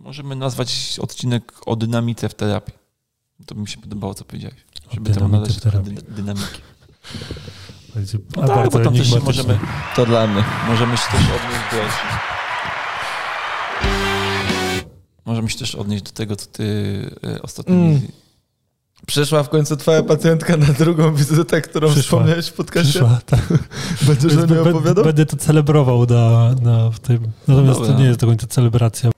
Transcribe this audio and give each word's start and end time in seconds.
możemy 0.00 0.36
nazwać 0.36 0.96
odcinek 1.02 1.52
o 1.66 1.76
dynamice 1.76 2.28
w 2.28 2.34
terapii. 2.34 2.74
To 3.46 3.54
by 3.54 3.60
mi 3.60 3.68
się 3.68 3.78
podobało, 3.78 4.14
co 4.14 4.24
powiedziałeś. 4.24 4.56
Żeby 4.92 5.10
temu 5.10 5.26
dynamice 5.26 5.40
nadać 5.40 5.56
w 5.56 5.60
terapii. 5.60 5.94
dy- 5.94 6.02
dynamiki. 6.22 6.60
No 8.36 8.46
tak, 8.48 8.70
bo 8.70 8.78
tam 8.78 8.94
też 8.96 9.10
się 9.10 9.20
możemy, 9.20 9.58
To 9.96 10.06
dla 10.06 10.26
mnie. 10.26 10.44
możemy 10.68 10.96
się 10.96 11.02
też 11.12 11.20
odnieść 11.20 11.64
do... 11.72 11.78
Możemy 15.24 15.50
się 15.50 15.58
też 15.58 15.74
odnieść 15.74 16.02
do 16.04 16.10
tego, 16.10 16.36
co 16.36 16.46
ty 16.46 16.64
e, 17.36 17.42
ostatnio... 17.42 17.74
Mm. 17.74 18.00
Przyszła 19.06 19.42
w 19.42 19.48
końcu 19.48 19.76
twoja 19.76 20.02
pacjentka 20.02 20.56
na 20.56 20.66
drugą 20.66 21.14
wizytę, 21.14 21.60
którą 21.60 21.88
Przyszła. 21.88 22.02
wspomniałeś 22.02 22.46
w 22.46 22.52
podcaście. 22.52 22.90
Przyszła, 22.90 23.20
tak. 23.26 23.40
Będziesz 24.06 24.32
o 24.32 24.36
niej 24.36 24.46
Będę- 24.46 24.70
opowiadał? 24.70 25.04
Będę 25.04 25.26
to 25.26 25.36
celebrował 25.36 26.06
na, 26.06 26.54
na 26.62 26.90
w 26.90 26.98
tym. 27.00 27.32
Natomiast 27.48 27.78
Dobra. 27.80 27.94
to 27.94 28.00
nie 28.00 28.06
jest 28.06 28.20
do 28.20 28.26
końca 28.26 28.46
celebracja. 28.46 29.10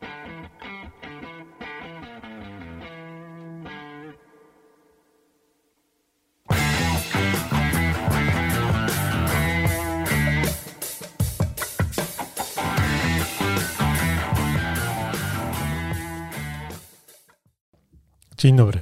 Dzień 18.43 18.57
dobry. 18.57 18.81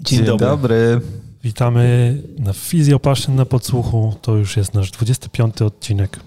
Dzień, 0.00 0.24
dobry. 0.24 0.46
dobry. 0.46 1.00
Witamy 1.42 2.22
na 2.38 2.52
Fizjopaszyn 2.52 3.34
na 3.34 3.44
podsłuchu. 3.44 4.14
To 4.22 4.36
już 4.36 4.56
jest 4.56 4.74
nasz 4.74 4.90
25 4.90 5.62
odcinek. 5.62 6.20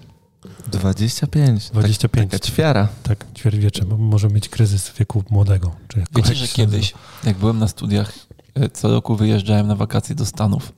25. 0.72 1.70
25. 1.70 2.30
Tak, 2.30 2.40
taka 2.40 2.52
ćwiara. 2.52 2.88
Tak, 3.02 3.26
ćwierćwiecze. 3.34 3.84
bo 3.84 3.96
Może 3.96 4.28
mieć 4.28 4.48
kryzys 4.48 4.92
wieku 4.98 5.24
młodego. 5.30 5.72
Czy 5.88 6.04
Wiecie, 6.16 6.34
że 6.34 6.48
kiedyś, 6.48 6.94
jak 7.24 7.36
byłem 7.36 7.58
na 7.58 7.68
studiach, 7.68 8.12
e, 8.54 8.68
co 8.68 8.88
roku 8.88 9.16
wyjeżdżałem 9.16 9.66
na 9.66 9.76
wakacje 9.76 10.14
do 10.14 10.26
Stanów, 10.26 10.72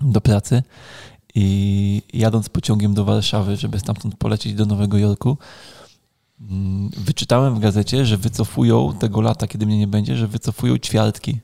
do 0.00 0.20
pracy 0.20 0.62
i 1.34 2.02
jadąc 2.12 2.48
pociągiem 2.48 2.94
do 2.94 3.04
Warszawy, 3.04 3.56
żeby 3.56 3.78
stamtąd 3.78 4.16
polecieć 4.16 4.54
do 4.54 4.66
Nowego 4.66 4.98
Jorku, 4.98 5.38
wyczytałem 6.96 7.54
w 7.54 7.58
gazecie, 7.58 8.06
że 8.06 8.16
wycofują 8.16 8.92
tego 8.98 9.20
lata, 9.20 9.46
kiedy 9.46 9.66
mnie 9.66 9.78
nie 9.78 9.86
będzie, 9.86 10.16
że 10.16 10.28
wycofują 10.28 10.78
ćwiartki. 10.78 11.38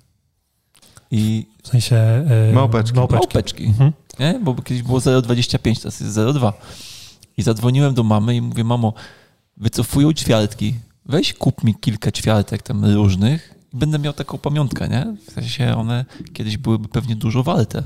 I 1.10 1.46
W 1.62 1.68
sensie... 1.68 1.96
E, 1.96 2.52
Małpeczki. 2.52 2.96
małpeczki. 2.96 3.26
małpeczki, 3.26 3.64
Mhm. 3.64 3.92
nie? 4.20 4.40
bo 4.44 4.54
kiedyś 4.54 4.82
było 4.82 4.98
0,25, 4.98 5.78
teraz 5.78 6.00
jest 6.00 6.16
0,2. 6.16 6.52
I 7.36 7.42
zadzwoniłem 7.42 7.94
do 7.94 8.02
mamy 8.02 8.36
i 8.36 8.40
mówię, 8.40 8.64
mamo, 8.64 8.92
wycofują 9.56 10.12
ćwiartki, 10.12 10.74
weź 11.06 11.34
kup 11.34 11.64
mi 11.64 11.74
kilka 11.74 12.12
ćwiartek 12.12 12.62
tam 12.62 12.84
różnych 12.84 13.54
i 13.72 13.76
będę 13.76 13.98
miał 13.98 14.12
taką 14.12 14.38
pamiątkę, 14.38 14.88
nie? 14.88 15.16
W 15.28 15.32
sensie 15.32 15.76
one 15.76 16.04
kiedyś 16.32 16.56
byłyby 16.56 16.88
pewnie 16.88 17.16
dużo 17.16 17.42
warte. 17.42 17.82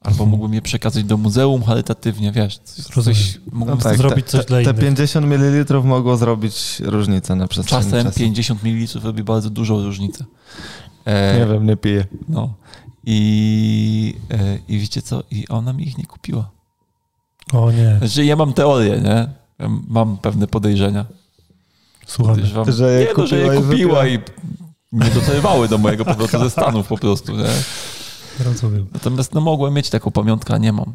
Albo 0.00 0.26
mógłbym 0.26 0.54
je 0.54 0.62
przekazać 0.62 1.04
do 1.04 1.16
muzeum 1.16 1.62
charytatywnie, 1.62 2.32
wiesz, 2.32 2.58
coś, 3.04 3.40
mógłbym 3.52 3.78
No 3.78 3.82
tak, 3.84 3.96
zrobić 3.96 4.26
te, 4.26 4.30
coś 4.30 4.40
te, 4.40 4.46
dla 4.46 4.56
te 4.56 4.62
innych. 4.62 4.80
50 4.80 5.26
ml 5.26 5.82
mogło 5.84 6.16
zrobić 6.16 6.80
różnicę 6.84 7.36
na 7.36 7.48
przestrzeni 7.48 7.84
Czasem 7.84 8.04
czasu. 8.04 8.18
50 8.20 8.62
ml 8.64 9.00
robi 9.02 9.22
bardzo 9.24 9.50
dużą 9.50 9.82
różnicę. 9.84 10.24
E, 11.04 11.38
Nie 11.38 11.46
wiem, 11.46 11.66
nie 11.66 11.76
piję. 11.76 12.06
No. 12.28 12.54
I, 13.04 14.14
e, 14.30 14.58
I 14.68 14.78
wiecie 14.78 15.02
co? 15.02 15.22
I 15.30 15.48
ona 15.48 15.72
mi 15.72 15.88
ich 15.88 15.98
nie 15.98 16.06
kupiła. 16.06 16.50
O 17.52 17.72
nie, 17.72 17.98
Znaczy 17.98 18.24
ja 18.24 18.36
mam 18.36 18.52
teorię, 18.52 19.00
nie? 19.00 19.28
Ja 19.58 19.68
Mam 19.88 20.16
pewne 20.18 20.46
podejrzenia. 20.46 21.04
Podejrzewam, 22.16 22.72
Że 22.72 22.92
je 22.92 23.06
nie, 23.06 23.12
no, 23.18 23.26
że 23.26 23.38
je 23.38 23.48
kupiła 23.48 23.54
i 23.54 23.62
kupiła 23.62 24.06
i 24.06 24.18
nie 24.92 25.10
docelowały 25.10 25.68
do 25.68 25.78
mojego 25.78 26.04
powrotu 26.04 26.38
ze 26.38 26.50
Stanów 26.50 26.86
po 26.88 26.98
prostu, 26.98 27.36
nie? 27.36 27.44
Rozumiem. 28.44 28.86
Natomiast 28.92 29.34
no 29.34 29.40
mogłem 29.40 29.74
mieć 29.74 29.90
taką 29.90 30.10
pamiątkę, 30.10 30.54
a 30.54 30.58
nie 30.58 30.72
mam. 30.72 30.94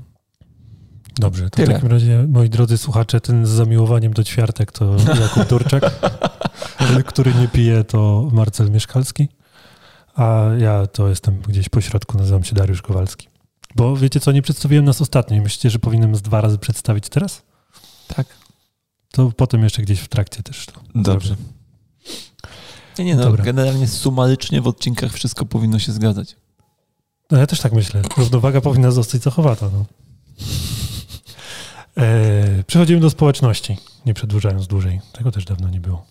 Dobrze, 1.15 1.49
to 1.49 1.49
Tyle. 1.49 1.67
w 1.67 1.73
takim 1.73 1.91
razie, 1.91 2.25
moi 2.27 2.49
drodzy 2.49 2.77
słuchacze, 2.77 3.21
ten 3.21 3.45
z 3.45 3.49
zamiłowaniem 3.49 4.13
do 4.13 4.23
ćwiartek 4.23 4.71
to 4.71 4.95
Jakub 5.21 5.49
Durczak, 5.49 5.99
ten, 6.77 7.03
który 7.03 7.33
nie 7.33 7.47
pije 7.47 7.83
to 7.83 8.29
Marcel 8.31 8.71
Mieszkalski, 8.71 9.29
a 10.15 10.43
ja 10.59 10.87
to 10.87 11.09
jestem 11.09 11.41
gdzieś 11.47 11.69
po 11.69 11.81
środku, 11.81 12.17
nazywam 12.17 12.43
się 12.43 12.55
Dariusz 12.55 12.81
Kowalski. 12.81 13.27
Bo 13.75 13.97
wiecie 13.97 14.19
co, 14.19 14.31
nie 14.31 14.41
przedstawiłem 14.41 14.85
nas 14.85 15.01
ostatnio 15.01 15.37
i 15.37 15.41
myślicie, 15.41 15.69
że 15.69 15.79
powinienem 15.79 16.15
z 16.15 16.21
dwa 16.21 16.41
razy 16.41 16.57
przedstawić 16.57 17.09
teraz? 17.09 17.41
Tak. 18.07 18.27
To 19.11 19.31
potem 19.37 19.63
jeszcze 19.63 19.81
gdzieś 19.81 19.99
w 19.99 20.07
trakcie 20.07 20.43
też 20.43 20.65
to. 20.65 20.73
Dobrze. 20.95 21.35
Nie, 22.99 23.05
nie, 23.05 23.15
no, 23.15 23.23
Dobra. 23.23 23.43
generalnie 23.43 23.87
sumarycznie 23.87 24.61
w 24.61 24.67
odcinkach 24.67 25.13
wszystko 25.13 25.45
powinno 25.45 25.79
się 25.79 25.91
zgadzać. 25.91 26.35
No 27.31 27.37
ja 27.37 27.47
też 27.47 27.59
tak 27.61 27.73
myślę. 27.73 28.01
Równowaga 28.17 28.61
powinna 28.61 28.91
zostać 28.91 29.21
zachowana. 29.21 29.69
No. 29.73 29.85
E, 31.97 32.63
przechodzimy 32.67 32.99
do 33.01 33.09
społeczności, 33.09 33.77
nie 34.05 34.13
przedłużając 34.13 34.67
dłużej. 34.67 35.01
Tego 35.11 35.31
też 35.31 35.45
dawno 35.45 35.69
nie 35.69 35.79
było. 35.79 36.05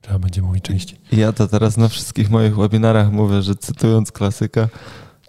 Trzeba 0.00 0.18
będzie 0.18 0.42
mówić 0.42 0.64
częściej. 0.64 1.00
Ja 1.12 1.32
to 1.32 1.48
teraz 1.48 1.76
na 1.76 1.88
wszystkich 1.88 2.30
moich 2.30 2.56
webinarach 2.56 3.12
mówię, 3.12 3.42
że 3.42 3.54
cytując 3.54 4.12
klasyka, 4.12 4.68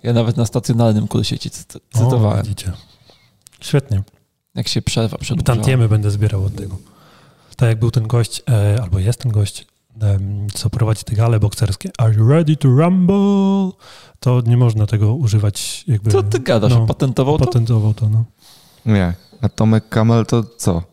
Ja 0.04 0.14
nawet 0.14 0.38
na 0.38 0.46
stacjonarnym 0.46 1.08
kursie 1.08 1.40
ci 1.40 1.50
O, 1.50 1.98
cytowałem, 1.98 2.44
widzicie. 2.44 2.72
Świetnie. 3.60 4.04
jak 4.56 4.68
się 4.68 4.82
przerwa 4.82 5.18
przedłużała. 5.18 5.56
Tantiemy 5.56 5.90
będę 5.90 6.12
zbierał 6.12 6.46
od 6.46 6.56
tego. 6.56 6.78
Tak 7.56 7.70
jak 7.70 7.80
był 7.80 7.92
ten 7.92 8.08
gość, 8.08 8.42
e, 8.50 8.82
albo 8.82 9.00
jest 9.00 9.20
ten 9.20 9.32
gość, 9.32 9.68
co 10.54 10.70
prowadzi 10.70 11.04
te 11.04 11.16
gale 11.16 11.40
bokserskie. 11.40 11.90
Are 11.98 12.14
you 12.14 12.30
ready 12.30 12.58
to 12.58 12.68
rumble? 12.68 13.72
To 14.20 14.42
nie 14.46 14.58
można 14.58 14.88
tego 14.88 15.16
używać 15.16 15.84
jakby... 15.88 16.12
Co 16.12 16.24
ty 16.24 16.40
gadasz? 16.40 16.72
No, 16.72 16.86
Patentował 16.86 17.38
to? 17.38 17.46
Patentował 17.46 17.94
to, 17.94 18.10
no. 18.10 18.26
jak? 18.86 19.16
A 19.42 19.50
Tomek 19.50 19.90
Kamel 19.90 20.26
to 20.26 20.44
co? 20.58 20.84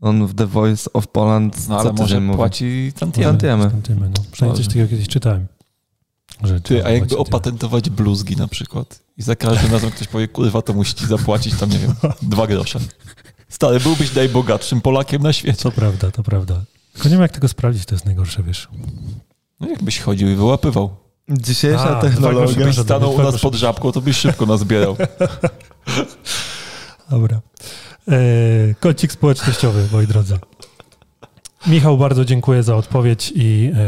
On 0.00 0.26
w 0.26 0.34
The 0.34 0.46
Voice 0.46 0.92
of 0.92 1.08
Poland 1.08 1.68
No 1.68 1.74
co 1.74 1.80
ale 1.80 1.92
może 1.92 2.20
mówi? 2.20 2.36
płaci 2.36 2.92
tantiemy. 2.98 3.26
Tantiemy. 3.26 3.70
Tantiemy, 3.70 4.08
no. 4.08 4.22
Przynajmniej 4.32 4.64
coś 4.64 4.68
takiego 4.68 4.88
kiedyś 4.88 5.08
czytałem. 5.08 5.46
Że 6.44 6.60
Ty, 6.60 6.84
a 6.84 6.90
jakby 6.90 7.16
opatentować 7.16 7.90
bluzgi 7.90 8.36
na 8.36 8.48
przykład 8.48 9.02
i 9.16 9.22
za 9.22 9.36
każdym 9.36 9.72
razem 9.72 9.90
ktoś 9.90 10.08
powie, 10.08 10.28
kurwa, 10.28 10.62
to 10.62 10.72
musi 10.72 10.94
ci 10.94 11.06
zapłacić 11.06 11.54
tam, 11.54 11.70
nie 11.70 11.78
wiem, 11.78 11.94
dwa 12.22 12.46
grosze. 12.46 12.80
Stary, 13.48 13.80
byłbyś 13.80 14.14
najbogatszym 14.14 14.80
Polakiem 14.80 15.22
na 15.22 15.32
świecie. 15.32 15.62
To 15.62 15.72
prawda, 15.72 16.10
to 16.10 16.22
prawda. 16.22 16.64
Tylko 16.96 17.08
nie 17.08 17.14
wiem, 17.14 17.22
jak 17.22 17.32
tego 17.32 17.48
sprawdzić, 17.48 17.86
to 17.86 17.94
jest 17.94 18.04
najgorsze, 18.04 18.42
wiesz. 18.42 18.68
No 19.60 19.68
jakbyś 19.68 20.00
chodził 20.00 20.28
i 20.28 20.34
wyłapywał. 20.34 20.96
Dzisiejsza 21.28 21.84
A, 21.84 21.90
dwa 21.90 22.00
technologia. 22.00 22.54
Gdybyś 22.54 22.78
stanął 22.78 23.14
u 23.14 23.22
nas 23.22 23.40
pod 23.40 23.54
żabką, 23.54 23.92
to 23.92 24.00
byś 24.00 24.16
szybko 24.16 24.46
nas 24.46 24.60
zbierał. 24.60 24.96
Dobra. 27.10 27.40
E, 28.08 28.18
kącik 28.80 29.12
społecznościowy, 29.12 29.88
moi 29.92 30.06
drodzy. 30.06 30.38
Michał, 31.66 31.98
bardzo 31.98 32.24
dziękuję 32.24 32.62
za 32.62 32.76
odpowiedź 32.76 33.32
i 33.34 33.70
e, 33.74 33.78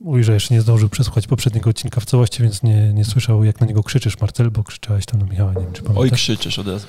mówi, 0.00 0.24
że 0.24 0.34
jeszcze 0.34 0.54
nie 0.54 0.60
zdążył 0.60 0.88
przesłuchać 0.88 1.26
poprzedniego 1.26 1.70
odcinka 1.70 2.00
w 2.00 2.04
całości, 2.04 2.42
więc 2.42 2.62
nie, 2.62 2.92
nie 2.92 3.04
słyszał, 3.04 3.44
jak 3.44 3.60
na 3.60 3.66
niego 3.66 3.82
krzyczysz, 3.82 4.20
Marcel, 4.20 4.50
bo 4.50 4.64
krzyczałeś 4.64 5.06
tam 5.06 5.20
na 5.20 5.26
Michała, 5.26 5.52
nie 5.52 5.60
wiem, 5.60 5.72
czy 5.72 5.82
Oj, 5.82 5.94
pamiętasz. 5.94 6.20
krzyczysz 6.20 6.58
od 6.58 6.68
razu. 6.68 6.86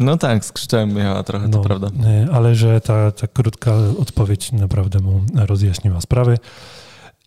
No 0.00 0.16
tak, 0.16 0.44
skrzyczałem 0.44 0.94
Michała 0.94 1.22
trochę, 1.22 1.48
to 1.48 1.60
prawda. 1.60 1.88
e, 2.04 2.26
Ale 2.32 2.54
że 2.54 2.80
ta, 2.80 3.10
ta 3.12 3.26
krótka 3.26 3.72
odpowiedź 3.98 4.52
naprawdę 4.52 4.98
mu 5.00 5.20
rozjaśniła 5.34 6.00
sprawy 6.00 6.38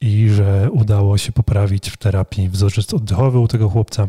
i 0.01 0.29
że 0.29 0.69
udało 0.72 1.17
się 1.17 1.31
poprawić 1.31 1.89
w 1.89 1.97
terapii 1.97 2.50
wzorzec 2.50 2.94
oddechowy 2.94 3.39
u 3.39 3.47
tego 3.47 3.69
chłopca 3.69 4.07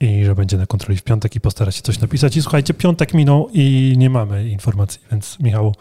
i 0.00 0.24
że 0.24 0.34
będzie 0.34 0.56
na 0.56 0.66
kontroli 0.66 0.98
w 0.98 1.02
piątek 1.02 1.36
i 1.36 1.40
postara 1.40 1.72
się 1.72 1.82
coś 1.82 2.00
napisać. 2.00 2.36
I 2.36 2.42
słuchajcie, 2.42 2.74
piątek 2.74 3.14
minął 3.14 3.48
i 3.52 3.94
nie 3.96 4.10
mamy 4.10 4.48
informacji, 4.48 5.00
więc 5.10 5.38
Michał, 5.40 5.74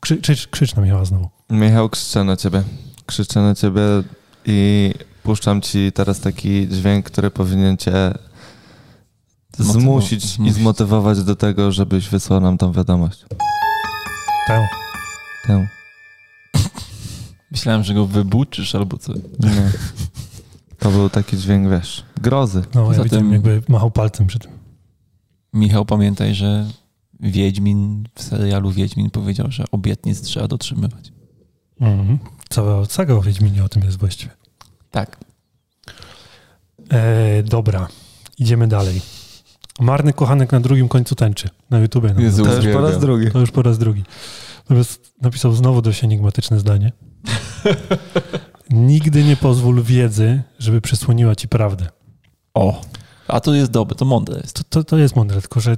krzy, 0.00 0.16
krzycz, 0.16 0.46
krzycz 0.48 0.74
na 0.74 0.82
Michała 0.82 1.04
znowu. 1.04 1.28
Michał, 1.50 1.88
krzyczę 1.88 2.24
na 2.24 2.36
ciebie. 2.36 2.62
Krzyczę 3.06 3.40
na 3.40 3.54
ciebie 3.54 3.80
i 4.46 4.92
puszczam 5.22 5.60
ci 5.60 5.92
teraz 5.92 6.20
taki 6.20 6.68
dźwięk, 6.68 7.06
który 7.06 7.30
powinien 7.30 7.76
cię 7.76 7.92
Zmotywować. 9.58 9.82
zmusić 9.82 10.38
i 10.44 10.52
zmotywować 10.52 11.22
do 11.24 11.36
tego, 11.36 11.72
żebyś 11.72 12.08
wysłał 12.08 12.40
nam 12.40 12.58
tą 12.58 12.72
wiadomość. 12.72 13.24
Tę. 14.46 14.68
Tę. 15.46 15.68
Myślałem, 17.50 17.84
że 17.84 17.94
go 17.94 18.06
wybuczysz 18.06 18.74
albo 18.74 18.98
co. 18.98 19.12
Nie. 19.14 19.72
To 20.78 20.90
był 20.90 21.10
taki 21.10 21.36
dźwięk, 21.38 21.70
wiesz, 21.70 22.04
grozy. 22.20 22.62
No, 22.74 22.80
ja 22.80 22.86
Poza 22.86 23.02
widzę, 23.04 23.16
tym- 23.18 23.32
jakby 23.32 23.62
machał 23.68 23.90
palcem 23.90 24.26
przy 24.26 24.38
tym. 24.38 24.50
Michał, 25.52 25.84
pamiętaj, 25.84 26.34
że 26.34 26.66
Wiedźmin 27.20 28.08
w 28.14 28.22
serialu 28.22 28.70
Wiedźmin 28.70 29.10
powiedział, 29.10 29.46
że 29.50 29.64
obietnic 29.72 30.20
trzeba 30.22 30.48
dotrzymywać. 30.48 31.12
Mhm. 31.80 32.18
Cała 32.48 32.84
saga 32.84 33.14
o 33.14 33.22
Wiedźminie 33.22 33.64
o 33.64 33.68
tym 33.68 33.82
jest 33.82 33.96
właściwie. 33.98 34.32
Tak. 34.90 35.16
E, 36.90 37.42
dobra, 37.42 37.88
idziemy 38.38 38.68
dalej. 38.68 39.00
Marny 39.80 40.12
kochanek 40.12 40.52
na 40.52 40.60
drugim 40.60 40.88
końcu 40.88 41.14
tęczy. 41.14 41.48
Na 41.70 41.78
YouTubie. 41.78 42.14
No, 42.14 42.20
Jezu. 42.20 42.44
To 42.44 42.62
już 42.62 42.74
po 42.74 42.80
raz 42.80 43.00
drugi. 43.00 43.30
To 43.30 43.40
już 43.40 43.50
po 43.50 43.62
raz 43.62 43.78
drugi. 43.78 44.04
Natomiast 44.58 45.12
napisał 45.22 45.52
znowu 45.52 45.82
dość 45.82 46.04
enigmatyczne 46.04 46.58
zdanie. 46.58 46.92
Nigdy 48.70 49.24
nie 49.24 49.36
pozwól 49.36 49.82
wiedzy, 49.82 50.42
żeby 50.58 50.80
przysłoniła 50.80 51.34
ci 51.34 51.48
prawdę. 51.48 51.86
O, 52.54 52.80
a 53.28 53.40
to 53.40 53.54
jest 53.54 53.70
dobre, 53.70 53.96
to 53.96 54.04
mądre 54.04 54.40
jest. 54.40 54.54
To, 54.54 54.64
to, 54.64 54.84
to 54.84 54.98
jest 54.98 55.16
mądre, 55.16 55.40
tylko 55.40 55.60
że 55.60 55.76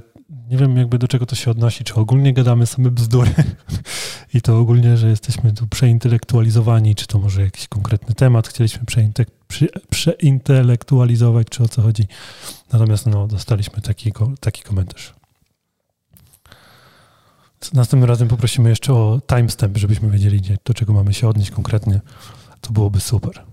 nie 0.49 0.57
wiem 0.57 0.77
jakby 0.77 0.97
do 0.97 1.07
czego 1.07 1.25
to 1.25 1.35
się 1.35 1.51
odnosi, 1.51 1.83
czy 1.83 1.95
ogólnie 1.95 2.33
gadamy 2.33 2.65
same 2.65 2.91
bzdury 2.91 3.31
i 4.33 4.41
to 4.41 4.59
ogólnie, 4.59 4.97
że 4.97 5.09
jesteśmy 5.09 5.53
tu 5.53 5.67
przeintelektualizowani, 5.67 6.95
czy 6.95 7.07
to 7.07 7.19
może 7.19 7.41
jakiś 7.41 7.67
konkretny 7.67 8.15
temat 8.15 8.47
chcieliśmy 8.47 8.85
przeinte, 8.85 9.25
prze, 9.25 9.38
przeintelektualizować, 9.89 11.47
czy 11.49 11.63
o 11.63 11.67
co 11.67 11.81
chodzi. 11.81 12.07
Natomiast 12.73 13.05
no, 13.05 13.27
dostaliśmy 13.27 13.81
taki, 13.81 14.13
taki 14.39 14.61
komentarz. 14.61 15.13
Następnym 17.73 18.09
razem 18.09 18.27
poprosimy 18.27 18.69
jeszcze 18.69 18.93
o 18.93 19.21
timestamp, 19.27 19.77
żebyśmy 19.77 20.09
wiedzieli, 20.09 20.41
do 20.65 20.73
czego 20.73 20.93
mamy 20.93 21.13
się 21.13 21.27
odnieść 21.27 21.51
konkretnie. 21.51 22.01
To 22.61 22.71
byłoby 22.73 22.99
super. 22.99 23.43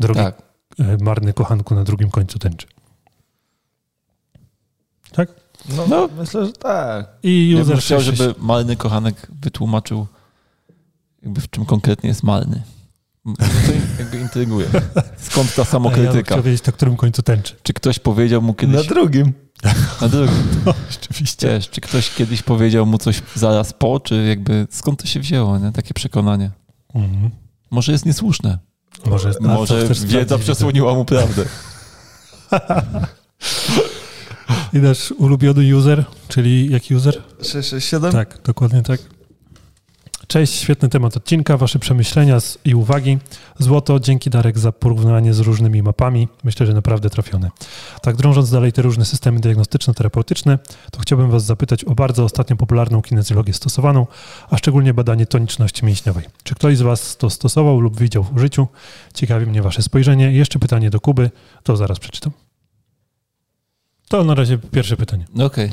Drogi 0.00 0.20
tak. 0.20 0.42
E, 0.78 0.96
marny 1.00 1.32
kochanku 1.32 1.74
na 1.74 1.84
drugim 1.84 2.10
końcu 2.10 2.38
tęczy. 2.38 2.66
Tak? 5.12 5.28
No, 5.76 5.86
no 5.86 6.08
myślę, 6.18 6.46
że 6.46 6.52
tak. 6.52 7.08
I 7.22 7.56
user 7.60 7.74
ja 7.74 7.80
chciał, 7.80 8.00
żeby 8.00 8.34
marny 8.38 8.76
kochanek 8.76 9.26
wytłumaczył, 9.42 10.06
jakby 11.22 11.40
w 11.40 11.50
czym 11.50 11.64
konkretnie 11.64 12.08
jest 12.08 12.22
marny. 12.22 12.62
No 13.24 13.34
to 13.36 13.42
jakby 13.98 14.18
intryguje. 14.18 14.66
Skąd 15.16 15.54
ta 15.54 15.64
samokrytyka? 15.64 16.36
Ja 16.36 16.42
wiedzieć, 16.42 16.66
na 16.66 16.72
którym 16.72 16.96
końcu 16.96 17.22
tęczy. 17.22 17.54
Czy 17.62 17.72
ktoś 17.72 17.98
powiedział 17.98 18.42
mu 18.42 18.54
kiedyś... 18.54 18.76
Na 18.76 18.82
drugim. 18.82 19.32
Na 20.00 20.08
drugim. 20.08 20.36
No, 20.66 20.74
rzeczywiście. 20.90 21.48
Wiesz, 21.48 21.70
czy 21.70 21.80
ktoś 21.80 22.10
kiedyś 22.14 22.42
powiedział 22.42 22.86
mu 22.86 22.98
coś 22.98 23.22
zaraz 23.34 23.72
po, 23.72 24.00
czy 24.00 24.26
jakby 24.28 24.66
skąd 24.70 25.02
to 25.02 25.06
się 25.06 25.20
wzięło, 25.20 25.58
nie? 25.58 25.72
Takie 25.72 25.94
przekonanie. 25.94 26.50
Mhm. 26.94 27.30
Może 27.70 27.92
jest 27.92 28.06
niesłuszne. 28.06 28.58
Może, 29.06 29.28
jest, 29.28 29.40
Może 29.40 29.88
wiedza 30.06 30.38
przesłoniła 30.38 30.94
mu 30.94 31.04
prawdę. 31.04 31.44
I 34.72 34.78
nasz 34.78 35.10
ulubiony 35.12 35.76
user, 35.76 36.04
czyli 36.28 36.72
jaki 36.72 36.94
user? 36.94 37.22
667? 37.38 38.12
Tak, 38.12 38.38
dokładnie 38.44 38.82
tak. 38.82 39.00
Cześć, 40.30 40.54
świetny 40.54 40.88
temat 40.88 41.16
odcinka, 41.16 41.56
Wasze 41.56 41.78
przemyślenia 41.78 42.38
i 42.64 42.74
uwagi. 42.74 43.18
Złoto, 43.58 44.00
dzięki 44.00 44.30
Darek 44.30 44.58
za 44.58 44.72
porównanie 44.72 45.34
z 45.34 45.38
różnymi 45.38 45.82
mapami. 45.82 46.28
Myślę, 46.44 46.66
że 46.66 46.74
naprawdę 46.74 47.10
trafione. 47.10 47.50
Tak, 48.02 48.16
drążąc 48.16 48.50
dalej 48.50 48.72
te 48.72 48.82
różne 48.82 49.04
systemy 49.04 49.40
diagnostyczno-terapeutyczne, 49.40 50.58
to 50.92 51.00
chciałbym 51.00 51.30
Was 51.30 51.44
zapytać 51.44 51.84
o 51.84 51.94
bardzo 51.94 52.24
ostatnio 52.24 52.56
popularną 52.56 53.02
kinezjologię 53.02 53.52
stosowaną, 53.52 54.06
a 54.50 54.56
szczególnie 54.56 54.94
badanie 54.94 55.26
toniczności 55.26 55.86
mięśniowej. 55.86 56.24
Czy 56.42 56.54
ktoś 56.54 56.76
z 56.76 56.82
Was 56.82 57.16
to 57.16 57.30
stosował 57.30 57.80
lub 57.80 58.00
widział 58.00 58.26
w 58.34 58.38
życiu? 58.38 58.68
Ciekawi 59.14 59.46
mnie 59.46 59.62
Wasze 59.62 59.82
spojrzenie. 59.82 60.32
Jeszcze 60.32 60.58
pytanie 60.58 60.90
do 60.90 61.00
Kuby, 61.00 61.30
to 61.62 61.76
zaraz 61.76 61.98
przeczytam. 61.98 62.32
To 64.08 64.24
na 64.24 64.34
razie 64.34 64.58
pierwsze 64.58 64.96
pytanie. 64.96 65.24
Okej. 65.34 65.72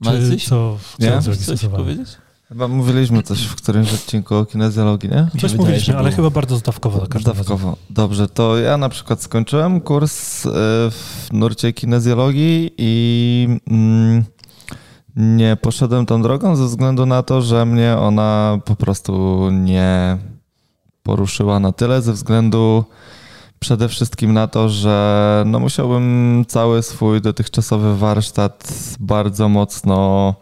Okay. 0.00 0.38
Czy 0.38 0.48
co, 0.48 0.78
co 1.22 1.36
coś 1.36 1.66
powiedzieć? 1.66 2.23
Chyba 2.48 2.68
mówiliśmy 2.68 3.22
coś 3.22 3.42
w 3.42 3.54
którymś 3.54 3.94
odcinku 3.94 4.34
o 4.34 4.46
kinezjologii, 4.46 5.10
nie? 5.10 5.28
Coś 5.40 5.54
mówiliśmy, 5.54 5.96
ale 5.96 6.12
chyba 6.12 6.30
bardzo 6.30 6.56
zdawkowo. 6.56 7.06
Zdawkowo. 7.20 7.76
Dobrze, 7.90 8.28
to 8.28 8.58
ja 8.58 8.76
na 8.76 8.88
przykład 8.88 9.22
skończyłem 9.22 9.80
kurs 9.80 10.46
e, 10.46 10.50
w 10.90 11.28
nurcie 11.32 11.72
kinezjologii 11.72 12.70
i 12.78 13.48
mm, 13.70 14.24
nie 15.16 15.56
poszedłem 15.56 16.06
tą 16.06 16.22
drogą 16.22 16.56
ze 16.56 16.64
względu 16.64 17.06
na 17.06 17.22
to, 17.22 17.42
że 17.42 17.66
mnie 17.66 17.96
ona 17.96 18.58
po 18.64 18.76
prostu 18.76 19.48
nie 19.50 20.18
poruszyła 21.02 21.60
na 21.60 21.72
tyle, 21.72 22.02
ze 22.02 22.12
względu 22.12 22.84
przede 23.58 23.88
wszystkim 23.88 24.32
na 24.32 24.46
to, 24.46 24.68
że 24.68 25.42
no 25.46 25.60
musiałbym 25.60 26.44
cały 26.48 26.82
swój 26.82 27.20
dotychczasowy 27.20 27.96
warsztat 27.96 28.72
bardzo 29.00 29.48
mocno 29.48 30.34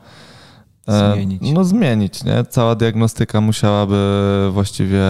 zmienić. 0.88 1.43
No 1.55 1.64
zmienić, 1.64 2.25
nie? 2.25 2.44
Cała 2.44 2.75
diagnostyka 2.75 3.40
musiałaby 3.40 3.99
właściwie 4.52 5.02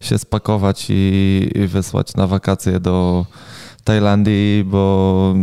się 0.00 0.18
spakować 0.18 0.86
i, 0.88 1.48
i 1.54 1.66
wysłać 1.66 2.14
na 2.14 2.26
wakacje 2.26 2.80
do 2.80 3.26
Tajlandii, 3.84 4.64
bo 4.64 5.34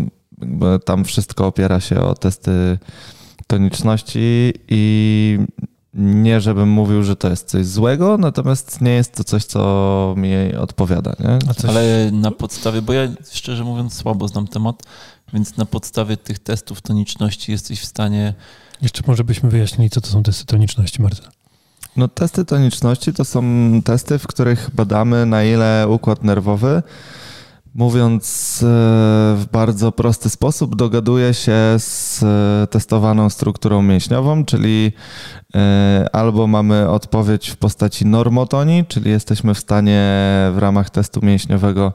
tam 0.85 1.05
wszystko 1.05 1.47
opiera 1.47 1.79
się 1.79 2.01
o 2.01 2.15
testy 2.15 2.77
toniczności 3.47 4.53
i 4.69 5.37
nie 5.93 6.41
żebym 6.41 6.69
mówił, 6.69 7.03
że 7.03 7.15
to 7.15 7.29
jest 7.29 7.49
coś 7.49 7.65
złego, 7.65 8.17
natomiast 8.17 8.81
nie 8.81 8.91
jest 8.91 9.15
to 9.15 9.23
coś, 9.23 9.45
co 9.45 10.13
mi 10.17 10.55
odpowiada. 10.55 11.15
Nie? 11.19 11.53
Coś... 11.53 11.69
Ale 11.69 12.11
na 12.11 12.31
podstawie, 12.31 12.81
bo 12.81 12.93
ja 12.93 13.07
szczerze 13.31 13.63
mówiąc 13.63 13.93
słabo 13.93 14.27
znam 14.27 14.47
temat, 14.47 14.83
więc 15.33 15.57
na 15.57 15.65
podstawie 15.65 16.17
tych 16.17 16.39
testów 16.39 16.81
toniczności 16.81 17.51
jesteś 17.51 17.79
w 17.79 17.85
stanie. 17.85 18.33
Jeszcze 18.81 19.03
może 19.07 19.23
byśmy 19.23 19.49
wyjaśnili, 19.49 19.89
co 19.89 20.01
to 20.01 20.07
są 20.07 20.23
testy 20.23 20.45
toniczności, 20.45 21.01
Marta. 21.01 21.29
No, 21.97 22.07
testy 22.07 22.45
toniczności 22.45 23.13
to 23.13 23.25
są 23.25 23.43
testy, 23.85 24.19
w 24.19 24.27
których 24.27 24.69
badamy, 24.73 25.25
na 25.25 25.43
ile 25.43 25.85
układ 25.89 26.23
nerwowy 26.23 26.83
mówiąc 27.75 28.59
e, 28.63 28.65
w 29.35 29.45
bardzo 29.51 29.91
prosty 29.91 30.29
sposób, 30.29 30.75
dogaduje 30.75 31.33
się 31.33 31.55
z 31.77 32.23
e, 32.23 32.67
testowaną 32.67 33.29
strukturą 33.29 33.81
mięśniową, 33.81 34.45
czyli 34.45 34.91
e, 35.55 36.09
albo 36.13 36.47
mamy 36.47 36.89
odpowiedź 36.89 37.49
w 37.49 37.57
postaci 37.57 38.05
normotonii, 38.05 38.85
czyli 38.85 39.11
jesteśmy 39.11 39.53
w 39.53 39.59
stanie 39.59 40.01
w 40.53 40.57
ramach 40.57 40.89
testu 40.89 41.19
mięśniowego 41.23 41.93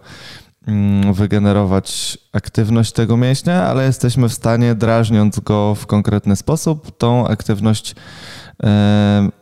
wygenerować 1.12 2.18
aktywność 2.32 2.92
tego 2.92 3.16
mięśnia, 3.16 3.62
ale 3.62 3.84
jesteśmy 3.84 4.28
w 4.28 4.32
stanie, 4.32 4.74
drażniąc 4.74 5.40
go 5.40 5.74
w 5.74 5.86
konkretny 5.86 6.36
sposób, 6.36 6.98
tą 6.98 7.28
aktywność 7.28 7.94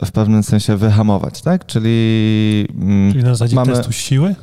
w 0.05 0.11
pewnym 0.13 0.43
sensie 0.43 0.77
wyhamować, 0.77 1.41
tak? 1.41 1.65
Czyli, 1.65 2.67
mm, 2.81 3.11
Czyli 3.11 3.23
na 3.23 3.29
zasadzie 3.29 3.55
mamy... 3.55 3.73
testu 3.73 3.91
siły? 3.91 4.35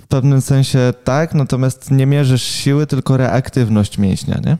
W 0.00 0.06
pewnym 0.08 0.40
sensie 0.40 0.92
tak, 1.04 1.34
natomiast 1.34 1.90
nie 1.90 2.06
mierzysz 2.06 2.42
siły, 2.42 2.86
tylko 2.86 3.16
reaktywność 3.16 3.98
mięśnia, 3.98 4.40
nie? 4.46 4.56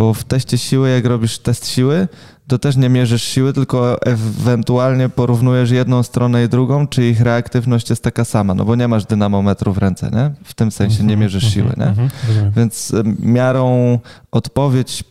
Bo 0.00 0.14
w 0.14 0.24
teście 0.24 0.58
siły, 0.58 0.90
jak 0.90 1.04
robisz 1.04 1.38
test 1.38 1.68
siły, 1.68 2.08
to 2.48 2.58
też 2.58 2.76
nie 2.76 2.88
mierzysz 2.88 3.22
siły, 3.22 3.52
tylko 3.52 4.02
ewentualnie 4.02 5.08
porównujesz 5.08 5.70
jedną 5.70 6.02
stronę 6.02 6.44
i 6.44 6.48
drugą, 6.48 6.86
czy 6.86 7.08
ich 7.08 7.20
reaktywność 7.20 7.90
jest 7.90 8.02
taka 8.02 8.24
sama, 8.24 8.54
no 8.54 8.64
bo 8.64 8.76
nie 8.76 8.88
masz 8.88 9.04
dynamometru 9.04 9.72
w 9.72 9.78
ręce, 9.78 10.10
nie? 10.10 10.30
W 10.44 10.54
tym 10.54 10.70
sensie 10.70 10.96
nie 10.96 11.02
mhm, 11.02 11.20
mierzysz 11.20 11.44
mhm, 11.44 11.52
siły, 11.52 11.74
nie? 11.78 11.86
Mhm, 11.86 12.10
Więc 12.56 12.92
miarą 13.18 13.98
odpowiedź 14.32 15.04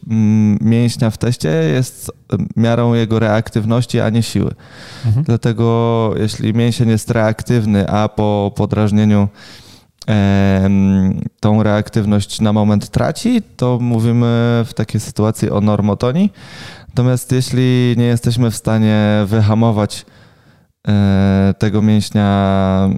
mięśnia 0.62 1.10
w 1.10 1.18
teście 1.18 1.50
jest 1.50 2.12
miarą 2.56 2.94
jego 2.94 3.20
reaktywności, 3.20 4.00
a 4.00 4.10
nie 4.10 4.24
siły. 4.24 4.54
Dlatego 5.24 6.14
jeśli 6.18 6.54
mięsień 6.54 6.90
jest 6.90 7.12
reaktywny, 7.12 7.90
a 7.90 8.08
po 8.08 8.52
podrażnieniu 8.56 9.28
tą 11.40 11.64
reaktywność 11.64 12.42
na 12.42 12.54
moment 12.54 12.90
traci, 12.90 13.42
to 13.58 13.78
mówimy 13.82 14.64
w 14.66 14.74
takiej 14.74 15.02
sytuacji 15.02 15.50
o 15.50 15.62
normotonii. 15.62 16.34
Natomiast 16.88 17.32
jeśli 17.32 17.96
nie 17.98 18.06
jesteśmy 18.06 18.52
w 18.52 18.56
stanie 18.56 19.24
wyhamować 19.26 20.06
e, 20.88 21.54
tego 21.60 21.82
mięśnia 21.82 22.90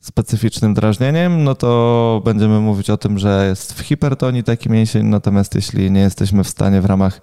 specyficznym 0.00 0.74
drażnieniem, 0.74 1.44
no 1.44 1.54
to 1.54 2.22
będziemy 2.24 2.60
mówić 2.60 2.90
o 2.90 2.96
tym, 2.96 3.18
że 3.18 3.46
jest 3.48 3.72
w 3.72 3.80
hipertonii 3.80 4.42
taki 4.42 4.70
mięsień, 4.70 5.06
natomiast 5.06 5.54
jeśli 5.54 5.90
nie 5.90 6.00
jesteśmy 6.00 6.44
w 6.44 6.48
stanie 6.48 6.80
w 6.80 6.84
ramach 6.84 7.20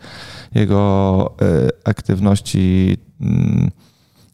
jego 0.55 1.33
e, 1.41 1.89
aktywności, 1.89 2.97
mm, 3.21 3.71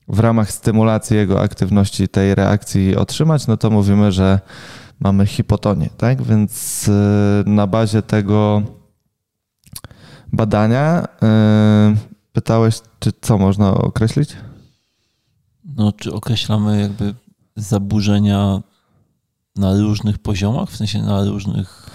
w 0.08 0.20
ramach 0.20 0.52
stymulacji 0.52 1.18
jego 1.18 1.42
aktywności 1.42 2.08
tej 2.08 2.36
reakcji 2.36 2.96
otrzymać, 2.96 3.48
no 3.48 3.58
to 3.58 3.70
mówimy, 3.70 4.12
że 4.12 4.40
mamy 5.00 5.26
hipotonię, 5.26 5.90
tak? 5.98 6.24
Więc 6.24 6.86
e, 6.90 7.50
na 7.50 7.68
bazie 7.68 8.02
tego 8.02 8.62
badania. 10.34 11.08
Yy, 11.22 11.98
pytałeś, 12.34 12.80
czy 13.00 13.12
co 13.22 13.38
można 13.38 13.74
określić? 13.74 14.36
No, 15.76 15.92
czy 15.92 16.14
określamy 16.14 16.82
jakby 16.82 17.14
zaburzenia 17.56 18.62
na 19.56 19.78
różnych 19.78 20.18
poziomach, 20.18 20.70
w 20.70 20.78
sensie 20.78 21.02
na 21.02 21.26
różnych, 21.26 21.90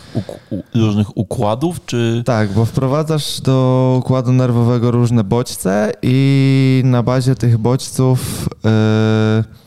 różnych 0.75 1.17
układów, 1.17 1.87
czy... 1.87 2.23
Tak, 2.27 2.53
bo 2.53 2.65
wprowadzasz 2.65 3.41
do 3.41 3.97
układu 3.99 4.33
nerwowego 4.33 4.91
różne 4.91 5.25
bodźce 5.25 5.93
i 6.03 6.83
na 6.85 7.03
bazie 7.03 7.35
tych 7.35 7.59
bodźców 7.59 8.49
yy, 8.65 9.61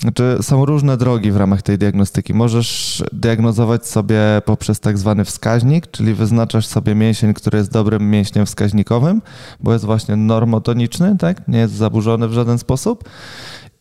znaczy 0.00 0.38
są 0.42 0.64
różne 0.64 0.96
drogi 0.96 1.32
w 1.32 1.36
ramach 1.36 1.62
tej 1.62 1.78
diagnostyki. 1.78 2.34
Możesz 2.34 3.02
diagnozować 3.12 3.86
sobie 3.86 4.20
poprzez 4.44 4.80
tak 4.80 4.98
zwany 4.98 5.24
wskaźnik, 5.24 5.90
czyli 5.90 6.14
wyznaczasz 6.14 6.66
sobie 6.66 6.94
mięsień, 6.94 7.34
który 7.34 7.58
jest 7.58 7.72
dobrym 7.72 8.10
mięśniem 8.10 8.46
wskaźnikowym, 8.46 9.22
bo 9.60 9.72
jest 9.72 9.84
właśnie 9.84 10.16
normotoniczny, 10.16 11.16
tak? 11.18 11.48
Nie 11.48 11.58
jest 11.58 11.74
zaburzony 11.74 12.28
w 12.28 12.32
żaden 12.32 12.58
sposób. 12.58 13.08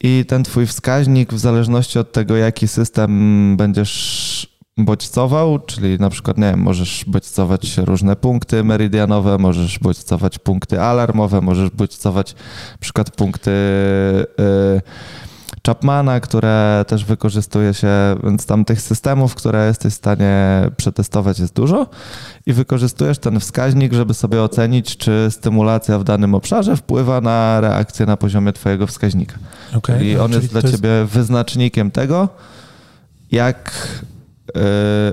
I 0.03 0.25
ten 0.27 0.43
twój 0.43 0.67
wskaźnik, 0.67 1.33
w 1.33 1.39
zależności 1.39 1.99
od 1.99 2.11
tego, 2.11 2.35
jaki 2.35 2.67
system 2.67 3.57
będziesz 3.57 4.57
bodźcował, 4.77 5.59
czyli 5.59 5.97
na 5.99 6.09
przykład, 6.09 6.37
nie 6.37 6.43
wiem, 6.43 6.59
możesz 6.59 7.05
bodźcować 7.07 7.77
różne 7.77 8.15
punkty 8.15 8.63
meridianowe, 8.63 9.37
możesz 9.37 9.79
bodźcować 9.79 10.39
punkty 10.39 10.81
alarmowe, 10.81 11.41
możesz 11.41 11.69
bodźcować 11.69 12.33
na 12.71 12.77
przykład 12.79 13.11
punkty 13.11 13.51
yy, 14.37 14.81
Chapmana, 15.67 16.19
które 16.19 16.85
też 16.87 17.05
wykorzystuje 17.05 17.73
się, 17.73 17.89
więc 18.23 18.45
tam 18.45 18.65
tych 18.65 18.81
systemów, 18.81 19.35
które 19.35 19.67
jesteś 19.67 19.93
w 19.93 19.97
stanie 19.97 20.61
przetestować 20.77 21.39
jest 21.39 21.53
dużo 21.53 21.87
i 22.45 22.53
wykorzystujesz 22.53 23.17
ten 23.17 23.39
wskaźnik, 23.39 23.93
żeby 23.93 24.13
sobie 24.13 24.41
ocenić, 24.41 24.97
czy 24.97 25.27
stymulacja 25.29 25.99
w 25.99 26.03
danym 26.03 26.35
obszarze 26.35 26.75
wpływa 26.75 27.21
na 27.21 27.61
reakcję 27.61 28.05
na 28.05 28.17
poziomie 28.17 28.53
twojego 28.53 28.87
wskaźnika. 28.87 29.35
Okay, 29.75 30.05
I 30.05 30.17
on 30.17 30.31
jest 30.31 30.51
dla 30.51 30.61
ciebie 30.61 30.89
jest... 30.89 31.13
wyznacznikiem 31.13 31.91
tego, 31.91 32.29
jak 33.31 33.87
yy, 34.55 34.61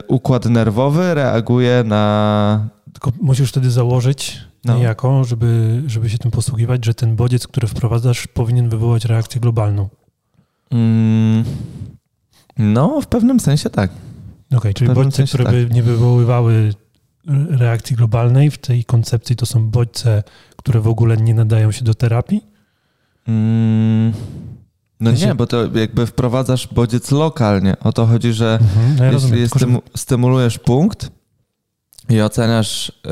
układ 0.09 0.47
nerwowy 0.47 1.15
reaguje 1.15 1.85
na... 1.87 2.69
Tylko 2.93 3.13
musisz 3.21 3.49
wtedy 3.49 3.71
założyć 3.71 4.41
no. 4.65 4.77
niejako, 4.77 5.25
żeby, 5.25 5.83
żeby 5.87 6.11
się 6.11 6.19
tym 6.19 6.31
posługiwać, 6.31 6.85
że 6.85 6.95
ten 6.95 7.17
bodziec, 7.17 7.47
który 7.47 7.67
wprowadzasz, 7.67 8.27
powinien 8.27 8.69
wywołać 8.69 9.05
reakcję 9.05 9.41
globalną. 9.41 9.89
Mm, 10.75 11.45
no, 12.59 13.01
w 13.01 13.07
pewnym 13.07 13.41
sensie 13.41 13.71
tak. 13.71 13.91
Okej, 13.91 14.59
okay, 14.59 14.75
czyli 14.75 14.95
bodźce, 14.95 15.25
które 15.27 15.45
tak. 15.45 15.55
by 15.55 15.75
nie 15.75 15.83
wywoływały 15.83 16.75
reakcji 17.49 17.97
globalnej 17.97 18.51
w 18.51 18.59
tej 18.59 18.85
koncepcji, 18.85 19.37
to 19.37 19.47
są 19.47 19.71
bodźce, 19.71 20.23
które 20.57 20.81
w 20.81 20.89
ogóle 20.89 21.17
nie 21.17 21.35
nadają 21.35 21.73
się 21.73 21.85
do 21.85 21.95
terapii? 21.95 22.45
Mm, 23.29 24.13
no 25.01 25.11
nie, 25.11 25.35
bo 25.35 25.47
to 25.47 25.79
jakby 25.79 26.07
wprowadzasz 26.07 26.67
bodziec 26.67 27.11
lokalnie. 27.11 27.77
O 27.81 27.93
to 27.93 28.07
chodzi, 28.07 28.33
że 28.33 28.59
mhm, 28.63 28.97
no 28.99 29.05
ja 29.05 29.13
jeśli 29.13 29.43
rozumiem, 29.43 29.81
stymulujesz 29.97 30.59
punkt 30.59 31.11
i 32.09 32.21
oceniasz 32.21 32.93
yy, 33.05 33.11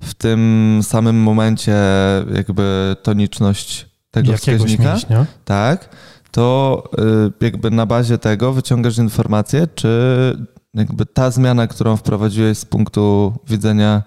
w 0.00 0.14
tym 0.18 0.80
samym 0.82 1.16
momencie 1.16 1.76
jakby 2.34 2.96
toniczność 3.02 3.86
tego 4.10 4.32
Jakiegoś 4.32 4.60
wskaźnika, 4.60 4.92
mięśnia? 4.92 5.26
tak, 5.44 5.88
to 6.36 6.82
y, 7.40 7.44
jakby 7.44 7.70
na 7.70 7.86
bazie 7.86 8.18
tego 8.18 8.52
wyciągasz 8.52 8.98
informację, 8.98 9.66
czy 9.74 9.88
jakby 10.74 11.06
ta 11.06 11.30
zmiana, 11.30 11.66
którą 11.66 11.96
wprowadziłeś 11.96 12.58
z 12.58 12.64
punktu 12.64 13.34
widzenia 13.48 14.02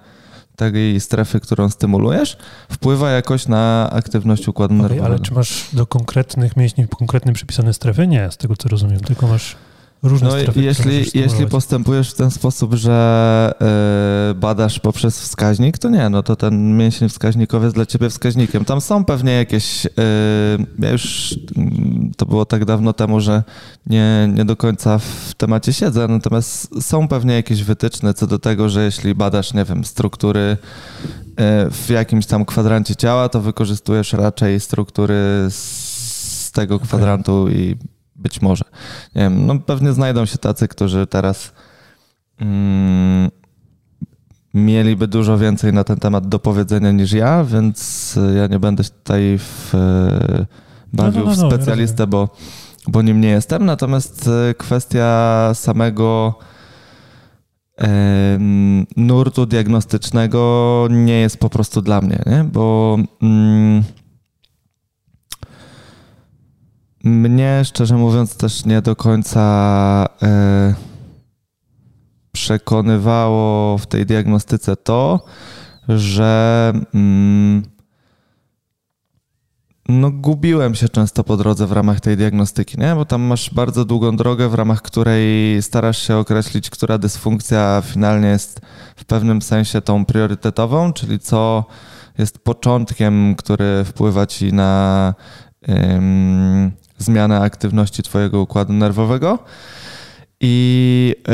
tej 0.55 0.99
strefy, 0.99 1.39
którą 1.39 1.69
stymulujesz, 1.69 2.37
wpływa 2.71 3.09
jakoś 3.09 3.47
na 3.47 3.89
aktywność 3.91 4.47
układu 4.47 4.73
okay, 4.73 4.81
nerwowego. 4.81 5.05
Ale 5.05 5.19
czy 5.19 5.33
masz 5.33 5.69
do 5.73 5.87
konkretnych 5.87 6.57
mięśni 6.57 6.87
konkretnie 6.87 7.33
przypisane 7.33 7.73
strefy? 7.73 8.07
Nie, 8.07 8.31
z 8.31 8.37
tego 8.37 8.55
co 8.55 8.69
rozumiem, 8.69 8.99
tylko 8.99 9.27
masz 9.27 9.55
różne 10.03 10.29
no, 10.29 10.39
strefy. 10.39 10.61
Jeśli, 10.61 11.05
jeśli 11.13 11.47
postępujesz 11.47 12.11
w 12.11 12.15
ten 12.15 12.31
sposób, 12.31 12.73
że 12.73 13.53
yy, 14.27 14.35
badasz 14.35 14.79
poprzez 14.79 15.19
wskaźnik, 15.21 15.77
to 15.77 15.89
nie, 15.89 16.09
no 16.09 16.23
to 16.23 16.35
ten 16.35 16.77
mięsień 16.77 17.09
wskaźnikowy 17.09 17.65
jest 17.65 17.75
dla 17.75 17.85
ciebie 17.85 18.09
wskaźnikiem. 18.09 18.65
Tam 18.65 18.81
są 18.81 19.05
pewnie 19.05 19.31
jakieś, 19.31 19.83
yy, 19.83 19.91
ja 20.79 20.91
już 20.91 21.35
to 22.19 22.25
było 22.25 22.45
tak 22.45 22.65
dawno 22.65 22.93
temu, 22.93 23.19
że 23.19 23.43
nie, 23.85 24.29
nie 24.33 24.45
do 24.45 24.55
końca 24.55 24.99
w 24.99 25.33
temacie 25.37 25.73
siedzę, 25.73 26.07
natomiast 26.07 26.83
są 26.83 27.07
pewnie 27.07 27.33
jakieś 27.33 27.63
wytyczne 27.63 28.13
co 28.13 28.27
do 28.27 28.39
tego, 28.39 28.69
że 28.69 28.85
jeśli 28.85 29.15
badasz, 29.15 29.53
nie 29.53 29.65
wiem, 29.65 29.85
struktury 29.85 30.39
e, 30.39 31.69
w 31.71 31.89
jakimś 31.89 32.25
tam 32.25 32.45
kwadrancie 32.45 32.95
ciała, 32.95 33.29
to 33.29 33.41
wykorzystujesz 33.41 34.13
raczej 34.13 34.59
struktury 34.59 35.15
z 35.49 36.51
tego 36.51 36.79
kwadrantu 36.79 37.43
okay. 37.43 37.53
i 37.55 37.75
być 38.15 38.41
może. 38.41 38.65
Nie 39.15 39.21
wiem, 39.21 39.45
no 39.45 39.59
pewnie 39.59 39.93
znajdą 39.93 40.25
się 40.25 40.37
tacy, 40.37 40.67
którzy 40.67 41.07
teraz 41.07 41.53
mm, 42.39 43.29
mieliby 44.53 45.07
dużo 45.07 45.37
więcej 45.37 45.73
na 45.73 45.83
ten 45.83 45.97
temat 45.97 46.27
do 46.27 46.39
powiedzenia 46.39 46.91
niż 46.91 47.11
ja, 47.11 47.43
więc 47.43 48.19
ja 48.35 48.47
nie 48.47 48.59
będę 48.59 48.83
tutaj 48.83 49.37
w, 49.37 49.73
bawił 50.93 51.25
no, 51.25 51.31
no, 51.31 51.41
no, 51.41 51.49
w 51.49 51.53
specjalistę, 51.53 52.07
bo, 52.07 52.29
bo 52.87 53.01
nim 53.01 53.21
nie 53.21 53.29
jestem. 53.29 53.65
Natomiast 53.65 54.29
e, 54.49 54.53
kwestia 54.53 55.51
samego 55.53 56.35
nurtu 58.97 59.45
diagnostycznego 59.45 60.87
nie 60.91 61.19
jest 61.19 61.37
po 61.37 61.49
prostu 61.49 61.81
dla 61.81 62.01
mnie, 62.01 62.23
nie? 62.25 62.43
bo 62.43 62.97
mm, 63.21 63.83
mnie, 67.03 67.61
szczerze 67.65 67.97
mówiąc, 67.97 68.37
też 68.37 68.65
nie 68.65 68.81
do 68.81 68.95
końca 68.95 70.05
e, 70.21 70.73
przekonywało 72.31 73.77
w 73.77 73.87
tej 73.87 74.05
diagnostyce 74.05 74.75
to, 74.75 75.25
że 75.89 76.73
mm, 76.93 77.63
no, 79.89 80.11
gubiłem 80.11 80.75
się 80.75 80.89
często 80.89 81.23
po 81.23 81.37
drodze 81.37 81.67
w 81.67 81.71
ramach 81.71 81.99
tej 81.99 82.17
diagnostyki, 82.17 82.79
nie? 82.79 82.95
bo 82.95 83.05
tam 83.05 83.21
masz 83.21 83.53
bardzo 83.53 83.85
długą 83.85 84.15
drogę, 84.15 84.49
w 84.49 84.53
ramach 84.53 84.81
której 84.81 85.61
starasz 85.61 86.07
się 86.07 86.17
określić, 86.17 86.69
która 86.69 86.97
dysfunkcja 86.97 87.81
finalnie 87.85 88.27
jest 88.27 88.61
w 88.95 89.05
pewnym 89.05 89.41
sensie 89.41 89.81
tą 89.81 90.05
priorytetową, 90.05 90.93
czyli 90.93 91.19
co 91.19 91.65
jest 92.17 92.39
początkiem, 92.39 93.35
który 93.35 93.83
wpływa 93.85 94.25
ci 94.25 94.53
na 94.53 95.13
zmianę 96.97 97.39
aktywności 97.39 98.03
Twojego 98.03 98.41
układu 98.41 98.73
nerwowego. 98.73 99.39
I 100.41 101.15
e, 101.27 101.33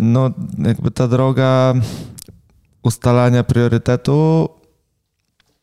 no, 0.00 0.30
jakby 0.58 0.90
ta 0.90 1.08
droga 1.08 1.74
ustalania 2.82 3.44
priorytetu 3.44 4.48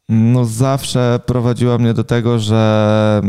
no 0.10 0.46
zawsze 0.46 1.20
prowadziła 1.25 1.78
mnie 1.78 1.94
do 1.94 2.04
tego, 2.04 2.39
że 2.39 3.22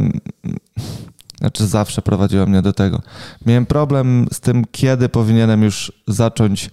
znaczy 1.38 1.66
zawsze 1.66 2.02
prowadziła 2.02 2.46
mnie 2.46 2.62
do 2.62 2.72
tego. 2.72 3.02
Miałem 3.46 3.66
problem 3.66 4.26
z 4.32 4.40
tym, 4.40 4.64
kiedy 4.72 5.08
powinienem 5.08 5.62
już 5.62 5.92
zacząć 6.08 6.70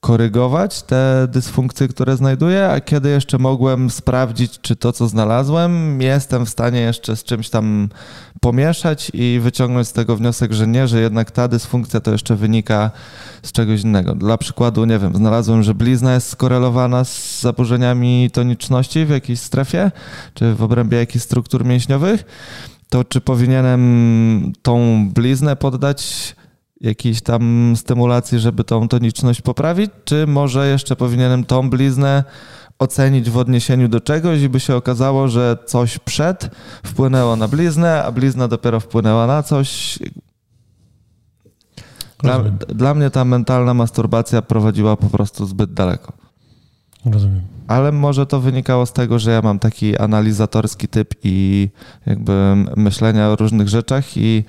korygować 0.00 0.82
te 0.82 1.28
dysfunkcje, 1.28 1.88
które 1.88 2.16
znajduję, 2.16 2.68
a 2.68 2.80
kiedy 2.80 3.08
jeszcze 3.08 3.38
mogłem 3.38 3.90
sprawdzić, 3.90 4.60
czy 4.60 4.76
to, 4.76 4.92
co 4.92 5.08
znalazłem, 5.08 6.00
jestem 6.00 6.46
w 6.46 6.48
stanie 6.48 6.80
jeszcze 6.80 7.16
z 7.16 7.24
czymś 7.24 7.50
tam 7.50 7.88
pomieszać 8.40 9.10
i 9.14 9.40
wyciągnąć 9.42 9.88
z 9.88 9.92
tego 9.92 10.16
wniosek, 10.16 10.52
że 10.52 10.66
nie, 10.66 10.88
że 10.88 11.00
jednak 11.00 11.30
ta 11.30 11.48
dysfunkcja 11.48 12.00
to 12.00 12.12
jeszcze 12.12 12.36
wynika 12.36 12.90
z 13.42 13.52
czegoś 13.52 13.82
innego. 13.82 14.14
Dla 14.14 14.38
przykładu, 14.38 14.84
nie 14.84 14.98
wiem, 14.98 15.16
znalazłem, 15.16 15.62
że 15.62 15.74
blizna 15.74 16.14
jest 16.14 16.28
skorelowana 16.28 17.04
z 17.04 17.40
zaburzeniami 17.40 18.30
toniczności 18.32 19.04
w 19.04 19.10
jakiejś 19.10 19.40
strefie, 19.40 19.90
czy 20.34 20.54
w 20.54 20.62
obrębie 20.62 20.98
jakichś 20.98 21.24
struktur 21.24 21.64
mięśniowych, 21.64 22.24
to 22.88 23.04
czy 23.04 23.20
powinienem 23.20 24.52
tą 24.62 25.08
bliznę 25.14 25.56
poddać 25.56 26.34
jakiejś 26.80 27.22
tam 27.22 27.72
stymulacji, 27.76 28.38
żeby 28.38 28.64
tą 28.64 28.88
toniczność 28.88 29.42
poprawić, 29.42 29.90
czy 30.04 30.26
może 30.26 30.68
jeszcze 30.68 30.96
powinienem 30.96 31.44
tą 31.44 31.70
bliznę 31.70 32.24
ocenić 32.78 33.30
w 33.30 33.36
odniesieniu 33.36 33.88
do 33.88 34.00
czegoś 34.00 34.42
i 34.42 34.48
by 34.48 34.60
się 34.60 34.76
okazało, 34.76 35.28
że 35.28 35.58
coś 35.66 35.98
przed 35.98 36.50
wpłynęło 36.84 37.36
na 37.36 37.48
bliznę, 37.48 38.04
a 38.04 38.12
blizna 38.12 38.48
dopiero 38.48 38.80
wpłynęła 38.80 39.26
na 39.26 39.42
coś. 39.42 39.98
Dla, 42.18 42.38
dla 42.68 42.94
mnie 42.94 43.10
ta 43.10 43.24
mentalna 43.24 43.74
masturbacja 43.74 44.42
prowadziła 44.42 44.96
po 44.96 45.06
prostu 45.06 45.46
zbyt 45.46 45.74
daleko. 45.74 46.25
Rozumiem. 47.06 47.40
Ale 47.68 47.92
może 47.92 48.26
to 48.26 48.40
wynikało 48.40 48.86
z 48.86 48.92
tego, 48.92 49.18
że 49.18 49.30
ja 49.30 49.42
mam 49.42 49.58
taki 49.58 49.98
analizatorski 49.98 50.88
typ 50.88 51.14
i 51.24 51.68
jakby 52.06 52.56
myślenia 52.76 53.28
o 53.28 53.36
różnych 53.36 53.68
rzeczach 53.68 54.16
i 54.16 54.44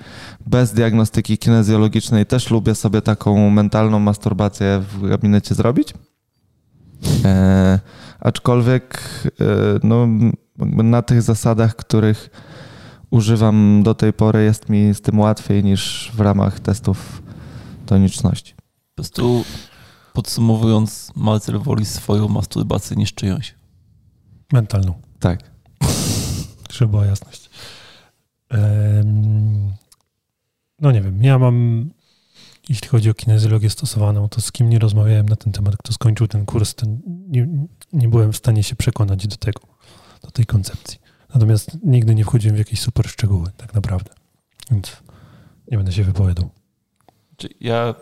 bez 0.46 0.72
diagnostyki 0.72 1.38
kinezjologicznej 1.38 2.26
też 2.26 2.50
lubię 2.50 2.74
sobie 2.74 3.02
taką 3.02 3.50
mentalną 3.50 3.98
masturbację 3.98 4.82
w 4.92 5.08
gabinecie 5.08 5.54
zrobić. 5.54 5.94
E, 7.24 7.80
aczkolwiek 8.20 9.02
e, 9.26 9.44
no, 9.82 10.08
na 10.82 11.02
tych 11.02 11.22
zasadach, 11.22 11.76
których 11.76 12.30
używam 13.10 13.82
do 13.82 13.94
tej 13.94 14.12
pory, 14.12 14.44
jest 14.44 14.68
mi 14.68 14.94
z 14.94 15.00
tym 15.00 15.20
łatwiej 15.20 15.64
niż 15.64 16.12
w 16.14 16.20
ramach 16.20 16.60
testów 16.60 17.22
toniczności. 17.86 18.54
Po 18.54 18.94
prostu 18.94 19.44
Podsumowując, 20.18 21.12
Marcel 21.16 21.58
woli 21.58 21.84
swoją 21.84 22.28
masturbację 22.28 22.96
niż 22.96 23.14
czyjąś. 23.14 23.54
Mentalną. 24.52 24.94
Tak. 25.18 25.50
Żeby 26.72 26.90
była 26.90 27.06
jasność. 27.06 27.50
no 30.80 30.92
nie 30.92 31.02
wiem, 31.02 31.22
ja 31.22 31.38
mam, 31.38 31.90
jeśli 32.68 32.88
chodzi 32.88 33.10
o 33.10 33.14
kinezjologię 33.14 33.70
stosowaną, 33.70 34.28
to 34.28 34.40
z 34.40 34.52
kim 34.52 34.68
nie 34.68 34.78
rozmawiałem 34.78 35.28
na 35.28 35.36
ten 35.36 35.52
temat, 35.52 35.76
kto 35.76 35.92
skończył 35.92 36.28
ten 36.28 36.46
kurs, 36.46 36.74
to 36.74 36.86
nie, 37.06 37.48
nie 37.92 38.08
byłem 38.08 38.32
w 38.32 38.36
stanie 38.36 38.62
się 38.62 38.76
przekonać 38.76 39.26
do 39.26 39.36
tego, 39.36 39.60
do 40.22 40.30
tej 40.30 40.46
koncepcji. 40.46 40.98
Natomiast 41.34 41.78
nigdy 41.84 42.14
nie 42.14 42.24
wchodziłem 42.24 42.56
w 42.56 42.58
jakieś 42.58 42.80
super 42.80 43.08
szczegóły, 43.08 43.50
tak 43.56 43.74
naprawdę. 43.74 44.10
Więc 44.70 44.96
nie 45.70 45.76
będę 45.76 45.92
się 45.92 46.04
wypowiadał. 46.04 46.50
Ja 47.60 47.94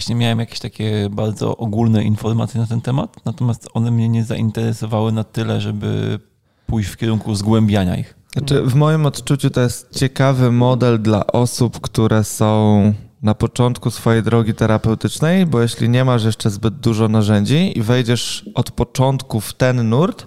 właśnie 0.00 0.14
miałem 0.14 0.38
jakieś 0.38 0.58
takie 0.58 1.08
bardzo 1.10 1.56
ogólne 1.56 2.04
informacje 2.04 2.60
na 2.60 2.66
ten 2.66 2.80
temat, 2.80 3.16
natomiast 3.24 3.68
one 3.74 3.90
mnie 3.90 4.08
nie 4.08 4.24
zainteresowały 4.24 5.12
na 5.12 5.24
tyle, 5.24 5.60
żeby 5.60 6.18
pójść 6.66 6.90
w 6.90 6.96
kierunku 6.96 7.34
zgłębiania 7.34 7.96
ich. 7.96 8.14
Znaczy, 8.32 8.62
w 8.62 8.74
moim 8.74 9.06
odczuciu 9.06 9.50
to 9.50 9.60
jest 9.60 9.98
ciekawy 9.98 10.52
model 10.52 11.02
dla 11.02 11.26
osób, 11.26 11.80
które 11.80 12.24
są 12.24 12.92
na 13.22 13.34
początku 13.34 13.90
swojej 13.90 14.22
drogi 14.22 14.54
terapeutycznej, 14.54 15.46
bo 15.46 15.62
jeśli 15.62 15.88
nie 15.88 16.04
masz 16.04 16.24
jeszcze 16.24 16.50
zbyt 16.50 16.74
dużo 16.74 17.08
narzędzi 17.08 17.78
i 17.78 17.82
wejdziesz 17.82 18.50
od 18.54 18.70
początku 18.70 19.40
w 19.40 19.54
ten 19.54 19.88
nurt, 19.88 20.26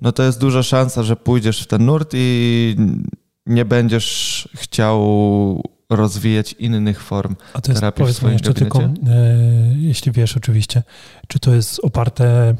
no 0.00 0.12
to 0.12 0.22
jest 0.22 0.40
duża 0.40 0.62
szansa, 0.62 1.02
że 1.02 1.16
pójdziesz 1.16 1.62
w 1.62 1.66
ten 1.66 1.86
nurt 1.86 2.10
i 2.14 2.76
nie 3.46 3.64
będziesz 3.64 4.48
chciał 4.54 5.71
rozwijać 5.96 6.52
innych 6.52 7.02
form 7.02 7.36
A 7.52 7.60
to 7.60 7.72
jest, 7.72 7.80
terapii 7.80 7.96
w 7.96 7.98
powiedz 8.02 8.16
mi 8.16 8.18
swoim 8.18 8.32
jeszcze 8.32 8.54
tylko, 8.54 8.80
e, 8.80 8.90
jeśli 9.76 10.12
wiesz 10.12 10.36
oczywiście, 10.36 10.82
czy 11.28 11.38
to 11.38 11.54
jest 11.54 11.80
oparte 11.84 12.54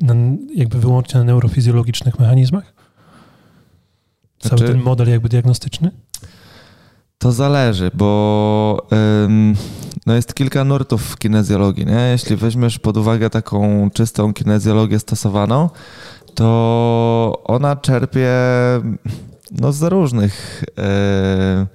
na, 0.00 0.14
jakby 0.54 0.78
wyłącznie 0.78 1.18
na 1.18 1.24
neurofizjologicznych 1.24 2.18
mechanizmach? 2.18 2.74
Cały 4.38 4.58
Znaczy- 4.58 4.72
ten 4.72 4.82
model 4.82 5.08
jakby 5.08 5.28
diagnostyczny? 5.28 5.90
To 7.18 7.32
zależy, 7.32 7.90
bo 7.94 8.86
ym, 9.24 9.56
no 10.06 10.14
jest 10.14 10.34
kilka 10.34 10.64
nurtów 10.64 11.02
w 11.02 11.18
kinezjologii. 11.18 11.86
Nie? 11.86 12.08
Jeśli 12.12 12.36
weźmiesz 12.36 12.78
pod 12.78 12.96
uwagę 12.96 13.30
taką 13.30 13.90
czystą 13.90 14.34
kinezjologię 14.34 14.98
stosowaną, 14.98 15.70
to 16.34 17.42
ona 17.44 17.76
czerpie 17.76 18.30
no, 19.50 19.72
z 19.72 19.82
różnych 19.82 20.64
e, 20.78 21.66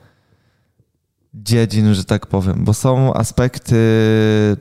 dziedzin, 1.44 1.94
że 1.94 2.04
tak 2.04 2.28
powiem, 2.28 2.64
bo 2.64 2.74
są 2.74 3.14
aspekty 3.14 3.78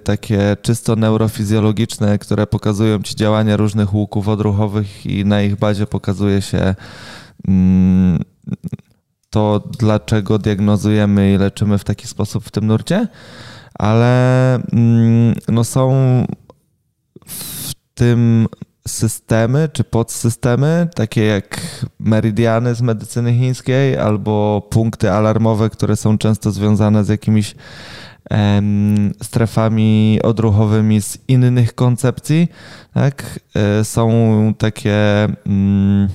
takie 0.05 0.57
czysto 0.63 0.97
neurofizjologiczne, 0.97 2.19
które 2.19 2.47
pokazują 2.47 3.03
ci 3.03 3.17
działanie 3.17 3.57
różnych 3.57 3.95
łuków 3.95 4.29
odruchowych 4.29 5.07
i 5.07 5.25
na 5.25 5.43
ich 5.43 5.57
bazie 5.57 5.87
pokazuje 5.87 6.43
się 6.43 6.75
mm, 7.49 8.23
to, 9.31 9.69
dlaczego 9.79 10.39
diagnozujemy 10.39 11.33
i 11.33 11.39
leczymy 11.39 11.79
w 11.79 11.85
taki 11.85 12.07
sposób 12.07 12.45
w 12.45 12.51
tym 12.51 12.67
nurcie, 12.67 13.09
ale 13.75 14.55
mm, 14.55 15.35
no 15.49 15.65
są 15.65 15.93
w 17.27 17.73
tym 17.95 18.47
systemy 18.89 19.69
czy 19.73 19.85
podsystemy, 19.85 20.89
takie 20.95 21.25
jak 21.25 21.61
meridiany 21.99 22.75
z 22.75 22.83
medycyny 22.83 23.33
chińskiej 23.35 23.97
albo 23.99 24.63
punkty 24.71 25.11
alarmowe, 25.13 25.71
które 25.71 25.97
są 25.97 26.19
często 26.19 26.51
związane 26.51 27.05
z 27.05 27.09
jakimiś 27.09 27.55
em, 28.31 29.13
strefami 29.23 30.21
odruchowymi 30.23 31.03
z 31.03 31.19
innych 31.29 31.75
koncepcji. 31.75 32.49
Tak? 32.95 33.41
E, 33.55 33.85
Są 33.85 34.55
takie. 34.59 35.25
Mm, 35.47 36.09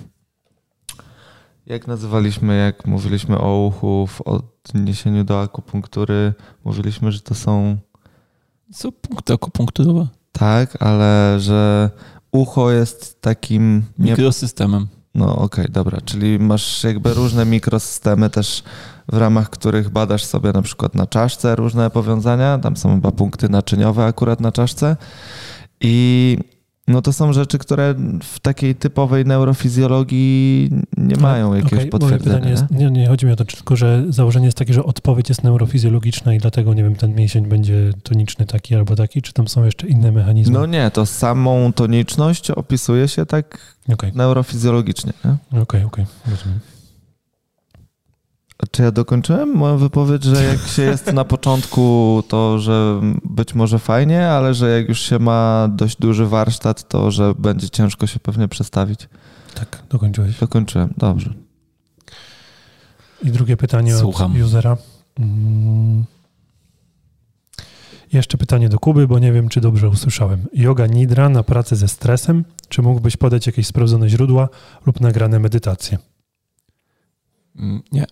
jak 1.65 1.88
nazywaliśmy, 1.88 2.57
jak 2.57 2.88
mówiliśmy 2.88 3.38
o 3.38 3.65
uchu 3.65 4.07
w 4.07 4.21
odniesieniu 4.21 5.24
do 5.24 5.41
akupunktury, 5.41 6.33
mówiliśmy, 6.63 7.12
że 7.12 7.21
to 7.21 7.36
są 7.36 7.77
Co 8.74 8.91
punkty 8.91 9.33
akupunkturowe? 9.33 10.07
tak, 10.31 10.77
ale 10.83 11.36
że 11.39 11.89
ucho 12.38 12.72
jest 12.72 13.22
takim 13.22 13.84
nie, 14.00 14.12
Mikrosystemem. 14.12 14.88
No 15.15 15.36
okej, 15.36 15.65
dobra, 15.70 16.01
czyli 16.01 16.39
masz 16.39 16.84
jakby 16.84 17.13
różne 17.13 17.46
mikrosystemy 17.46 18.29
też 18.29 18.63
w 19.12 19.17
ramach 19.17 19.50
których 19.50 19.89
badasz 19.89 20.25
sobie 20.25 20.51
na 20.51 20.62
przykład 20.62 20.96
na 20.96 21.07
czaszce 21.07 21.55
różne 21.55 21.90
powiązania, 21.90 22.57
tam 22.57 22.77
są 22.77 22.96
chyba 22.96 23.11
punkty 23.11 23.50
naczyniowe 23.50 24.05
akurat 24.05 24.42
na 24.42 24.51
czaszce 24.51 24.98
i 25.81 26.38
no 26.87 27.01
to 27.01 27.13
są 27.13 27.33
rzeczy, 27.33 27.57
które 27.57 27.95
w 28.23 28.39
takiej 28.39 28.75
typowej 28.75 29.25
neurofizjologii 29.25 30.69
nie 30.97 31.15
mają 31.15 31.53
jakiegoś 31.53 31.79
moje 31.79 31.87
potwierdzenia. 31.87 32.50
jest, 32.50 32.71
nie? 32.71 32.91
nie, 32.91 33.07
chodzi 33.07 33.25
mi 33.25 33.31
o 33.31 33.35
to, 33.35 33.45
tylko 33.45 33.75
że 33.75 34.05
założenie 34.09 34.45
jest 34.45 34.57
takie, 34.57 34.73
że 34.73 34.83
odpowiedź 34.83 35.29
jest 35.29 35.43
neurofizjologiczna 35.43 36.33
i 36.33 36.37
dlatego, 36.37 36.73
nie 36.73 36.83
wiem, 36.83 36.95
ten 36.95 37.15
mięsień 37.15 37.45
będzie 37.45 37.93
toniczny 38.03 38.45
taki 38.45 38.75
albo 38.75 38.95
taki, 38.95 39.21
czy 39.21 39.33
tam 39.33 39.47
są 39.47 39.65
jeszcze 39.65 39.87
inne 39.87 40.11
mechanizmy? 40.11 40.53
No 40.53 40.65
nie, 40.65 40.91
to 40.91 41.05
samą 41.05 41.73
toniczność 41.73 42.51
opisuje 42.51 43.07
się 43.07 43.25
tak 43.25 43.75
Okej, 43.93 44.11
neurofizjologicznie. 44.15 45.13
Nie? 45.25 45.61
okej, 45.61 45.83
okej, 45.83 46.05
rozumiem. 46.31 46.59
Czy 48.72 48.81
ja 48.83 48.91
dokończyłem 48.91 49.55
moją 49.55 49.77
wypowiedź, 49.77 50.24
że 50.24 50.43
jak 50.43 50.59
się 50.59 50.81
jest 50.81 51.13
na 51.13 51.25
początku, 51.25 52.24
to 52.27 52.59
że 52.59 53.01
być 53.24 53.55
może 53.55 53.79
fajnie, 53.79 54.27
ale 54.29 54.53
że 54.53 54.70
jak 54.79 54.89
już 54.89 55.00
się 55.01 55.20
ma 55.20 55.67
dość 55.72 55.98
duży 55.98 56.25
warsztat, 56.25 56.87
to 56.87 57.11
że 57.11 57.33
będzie 57.39 57.70
ciężko 57.70 58.07
się 58.07 58.20
pewnie 58.20 58.48
przestawić. 58.48 59.09
Tak, 59.55 59.83
dokończyłeś. 59.89 60.39
Dokończyłem, 60.39 60.93
dobrze. 60.98 61.33
I 63.24 63.31
drugie 63.31 63.57
pytanie 63.57 63.96
Słucham. 63.98 64.31
od 64.31 64.41
usera. 64.41 64.77
Mm. 65.20 66.03
Jeszcze 68.13 68.37
pytanie 68.37 68.70
do 68.70 68.79
Kuby, 68.79 69.07
bo 69.07 69.20
nie 69.20 69.31
wiem, 69.33 69.50
czy 69.50 69.61
dobrze 69.61 69.89
usłyszałem. 69.89 70.46
Yoga 70.53 70.87
Nidra 70.87 71.29
na 71.29 71.43
pracę 71.43 71.75
ze 71.75 71.87
stresem. 71.87 72.46
Czy 72.70 72.81
mógłbyś 72.81 73.17
podać 73.17 73.48
jakieś 73.48 73.67
sprawdzone 73.67 74.09
źródła 74.09 74.50
lub 74.85 75.01
nagrane 75.01 75.39
medytacje? 75.39 75.98
Mm, 77.55 77.81
Nie. 77.91 78.05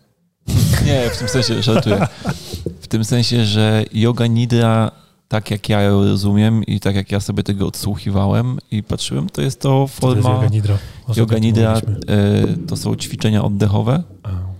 Nie, 0.85 1.09
w 1.09 1.17
tym 1.17 1.27
sensie 1.27 1.63
żartuję. 1.63 2.07
W 2.81 2.87
tym 2.87 3.05
sensie, 3.05 3.45
że 3.45 3.85
yoga 3.93 4.27
nidra, 4.27 4.91
tak 5.27 5.51
jak 5.51 5.69
ja 5.69 5.81
ją 5.81 6.05
rozumiem 6.05 6.63
i 6.63 6.79
tak 6.79 6.95
jak 6.95 7.11
ja 7.11 7.19
sobie 7.19 7.43
tego 7.43 7.67
odsłuchiwałem 7.67 8.57
i 8.71 8.83
patrzyłem, 8.83 9.29
to 9.29 9.41
jest 9.41 9.61
to 9.61 9.87
Co 9.95 10.01
to 10.01 10.15
jest 10.15 10.23
forma... 10.23 10.35
Yoga 10.35 10.47
Nidra? 10.47 10.77
Yoga 11.15 11.37
nidra 11.37 11.77
y, 11.77 12.67
to 12.67 12.77
są 12.77 12.95
ćwiczenia 12.95 13.43
oddechowe, 13.43 14.03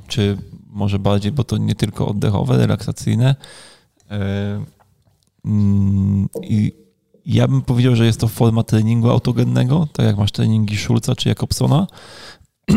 czy 0.07 0.37
może 0.69 0.99
bardziej, 0.99 1.31
bo 1.31 1.43
to 1.43 1.57
nie 1.57 1.75
tylko 1.75 2.07
oddechowe, 2.07 2.57
relaksacyjne. 2.57 3.35
Y, 4.11 4.15
mm, 5.45 6.29
I 6.43 6.73
ja 7.25 7.47
bym 7.47 7.61
powiedział, 7.61 7.95
że 7.95 8.05
jest 8.05 8.19
to 8.19 8.27
forma 8.27 8.63
treningu 8.63 9.09
autogennego, 9.09 9.87
tak 9.93 10.05
jak 10.05 10.17
masz 10.17 10.31
treningi 10.31 10.77
Schulza 10.77 11.15
czy 11.15 11.29
Jakobsona. 11.29 11.87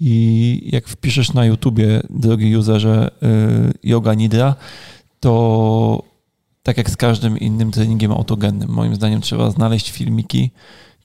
I 0.00 0.68
jak 0.72 0.88
wpiszesz 0.88 1.32
na 1.32 1.44
YouTubie, 1.44 2.00
drogi 2.10 2.56
userze, 2.56 3.10
y, 3.22 3.88
yoga 3.88 4.14
nidra, 4.14 4.54
to 5.20 6.02
tak 6.62 6.76
jak 6.76 6.90
z 6.90 6.96
każdym 6.96 7.38
innym 7.38 7.70
treningiem 7.70 8.12
autogennym, 8.12 8.70
moim 8.70 8.94
zdaniem 8.94 9.20
trzeba 9.20 9.50
znaleźć 9.50 9.90
filmiki 9.90 10.50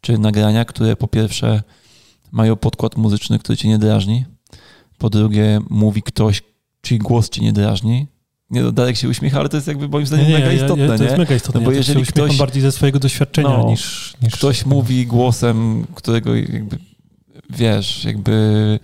czy 0.01 0.17
nagrania, 0.17 0.65
które 0.65 0.95
po 0.95 1.07
pierwsze 1.07 1.63
mają 2.31 2.55
podkład 2.55 2.97
muzyczny, 2.97 3.39
który 3.39 3.57
cię 3.57 3.67
nie 3.67 3.77
drażni, 3.79 4.25
po 4.97 5.09
drugie 5.09 5.61
mówi 5.69 6.01
ktoś, 6.03 6.41
czyj 6.81 6.99
głos 6.99 7.29
cię 7.29 7.41
nie 7.41 7.53
drażni. 7.53 8.07
Nie, 8.49 8.61
no, 8.61 8.71
Darek 8.71 8.97
się 8.97 9.09
uśmiecha, 9.09 9.39
ale 9.39 9.49
to 9.49 9.57
jest 9.57 9.67
jakby 9.67 9.87
moim 9.87 10.05
zdaniem 10.05 10.31
mega 10.31 10.51
istotne, 10.51 10.87
to 10.87 10.97
nie? 10.97 11.03
jest 11.03 11.17
mega 11.17 11.35
istotne. 11.35 11.61
No 11.61 11.65
bo 11.65 11.71
ja 11.71 11.77
jeżeli 11.77 12.05
się 12.05 12.11
ktoś- 12.11 12.37
bardziej 12.37 12.61
ze 12.61 12.71
swojego 12.71 12.99
doświadczenia 12.99 13.49
No, 13.49 13.69
niż, 13.69 14.13
niż... 14.21 14.33
ktoś 14.33 14.65
mówi 14.65 15.07
głosem, 15.07 15.85
którego 15.95 16.35
jakby, 16.35 16.77
wiesz, 17.57 18.05
jakby 18.05 18.79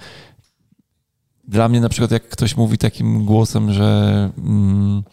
dla 1.48 1.70
mnie 1.70 1.82
na 1.82 1.90
przykład 1.90 2.12
jak 2.12 2.30
ktoś 2.30 2.58
mówi 2.58 2.78
takim 2.78 3.26
głosem, 3.26 3.74
że 3.74 4.30
mm, 4.38 5.04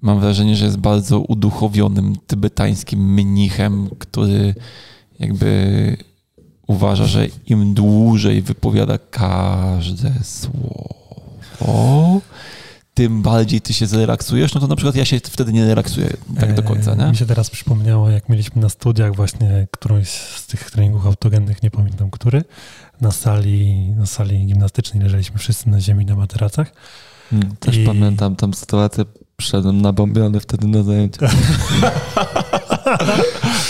mam 0.00 0.20
wrażenie, 0.20 0.56
że 0.56 0.64
jest 0.64 0.78
bardzo 0.78 1.20
uduchowionym 1.20 2.16
tybetańskim 2.26 3.14
mnichem, 3.14 3.88
który 3.98 4.54
jakby 5.18 5.96
uważa, 6.66 7.06
że 7.06 7.26
im 7.46 7.74
dłużej 7.74 8.42
wypowiada 8.42 8.98
każde 8.98 10.12
słowo, 10.22 12.20
tym 12.96 13.22
bardziej 13.22 13.60
ty 13.60 13.74
się 13.74 13.86
zrelaksujesz, 13.86 14.54
no 14.54 14.60
to 14.60 14.66
na 14.66 14.76
przykład 14.76 14.96
ja 14.96 15.04
się 15.04 15.20
wtedy 15.20 15.52
nie 15.52 15.66
relaksuję 15.66 16.16
tak 16.40 16.54
do 16.54 16.62
końca, 16.62 16.92
E, 16.92 16.96
nie? 16.96 17.04
Mi 17.06 17.16
się 17.16 17.26
teraz 17.26 17.50
przypomniało, 17.50 18.10
jak 18.10 18.28
mieliśmy 18.28 18.62
na 18.62 18.68
studiach 18.68 19.16
właśnie 19.16 19.66
którąś 19.70 20.08
z 20.08 20.46
tych 20.46 20.70
treningów 20.70 21.06
autogennych, 21.06 21.62
nie 21.62 21.70
pamiętam 21.70 22.10
który, 22.10 22.44
na 23.00 23.10
sali, 23.10 23.90
na 23.90 24.06
sali 24.06 24.46
gimnastycznej 24.46 25.02
leżeliśmy 25.02 25.38
wszyscy 25.38 25.68
na 25.68 25.80
ziemi 25.80 26.04
na 26.06 26.16
materacach. 26.16 26.72
Hmm, 27.30 27.56
Też 27.56 27.76
I- 27.76 27.84
pamiętam 27.86 28.36
tam 28.36 28.54
sytuację, 28.54 29.04
przyszedłem 29.36 29.82
nabombiony 29.82 30.40
wtedy 30.40 30.66
na 30.66 30.82
zajęcia. 30.82 31.28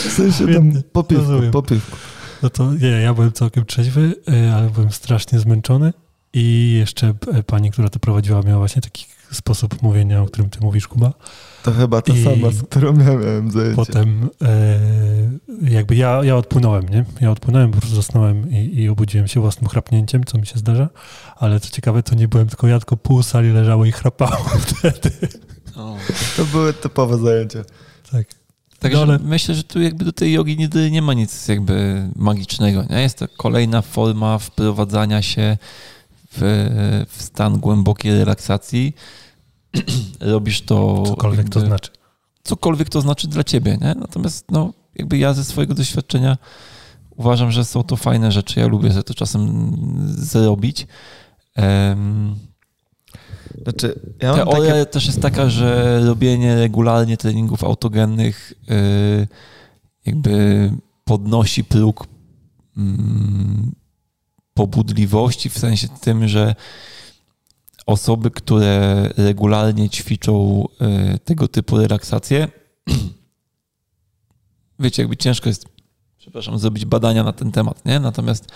w 0.08 0.12
sensie 0.12 0.38
tam 0.38 0.48
Świetnie, 0.52 0.82
po 0.92 1.04
piwku, 1.04 1.24
rozumiem. 1.24 1.50
po 1.50 1.62
piwku. 1.62 1.96
No 2.42 2.50
to 2.50 2.74
nie, 2.74 2.88
ja 2.88 3.14
byłem 3.14 3.32
całkiem 3.32 3.64
trzeźwy, 3.64 4.14
e, 4.28 4.54
ale 4.54 4.70
byłem 4.70 4.90
strasznie 4.92 5.38
zmęczony 5.38 5.92
I 6.32 6.74
jeszcze 6.78 7.14
e, 7.34 7.42
pani, 7.42 7.70
która 7.70 7.88
to 7.88 7.98
prowadziła, 7.98 8.42
miała 8.42 8.58
właśnie 8.58 8.82
taki 8.82 9.06
sposób 9.34 9.82
mówienia, 9.82 10.22
o 10.22 10.26
którym 10.26 10.50
ty 10.50 10.58
mówisz, 10.60 10.88
Kuba. 10.88 11.12
To 11.62 11.72
chyba 11.72 12.02
to 12.02 12.12
I 12.14 12.24
sama, 12.24 12.50
z 12.50 12.62
którą 12.62 12.98
ja 12.98 13.04
miałem 13.04 13.50
zajęcie. 13.50 13.76
Potem 13.76 14.28
e, 14.42 14.78
jakby 15.70 15.96
ja, 15.96 16.24
ja 16.24 16.36
odpłynąłem, 16.36 16.88
nie? 16.88 17.04
Ja 17.20 17.30
odpłynąłem, 17.30 17.70
po 17.70 17.78
prostu 17.78 17.96
zasnąłem 17.96 18.50
i, 18.50 18.80
i 18.82 18.88
obudziłem 18.88 19.28
się 19.28 19.40
własnym 19.40 19.68
chrapnięciem, 19.68 20.24
co 20.24 20.38
mi 20.38 20.46
się 20.46 20.58
zdarza. 20.58 20.88
Ale 21.36 21.60
co 21.60 21.70
ciekawe, 21.70 22.02
to 22.02 22.14
nie 22.14 22.28
byłem 22.28 22.46
tylko 22.48 22.66
ja, 22.68 22.78
tylko 22.78 22.96
pół 22.96 23.22
sali 23.22 23.50
leżało 23.52 23.84
i 23.84 23.92
chrapało 23.92 24.44
wtedy. 24.66 25.10
O. 25.76 25.96
To 26.36 26.44
były 26.44 26.72
typowe 26.72 27.18
zajęcia. 27.18 27.64
Tak. 28.12 28.26
Także 28.78 28.96
No, 28.98 29.02
ale- 29.02 29.18
myślę, 29.18 29.54
że 29.54 29.62
tu 29.64 29.80
jakby 29.80 30.04
do 30.04 30.12
tej 30.12 30.32
jogi 30.32 30.56
nie, 30.56 30.90
nie 30.90 31.02
ma 31.02 31.14
nic 31.14 31.48
jakby 31.48 32.02
magicznego. 32.16 32.84
Nie? 32.90 33.02
Jest 33.02 33.18
to 33.18 33.26
kolejna 33.36 33.82
forma 33.82 34.38
wprowadzania 34.38 35.22
się 35.22 35.58
w, 36.36 37.06
w 37.08 37.22
stan 37.22 37.58
głębokiej 37.58 38.18
relaksacji. 38.18 38.94
Robisz 40.20 40.62
to. 40.62 41.02
Cokolwiek 41.06 41.48
to 41.48 41.58
jakby- 41.58 41.68
znaczy. 41.70 41.90
Cokolwiek 42.42 42.88
to 42.88 43.00
znaczy 43.00 43.28
dla 43.28 43.44
ciebie. 43.44 43.78
Nie? 43.80 43.94
Natomiast 43.94 44.50
no, 44.50 44.72
jakby 44.94 45.18
ja 45.18 45.32
ze 45.34 45.44
swojego 45.44 45.74
doświadczenia 45.74 46.36
uważam, 47.16 47.50
że 47.52 47.64
są 47.64 47.82
to 47.82 47.96
fajne 47.96 48.32
rzeczy. 48.32 48.60
Ja 48.60 48.66
lubię 48.66 48.90
sobie 48.90 49.02
to 49.02 49.14
czasem 49.14 49.72
zrobić. 50.08 50.86
Em, 51.54 52.36
Znaczy, 53.62 54.00
ja 54.22 54.36
mam 54.36 54.48
Teoria 54.48 54.70
takie... 54.72 54.86
też 54.86 55.06
jest 55.06 55.22
taka, 55.22 55.48
że 55.48 56.00
robienie 56.06 56.54
regularnie 56.56 57.16
treningów 57.16 57.64
autogennych 57.64 58.52
y, 58.70 59.28
jakby 60.06 60.70
podnosi 61.04 61.64
próg 61.64 62.06
mm, 62.76 63.72
pobudliwości 64.56 65.50
w 65.50 65.58
sensie 65.58 65.88
tym, 65.88 66.28
że 66.28 66.54
osoby, 67.86 68.30
które 68.30 69.08
regularnie 69.16 69.88
ćwiczą 69.88 70.64
y, 71.14 71.18
tego 71.18 71.48
typu 71.48 71.76
relaksacje, 71.78 72.48
wiecie, 74.78 75.02
jakby 75.02 75.16
ciężko 75.16 75.48
jest, 75.48 75.68
przepraszam, 76.18 76.58
zrobić 76.58 76.84
badania 76.84 77.24
na 77.24 77.32
ten 77.32 77.52
temat, 77.52 77.84
nie? 77.84 78.00
Natomiast 78.00 78.48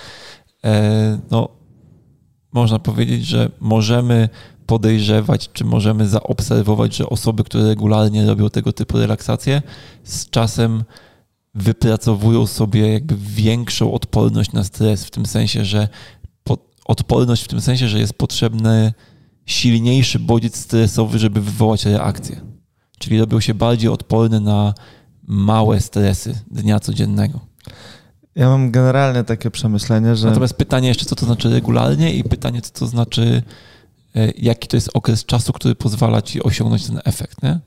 e, 0.65 1.19
no, 1.31 1.49
można 2.53 2.79
powiedzieć, 2.79 3.27
że 3.27 3.51
możemy 3.61 4.29
podejrzewać, 4.67 5.51
czy 5.53 5.65
możemy 5.65 6.09
zaobserwować, 6.09 6.97
że 6.97 7.09
osoby, 7.09 7.45
które 7.45 7.65
regularnie 7.65 8.27
robią 8.27 8.51
tego 8.51 8.73
typu 8.73 8.99
relaksacje, 8.99 9.63
z 10.05 10.31
czasem 10.31 10.85
wypracowują 11.55 12.47
sobie 12.47 12.93
jakby 12.93 13.17
większą 13.17 13.93
odporność 13.93 14.53
na 14.53 14.65
stres, 14.65 15.05
w 15.05 15.11
tym 15.11 15.27
sensie, 15.27 15.65
że 15.65 15.89
po, 16.45 16.59
odporność 16.85 17.45
w 17.45 17.49
tym 17.49 17.61
sensie, 17.61 17.89
że 17.89 17.99
jest 17.99 18.15
potrzebny 18.15 18.93
silniejszy 19.47 20.19
bodziec 20.19 20.57
stresowy, 20.57 21.19
żeby 21.19 21.41
wywołać 21.41 21.85
reakcję. 21.87 22.41
Czyli 22.99 23.19
robią 23.21 23.41
się 23.41 23.55
bardziej 23.55 23.91
odporne 23.91 24.41
na 24.41 24.75
małe 25.23 25.81
stresy 25.81 26.35
dnia 26.51 26.81
codziennego. 26.81 27.41
Ja 28.35 28.49
mam 28.49 28.71
generalnie 28.71 29.25
takie 29.25 29.51
przemyślenie, 29.51 30.17
że... 30.17 30.27
Natomiast 30.29 30.55
pytanie 30.55 30.89
jeszcze, 30.89 31.05
co 31.05 31.17
to 31.17 31.27
znaczy 31.27 31.51
regularnie 31.51 32.15
i 32.15 32.25
pytanie, 32.25 32.63
co 32.63 32.73
to 32.73 32.87
znaczy, 32.87 33.43
e, 34.17 34.31
jaki 34.31 34.69
to 34.69 34.77
jest 34.77 34.91
okres 34.95 35.25
czasu, 35.25 35.53
który 35.53 35.75
pozwala 35.75 36.23
ci 36.23 36.43
osiągnąć 36.43 36.87
ten 36.87 37.01
efekt, 37.05 37.43
nie? 37.43 37.61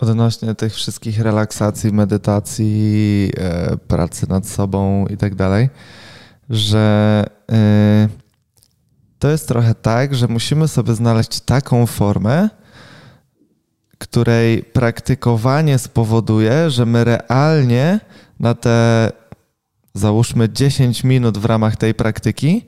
Odnośnie 0.00 0.54
tych 0.54 0.74
wszystkich 0.74 1.20
relaksacji, 1.20 1.92
medytacji, 1.92 3.32
e, 3.36 3.76
pracy 3.76 4.28
nad 4.28 4.46
sobą 4.46 5.06
i 5.06 5.16
tak 5.16 5.34
dalej, 5.34 5.68
że 6.50 7.24
e, 7.52 8.08
to 9.18 9.30
jest 9.30 9.48
trochę 9.48 9.74
tak, 9.74 10.14
że 10.14 10.28
musimy 10.28 10.68
sobie 10.68 10.94
znaleźć 10.94 11.40
taką 11.40 11.86
formę, 11.86 12.48
której 13.98 14.62
praktykowanie 14.62 15.78
spowoduje, 15.78 16.70
że 16.70 16.86
my 16.86 17.04
realnie 17.04 18.00
na 18.40 18.54
te 18.54 19.10
załóżmy 19.94 20.48
10 20.48 21.04
minut 21.04 21.38
w 21.38 21.44
ramach 21.44 21.76
tej 21.76 21.94
praktyki 21.94 22.66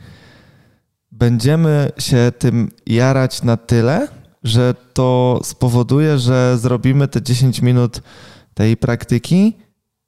będziemy 1.12 1.92
się 1.98 2.32
tym 2.38 2.70
jarać 2.86 3.42
na 3.42 3.56
tyle, 3.56 4.08
że 4.44 4.74
to 4.92 5.40
spowoduje, 5.42 6.18
że 6.18 6.58
zrobimy 6.58 7.08
te 7.08 7.22
10 7.22 7.62
minut 7.62 8.02
tej 8.54 8.76
praktyki, 8.76 9.56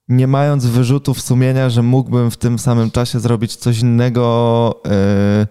nie 0.08 0.26
mając 0.26 0.66
wyrzutów 0.66 1.22
sumienia, 1.22 1.70
że 1.70 1.82
mógłbym 1.82 2.30
w 2.30 2.36
tym 2.36 2.58
samym 2.58 2.90
czasie 2.90 3.20
zrobić 3.20 3.56
coś 3.56 3.78
innego 3.78 4.82
yy, 4.84 5.46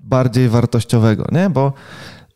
bardziej 0.00 0.48
wartościowego, 0.48 1.26
nie? 1.32 1.50
Bo 1.50 1.72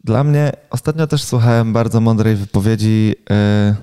dla 0.04 0.24
mnie 0.24 0.52
ostatnio 0.70 1.06
też 1.06 1.24
słuchałem 1.24 1.72
bardzo 1.72 2.00
mądrej 2.00 2.36
wypowiedzi 2.36 3.14
yy, 3.30 3.76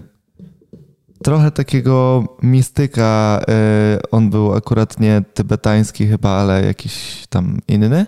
trochę 1.23 1.51
takiego 1.51 2.23
mistyka. 2.43 3.41
Yy, 3.47 4.09
on 4.11 4.29
był 4.29 4.53
akurat 4.53 4.99
nie 4.99 5.21
tybetański 5.33 6.07
chyba, 6.07 6.29
ale 6.29 6.65
jakiś 6.65 7.25
tam 7.29 7.59
inny. 7.67 8.05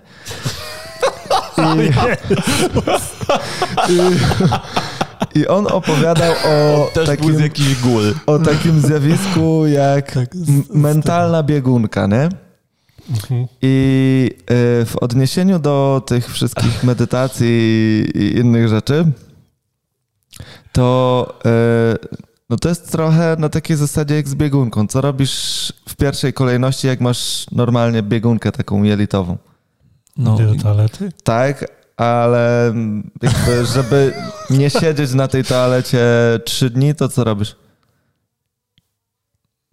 I, 3.89 3.93
i, 3.93 3.97
I 5.41 5.47
on 5.47 5.67
opowiadał 5.67 6.33
o 6.45 6.89
takim, 7.05 7.39
jakiejś 7.39 7.81
góry. 7.81 8.13
o 8.25 8.39
takim 8.39 8.81
zjawisku 8.81 9.67
jak 9.67 10.11
Tak, 10.11 10.35
z 10.35 10.69
mentalna 10.69 11.43
biegunka, 11.43 12.07
nie? 12.07 12.29
Mhm. 13.09 13.47
I 13.61 14.29
y, 14.81 14.85
w 14.85 14.95
odniesieniu 15.01 15.59
do 15.59 16.01
tych 16.05 16.33
wszystkich 16.33 16.83
medytacji 16.83 17.47
i 18.15 18.37
innych 18.37 18.67
rzeczy, 18.67 19.11
to, 20.71 21.27
y, 21.45 22.17
no 22.49 22.57
to 22.57 22.69
jest 22.69 22.91
trochę 22.91 23.35
na 23.39 23.49
takiej 23.49 23.77
zasadzie 23.77 24.15
jak 24.15 24.27
z 24.27 24.35
biegunką. 24.35 24.87
Co 24.87 25.01
robisz 25.01 25.73
w 25.89 25.95
pierwszej 25.95 26.33
kolejności, 26.33 26.87
jak 26.87 27.01
masz 27.01 27.45
normalnie 27.51 28.03
biegunkę 28.03 28.51
taką 28.51 28.83
jelitową? 28.83 29.37
No, 30.17 30.37
do 30.37 30.55
toalety? 30.55 31.11
Tak, 31.23 31.65
ale 31.97 32.73
jakby, 33.21 33.65
żeby 33.65 34.13
nie 34.49 34.69
siedzieć 34.69 35.13
na 35.13 35.27
tej 35.27 35.43
toalecie 35.43 35.99
trzy 36.45 36.69
dni, 36.69 36.95
to 36.95 37.09
co 37.09 37.23
robisz? 37.23 37.55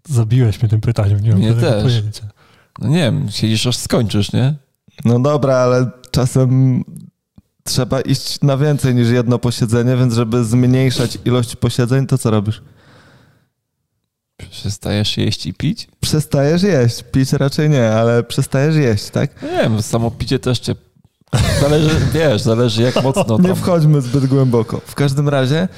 Zabiłeś 0.09 0.63
mnie 0.63 0.69
tym 0.69 0.81
pytaniem, 0.81 1.21
nie 1.21 1.31
mam 1.31 1.61
też. 1.61 1.83
pojęcia. 1.83 2.29
no 2.79 2.89
nie 2.89 2.97
wiem, 2.97 3.27
siedzisz 3.31 3.67
aż 3.67 3.77
skończysz, 3.77 4.33
nie? 4.33 4.55
No 5.05 5.21
dobra, 5.21 5.57
ale 5.57 5.91
czasem 6.11 6.83
trzeba 7.65 8.01
iść 8.01 8.41
na 8.41 8.57
więcej 8.57 8.95
niż 8.95 9.09
jedno 9.09 9.39
posiedzenie, 9.39 9.97
więc 9.97 10.15
żeby 10.15 10.45
zmniejszać 10.45 11.19
ilość 11.25 11.57
posiedzeń, 11.57 12.07
to 12.07 12.19
co 12.19 12.31
robisz? 12.31 12.63
Przestajesz 14.37 15.17
jeść 15.17 15.47
i 15.47 15.55
pić? 15.55 15.89
Przestajesz 16.01 16.63
jeść. 16.63 17.05
Pić 17.13 17.33
raczej 17.33 17.71
nie, 17.71 17.91
ale 17.91 18.23
przestajesz 18.23 18.77
jeść, 18.77 19.11
tak? 19.11 19.43
No 19.43 19.49
nie 19.51 19.57
wiem, 19.57 19.83
samo 19.83 20.11
picie 20.11 20.39
też 20.39 20.59
cię... 20.59 20.75
Zależy, 21.61 21.91
wiesz, 22.13 22.43
zależy 22.43 22.83
jak 22.83 23.03
mocno 23.03 23.39
Nie 23.39 23.49
tam... 23.49 23.57
wchodźmy 23.57 24.01
zbyt 24.01 24.27
głęboko. 24.27 24.81
W 24.87 24.95
każdym 24.95 25.29
razie 25.29 25.69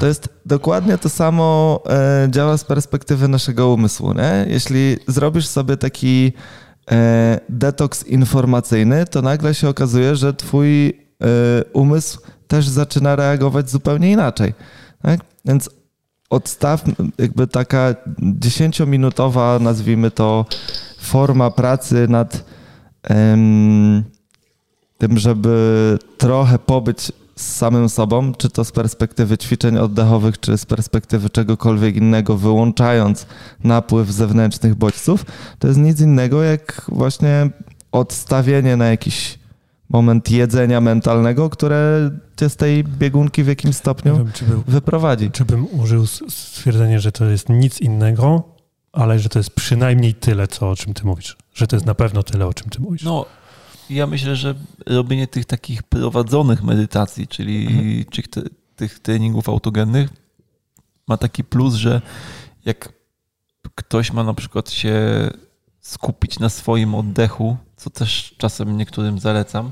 to 0.00 0.06
jest 0.06 0.28
dokładnie 0.46 0.98
to 0.98 1.08
samo 1.08 1.80
e, 1.88 2.28
działa 2.30 2.58
z 2.58 2.64
perspektywy 2.64 3.28
naszego 3.28 3.68
umysłu. 3.68 4.14
Nie? 4.14 4.46
Jeśli 4.48 4.96
zrobisz 5.08 5.46
sobie 5.46 5.76
taki 5.76 6.32
e, 6.90 7.40
detoks 7.48 8.06
informacyjny, 8.06 9.06
to 9.06 9.22
nagle 9.22 9.54
się 9.54 9.68
okazuje, 9.68 10.16
że 10.16 10.34
twój 10.34 10.88
e, 10.88 10.94
umysł 11.72 12.20
też 12.48 12.68
zaczyna 12.68 13.16
reagować 13.16 13.70
zupełnie 13.70 14.12
inaczej. 14.12 14.54
Tak? 15.02 15.20
Więc 15.44 15.70
odstaw, 16.32 16.84
jakby 17.18 17.46
taka 17.46 17.94
dziesięciominutowa, 18.18 19.58
nazwijmy 19.58 20.10
to, 20.10 20.46
forma 21.00 21.50
pracy 21.50 22.06
nad 22.08 22.44
em, 23.02 24.04
tym, 24.98 25.18
żeby 25.18 25.98
trochę 26.18 26.58
pobyć 26.58 27.12
z 27.36 27.56
samym 27.56 27.88
sobą, 27.88 28.34
czy 28.34 28.50
to 28.50 28.64
z 28.64 28.72
perspektywy 28.72 29.38
ćwiczeń 29.38 29.78
oddechowych, 29.78 30.40
czy 30.40 30.58
z 30.58 30.66
perspektywy 30.66 31.30
czegokolwiek 31.30 31.96
innego, 31.96 32.36
wyłączając 32.36 33.26
napływ 33.64 34.10
zewnętrznych 34.10 34.74
bodźców, 34.74 35.24
to 35.58 35.68
jest 35.68 35.80
nic 35.80 36.00
innego 36.00 36.42
jak 36.42 36.84
właśnie 36.88 37.50
odstawienie 37.92 38.76
na 38.76 38.86
jakiś 38.86 39.41
moment 39.92 40.30
jedzenia 40.30 40.80
mentalnego, 40.80 41.50
które 41.50 42.10
cię 42.36 42.48
z 42.48 42.56
tej 42.56 42.84
biegunki 42.84 43.44
w 43.44 43.46
jakimś 43.46 43.76
stopniu 43.76 44.16
wiem, 44.16 44.32
czy, 44.32 44.44
był, 44.44 44.62
wyprowadzi. 44.66 45.30
czy 45.30 45.44
bym 45.44 45.66
użył 45.80 46.06
stwierdzenia, 46.06 46.98
że 46.98 47.12
to 47.12 47.24
jest 47.24 47.48
nic 47.48 47.80
innego, 47.80 48.42
ale 48.92 49.18
że 49.18 49.28
to 49.28 49.38
jest 49.38 49.50
przynajmniej 49.50 50.14
tyle, 50.14 50.48
co 50.48 50.70
o 50.70 50.76
czym 50.76 50.94
ty 50.94 51.06
mówisz. 51.06 51.36
Że 51.54 51.66
to 51.66 51.76
jest 51.76 51.86
na 51.86 51.94
pewno 51.94 52.22
tyle, 52.22 52.46
o 52.46 52.54
czym 52.54 52.70
ty 52.70 52.80
mówisz. 52.80 53.02
No, 53.02 53.26
ja 53.90 54.06
myślę, 54.06 54.36
że 54.36 54.54
robienie 54.86 55.26
tych 55.26 55.44
takich 55.44 55.82
prowadzonych 55.82 56.62
medytacji, 56.62 57.28
czyli 57.28 57.66
Mhm. 57.66 58.04
czy 58.10 58.22
te, 58.22 58.42
tych 58.76 58.98
treningów 58.98 59.48
autogennych 59.48 60.10
ma 61.08 61.16
taki 61.16 61.44
plus, 61.44 61.74
że 61.74 62.00
jak 62.64 62.92
ktoś 63.74 64.12
ma 64.12 64.24
na 64.24 64.34
przykład 64.34 64.70
się 64.70 65.00
skupić 65.80 66.38
na 66.38 66.48
swoim 66.48 66.94
oddechu, 66.94 67.56
co 67.82 67.90
też 67.90 68.34
czasem 68.38 68.76
niektórym 68.76 69.18
zalecam. 69.18 69.70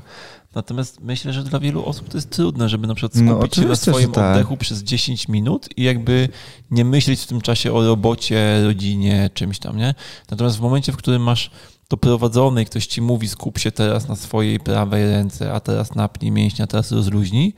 Natomiast 0.55 0.99
myślę, 1.01 1.33
że 1.33 1.43
dla 1.43 1.59
wielu 1.59 1.85
osób 1.85 2.09
to 2.09 2.17
jest 2.17 2.29
trudne, 2.29 2.69
żeby 2.69 2.87
na 2.87 2.95
przykład 2.95 3.21
No, 3.21 3.33
skupić 3.35 3.55
się 3.55 3.61
na 3.65 3.75
swoim 3.75 4.11
tak. 4.11 4.35
oddechu 4.35 4.57
przez 4.57 4.83
10 4.83 5.27
minut 5.27 5.69
i 5.77 5.83
jakby 5.83 6.29
nie 6.71 6.85
myśleć 6.85 7.19
w 7.21 7.27
tym 7.27 7.41
czasie 7.41 7.73
o 7.73 7.85
robocie, 7.87 8.63
rodzinie, 8.63 9.29
czymś 9.33 9.59
tam, 9.59 9.77
nie? 9.77 9.95
Natomiast 10.31 10.57
w 10.57 10.61
momencie, 10.61 10.91
w 10.91 10.97
którym 10.97 11.21
masz 11.23 11.51
to 11.87 11.97
prowadzone 11.97 12.61
i 12.61 12.65
ktoś 12.65 12.87
ci 12.87 13.01
mówi 13.01 13.27
skup 13.29 13.57
się 13.59 13.71
teraz 13.71 14.07
na 14.07 14.15
swojej 14.15 14.59
prawej 14.59 15.05
ręce, 15.11 15.53
a 15.53 15.59
teraz 15.59 15.95
napnij 15.95 16.31
mięśnie, 16.31 16.63
a 16.63 16.67
teraz 16.67 16.91
rozluźnij, 16.91 17.53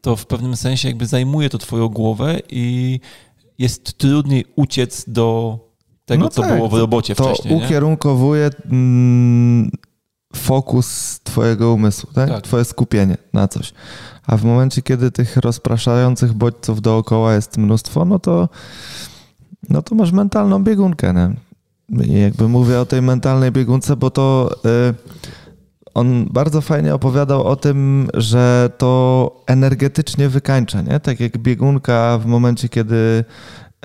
to 0.00 0.16
w 0.16 0.26
pewnym 0.26 0.56
sensie 0.56 0.88
jakby 0.88 1.06
zajmuje 1.06 1.50
to 1.50 1.58
twoją 1.58 1.88
głowę 1.88 2.40
i 2.50 3.00
jest 3.58 3.98
trudniej 3.98 4.44
uciec 4.56 5.04
do 5.08 5.58
tego, 6.04 6.24
No 6.24 6.30
co 6.30 6.42
tak, 6.42 6.56
było 6.56 6.68
w 6.68 6.74
robocie 6.74 7.14
To 7.14 7.24
wcześniej. 7.32 7.56
Nie? 7.56 7.64
ukierunkowuje 7.66 8.50
mm, 8.64 9.70
fokus 10.36 11.20
twojego 11.24 11.72
umysłu, 11.72 12.10
tak? 12.14 12.28
Tak. 12.28 12.44
Twoje 12.44 12.64
skupienie 12.64 13.16
na 13.32 13.48
coś. 13.48 13.72
A 14.26 14.36
w 14.36 14.44
momencie, 14.44 14.82
kiedy 14.82 15.10
tych 15.10 15.36
rozpraszających 15.36 16.32
bodźców 16.32 16.80
dookoła 16.82 17.34
jest 17.34 17.58
mnóstwo, 17.58 18.04
no 18.04 18.18
to, 18.18 18.48
no 19.68 19.82
to 19.82 19.94
masz 19.94 20.12
mentalną 20.12 20.64
biegunkę. 20.64 21.14
Nie? 21.14 21.30
I 22.04 22.20
jakby 22.20 22.48
mówię 22.48 22.80
o 22.80 22.86
tej 22.86 23.02
mentalnej 23.02 23.52
biegunce, 23.52 23.96
bo 23.96 24.10
to 24.10 24.50
y, 24.90 24.94
on 25.94 26.26
bardzo 26.30 26.60
fajnie 26.60 26.94
opowiadał 26.94 27.44
o 27.44 27.56
tym, 27.56 28.08
że 28.14 28.70
to 28.78 29.30
energetycznie 29.46 30.28
wykańcza, 30.28 30.82
nie? 30.82 31.00
Tak 31.00 31.20
jak 31.20 31.38
biegunka 31.38 32.18
w 32.18 32.26
momencie, 32.26 32.68
kiedy 32.68 33.24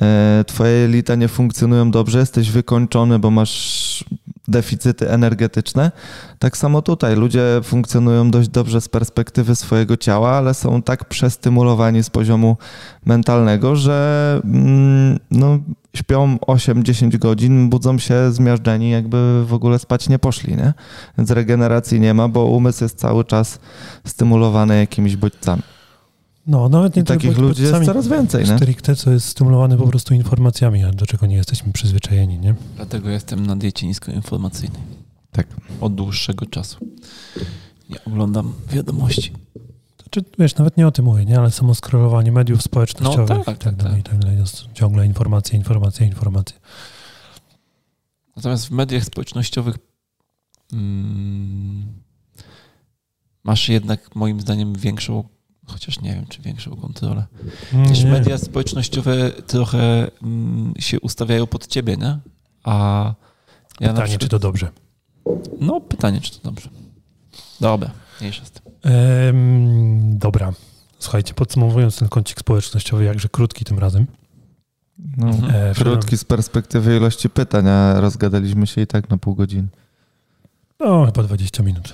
e, 0.02 0.44
twoje 0.48 0.72
jelita 0.72 1.16
nie 1.16 1.28
funkcjonują 1.28 1.92
dobrze, 1.92 2.20
jesteś 2.20 2.52
wykończony, 2.52 3.20
bo 3.20 3.32
masz 3.32 4.06
deficyty 4.50 5.10
energetyczne. 5.10 5.92
Tak 6.40 6.58
samo 6.58 6.82
tutaj 6.82 7.16
ludzie 7.16 7.44
funkcjonują 7.64 8.32
dość 8.32 8.50
dobrze 8.50 8.82
z 8.82 8.90
perspektywy 8.90 9.56
swojego 9.56 9.98
ciała, 9.98 10.32
ale 10.32 10.54
są 10.54 10.82
tak 10.82 11.06
przestymulowani 11.06 12.04
z 12.04 12.10
poziomu 12.10 12.58
mentalnego, 13.06 13.76
że 13.76 14.42
mm, 14.44 15.20
no, 15.32 15.60
śpią 15.96 16.36
8-10 16.36 17.18
godzin, 17.18 17.70
budzą 17.70 18.00
się 18.00 18.32
zmiażdżeni, 18.32 18.90
jakby 18.90 19.46
w 19.46 19.54
ogóle 19.54 19.80
spać 19.80 20.10
nie 20.10 20.20
poszli, 20.20 20.56
nie? 20.56 20.74
Więc 21.18 21.32
regeneracji 21.32 22.00
nie 22.00 22.14
ma, 22.14 22.28
bo 22.28 22.46
umysł 22.46 22.84
jest 22.84 23.00
cały 23.00 23.26
czas 23.26 23.60
stymulowany 24.06 24.78
jakimiś 24.78 25.16
bodźcami. 25.16 25.62
No, 26.48 26.70
nawet 26.70 26.96
nie 26.96 27.02
I 27.02 27.06
takich 27.06 27.30
tylko 27.30 27.42
ludzi 27.42 27.64
jest 27.64 27.86
coraz 27.86 28.08
więcej, 28.08 28.46
nie? 28.46 28.58
Stricte, 28.58 28.96
co 28.96 29.12
jest 29.12 29.28
stymulowane 29.28 29.78
po 29.78 29.88
prostu 29.88 30.14
informacjami, 30.14 30.84
a 30.84 30.92
do 30.92 31.06
czego 31.06 31.26
nie 31.26 31.36
jesteśmy 31.36 31.74
przyzwyczajeni, 31.74 32.40
nie? 32.40 32.56
Dlatego 32.76 33.10
jestem 33.10 33.46
na 33.46 33.56
diecie 33.56 33.88
niskoinformacyjnej. 33.88 34.82
Tak. 35.32 35.48
Od 35.82 35.96
dłuższego 35.96 36.46
czasu. 36.46 36.78
Nie 37.90 38.04
oglądam 38.06 38.54
wiadomości. 38.70 39.34
Znaczy, 40.04 40.30
wiesz, 40.40 40.56
nawet 40.56 40.78
nie 40.78 40.88
o 40.88 40.92
tym 40.92 41.06
mówię, 41.06 41.26
nie? 41.26 41.40
Ale 41.40 41.52
samo 41.52 41.76
scrollowanie 41.76 42.32
mediów 42.32 42.62
społecznościowych 42.62 43.38
No 43.38 43.44
tak, 43.44 43.44
i 43.44 43.46
tak 43.46 43.58
tak, 43.58 43.76
dalej, 43.76 44.00
i 44.00 44.04
tak 44.04 44.18
dalej. 44.18 44.38
Jest 44.38 44.66
ciągle 44.74 45.06
informacje, 45.06 45.58
informacje, 45.58 46.08
informacje. 46.08 46.60
Natomiast 48.36 48.68
w 48.68 48.72
mediach 48.72 49.04
społecznościowych 49.04 49.76
mm, 50.74 51.86
masz 53.44 53.70
jednak 53.70 54.16
moim 54.16 54.42
zdaniem 54.42 54.74
większą, 54.74 55.24
chociaż 55.70 56.02
nie 56.02 56.14
wiem, 56.14 56.26
czy 56.30 56.42
większą 56.42 56.76
kontrolę. 56.76 57.26
Nie. 57.74 58.06
media 58.12 58.38
społecznościowe 58.38 59.32
trochę 59.48 60.08
mm, 60.24 60.74
się 60.80 61.00
ustawiają 61.00 61.48
pod 61.48 61.68
ciebie, 61.68 61.98
nie? 61.98 62.20
A 62.64 63.06
ja 63.80 63.88
Pytanie, 63.88 63.94
przykład, 64.08 64.22
czy 64.22 64.30
to 64.30 64.40
dobrze? 64.40 64.72
No, 65.60 65.82
pytanie, 65.82 66.22
czy 66.22 66.32
to 66.32 66.40
dobrze. 66.44 66.70
Dobra, 67.62 67.92
mniejsza 68.22 68.46
z 68.46 68.52
tym. 68.52 68.64
Em, 68.84 70.18
dobra. 70.18 70.54
Słuchajcie, 71.00 71.34
podsumowując 71.34 72.00
ten 72.00 72.10
kącik 72.10 72.40
społecznościowy, 72.40 73.04
jakże 73.04 73.30
krótki 73.30 73.66
tym 73.66 73.80
razem. 73.80 74.06
No, 75.18 75.28
Mhm. 75.28 75.56
E, 75.56 75.74
Krótki 75.74 76.18
z 76.18 76.24
perspektywy 76.24 76.98
ilości 76.98 77.30
pytań, 77.30 77.68
a 77.68 78.00
rozgadaliśmy 78.02 78.68
się 78.68 78.82
i 78.82 78.88
tak 78.88 79.10
na 79.10 79.18
pół 79.18 79.36
godziny. 79.36 79.68
No, 80.80 81.06
chyba 81.06 81.24
20 81.24 81.64
minut. 81.64 81.94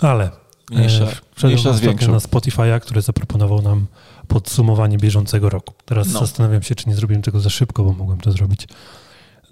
Ale 0.00 0.30
Mniejsza, 0.72 1.04
e, 1.04 1.46
mniejsza 1.46 1.72
z 1.72 1.80
większą. 1.80 2.12
na 2.12 2.18
Spotify'a, 2.18 2.80
który 2.80 3.02
zaproponował 3.02 3.62
nam 3.62 3.86
podsumowanie 4.28 4.98
bieżącego 4.98 5.48
roku. 5.50 5.74
Teraz 5.84 6.12
No. 6.12 6.20
zastanawiam 6.20 6.62
się, 6.62 6.74
czy 6.74 6.88
nie 6.88 6.94
zrobiłem 6.94 7.22
tego 7.22 7.40
za 7.40 7.50
szybko, 7.50 7.84
bo 7.84 7.92
mogłem 7.92 8.20
to 8.20 8.32
zrobić 8.32 8.66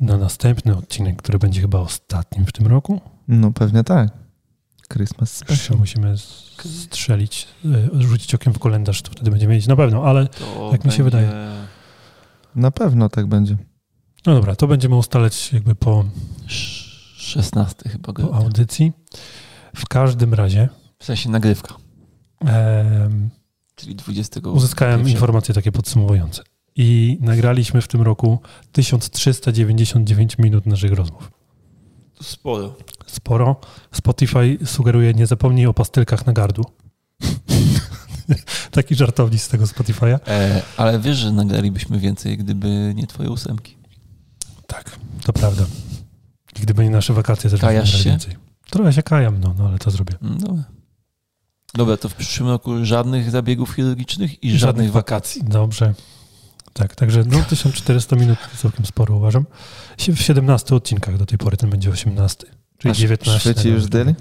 na 0.01 0.19
następny 0.19 0.77
odcinek, 0.77 1.17
który 1.23 1.39
będzie 1.39 1.61
chyba 1.61 1.79
ostatnim 1.81 2.47
w 2.47 2.53
tym 2.53 2.67
roku. 2.67 3.01
No 3.29 3.53
pewnie 3.53 3.85
tak. 3.85 4.09
Christmas 4.93 5.33
special. 5.37 5.79
musimy 5.79 6.15
strzelić, 6.65 7.49
e, 7.65 8.03
rzucić 8.03 8.35
okiem 8.35 8.53
w 8.53 8.59
kalendarz, 8.59 9.03
to 9.03 9.11
wtedy 9.13 9.31
będziemy 9.31 9.55
mieć 9.55 9.67
na 9.67 9.77
pewno, 9.77 10.05
ale 10.05 10.27
To 10.27 10.69
Jak 10.73 10.85
mi 10.85 10.93
się 10.93 11.03
wydaje. 11.05 11.31
Na 12.57 12.71
pewno 12.71 13.09
tak 13.09 13.27
będzie. 13.27 13.57
no 14.27 14.35
dobra, 14.35 14.57
to 14.57 14.67
będziemy 14.67 14.97
ustalać 14.97 15.53
jakby 15.53 15.75
po, 15.75 16.05
Sz- 16.47 16.91
16 17.17 17.89
chyba 17.89 18.13
po 18.13 18.35
audycji. 18.35 18.93
W 19.77 19.87
każdym 19.89 20.35
razie 20.35 20.69
W 21.01 21.05
sensie 21.05 21.31
nagrywka, 21.31 21.75
em, 22.41 23.31
czyli 23.75 23.95
20. 23.97 24.41
uzyskałem 24.51 25.09
informacje 25.09 25.55
takie 25.55 25.73
podsumowujące. 25.73 26.43
I 26.77 27.19
nagraliśmy 27.21 27.81
w 27.83 27.89
tym 27.89 28.03
roku 28.03 28.39
1399 28.73 30.39
minut 30.39 30.67
naszych 30.67 30.93
rozmów. 30.93 31.31
To 32.15 32.25
Sporo. 32.25 32.77
Sporo. 33.07 33.57
Spotify 33.93 34.59
sugeruje, 34.65 35.15
nie 35.15 35.27
zapomnij 35.27 35.67
o 35.67 35.75
pastylkach 35.75 36.27
na 36.27 36.33
gardło. 36.33 36.65
Taki 38.71 38.95
żartownik 38.95 39.41
z 39.41 39.49
tego 39.49 39.65
Spotify'a. 39.65 40.19
E, 40.29 40.63
ale 40.77 40.99
wiesz, 41.01 41.17
że 41.17 41.33
nagralibyśmy 41.33 41.99
więcej, 42.01 42.39
gdyby 42.39 42.93
nie 42.97 43.07
twoje 43.07 43.31
ósemki. 43.31 43.77
Tak, 44.67 44.99
to 45.25 45.33
prawda. 45.33 45.67
I 46.59 46.61
gdyby 46.63 46.85
nie 46.85 46.91
nasze 46.91 47.13
wakacje, 47.15 47.51
też 47.51 47.61
Kajasz 47.61 47.99
się? 48.05 48.11
więcej. 48.11 48.37
Trochę 48.71 48.93
się 48.93 49.03
kajam, 49.03 49.41
no, 49.41 49.55
no 49.59 49.69
ale 49.69 49.79
to 49.79 49.91
zrobię. 49.91 50.15
Mm, 50.23 50.39
Dobra. 50.39 50.65
Dobra, 51.75 51.97
to 51.97 52.09
w 52.09 52.15
przyszłym 52.15 52.49
roku 52.49 52.85
żadnych 52.85 53.31
zabiegów 53.31 53.75
chirurgicznych 53.75 54.45
i 54.45 54.51
żadnych, 54.51 54.61
Żadnych 54.61 54.93
wakacji. 54.93 55.43
Dobrze. 55.45 55.95
Tak, 56.73 56.95
także 56.95 57.25
no, 57.27 57.43
1400 57.49 58.17
minut 58.17 58.39
całkiem 58.59 58.87
sporo 58.87 59.17
uważam. 59.17 59.47
W 59.99 60.21
17 60.21 60.75
odcinkach 60.75 61.19
do 61.19 61.27
tej 61.27 61.39
pory 61.39 61.57
ten 61.57 61.71
będzie 61.71 61.91
18. 61.91 62.47
Czyli 62.79 62.93
A 62.93 62.95
19. 62.95 63.41
Świeci 63.41 63.69
już 63.69 63.85
zdjęli? 63.85 64.15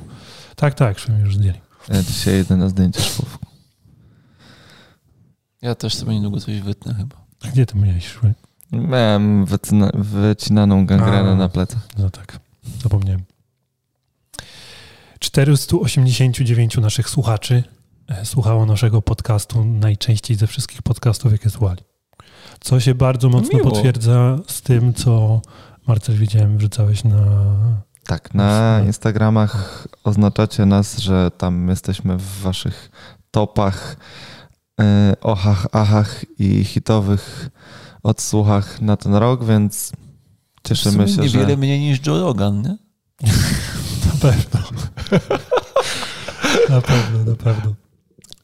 Tak, 0.56 0.74
tak, 0.74 1.00
szwy 1.00 1.14
już 1.20 1.36
zdjęli. 1.36 1.60
Ja 1.90 2.04
dzisiaj 2.04 2.34
jedę 2.34 2.58
na 2.58 2.70
zdjęcie 2.70 3.02
szwów. 3.02 3.38
Ja 5.62 5.76
też 5.76 5.96
sobie 5.96 6.14
niedługo 6.16 6.40
coś 6.40 6.62
wytnę 6.62 6.94
chyba. 6.94 7.16
A 7.42 7.48
gdzie 7.48 7.66
ty 7.66 7.78
miałeś 7.78 8.08
szwy? 8.08 8.34
Miałem 8.72 9.46
wycina, 9.46 9.90
wycinaną 9.94 10.86
gangrenę 10.86 11.32
A. 11.32 11.36
na 11.36 11.50
plecach. 11.50 11.88
No 11.98 12.10
tak, 12.10 12.40
zapomniałem. 12.84 13.24
489 15.20 16.78
naszych 16.78 17.10
słuchaczy 17.10 17.64
e, 18.08 18.26
słuchało 18.26 18.66
naszego 18.66 19.02
podcastu 19.02 19.66
najczęściej 19.66 20.38
ze 20.38 20.48
wszystkich 20.48 20.82
podcastów, 20.82 21.32
jakie 21.32 21.50
słuchali. 21.50 21.82
Co 22.60 22.80
się 22.80 22.96
bardzo 22.96 23.30
mocno 23.30 23.58
miło. 23.58 23.72
potwierdza 23.72 24.38
z 24.48 24.62
tym, 24.62 24.94
co 24.94 25.42
Marcel 25.88 26.18
widziałem, 26.18 26.58
wrzucałeś 26.58 27.04
na 27.04 27.26
Tak, 28.04 28.34
na. 28.34 28.82
Instagramach 28.86 29.88
oznaczacie 30.04 30.66
nas, 30.66 30.98
że 30.98 31.32
tam 31.38 31.70
jesteśmy 31.70 32.18
w 32.18 32.42
waszych 32.42 32.92
topach, 33.32 33.98
e, 34.82 35.14
ochach, 35.22 35.68
achach 35.72 36.26
i 36.40 36.64
hitowych 36.64 37.50
odsłuchach 38.04 38.82
na 38.82 38.98
ten 38.98 39.16
rok, 39.16 39.46
więc 39.46 39.92
W 40.64 40.68
cieszymy 40.68 40.94
sumie 40.94 41.08
się, 41.08 41.22
niewiele 41.22 41.50
że... 41.50 41.58
mniej 41.58 41.80
niż 41.80 42.08
Joe 42.08 42.20
Rogan, 42.20 42.62
nie? 42.62 42.78
Na 44.24 44.32
pewno. 44.32 44.60
na 46.70 46.82
pewno, 46.82 47.26
na 47.32 47.36
pewno. 47.36 47.74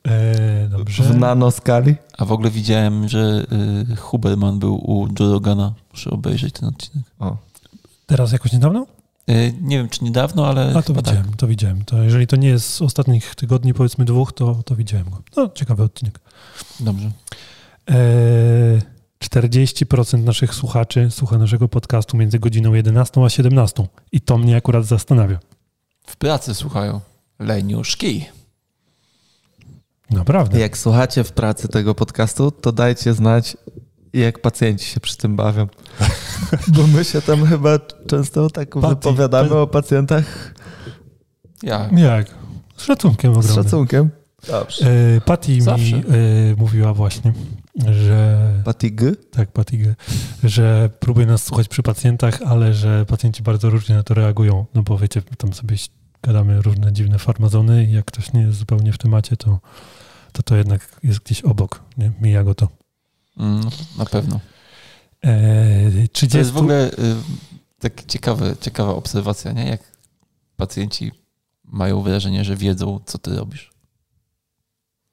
E, 0.08 0.68
dobrze. 0.70 1.04
W 1.04 1.18
nanoskali? 1.18 1.96
A 2.18 2.26
w 2.26 2.32
ogóle 2.32 2.52
widziałem, 2.52 3.10
że 3.10 3.46
y, 3.92 3.96
Huberman 3.96 4.60
był 4.60 4.76
u 4.76 5.08
Joe 5.20 5.32
Rogana. 5.34 5.74
Muszę 5.92 6.10
obejrzeć 6.10 6.54
ten 6.54 6.70
odcinek. 6.70 7.06
O, 7.20 7.38
Teraz 8.06 8.32
jakoś 8.32 8.54
niedawno? 8.54 8.86
Y, 9.30 9.54
nie 9.62 9.78
wiem, 9.78 9.90
czy 9.90 10.04
niedawno, 10.04 10.48
ale 10.48 10.70
A 10.70 10.74
to 10.74 10.82
chyba 10.82 11.02
widziałem, 11.02 11.26
tak. 11.26 11.36
to 11.36 11.48
widziałem. 11.48 11.86
To 11.86 12.04
jeżeli 12.04 12.28
to 12.28 12.36
nie 12.36 12.48
jest 12.48 12.70
z 12.70 12.82
ostatnich 12.82 13.36
tygodni, 13.36 13.74
powiedzmy 13.74 14.06
dwóch, 14.06 14.34
to, 14.34 14.64
to 14.66 14.76
widziałem 14.76 15.10
go. 15.10 15.22
No, 15.38 15.50
ciekawy 15.50 15.84
odcinek. 15.84 16.20
Dobrze. 16.80 17.12
E, 17.90 17.96
40% 19.24 20.24
naszych 20.24 20.56
słuchaczy 20.56 21.08
słucha 21.12 21.38
naszego 21.38 21.68
podcastu 21.68 22.18
między 22.18 22.40
godziną 22.40 22.74
11 22.74 23.24
a 23.24 23.30
17. 23.30 23.88
I 24.12 24.22
to 24.22 24.38
mnie 24.38 24.56
akurat 24.56 24.86
zastanawia. 24.86 25.40
W 26.08 26.16
pracy 26.16 26.56
słuchają. 26.56 27.02
Leniuszki. 27.40 28.26
Naprawdę. 30.10 30.60
Jak 30.60 30.78
słuchacie 30.78 31.24
w 31.24 31.32
pracy 31.32 31.68
tego 31.68 31.96
podcastu, 31.96 32.52
to 32.52 32.72
dajcie 32.72 33.14
znać, 33.14 33.58
jak 34.14 34.42
pacjenci 34.42 34.86
się 34.86 35.00
przy 35.00 35.18
tym 35.18 35.36
bawią. 35.36 35.68
Bo 36.76 36.88
my 36.88 37.04
się 37.06 37.22
tam 37.22 37.46
chyba 37.46 37.80
często 38.08 38.50
tak 38.50 38.70
Pati, 38.70 38.88
wypowiadamy 38.88 39.50
to- 39.50 39.62
o 39.62 39.68
pacjentach 39.68 40.54
Ja. 41.64 41.90
Jak? 41.98 42.28
Z 42.78 42.84
szacunkiem 42.84 43.34
z 43.34 43.38
ogromnym. 43.38 43.64
szacunkiem. 43.64 44.10
Dobrze. 44.48 44.92
E, 45.18 45.22
Patty 45.22 45.52
mi 45.52 45.62
e, 45.62 46.02
mówiła 46.58 46.94
właśnie, 46.94 47.34
że 47.92 48.52
tak, 49.32 49.52
Patty, 49.52 49.78
G, 49.78 49.96
że 50.44 50.90
próbuje 51.00 51.26
nas 51.26 51.44
słuchać 51.44 51.68
przy 51.68 51.84
pacjentach, 51.84 52.42
ale 52.42 52.74
że 52.74 53.06
pacjenci 53.06 53.44
bardzo 53.44 53.70
różnie 53.70 53.96
na 53.96 54.04
to 54.04 54.14
reagują. 54.14 54.66
No 54.74 54.84
bo 54.84 54.98
wiecie, 54.98 55.22
tam 55.38 55.54
sobie 55.54 55.76
gadamy 56.24 56.62
różne 56.62 56.94
dziwne 56.94 57.20
farmazony 57.20 57.86
i 57.86 57.92
jak 57.92 58.06
ktoś 58.06 58.34
nie 58.34 58.42
jest 58.42 58.58
zupełnie 58.58 58.94
w 58.94 58.98
temacie, 58.98 59.38
to 59.38 59.60
to, 60.36 60.44
to 60.44 60.56
jednak 60.56 61.00
jest 61.04 61.20
gdzieś 61.20 61.42
obok. 61.42 61.84
Nie? 61.98 62.12
Mija 62.22 62.44
go 62.44 62.56
to. 62.56 62.68
Mm, 63.38 63.70
na 63.98 64.06
pewno. 64.06 64.40
E, 65.24 66.08
30... 66.08 66.28
To 66.28 66.38
jest 66.38 66.52
w 66.52 66.58
ogóle 66.58 66.92
y, 66.92 67.16
tak 67.80 68.06
ciekawe, 68.06 68.56
ciekawa 68.62 68.96
obserwacja, 68.96 69.52
nie? 69.52 69.66
Jak 69.66 69.82
pacjenci 70.56 71.12
mają 71.64 72.02
wrażenie, 72.02 72.46
że 72.46 72.56
wiedzą, 72.56 73.00
co 73.06 73.18
ty 73.18 73.36
robisz. 73.36 73.72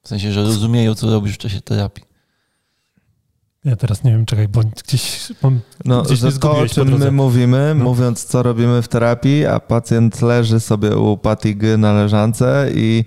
W 0.01 0.07
sensie, 0.07 0.31
że 0.31 0.43
rozumieją, 0.43 0.95
co 0.95 1.09
robisz 1.11 1.35
w 1.35 1.37
czasie 1.37 1.61
terapii. 1.61 2.03
Ja 3.65 3.75
teraz 3.75 4.03
nie 4.03 4.11
wiem, 4.11 4.25
czekaj, 4.25 4.47
bo 4.47 4.61
gdzieś 4.87 5.31
mam... 5.43 5.59
No, 5.85 6.01
Gdzieś 6.01 6.19
że 6.19 6.31
to, 6.31 6.57
o 6.57 6.65
czym 6.67 6.97
my 6.99 7.11
mówimy, 7.11 7.73
No. 7.77 7.83
mówiąc, 7.83 8.23
co 8.25 8.43
robimy 8.43 8.81
w 8.81 8.87
terapii, 8.87 9.45
a 9.45 9.59
pacjent 9.59 10.21
leży 10.21 10.59
sobie 10.59 10.97
u 10.97 11.17
patygy 11.17 11.77
na 11.77 11.93
leżance 11.93 12.69
i 12.75 13.05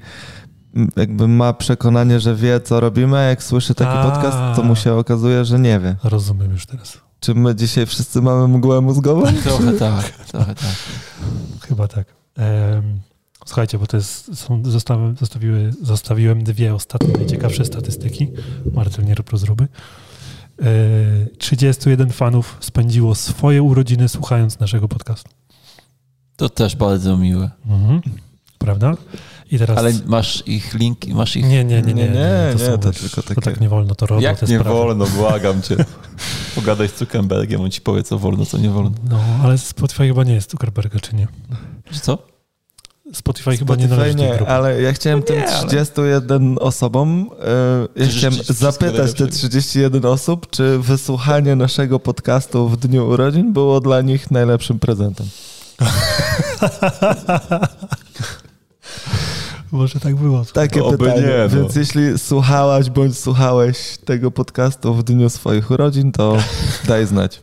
jakby 0.96 1.28
ma 1.28 1.52
przekonanie, 1.52 2.20
że 2.20 2.34
wie, 2.34 2.60
co 2.60 2.80
robimy, 2.80 3.16
a 3.18 3.22
jak 3.22 3.42
słyszy 3.42 3.74
taki 3.74 3.90
A. 3.94 4.10
podcast, 4.10 4.56
to 4.56 4.62
mu 4.62 4.76
się 4.76 4.94
okazuje, 4.94 5.44
że 5.44 5.58
nie 5.58 5.80
wie. 5.80 5.96
Rozumiem 6.04 6.50
już 6.52 6.66
teraz. 6.66 6.98
Czy 7.20 7.34
my 7.34 7.54
dzisiaj 7.54 7.86
wszyscy 7.86 8.22
mamy 8.22 8.48
mgłę 8.48 8.80
mózgową? 8.80 9.22
Trochę 9.42 9.72
tak, 9.72 10.10
trochę 10.10 10.54
tak. 10.54 10.76
Chyba 11.68 11.88
tak. 11.88 12.06
Em, 12.36 13.00
słuchajcie, 13.46 13.78
bo 13.78 13.86
to 13.86 13.96
jest, 13.96 14.38
są, 14.38 14.62
zostawiłem 15.82 16.44
dwie 16.44 16.74
ostatnie 16.74 17.08
najciekawsze 17.18 17.64
statystyki. 17.64 18.28
Marcel, 18.74 19.04
nie 19.04 19.14
rób 19.14 19.30
rozruby. 19.30 19.68
E, 20.62 21.36
31 21.38 22.10
fanów 22.10 22.56
spędziło 22.60 23.14
swoje 23.14 23.62
urodziny 23.62 24.08
słuchając 24.08 24.58
naszego 24.58 24.88
podcastu. 24.88 25.30
To 26.36 26.48
też 26.48 26.76
bardzo 26.76 27.16
miłe. 27.16 27.50
Mhm. 27.66 28.00
Prawda? 28.58 28.94
I 29.50 29.58
teraz... 29.58 29.78
Ale 29.78 29.92
masz 30.06 30.42
ich 30.46 30.74
linki, 30.74 31.14
masz 31.14 31.36
ich... 31.36 31.44
Nie, 31.48 31.64
nie, 31.64 31.82
nie, 31.82 31.94
nie. 31.94 32.02
Nie, 32.02 32.08
nie, 32.08 32.54
to, 32.58 32.64
nie, 32.72 32.78
to 32.78 32.92
tylko 32.92 33.22
to 33.22 33.28
takie- 33.28 33.40
tak 33.40 33.60
nie 33.60 33.68
wolno, 33.68 33.94
to 33.94 34.06
robią 34.06 34.22
Jak 34.22 34.42
nie 34.42 34.58
sprawy. 34.58 34.70
wolno, 34.78 35.06
błagam 35.06 35.62
cię. 35.62 35.76
Pogadaj 36.54 36.88
z 36.88 36.98
Zuckerbergiem, 36.98 37.60
on 37.60 37.70
ci 37.70 37.80
powie, 37.80 38.02
co 38.02 38.18
wolno, 38.18 38.46
co 38.46 38.58
nie 38.58 38.70
wolno. 38.70 38.90
No, 39.10 39.20
ale 39.42 39.58
Spotify 39.58 40.06
chyba 40.06 40.24
nie 40.24 40.34
jest 40.34 40.50
Zuckerberga, 40.50 41.00
czy 41.00 41.16
nie? 41.16 41.28
Czy 41.92 42.00
co? 42.00 42.18
Spotify, 43.12 43.56
chyba 43.56 43.74
nie 43.76 43.88
należy 43.88 44.14
do 44.16 44.22
nie, 44.22 44.28
grupy. 44.36 44.50
ale 44.52 44.82
ja 44.82 44.92
chciałem 44.92 45.18
No 45.18 45.24
tym 45.26 45.36
nie, 45.36 45.48
ale- 45.48 45.68
31 45.68 46.56
osobom, 46.60 47.30
e, 47.96 48.02
ja 48.02 48.06
chciałem 48.06 48.34
zapytać 48.48 48.78
te 48.78 48.86
najlepszego. 48.86 49.30
31 49.30 50.04
osób, 50.06 50.50
czy 50.50 50.78
wysłuchanie 50.78 51.56
naszego 51.56 52.00
podcastu 52.00 52.68
w 52.68 52.76
dniu 52.76 53.08
urodzin 53.08 53.52
było 53.52 53.80
dla 53.80 54.00
nich 54.00 54.30
najlepszym 54.30 54.78
prezentem. 54.78 55.26
Może 59.72 60.00
tak 60.00 60.14
było. 60.16 60.44
Takie 60.52 60.84
Oby 60.84 60.98
pytanie. 60.98 61.20
nie, 61.22 61.38
no. 61.42 61.48
Więc 61.48 61.76
jeśli 61.76 62.18
słuchałaś 62.18 62.90
bądź 62.90 63.18
słuchałeś 63.18 63.98
tego 64.04 64.30
podcastu 64.30 64.94
w 64.94 65.02
dniu 65.04 65.30
swoich 65.30 65.70
urodzin, 65.70 66.12
to 66.12 66.36
daj 66.88 67.06
znać. 67.06 67.40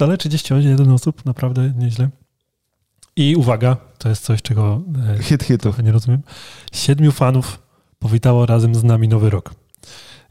No, 0.00 0.06
Ale 0.06 0.16
31 0.18 0.90
osób, 0.90 1.24
naprawdę 1.24 1.72
nieźle. 1.78 2.08
I 3.16 3.36
uwaga, 3.36 3.76
to 3.98 4.08
jest 4.08 4.24
coś, 4.24 4.42
czego 4.42 4.80
e, 5.18 5.22
Hit 5.22 5.44
hitów. 5.44 5.82
nie 5.82 5.92
rozumiem. 5.92 6.22
Siedmiu 6.72 7.12
fanów 7.12 7.58
powitało 7.98 8.46
razem 8.46 8.74
z 8.74 8.84
nami 8.84 9.08
Nowy 9.08 9.30
Rok. 9.30 9.54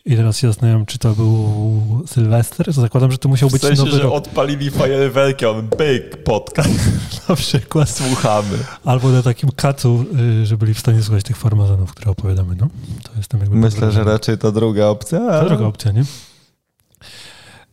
I 0.05 0.15
teraz 0.15 0.37
się 0.37 0.47
zastanawiam, 0.47 0.85
czy 0.85 0.99
to 0.99 1.13
był 1.13 2.03
Sylwester? 2.07 2.73
Zakładam, 2.73 3.11
że 3.11 3.17
to 3.17 3.29
musiał 3.29 3.49
być 3.49 3.63
Nowy 3.77 3.99
Rok 3.99 4.13
odpalili 4.13 4.71
fajerwerki, 4.71 5.45
on 5.45 5.61
big 5.61 6.23
podcast. 6.23 6.69
na 7.29 7.35
przykład. 7.35 7.89
Słuchamy. 7.89 8.57
Albo 8.85 9.09
na 9.09 9.23
takim 9.23 9.49
kacu, 9.51 10.05
y, 10.41 10.45
że 10.45 10.57
byli 10.57 10.73
w 10.73 10.79
stanie 10.79 11.03
słuchać 11.03 11.23
tych 11.23 11.37
farmazonów, 11.37 11.91
które 11.91 12.11
opowiadamy. 12.11 12.55
No, 12.55 12.67
to 13.03 13.09
jestem 13.17 13.39
jakby 13.39 13.55
Myślę, 13.55 13.91
że 13.91 14.03
raczej 14.03 14.37
to 14.37 14.51
druga 14.51 14.85
opcja. 14.85 15.19
To 15.19 15.45
droga 15.45 15.65
opcja, 15.65 15.91
nie? 15.91 16.03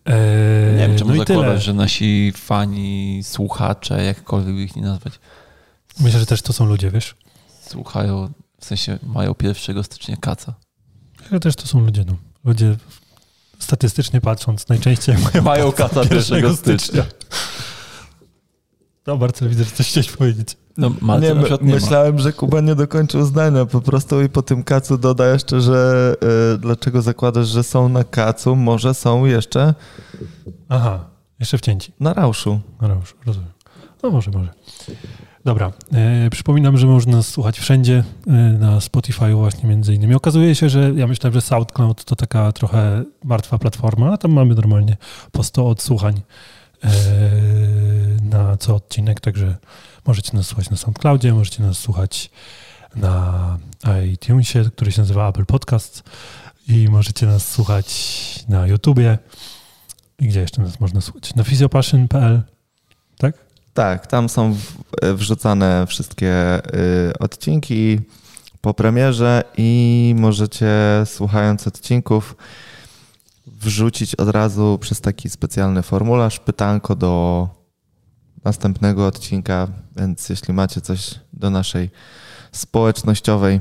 Eee, 0.05 0.77
Nie 0.77 0.89
wiem, 0.89 0.99
czemu 0.99 1.11
no 1.11 1.17
zakładasz, 1.17 1.65
że 1.65 1.75
nasi 1.75 2.33
fani, 2.37 3.21
słuchacze, 3.25 4.05
jakkolwiek 4.05 4.57
ich 4.57 4.77
nie 4.77 4.83
nazwać, 4.83 5.13
Myślę, 6.01 6.21
że 6.21 6.27
też 6.27 6.43
to 6.43 6.53
są 6.53 6.65
ludzie, 6.67 6.91
wiesz? 6.91 7.15
słuchają, 7.67 8.33
w 8.61 8.65
sensie 8.65 8.99
mają 9.03 9.35
1 9.43 9.85
stycznia 9.85 10.17
kaca. 10.17 10.55
Myślę, 11.21 11.29
że 11.37 11.41
też 11.41 11.57
to 11.57 11.67
są 11.67 11.81
ludzie, 11.81 12.05
no. 12.07 12.17
Ludzie 12.45 12.77
statystycznie 13.59 14.21
patrząc 14.21 14.69
najczęściej 14.69 15.17
mają, 15.19 15.43
Mają 15.45 15.73
kaca 15.73 16.01
1 16.11 16.57
stycznia. 16.57 17.05
No, 19.07 19.17
Marcel, 19.17 19.49
widzę, 19.49 19.65
że 19.65 19.71
coś 19.71 19.89
chciałeś 19.89 20.11
powiedzieć. 20.11 20.57
No, 20.77 20.91
nie, 21.21 21.35
na 21.35 21.41
my, 21.41 21.49
nie 21.63 21.75
myślałem, 21.75 22.19
że 22.19 22.33
Kuba 22.33 22.61
nie 22.61 22.75
dokończył 22.75 23.25
zdania 23.25 23.67
po 23.67 23.81
prostu 23.81 24.23
i 24.23 24.29
po 24.29 24.43
tym 24.43 24.65
kacu 24.65 24.99
doda 24.99 25.33
jeszcze, 25.33 25.61
że 25.61 26.15
y, 26.55 26.59
dlaczego 26.59 27.03
zakładasz, 27.03 27.49
że 27.49 27.63
są 27.63 27.89
na 27.89 28.05
kacu, 28.05 28.57
może 28.57 28.95
są 28.95 29.25
jeszcze 29.25 29.75
Aha, 30.69 31.05
jeszcze 31.41 31.59
wcięci. 31.59 31.93
na 32.01 32.15
rauszu. 32.15 32.61
No 32.83 32.95
już, 32.95 33.15
rozumiem. 33.27 33.51
No 34.03 34.11
może, 34.11 34.31
może. 34.31 34.49
Dobra, 35.45 35.73
e, 35.93 36.31
przypominam, 36.31 36.77
że 36.77 36.87
można 36.87 37.13
nas 37.13 37.29
słuchać 37.29 37.61
wszędzie, 37.61 38.05
e, 38.27 38.33
na 38.33 38.81
Spotify 38.81 39.35
właśnie 39.35 39.69
między 39.69 39.95
innymi. 39.95 40.15
Okazuje 40.15 40.55
się, 40.55 40.69
że 40.69 40.93
ja 40.97 41.07
myślałem, 41.07 41.35
że 41.35 41.41
SoundCloud 41.41 42.05
to 42.05 42.17
taka 42.17 42.53
trochę 42.53 43.05
martwa 43.25 43.59
platforma, 43.59 44.13
a 44.13 44.17
tam 44.17 44.33
mamy 44.33 44.55
normalnie 44.55 44.97
po 45.33 45.43
100 45.43 45.69
odsłuchań 45.69 46.21
e, 46.85 46.91
na 48.23 48.57
co 48.57 48.75
odcinek, 48.75 49.21
także 49.21 49.57
możecie 50.07 50.37
nas 50.37 50.47
słuchać 50.47 50.71
na 50.71 50.77
SoundCloudzie, 50.77 51.35
możecie 51.35 51.63
nas 51.63 51.79
słuchać 51.79 52.31
na 52.97 53.59
iTunesie, 54.13 54.65
który 54.77 54.93
się 54.93 55.01
nazywa 55.01 55.29
Apple 55.29 55.47
Podcast 55.47 56.03
i 56.69 56.89
możecie 56.89 57.27
nas 57.27 57.49
słuchać 57.49 57.89
na 58.49 58.67
YouTubie. 58.67 59.19
I 60.19 60.29
gdzie 60.29 60.41
jeszcze 60.41 60.63
nas 60.63 60.81
można 60.81 61.01
słuchać? 61.01 61.35
Na 61.35 61.45
physiopassion.pl, 61.45 62.43
tak? 63.19 63.35
Tak, 63.75 64.07
tam 64.07 64.29
są 64.29 64.57
wrzucane 65.15 65.87
wszystkie 65.87 66.63
y, 67.11 67.19
odcinki 67.19 68.01
po 68.61 68.75
premierze 68.75 69.45
i 69.57 70.15
możecie 70.19 70.71
słuchając 71.05 71.67
odcinków 71.67 72.37
wrzucić 73.47 74.15
od 74.15 74.29
razu 74.29 74.79
przez 74.81 75.01
taki 75.01 75.31
specjalny 75.31 75.83
formularz 75.83 76.39
pytanko 76.39 76.97
do 76.97 77.49
następnego 78.45 79.07
odcinka, 79.07 79.69
więc 79.97 80.29
jeśli 80.29 80.55
macie 80.55 80.81
coś 80.81 81.15
do 81.33 81.51
naszej 81.51 81.91
społecznościowej 82.53 83.61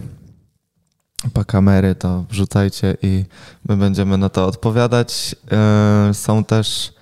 pakamery, 1.34 1.96
to 1.96 2.26
wrzucajcie 2.30 2.98
i 3.02 3.26
my 3.70 3.78
będziemy 3.78 4.17
na 4.17 4.30
to 4.30 4.46
odpowiadać. 4.46 5.36
Yy, 6.08 6.13
Są 6.13 6.44
też 6.44 6.94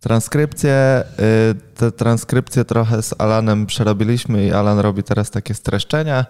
transkrypcje. 0.00 1.04
Yy, 1.18 1.54
Te 1.74 1.92
transkrypcje 1.92 2.64
trochę 2.64 3.02
z 3.02 3.14
Alanem 3.18 3.66
przerobiliśmy 3.66 4.46
i 4.46 4.52
Alan 4.52 4.78
robi 4.78 5.02
teraz 5.02 5.30
takie 5.30 5.54
streszczenia 5.54 6.26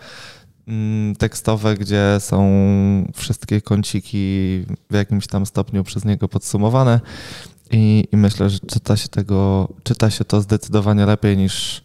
mm, 0.69 1.17
tekstowe, 1.17 1.75
gdzie 1.75 2.17
są 2.19 2.51
wszystkie 3.15 3.61
kąciki 3.61 4.65
w 4.91 4.95
jakimś 4.95 5.27
tam 5.27 5.47
stopniu 5.47 5.85
przez 5.85 6.05
niego 6.05 6.29
podsumowane 6.29 7.01
i, 7.71 8.09
i 8.13 8.17
myślę, 8.17 8.51
że 8.51 8.59
czyta 8.59 8.97
się 8.97 9.09
tego, 9.09 9.69
czyta 9.83 10.11
się 10.11 10.25
to 10.25 10.41
zdecydowanie 10.41 11.07
lepiej 11.07 11.37
niż 11.37 11.83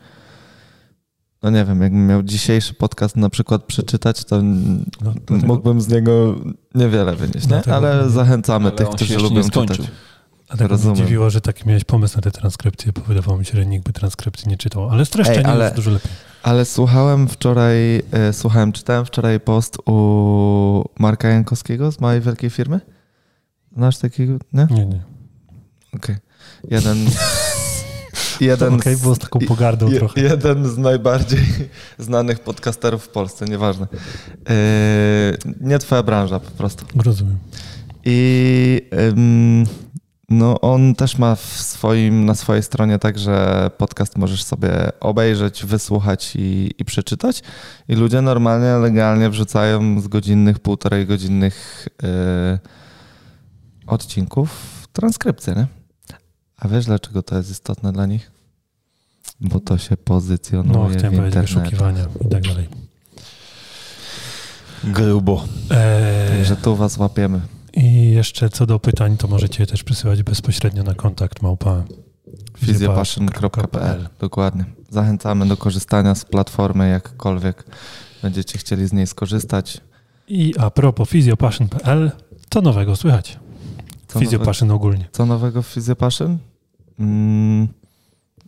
no 1.43 1.49
nie 1.49 1.65
wiem, 1.65 1.81
jakbym 1.81 2.07
miał 2.07 2.23
dzisiejszy 2.23 2.73
podcast 2.73 3.15
na 3.15 3.29
przykład 3.29 3.63
przeczytać, 3.63 4.23
to 4.25 4.41
No, 4.41 4.83
dlatego- 5.01 5.47
mógłbym 5.47 5.81
z 5.81 5.87
niego 5.87 6.35
niewiele 6.75 7.15
wynieść, 7.15 7.41
nie? 7.45 7.47
Dlatego- 7.49 7.75
Ale 7.77 8.09
zachęcamy 8.09 8.67
Ale 8.67 8.77
tych, 8.77 8.89
którzy 8.89 9.17
lubią 9.17 9.35
nie 9.35 9.43
skończył. 9.43 9.75
czytać. 9.75 9.91
Dlatego 10.47 10.67
mnie 10.67 10.71
rozumiem. 10.77 10.95
dziwiło, 10.95 11.29
że 11.29 11.41
taki 11.41 11.67
miałeś 11.67 11.83
pomysł 11.83 12.15
na 12.17 12.21
te 12.21 12.31
transkrypcje, 12.31 12.91
bo 12.93 13.01
wydawało 13.01 13.37
mi 13.37 13.45
się, 13.45 13.57
że 13.57 13.65
nikt 13.65 13.85
by 13.85 13.93
transkrypcji 13.93 14.49
nie 14.49 14.57
czytał. 14.57 14.89
Ale 14.89 15.05
streszczenie 15.05 15.39
Ej, 15.39 15.45
ale- 15.45 15.63
jest 15.63 15.75
dużo 15.75 15.91
lepiej. 15.91 16.11
Ale 16.43 16.65
słuchałem 16.65 17.27
wczoraj, 17.27 18.01
e, 18.11 18.33
słuchałem, 18.33 18.71
czytałem 18.71 19.05
wczoraj 19.05 19.39
post 19.39 19.77
u 19.85 20.83
Marka 20.99 21.27
Jankowskiego 21.27 21.91
z 21.91 21.99
małej 21.99 22.21
wielkiej 22.21 22.49
firmy. 22.49 22.79
Znasz 23.77 23.97
takiego? 23.97 24.33
Nie? 24.53 24.67
Nie, 24.71 24.85
nie. 24.85 25.03
Okej. 25.95 26.15
Jeden. 26.71 26.97
jeden 28.41 28.73
Okej, 28.73 28.95
z- 28.95 29.01
było 29.01 29.15
z 29.15 29.19
taką 29.19 29.39
pogardą 29.39 29.89
je, 29.91 29.99
trochę. 29.99 30.21
jeden 30.21 30.69
z 30.69 30.77
najbardziej 30.77 31.39
znanych 31.99 32.39
podcasterów 32.39 33.03
w 33.03 33.07
Polsce, 33.09 33.45
nieważne. 33.45 33.87
E, 34.49 34.55
nie 35.61 35.79
twoja 35.79 36.03
branża 36.03 36.39
po 36.39 36.51
prostu. 36.51 36.85
Rozumiem. 36.95 37.37
I 38.05 38.81
ym, 39.09 39.65
no 40.29 40.61
on 40.61 40.95
też 40.95 41.17
ma 41.17 41.35
w 41.35 41.41
swoim, 41.45 42.25
na 42.25 42.35
swojej 42.35 42.63
stronie 42.63 42.99
tak, 42.99 43.19
że 43.19 43.69
podcast 43.77 44.17
możesz 44.17 44.43
sobie 44.43 44.71
obejrzeć, 44.99 45.65
wysłuchać 45.65 46.33
i, 46.35 46.71
i 46.77 46.85
przeczytać. 46.85 47.41
I 47.87 47.95
ludzie 47.95 48.21
normalnie, 48.21 48.67
legalnie 48.73 49.29
wrzucają 49.29 50.01
z 50.01 50.07
godzinnych, 50.07 50.59
półtorej 50.59 51.05
godzinnych 51.05 51.87
yy, 52.03 52.59
odcinków 53.87 54.49
transkrypcję, 54.93 55.53
nie? 55.55 55.67
A 56.63 56.67
wiesz, 56.67 56.85
dlaczego 56.85 57.23
to 57.23 57.37
jest 57.37 57.51
istotne 57.51 57.91
dla 57.93 58.05
nich? 58.05 58.31
Bo 59.41 59.59
to 59.59 59.77
się 59.77 59.97
pozycjonuje 59.97 60.79
No, 60.79 60.89
w 60.89 60.93
internecie. 60.93 61.41
wyszukiwania 61.41 62.05
i 62.25 62.29
tak 62.29 62.43
dalej. 62.43 62.67
Grubo. 64.83 65.45
Eee, 65.71 66.29
Także 66.29 66.55
tu 66.55 66.75
was 66.75 66.97
łapiemy. 66.97 67.41
I 67.73 68.11
jeszcze 68.11 68.49
co 68.49 68.65
do 68.65 68.79
pytań, 68.79 69.17
to 69.17 69.27
możecie 69.27 69.63
je 69.63 69.67
też 69.67 69.83
przysyłać 69.83 70.23
bezpośrednio 70.23 70.83
na 70.83 70.93
kontakt 70.93 71.41
małpa 71.41 71.83
fizjopassion.pl 72.57 74.09
Dokładnie. 74.19 74.65
Zachęcamy 74.89 75.47
do 75.47 75.57
korzystania 75.57 76.15
z 76.15 76.25
platformy 76.25 76.89
jakkolwiek 76.89 77.63
będziecie 78.21 78.57
chcieli 78.57 78.87
z 78.87 78.93
niej 78.93 79.07
skorzystać. 79.07 79.77
I 80.27 80.53
a 80.59 80.69
propos 80.71 81.09
fizjopassion.pl, 81.09 82.11
co 82.49 82.61
nowego 82.61 82.95
słychać? 82.95 83.39
Co, 84.07 84.19
Fizjopassion 84.19 84.71
ogólnie. 84.71 85.05
co 85.11 85.25
nowego 85.25 85.61
w 85.61 85.67
Fizjopassion? 85.67 86.37
Mm, 87.03 87.67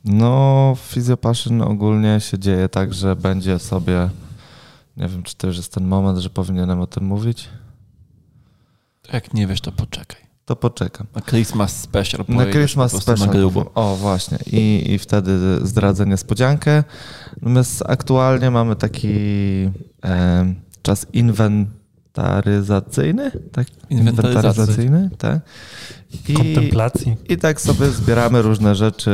no, 0.05 0.73
w 0.75 0.79
Fizjopassion 0.79 1.61
ogólnie 1.61 2.19
się 2.19 2.39
dzieje 2.39 2.69
tak, 2.69 2.93
że 2.93 3.15
będzie 3.15 3.59
sobie, 3.59 4.09
nie 4.97 5.07
wiem, 5.07 5.23
czy 5.23 5.35
to 5.35 5.47
już 5.47 5.57
jest 5.57 5.73
ten 5.73 5.87
moment, 5.87 6.17
że 6.19 6.29
powinienem 6.29 6.79
o 6.79 6.87
tym 6.87 7.05
mówić. 7.05 7.49
Jak 9.13 9.33
nie 9.33 9.47
wiesz, 9.47 9.61
to 9.61 9.71
poczekaj. 9.71 10.25
To 10.45 10.55
poczekam. 10.55 11.07
Na 11.15 11.21
Christmas 11.21 11.81
Special 11.81 12.25
Na 12.27 12.45
Christmas 12.45 12.91
Special. 12.91 13.27
Na 13.27 13.33
grubo. 13.33 13.71
O, 13.75 13.95
właśnie. 13.95 14.37
I, 14.51 14.91
I 14.91 14.99
wtedy 14.99 15.31
zdradzę 15.67 16.05
niespodziankę. 16.05 16.83
Natomiast 17.35 17.83
aktualnie 17.87 18.51
mamy 18.51 18.75
taki 18.75 19.13
e, 20.05 20.53
czas 20.81 21.07
inwentaryzacyjny, 22.17 23.31
tak? 23.51 23.67
Inwentaryzacyjny. 23.89 25.09
tak? 25.17 25.39
I, 26.29 26.33
Kontemplacji. 26.33 27.17
I 27.29 27.37
tak 27.37 27.61
sobie 27.61 27.89
zbieramy 27.89 28.41
różne 28.41 28.75
rzeczy 28.75 29.11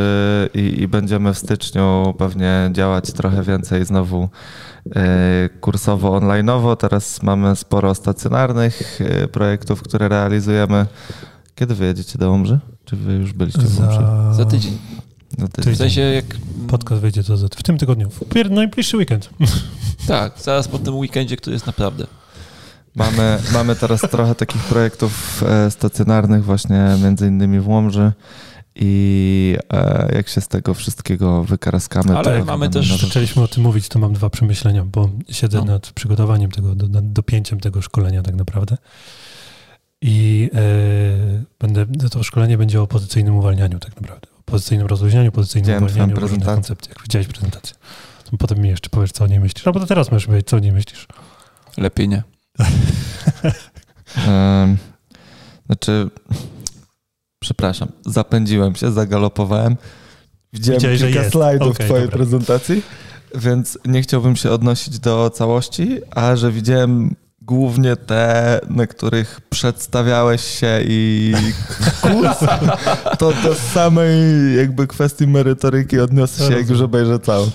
i, 0.53 0.81
i 0.81 0.87
będziemy 0.87 1.33
w 1.33 1.37
styczniu 1.37 2.13
pewnie 2.17 2.69
działać 2.73 3.11
trochę 3.11 3.43
więcej 3.43 3.85
znowu 3.85 4.29
e, 4.95 5.49
kursowo, 5.61 6.11
onlineowo. 6.11 6.75
Teraz 6.75 7.23
mamy 7.23 7.55
sporo 7.55 7.95
stacjonarnych 7.95 8.99
e, 9.01 9.27
projektów, 9.27 9.81
które 9.83 10.09
realizujemy. 10.09 10.85
Kiedy 11.55 11.75
wyjedziecie 11.75 12.19
do 12.19 12.31
Łomży? 12.31 12.59
Czy 12.85 12.95
wy 12.95 13.13
już 13.13 13.33
byliście 13.33 13.61
w 13.61 13.79
Łomży? 13.79 13.97
Za, 13.97 14.33
Za 14.33 14.45
tydzień. 14.45 14.77
No 15.37 15.47
Tydzień. 15.47 15.47
W 15.47 15.51
tydzień. 15.51 15.75
sensie 15.75 16.01
jak... 16.01 16.25
Podcast 16.67 17.01
wyjdzie 17.01 17.23
to 17.23 17.37
za, 17.37 17.47
w 17.47 17.63
tym 17.63 17.77
tygodniu. 17.77 18.09
W 18.09 18.49
najbliższy 18.49 18.97
weekend. 18.97 19.29
Tak, 20.07 20.33
zaraz 20.39 20.67
po 20.67 20.79
tym 20.79 20.95
weekendzie, 20.95 21.37
który 21.37 21.53
jest 21.53 21.67
naprawdę. 21.67 22.07
Mamy, 22.95 23.37
mamy 23.53 23.75
teraz 23.75 24.01
trochę 24.01 24.35
takich 24.35 24.61
projektów 24.61 25.43
e, 25.47 25.71
stacjonarnych 25.71 26.43
właśnie 26.43 26.95
między 27.03 27.27
innymi 27.27 27.59
w 27.59 27.67
Łomży 27.67 28.11
i 28.75 29.57
e, 29.73 30.15
jak 30.15 30.29
się 30.29 30.41
z 30.41 30.47
tego 30.47 30.73
wszystkiego 30.73 31.43
wykaraskamy. 31.43 32.17
Ale 32.17 32.39
to 32.39 32.45
mamy 32.45 32.69
też- 32.69 32.89
nawet- 32.89 33.05
Zaczęliśmy 33.05 33.43
o 33.43 33.47
tym 33.47 33.63
mówić, 33.63 33.87
to 33.87 33.99
mam 33.99 34.13
dwa 34.13 34.29
przemyślenia, 34.29 34.85
bo 34.85 35.09
siedzę 35.29 35.57
No. 35.57 35.65
nad 35.65 35.91
przygotowaniem 35.91 36.51
tego, 36.51 36.75
do, 36.75 36.87
nad 36.87 37.13
dopięciem 37.13 37.59
tego 37.59 37.81
szkolenia 37.81 38.21
tak 38.21 38.35
naprawdę. 38.35 38.77
I 40.01 40.49
e, 40.53 40.59
będę, 41.59 42.09
to 42.09 42.23
szkolenie 42.23 42.57
będzie 42.57 42.81
o 42.81 42.87
pozycyjnym 42.87 43.35
uwalnianiu 43.35 43.79
tak 43.79 44.01
naprawdę. 44.01 44.27
O 44.39 44.43
pozycyjnym 44.45 44.87
rozluźnianiu, 44.87 45.31
pozycyjnym 45.31 45.65
Widziałem 45.65 45.83
uwalnianiu, 45.83 46.11
twoją 46.15 46.27
różnych 46.27 46.47
koncepcjach. 46.55 46.97
Widziałeś 47.03 47.27
prezentację. 47.27 47.75
To 48.31 48.37
potem 48.37 48.59
mi 48.59 48.69
jeszcze 48.69 48.89
powiesz, 48.89 49.11
co 49.11 49.23
o 49.23 49.27
niej 49.27 49.39
myślisz. 49.39 49.67
Albo 49.67 49.79
to 49.79 49.85
teraz 49.85 50.11
możesz 50.11 50.25
powiedzieć, 50.25 50.47
co 50.47 50.57
o 50.57 50.59
niej 50.59 50.71
myślisz. 50.71 51.07
Lepiej 51.77 52.09
nie. 52.09 52.23
Znaczy, 55.65 56.09
przepraszam, 57.39 57.87
zapędziłem 58.05 58.75
się, 58.75 58.91
zagalopowałem. 58.91 59.75
Widziałem 60.53 60.79
Widziałeś, 60.81 61.01
kilka 61.01 61.29
slajdów 61.29 61.75
Okej, 61.75 61.85
twojej 61.85 62.05
dobra. 62.05 62.17
prezentacji, 62.17 62.83
więc 63.35 63.79
nie 63.85 64.01
chciałbym 64.01 64.35
się 64.35 64.51
odnosić 64.51 64.99
do 64.99 65.29
całości, 65.29 65.99
a 66.11 66.35
że 66.35 66.51
widziałem 66.51 67.15
głównie 67.41 67.95
te, 67.95 68.59
na 68.69 68.87
których 68.87 69.41
przedstawiałeś 69.49 70.41
się 70.41 70.79
i 70.83 71.33
kurs, 72.01 72.37
to 73.19 73.33
do 73.43 73.55
samej 73.55 74.11
jakby 74.57 74.87
kwestii 74.87 75.27
merytoryki 75.27 75.99
odniosę 75.99 76.47
się, 76.47 76.57
jak 76.57 76.69
już 76.69 76.81
obejrzę 76.81 77.19
cały. 77.19 77.51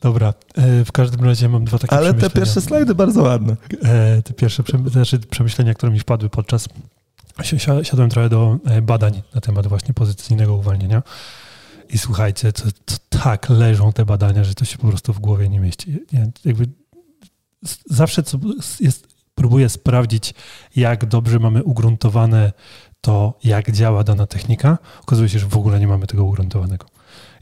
Dobra, 0.00 0.34
e, 0.54 0.84
w 0.84 0.92
każdym 0.92 1.24
razie 1.24 1.48
mam 1.48 1.64
dwa 1.64 1.78
takie 1.78 1.96
Ale 1.96 2.14
te 2.14 2.30
pierwsze 2.30 2.60
slajdy 2.60 2.94
bardzo 2.94 3.22
ładne. 3.22 3.56
E, 3.82 4.22
te 4.22 4.34
pierwsze 4.34 4.62
znaczy 4.92 5.18
przemyślenia, 5.18 5.74
które 5.74 5.92
mi 5.92 5.98
wpadły 6.00 6.30
podczas. 6.30 6.68
si- 7.42 7.58
si- 7.58 7.84
Siadłem 7.84 8.10
trochę 8.10 8.28
do 8.28 8.58
e, 8.64 8.82
badań 8.82 9.22
na 9.34 9.40
temat 9.40 9.66
właśnie 9.66 9.94
pozycyjnego 9.94 10.54
uwalnienia. 10.56 11.02
I 11.90 11.98
słuchajcie, 11.98 12.52
to, 12.52 12.62
to 12.84 12.94
tak 13.22 13.48
leżą 13.50 13.92
te 13.92 14.04
badania, 14.04 14.44
że 14.44 14.54
to 14.54 14.64
się 14.64 14.78
po 14.78 14.88
prostu 14.88 15.12
w 15.12 15.20
głowie 15.20 15.48
nie 15.48 15.60
mieści. 15.60 15.98
Ja 16.12 16.20
jakby 16.44 16.66
zawsze 17.90 18.22
co 18.22 18.38
jest, 18.80 19.06
próbuję 19.34 19.68
sprawdzić, 19.68 20.34
jak 20.76 21.06
dobrze 21.06 21.38
mamy 21.38 21.64
ugruntowane 21.64 22.52
to, 23.00 23.38
jak 23.44 23.70
działa 23.72 24.04
dana 24.04 24.26
technika. 24.26 24.78
Okazuje 25.02 25.28
się, 25.28 25.38
że 25.38 25.46
w 25.46 25.56
ogóle 25.56 25.80
nie 25.80 25.88
mamy 25.88 26.06
tego 26.06 26.24
ugruntowanego. 26.24 26.86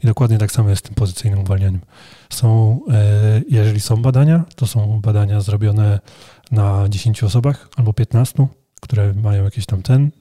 I 0.03 0.07
dokładnie 0.07 0.37
tak 0.37 0.51
samo 0.51 0.69
jest 0.69 0.85
z 0.85 0.87
tym 0.87 0.95
pozycyjnym 0.95 1.39
uwalnianiem. 1.39 1.81
Są, 2.29 2.79
e, 2.91 3.41
jeżeli 3.49 3.79
są 3.79 4.01
badania, 4.01 4.45
to 4.55 4.67
są 4.67 5.01
badania 5.01 5.41
zrobione 5.41 5.99
na 6.51 6.89
10 6.89 7.23
osobach 7.23 7.69
albo 7.77 7.93
15, 7.93 8.47
które 8.81 9.13
mają 9.13 9.43
jakiś 9.43 9.65
tam 9.65 9.81
ten, 9.81 10.11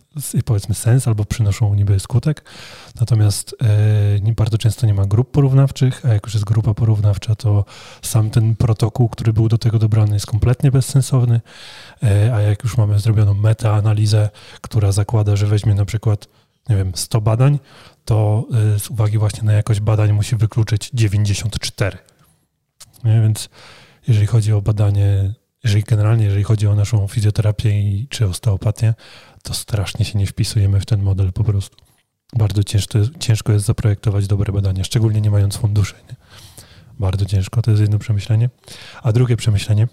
powiedzmy, 0.45 0.75
sens 0.75 1.09
albo 1.09 1.25
przynoszą 1.25 1.75
niby 1.75 2.01
skutek. 2.01 2.45
Natomiast 3.01 3.57
e, 4.27 4.33
bardzo 4.33 4.59
często 4.59 4.87
nie 4.87 4.95
ma 4.95 5.07
grup 5.07 5.31
porównawczych, 5.31 6.07
a 6.07 6.09
jak 6.09 6.25
już 6.25 6.35
jest 6.35 6.45
grupa 6.45 6.75
porównawcza, 6.75 7.35
to 7.35 7.65
sam 8.03 8.31
ten 8.31 8.57
protokół, 8.57 9.09
który 9.09 9.33
był 9.33 9.49
do 9.49 9.59
tego 9.59 9.79
dobrany, 9.79 10.15
jest 10.15 10.27
kompletnie 10.27 10.71
bezsensowny. 10.71 11.41
E, 12.03 12.35
a 12.35 12.41
jak 12.41 12.65
już 12.65 12.77
mamy 12.77 12.99
zrobioną 12.99 13.35
metaanalizę, 13.35 14.31
która 14.61 14.93
zakłada, 14.93 15.37
że 15.37 15.47
weźmie 15.47 15.75
na 15.75 15.85
przykład, 15.85 16.29
nie 16.69 16.77
wiem, 16.77 16.93
100 16.95 17.21
badań, 17.21 17.59
to 18.05 18.47
e, 18.75 18.79
z 18.79 18.91
uwagi 18.91 19.19
właśnie 19.19 19.43
na 19.43 19.53
jakość 19.53 19.81
badań 19.81 20.13
musi 20.13 20.37
wykluczyć 20.37 20.91
94. 20.95 21.99
Nie? 23.05 23.21
Więc 23.21 23.49
jeżeli 24.09 24.27
chodzi 24.27 24.53
o 24.53 24.63
badanie, 24.63 25.35
jeżeli 25.65 25.85
generalnie, 25.85 26.25
jeżeli 26.25 26.45
chodzi 26.45 26.67
o 26.67 26.75
naszą 26.75 27.09
fizjoterapię 27.09 27.81
i, 27.81 28.07
czy 28.09 28.27
osteopatię, 28.27 28.95
to 29.43 29.55
strasznie 29.55 30.05
się 30.05 30.19
nie 30.19 30.27
wpisujemy 30.27 30.81
w 30.81 30.87
ten 30.87 31.03
model 31.03 31.33
po 31.33 31.45
prostu. 31.45 31.77
Bardzo 32.33 32.63
ciężko, 32.65 32.99
ciężko 33.19 33.53
jest 33.53 33.65
zaprojektować 33.65 34.27
dobre 34.27 34.53
badania, 34.53 34.85
szczególnie 34.85 35.21
nie 35.21 35.31
mając 35.31 35.57
funduszy. 35.57 35.95
Nie? 36.11 36.17
Bardzo 36.99 37.27
ciężko, 37.27 37.63
to 37.63 37.71
jest 37.71 37.81
jedno 37.81 37.99
przemyślenie. 37.99 38.51
A 39.03 39.13
drugie 39.13 39.37
przemyślenie 39.37 39.89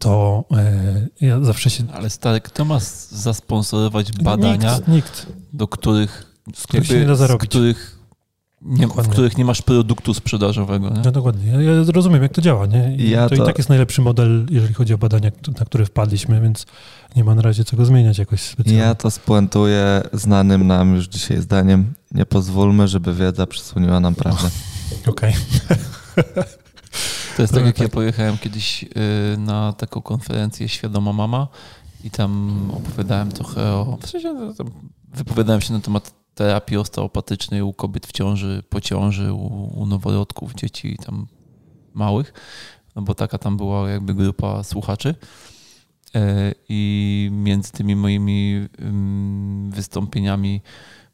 to 0.00 0.44
e, 0.56 1.06
ja 1.26 1.40
zawsze 1.40 1.70
się... 1.70 1.84
Ale 1.94 2.10
stary, 2.10 2.40
kto 2.40 2.64
ma 2.64 2.78
zasponsorować 3.10 4.12
badania, 4.12 4.74
Nikt, 4.76 4.88
nikt. 4.88 5.26
do 5.52 5.68
których, 5.68 6.26
Z 6.54 6.62
których 6.66 6.86
się 6.86 7.00
nie 7.00 7.06
da 7.06 7.14
z 7.14 7.18
zarobić. 7.18 7.50
których 7.50 8.00
nie, 8.62 8.86
w 8.88 9.08
których 9.08 9.38
nie 9.38 9.44
masz 9.44 9.62
produktu 9.62 10.14
sprzedażowego, 10.14 10.90
nie? 10.90 11.00
No 11.04 11.10
dokładnie. 11.10 11.52
Ja, 11.52 11.60
ja 11.60 11.72
rozumiem, 11.94 12.22
jak 12.22 12.32
to 12.32 12.40
działa. 12.40 12.66
Nie? 12.66 12.96
I 12.96 13.10
Ja 13.10 13.28
to, 13.28 13.36
to- 13.36 13.42
i 13.42 13.46
tak 13.46 13.58
jest 13.58 13.68
najlepszy 13.68 14.02
model, 14.02 14.46
jeżeli 14.50 14.74
chodzi 14.74 14.94
o 14.94 14.98
badania, 14.98 15.30
na 15.58 15.64
które 15.64 15.86
wpadliśmy, 15.86 16.40
więc 16.40 16.66
nie 17.16 17.24
ma 17.24 17.34
na 17.34 17.42
razie 17.42 17.64
czego 17.64 17.84
zmieniać 17.84 18.18
jakoś 18.18 18.40
specjalnie. 18.40 18.80
Ja 18.82 18.94
to 18.94 19.10
spuentuję 19.10 20.02
znanym 20.12 20.66
nam 20.66 20.94
już 20.94 21.08
dzisiaj 21.08 21.40
zdaniem. 21.42 21.94
Nie 22.12 22.26
pozwólmy, 22.26 22.88
żeby 22.88 23.14
wiedza 23.14 23.46
przysłoniła 23.46 24.00
nam 24.00 24.14
prawdę. 24.14 24.50
Okej. 25.06 25.34
To 27.36 27.42
jest 27.42 27.54
tak, 27.54 27.64
jak 27.64 27.78
ja 27.78 27.88
pojechałem 27.88 28.38
kiedyś 28.38 28.82
y, 28.82 28.88
na 29.38 29.72
taką 29.72 30.02
konferencję 30.02 30.68
Świadoma 30.68 31.12
Mama 31.12 31.48
i 32.04 32.10
tam 32.10 32.60
opowiadałem 32.76 33.32
trochę 33.32 33.72
o... 33.72 33.98
W 34.02 34.06
sensie 34.08 34.32
no, 34.32 34.52
wypowiadałem 35.14 35.60
się 35.60 35.72
na 35.72 35.80
temat 35.80 36.14
terapii 36.34 36.76
osteopatycznej 36.76 37.62
u 37.62 37.72
kobiet 37.72 38.06
w 38.06 38.12
ciąży, 38.12 38.62
po 38.68 38.80
ciąży, 38.80 39.32
u, 39.32 39.80
u 39.80 39.86
noworodków, 39.86 40.54
dzieci 40.54 40.96
tam 41.06 41.26
małych, 41.94 42.32
no 42.96 43.02
bo 43.02 43.14
taka 43.14 43.38
tam 43.38 43.56
była 43.56 43.90
jakby 43.90 44.14
grupa 44.14 44.62
słuchaczy. 44.62 45.14
E, 46.14 46.54
I 46.68 47.28
między 47.32 47.72
tymi 47.72 47.96
moimi 47.96 48.68
wystąpieniami 49.70 50.60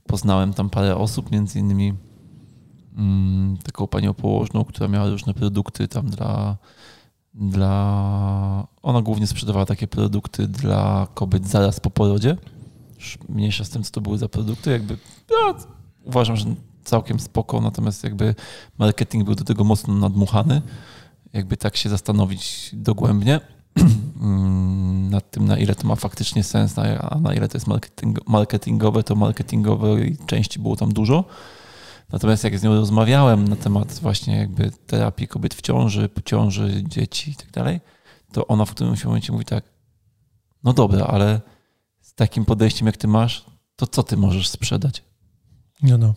poznałem 0.06 0.52
tam 0.52 0.70
parę 0.70 0.96
osób, 0.96 1.30
między 1.30 1.58
innymi 1.58 1.94
taką 3.64 3.86
panią 3.86 4.14
położną, 4.14 4.64
która 4.64 4.88
miała 4.88 5.10
różne 5.10 5.34
produkty 5.34 5.88
tam 5.88 6.06
dla, 6.06 6.56
dla. 7.34 8.66
Ona 8.82 9.02
głównie 9.02 9.26
sprzedawała 9.26 9.66
takie 9.66 9.86
produkty 9.86 10.48
dla 10.48 11.06
kobiet 11.14 11.48
zaraz 11.48 11.80
po 11.80 11.90
porodzie. 11.90 12.36
Mniejsza 13.28 13.64
z 13.64 13.70
tym, 13.70 13.82
co 13.82 13.90
to 13.90 14.00
były 14.00 14.18
za 14.18 14.28
produkty, 14.28 14.70
jakby 14.70 14.96
ja 15.30 15.54
uważam, 16.04 16.36
że 16.36 16.46
całkiem 16.84 17.20
spoko, 17.20 17.60
natomiast 17.60 18.04
jakby 18.04 18.34
marketing 18.78 19.24
był 19.24 19.34
do 19.34 19.44
tego 19.44 19.64
mocno 19.64 19.94
nadmuchany. 19.94 20.62
Jakby 21.32 21.56
tak 21.56 21.76
się 21.76 21.88
zastanowić 21.88 22.70
dogłębnie 22.72 23.40
mm, 24.20 25.10
nad 25.10 25.30
tym, 25.30 25.44
na 25.44 25.58
ile 25.58 25.74
to 25.74 25.88
ma 25.88 25.96
faktycznie 25.96 26.44
sens, 26.44 26.78
a 26.78 27.18
na 27.20 27.34
ile 27.34 27.48
to 27.48 27.56
jest 27.56 27.66
marketing, 27.66 28.28
marketingowe, 28.28 29.02
to 29.02 29.14
marketingowej 29.14 30.16
części 30.26 30.58
było 30.58 30.76
tam 30.76 30.92
dużo. 30.92 31.24
Natomiast 32.12 32.44
jak 32.44 32.58
z 32.58 32.62
nią 32.62 32.74
rozmawiałem 32.74 33.48
na 33.48 33.56
temat 33.56 33.98
właśnie 34.02 34.36
jakby 34.36 34.70
terapii 34.86 35.28
kobiet 35.28 35.54
w 35.54 35.60
ciąży, 35.60 36.08
po 36.08 36.20
ciąży, 36.20 36.82
dzieci 36.88 37.30
i 37.30 37.34
tak 37.34 37.50
dalej, 37.50 37.80
to 38.32 38.46
ona 38.46 38.64
w 38.64 38.70
którymś 38.70 39.04
momencie 39.04 39.32
mówi 39.32 39.44
tak, 39.44 39.64
no 40.64 40.72
dobra, 40.72 41.06
ale 41.06 41.40
z 42.00 42.14
takim 42.14 42.44
podejściem 42.44 42.86
jak 42.86 42.96
ty 42.96 43.08
masz, 43.08 43.44
to 43.76 43.86
co 43.86 44.02
ty 44.02 44.16
możesz 44.16 44.48
sprzedać? 44.48 45.02
No, 45.82 45.98
no. 45.98 46.14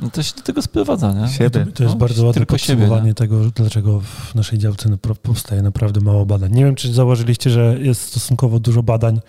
No 0.00 0.10
to 0.10 0.22
się 0.22 0.34
do 0.36 0.42
tego 0.42 0.62
sprowadza, 0.62 1.12
nie? 1.12 1.28
Siebie. 1.28 1.50
To, 1.66 1.72
to 1.72 1.82
jest 1.82 1.94
no, 1.94 2.00
bardzo 2.00 2.26
ładne 2.26 2.46
podsumowanie 2.46 3.00
siebie, 3.00 3.14
tego, 3.14 3.50
dlaczego 3.50 4.00
w 4.00 4.34
naszej 4.34 4.58
działce 4.58 4.98
powstaje 5.22 5.62
naprawdę 5.62 6.00
mało 6.00 6.26
badań. 6.26 6.52
Nie 6.52 6.64
wiem, 6.64 6.74
czy 6.74 6.92
zauważyliście, 6.92 7.50
że 7.50 7.78
jest 7.80 8.00
stosunkowo 8.00 8.60
dużo 8.60 8.82
badań 8.82 9.20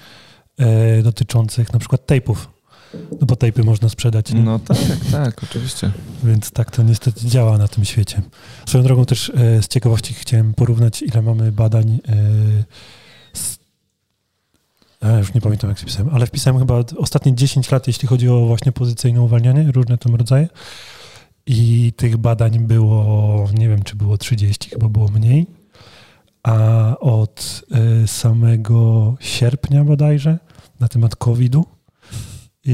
e, 0.57 1.03
dotyczących 1.03 1.73
na 1.73 1.79
przykład 1.79 2.05
tejpów. 2.05 2.49
No 2.93 3.27
bo 3.27 3.35
tejpy 3.35 3.63
można 3.63 3.89
sprzedać. 3.89 4.33
Nie? 4.33 4.41
No 4.41 4.59
tak, 4.59 4.77
tak, 5.11 5.43
oczywiście. 5.43 5.91
Więc 6.23 6.51
tak 6.51 6.71
to 6.71 6.83
niestety 6.83 7.27
działa 7.27 7.57
na 7.57 7.67
tym 7.67 7.85
świecie. 7.85 8.21
Swoją 8.65 8.83
drogą 8.83 9.05
też 9.05 9.29
e, 9.29 9.63
z 9.63 9.67
ciekawości 9.67 10.13
chciałem 10.13 10.53
porównać, 10.53 11.01
ile 11.01 11.21
mamy 11.21 11.51
badań 11.51 11.99
e, 12.07 12.63
z 13.33 13.59
ja 15.01 15.17
już 15.17 15.33
nie 15.33 15.41
pamiętam, 15.41 15.69
jak 15.69 15.79
wpisałem, 15.79 16.15
ale 16.15 16.27
wpisałem 16.27 16.59
chyba 16.59 16.83
ostatnie 16.97 17.35
10 17.35 17.71
lat, 17.71 17.87
jeśli 17.87 18.07
chodzi 18.07 18.29
o 18.29 18.45
właśnie 18.45 18.71
pozycyjne 18.71 19.21
uwalnianie, 19.21 19.71
różne 19.71 19.97
tam 19.97 20.15
rodzaje. 20.15 20.47
I 21.45 21.93
tych 21.97 22.17
badań 22.17 22.59
było, 22.59 23.49
nie 23.53 23.69
wiem, 23.69 23.83
czy 23.83 23.95
było 23.95 24.17
30, 24.17 24.69
chyba 24.69 24.89
było 24.89 25.07
mniej. 25.07 25.47
A 26.43 26.95
od 26.99 27.61
y, 28.03 28.07
samego 28.07 29.15
sierpnia 29.19 29.83
bodajże 29.83 30.39
na 30.79 30.87
temat 30.87 31.15
COVID-u 31.15 31.65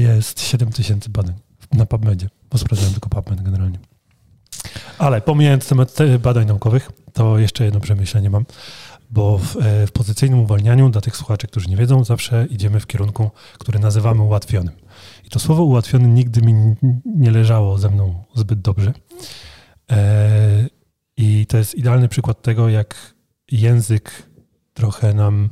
jest 0.00 0.40
7 0.40 0.72
tysięcy 0.72 1.10
badań 1.10 1.34
na 1.72 1.86
PubMedzie, 1.86 2.28
bo 2.50 2.58
sprawdzałem 2.58 2.92
tylko 2.92 3.08
PubMed 3.08 3.42
generalnie. 3.42 3.78
Ale 4.98 5.20
pomijając 5.20 5.68
temat 5.68 5.96
badań 6.20 6.46
naukowych, 6.46 6.90
to 7.12 7.38
jeszcze 7.38 7.64
jedno 7.64 7.80
przemyślenie 7.80 8.30
mam 8.30 8.44
bo 9.10 9.38
w, 9.38 9.56
e, 9.56 9.86
w, 9.86 9.92
pozycyjnym 9.92 10.40
uwalnianiu, 10.40 10.88
dla 10.88 11.00
tych 11.00 11.16
słuchaczy, 11.16 11.46
którzy 11.46 11.68
nie 11.68 11.76
wiedzą, 11.76 12.04
zawsze 12.04 12.46
idziemy 12.50 12.80
w 12.80 12.86
kierunku, 12.86 13.30
który 13.58 13.78
nazywamy 13.78 14.22
ułatwionym. 14.22 14.74
I 15.24 15.30
to 15.30 15.38
słowo 15.38 15.64
ułatwiony 15.64 16.08
nigdy 16.08 16.42
mi 16.42 16.74
nie 17.04 17.30
leżało 17.30 17.78
ze 17.78 17.90
mną 17.90 18.24
zbyt 18.34 18.60
dobrze. 18.60 18.92
E, 19.90 20.68
I 21.16 21.46
to 21.46 21.58
jest 21.58 21.74
idealny 21.74 22.08
przykład 22.08 22.42
tego, 22.42 22.68
jak 22.68 23.14
język 23.52 24.22
trochę 24.74 25.14
nam 25.14 25.48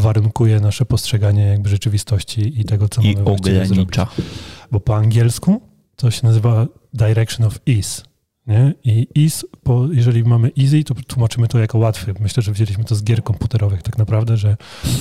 warunkuje 0.00 0.60
nasze 0.60 0.84
postrzeganie 0.84 1.42
jakby 1.42 1.68
rzeczywistości 1.68 2.60
i 2.60 2.64
tego, 2.64 2.88
co 2.88 3.02
I 3.02 3.14
mamy 3.14 3.30
ogranicza. 3.30 4.04
Zrobić. 4.04 4.30
Bo 4.70 4.80
po 4.80 4.96
angielsku 4.96 5.60
to 5.96 6.10
się 6.10 6.26
nazywa 6.26 6.66
direction 6.94 7.46
of 7.46 7.58
ease, 7.68 8.02
nie? 8.46 8.74
I 8.84 9.08
ease, 9.24 9.46
bo 9.64 9.86
jeżeli 9.92 10.24
mamy 10.24 10.50
easy, 10.58 10.84
to 10.84 10.94
tłumaczymy 10.94 11.48
to 11.48 11.58
jako 11.58 11.78
łatwy. 11.78 12.14
Myślę, 12.20 12.42
że 12.42 12.52
wzięliśmy 12.52 12.84
to 12.84 12.94
z 12.94 13.04
gier 13.04 13.22
komputerowych 13.22 13.82
tak 13.82 13.98
naprawdę, 13.98 14.36
że 14.36 14.56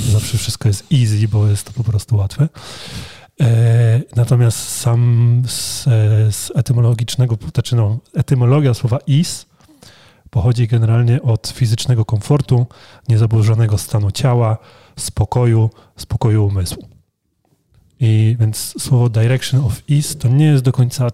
zawsze 0.10 0.38
wszystko 0.38 0.68
jest 0.68 0.86
easy, 0.94 1.28
bo 1.28 1.48
jest 1.48 1.64
to 1.64 1.74
po 1.74 1.84
prostu 1.84 2.16
łatwe. 2.16 2.50
E, 3.42 4.02
natomiast 4.16 4.70
sam 4.70 5.44
z, 5.48 5.84
z 6.36 6.52
etymologicznego, 6.56 7.38
znaczy 7.54 7.76
no, 7.76 8.00
etymologia 8.16 8.74
słowa 8.74 9.00
ease 9.10 9.46
pochodzi 10.30 10.68
generalnie 10.68 11.22
od 11.22 11.48
fizycznego 11.48 12.06
komfortu, 12.06 12.66
niezaburzonego 13.10 13.78
stanu 13.78 14.12
ciała, 14.12 14.58
spokoju, 14.98 15.70
spokoju 15.96 16.46
umysłu. 16.46 16.88
I 18.00 18.38
więc 18.40 18.74
słowo 18.80 19.10
direction 19.10 19.66
of 19.66 19.82
ease 19.92 20.16
to 20.16 20.28
nie 20.28 20.46
jest 20.46 20.64
do 20.64 20.72
końca 20.72 21.08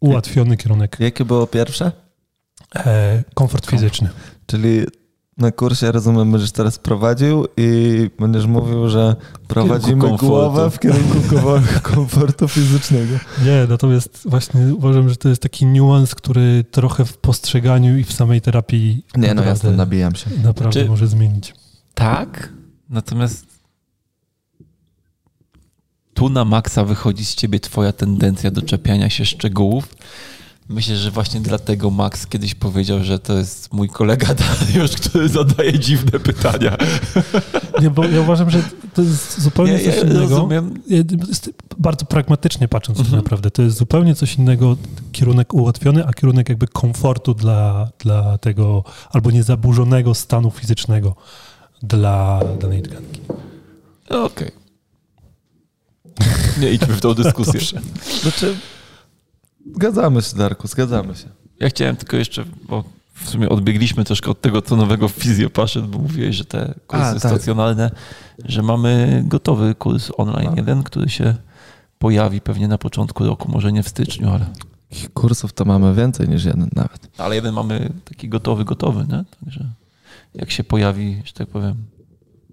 ułatwiony 0.00 0.56
kierunek. 0.56 0.96
Jakie 1.00 1.24
było 1.24 1.46
pierwsze? 1.46 1.92
E, 2.76 3.22
komfort 3.34 3.66
fizyczny. 3.66 4.08
Czyli 4.46 4.84
na 5.38 5.50
kursie 5.50 5.92
rozumiem, 5.92 6.32
będziesz 6.32 6.52
teraz 6.52 6.78
prowadził 6.78 7.46
i 7.56 8.10
będziesz 8.18 8.46
mówił, 8.46 8.88
że 8.88 9.16
prowadzimy 9.48 10.16
głowę 10.16 10.70
w 10.70 10.78
kierunku 10.78 11.18
komfortu 11.82 12.48
fizycznego. 12.48 13.14
Nie, 13.44 13.66
natomiast 13.68 14.20
właśnie 14.24 14.60
uważam, 14.74 15.08
że 15.08 15.16
to 15.16 15.28
jest 15.28 15.42
taki 15.42 15.66
niuans, 15.66 16.14
który 16.14 16.64
trochę 16.70 17.04
w 17.04 17.16
postrzeganiu 17.16 17.98
i 17.98 18.04
w 18.04 18.12
samej 18.12 18.40
terapii. 18.40 19.04
Nie, 19.16 19.34
no 19.34 19.44
jasno, 19.44 19.70
nabijam 19.70 20.14
się. 20.14 20.30
Naprawdę 20.30 20.72
znaczy, 20.72 20.88
może 20.88 21.06
zmienić. 21.06 21.54
Tak, 21.94 22.52
natomiast 22.92 23.46
tu 26.14 26.28
na 26.28 26.44
maksa 26.44 26.84
wychodzi 26.84 27.24
z 27.24 27.34
ciebie 27.34 27.60
twoja 27.60 27.92
tendencja 27.92 28.50
do 28.50 28.62
czepiania 28.62 29.10
się 29.10 29.24
szczegółów. 29.24 29.88
Myślę, 30.68 30.96
że 30.96 31.10
właśnie 31.10 31.40
dlatego 31.40 31.90
Max 31.90 32.26
kiedyś 32.26 32.54
powiedział, 32.54 33.04
że 33.04 33.18
to 33.18 33.38
jest 33.38 33.72
mój 33.72 33.88
kolega 33.88 34.26
Dariusz, 34.34 34.90
który 34.90 35.28
zadaje 35.28 35.78
dziwne 35.78 36.20
pytania. 36.20 36.76
Nie, 37.82 37.90
bo 37.90 38.04
ja 38.04 38.20
uważam, 38.20 38.50
że 38.50 38.62
to 38.94 39.02
jest 39.02 39.40
zupełnie 39.40 39.78
coś 39.78 39.96
ja 39.96 40.02
innego. 40.02 40.20
Rozumiem. 40.20 40.74
Bardzo 41.78 42.06
pragmatycznie 42.06 42.68
patrząc 42.68 42.98
mhm. 42.98 43.16
tak 43.16 43.24
naprawdę, 43.24 43.50
to 43.50 43.62
jest 43.62 43.76
zupełnie 43.76 44.14
coś 44.14 44.36
innego 44.36 44.76
kierunek 45.12 45.54
ułatwiony, 45.54 46.06
a 46.06 46.12
kierunek 46.12 46.48
jakby 46.48 46.66
komfortu 46.66 47.34
dla, 47.34 47.88
dla 47.98 48.38
tego 48.38 48.84
albo 49.10 49.30
niezaburzonego 49.30 50.14
stanu 50.14 50.50
fizycznego 50.50 51.16
dla 51.82 52.40
danej 52.60 52.82
tkanki. 52.82 53.20
Okej. 54.08 54.26
Okay. 54.26 54.50
Nie 56.60 56.70
idźmy 56.70 56.94
w 56.94 57.00
tą 57.00 57.14
dyskusję. 57.14 57.60
Znaczy, 58.22 58.56
zgadzamy 59.74 60.22
się, 60.22 60.36
Darku, 60.36 60.68
zgadzamy 60.68 61.14
się. 61.14 61.28
Ja 61.60 61.68
chciałem 61.68 61.96
tylko 61.96 62.16
jeszcze, 62.16 62.44
bo 62.68 62.84
w 63.14 63.30
sumie 63.30 63.48
odbiegliśmy 63.48 64.04
troszkę 64.04 64.30
od 64.30 64.40
tego 64.40 64.62
co 64.62 64.76
nowego 64.76 65.08
Fizjopaszyn, 65.08 65.90
bo 65.90 65.98
mówiłeś, 65.98 66.36
że 66.36 66.44
te 66.44 66.74
kursy 66.86 67.04
A, 67.04 67.12
tak. 67.12 67.18
stacjonalne, 67.18 67.90
że 68.44 68.62
mamy 68.62 69.22
gotowy 69.26 69.74
kurs 69.74 70.10
online 70.16 70.44
mamy. 70.44 70.56
jeden, 70.56 70.82
który 70.82 71.08
się 71.08 71.34
pojawi 71.98 72.40
pewnie 72.40 72.68
na 72.68 72.78
początku 72.78 73.24
roku, 73.24 73.50
może 73.50 73.72
nie 73.72 73.82
w 73.82 73.88
styczniu, 73.88 74.30
ale... 74.30 74.46
Kursów 75.14 75.52
to 75.52 75.64
mamy 75.64 75.94
więcej 75.94 76.28
niż 76.28 76.44
jeden 76.44 76.70
nawet. 76.74 77.10
Ale 77.18 77.34
jeden 77.34 77.54
mamy 77.54 77.92
taki 78.04 78.28
gotowy, 78.28 78.64
gotowy, 78.64 79.00
nie? 79.00 79.24
Także 79.44 79.68
jak 80.34 80.50
się 80.50 80.64
pojawi, 80.64 81.22
że 81.24 81.32
tak 81.32 81.48
powiem, 81.48 81.74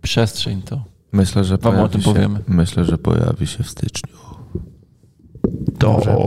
przestrzeń, 0.02 0.62
to 0.62 0.84
Myślę, 1.12 1.44
że 1.44 1.58
Wam 1.58 1.80
o 1.80 1.90
tym 1.90 2.02
się, 2.02 2.14
powiemy. 2.14 2.40
Myślę, 2.48 2.86
że 2.86 2.98
pojawi 2.98 3.48
się 3.48 3.64
w 3.64 3.70
styczniu. 3.70 4.16
Dobrze. 5.80 6.18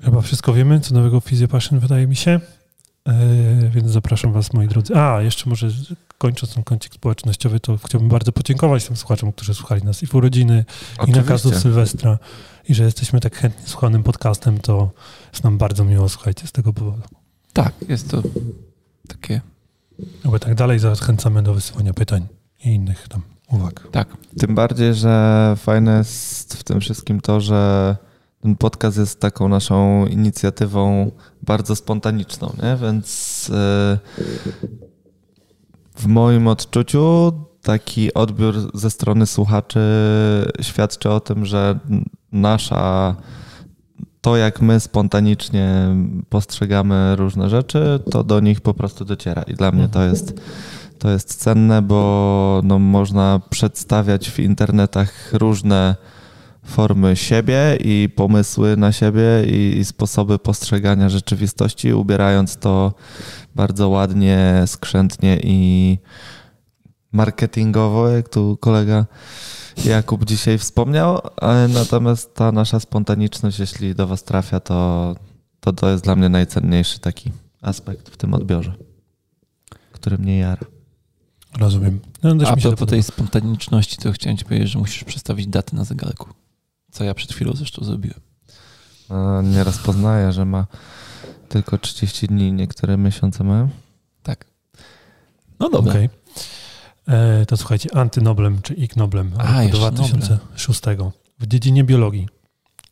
Chyba 0.00 0.20
wszystko 0.20 0.52
wiemy, 0.52 0.80
co 0.80 0.94
nowego 0.94 1.20
w 1.20 1.48
Passion 1.50 1.78
wydaje 1.78 2.06
mi 2.06 2.16
się. 2.16 2.40
Yy, 3.06 3.70
więc 3.70 3.90
zapraszam 3.90 4.32
Was, 4.32 4.52
moi 4.52 4.68
drodzy. 4.68 4.96
A, 4.96 5.22
jeszcze 5.22 5.50
może 5.50 5.68
kończąc 6.18 6.54
ten 6.54 6.64
kącik 6.64 6.94
społecznościowy, 6.94 7.60
to 7.60 7.78
chciałbym 7.86 8.08
bardzo 8.08 8.32
podziękować 8.32 8.86
tym 8.86 8.96
słuchaczom, 8.96 9.32
którzy 9.32 9.54
słuchali 9.54 9.82
nas 9.82 10.02
i 10.02 10.06
w 10.06 10.14
urodziny, 10.14 10.64
Oczywiście. 10.98 11.20
i 11.20 11.24
na 11.24 11.28
kazu 11.28 11.52
Sylwestra. 11.52 12.18
I 12.68 12.74
że 12.74 12.84
jesteśmy 12.84 13.20
tak 13.20 13.36
chętnie 13.36 13.68
słuchanym 13.68 14.02
podcastem, 14.02 14.58
to 14.58 14.90
jest 15.32 15.44
nam 15.44 15.58
bardzo 15.58 15.84
miło, 15.84 16.08
słuchajcie, 16.08 16.46
z 16.46 16.52
tego 16.52 16.72
powodu. 16.72 17.02
Tak, 17.52 17.74
jest 17.88 18.10
to 18.10 18.22
takie... 19.08 19.40
Aby 20.24 20.40
tak 20.40 20.54
dalej 20.54 20.78
zachęcamy 20.78 21.42
do 21.42 21.54
wysyłania 21.54 21.92
pytań 21.92 22.26
i 22.64 22.68
innych 22.68 23.08
tam 23.08 23.22
uwag. 23.50 23.88
Tak. 23.90 24.16
Tym 24.38 24.54
bardziej, 24.54 24.94
że 24.94 25.54
fajne 25.56 25.98
jest 25.98 26.54
w 26.54 26.64
tym 26.64 26.80
wszystkim 26.80 27.20
to, 27.20 27.40
że 27.40 27.96
ten 28.40 28.56
podcast 28.56 28.98
jest 28.98 29.20
taką 29.20 29.48
naszą 29.48 30.06
inicjatywą 30.06 31.10
bardzo 31.42 31.76
spontaniczną, 31.76 32.52
nie? 32.62 32.76
więc 32.76 33.50
e, 33.54 33.98
w 35.96 36.06
moim 36.06 36.46
odczuciu 36.48 37.32
taki 37.62 38.14
odbiór 38.14 38.54
ze 38.74 38.90
strony 38.90 39.26
słuchaczy 39.26 39.80
świadczy 40.60 41.10
o 41.10 41.20
tym, 41.20 41.46
że 41.46 41.78
nasza 42.32 43.16
to, 44.22 44.36
jak 44.36 44.60
my 44.60 44.80
spontanicznie 44.80 45.86
postrzegamy 46.28 47.16
różne 47.16 47.50
rzeczy, 47.50 48.00
to 48.10 48.24
do 48.24 48.40
nich 48.40 48.60
po 48.60 48.74
prostu 48.74 49.04
dociera. 49.04 49.42
I 49.42 49.54
dla 49.54 49.72
mnie 49.72 49.88
to 49.88 50.02
jest 50.02 50.40
to 50.98 51.10
jest 51.10 51.34
cenne, 51.34 51.82
bo 51.82 52.60
no, 52.64 52.78
można 52.78 53.40
przedstawiać 53.50 54.30
w 54.30 54.38
internetach 54.38 55.32
różne 55.32 55.96
formy 56.64 57.16
siebie 57.16 57.78
i 57.80 58.08
pomysły 58.16 58.76
na 58.76 58.92
siebie 58.92 59.44
i, 59.46 59.78
i, 59.78 59.84
sposoby 59.84 60.38
postrzegania 60.38 61.08
rzeczywistości, 61.08 61.92
ubierając 61.92 62.56
to 62.56 62.92
bardzo 63.54 63.88
ładnie, 63.88 64.62
skrzętnie 64.66 65.38
i 65.42 65.98
marketingowo, 67.12 68.08
jak 68.08 68.28
tu 68.28 68.56
kolega 68.60 69.06
Jakub 69.84 70.24
dzisiaj 70.24 70.58
wspomniał, 70.58 71.18
e, 71.42 71.68
natomiast 71.68 72.34
ta 72.34 72.52
nasza 72.52 72.80
spontaniczność, 72.80 73.58
jeśli 73.58 73.94
do 73.94 74.06
Was 74.06 74.24
trafia, 74.24 74.60
to 74.60 75.14
to, 75.62 75.72
to 75.72 75.90
jest 75.90 76.04
dla 76.04 76.16
mnie 76.16 76.28
najcenniejszy 76.28 76.98
taki 76.98 77.32
aspekt 77.60 78.08
w 78.08 78.16
tym 78.16 78.34
odbiorze, 78.34 78.72
który 79.92 80.18
mnie 80.18 80.38
jara. 80.38 80.66
Rozumiem. 81.58 82.00
No, 82.22 82.36
też 82.36 82.48
A 82.48 82.54
mi 82.54 82.62
się 82.62 82.70
podoba. 82.70 82.90
tej 82.90 83.02
spontaniczności, 83.02 83.96
to 83.96 84.12
chciałem 84.12 84.36
ci 84.36 84.44
powiedzieć, 84.44 84.70
że 84.70 84.78
musisz 84.78 85.04
przestawić 85.04 85.46
daty 85.46 85.76
na 85.76 85.84
zegarku. 85.84 86.28
Co 86.90 87.04
ja 87.04 87.14
przed 87.14 87.32
chwilą 87.32 87.52
zresztą 87.54 87.84
zrobiłem. 87.84 88.20
A 89.08 89.42
Nie 89.42 89.64
rozpoznaję, 89.64 90.32
że 90.32 90.44
ma 90.44 90.66
tylko 91.48 91.78
30 91.78 92.26
dni, 92.26 92.52
niektóre 92.52 92.96
miesiące 92.96 93.44
mają. 93.44 93.68
Tak. 94.22 94.44
No 95.60 95.70
dobra. 95.70 95.92
Okej. 95.92 96.08
E, 97.08 97.46
To 97.46 97.56
słuchajcie, 97.56 97.88
antynoblem 97.96 98.62
czy 98.62 98.74
ignoblem 98.74 99.32
A, 99.38 99.42
roku 99.42 99.58
jeszcze 99.62 99.78
2006 99.78 100.80
w 101.38 101.46
dziedzinie 101.46 101.84
biologii. 101.84 102.28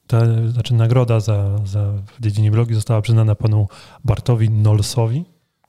Ta, 0.07 0.21
znaczy 0.51 0.75
nagroda 0.75 1.21
za, 1.21 1.59
za 1.67 1.93
w 1.93 2.23
dziedzinie 2.23 2.51
biologii 2.51 2.75
została 2.75 3.03
przyznana 3.03 3.35
panu 3.35 3.69
Bartowi 4.05 4.51
Nolsowi 4.51 5.25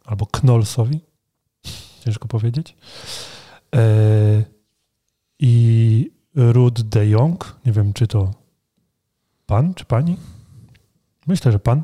albo 0.06 0.26
Knolsowi. 0.26 1.00
Ciężko 2.06 2.28
powiedzieć. 2.28 2.76
E, 3.76 3.82
I 5.40 6.12
Ruth 6.36 6.82
de 6.82 7.08
Jong, 7.08 7.56
nie 7.66 7.72
wiem 7.72 7.94
czy 7.94 8.08
to 8.08 8.32
pan 9.46 9.74
czy 9.74 9.86
pani? 9.86 10.18
Myślę, 11.28 11.52
że 11.52 11.60
pan. 11.60 11.82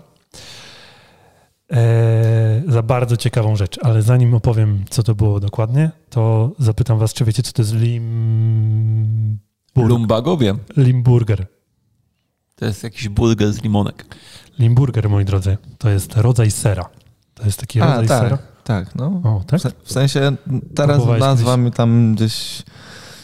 E, 1.71 2.63
za 2.67 2.83
bardzo 2.83 3.17
ciekawą 3.17 3.55
rzecz, 3.55 3.79
ale 3.83 4.01
zanim 4.01 4.33
opowiem, 4.33 4.83
co 4.89 5.03
to 5.03 5.15
było 5.15 5.39
dokładnie, 5.39 5.91
to 6.09 6.51
zapytam 6.59 6.99
was, 6.99 7.13
czy 7.13 7.25
wiecie, 7.25 7.43
co 7.43 7.51
to 7.53 7.61
jest 7.61 7.73
lim... 7.75 9.39
Bur- 9.75 9.87
Lumbago 9.87 10.37
wiem. 10.37 10.57
Limburger. 10.77 11.47
To 12.55 12.65
jest 12.65 12.83
jakiś 12.83 13.09
burger 13.09 13.53
z 13.53 13.63
limonek. 13.63 14.05
Limburger, 14.59 15.09
moi 15.09 15.25
drodzy, 15.25 15.57
to 15.77 15.89
jest 15.89 16.17
rodzaj 16.17 16.51
sera. 16.51 16.89
To 17.33 17.45
jest 17.45 17.59
taki 17.59 17.81
A, 17.81 17.85
rodzaj 17.85 18.07
tak, 18.07 18.23
sera. 18.23 18.37
tak, 18.63 18.95
no. 18.95 19.05
O, 19.23 19.43
tak? 19.47 19.59
W 19.59 19.63
se- 19.63 19.71
W 19.83 19.91
sensie 19.91 20.31
teraz 20.75 21.01
nazwa 21.19 21.57
mi 21.57 21.71
tam 21.71 22.15
gdzieś 22.15 22.63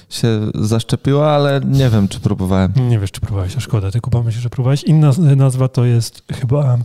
się 0.10 0.40
zaszczepiła, 0.56 1.32
ale 1.32 1.62
nie 1.66 1.90
wiem, 1.90 2.08
czy 2.08 2.20
próbowałem. 2.20 2.74
Nie 2.90 3.00
wiesz, 3.00 3.12
czy 3.12 3.22
próbowałeś, 3.22 3.58
a 3.58 3.60
szkoda. 3.60 3.92
Ty, 3.92 4.02
Kuba, 4.02 4.22
myślisz, 4.24 4.44
że 4.44 4.50
próbowałeś. 4.50 4.84
Inna 4.84 5.12
nazwa 5.36 5.68
to 5.68 5.86
jest 5.86 6.24
chyba 6.32 6.78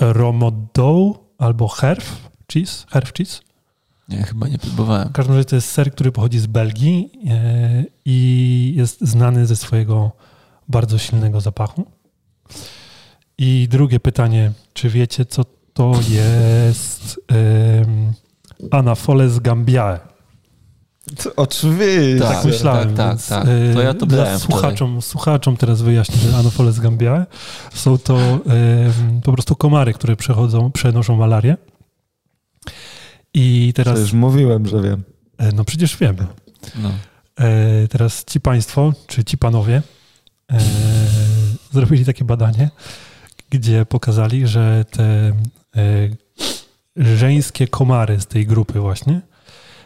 Romodow 0.00 1.18
albo 1.38 1.68
Herf 1.68 2.30
cheese. 2.52 2.86
Herf 2.90 3.12
cheese. 3.12 3.40
Nie, 4.08 4.22
chyba 4.22 4.48
nie 4.48 4.58
próbowałem. 4.58 5.08
W 5.08 5.12
każdym 5.12 5.34
razie 5.34 5.44
to 5.44 5.56
jest 5.56 5.70
ser, 5.70 5.92
który 5.92 6.12
pochodzi 6.12 6.38
z 6.38 6.46
Belgii 6.46 7.10
e, 7.30 7.84
i 8.04 8.72
jest 8.76 9.00
znany 9.00 9.46
ze 9.46 9.56
swojego 9.56 10.12
bardzo 10.68 10.98
silnego 10.98 11.40
zapachu. 11.40 11.86
I 13.38 13.68
drugie 13.70 14.00
pytanie, 14.00 14.52
czy 14.72 14.90
wiecie, 14.90 15.24
co 15.24 15.44
to 15.74 15.92
jest 16.08 17.20
um, 17.30 18.12
Anafoles 18.70 19.38
gambiae? 19.38 20.15
Oczywiście. 21.36 22.18
Tak, 22.20 22.36
Tak 22.36 22.44
myślałem, 22.44 22.94
tak, 22.94 23.22
tak. 23.22 23.46
e, 23.48 23.74
To 23.74 23.82
ja 23.82 23.94
to 23.94 24.06
dla 24.06 24.22
brałem 24.22 24.40
słuchaczom, 24.40 25.02
słuchaczom 25.02 25.56
teraz 25.56 25.82
wyjaśnię, 25.82 26.16
że 26.16 26.36
Anopheles 26.36 26.80
gambiae 26.80 27.26
są 27.74 27.98
to 27.98 28.18
em, 28.18 28.40
po 29.24 29.32
prostu 29.32 29.56
komary, 29.56 29.92
które 29.92 30.16
przechodzą, 30.16 30.70
przenoszą 30.72 31.16
malarię. 31.16 31.56
I 33.34 33.72
teraz, 33.74 33.94
To 33.94 34.00
już 34.00 34.12
mówiłem, 34.12 34.66
że 34.66 34.82
wiem. 34.82 35.02
e, 35.38 35.52
no 35.52 35.64
przecież 35.64 35.96
wiem, 35.96 36.16
No. 36.82 36.90
E, 37.38 37.88
teraz 37.88 38.24
ci 38.24 38.40
państwo, 38.40 38.92
czy 39.06 39.24
ci 39.24 39.38
panowie 39.38 39.82
e, 40.52 40.58
zrobili 41.72 42.04
takie 42.04 42.24
badanie, 42.24 42.70
gdzie 43.50 43.86
pokazali, 43.86 44.46
że 44.46 44.84
te 44.90 45.04
e, 45.04 45.32
żeńskie 46.96 47.68
komary 47.68 48.20
z 48.20 48.26
tej 48.26 48.46
grupy 48.46 48.80
właśnie 48.80 49.20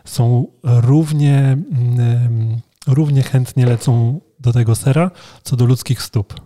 są 0.04 0.46
równie, 0.62 1.38
mm, 1.38 2.60
równie 2.86 3.22
chętnie 3.22 3.66
lecą 3.66 4.20
do 4.40 4.52
tego 4.52 4.74
sera, 4.74 5.10
co 5.42 5.56
do 5.56 5.64
ludzkich 5.64 6.02
stóp. 6.02 6.34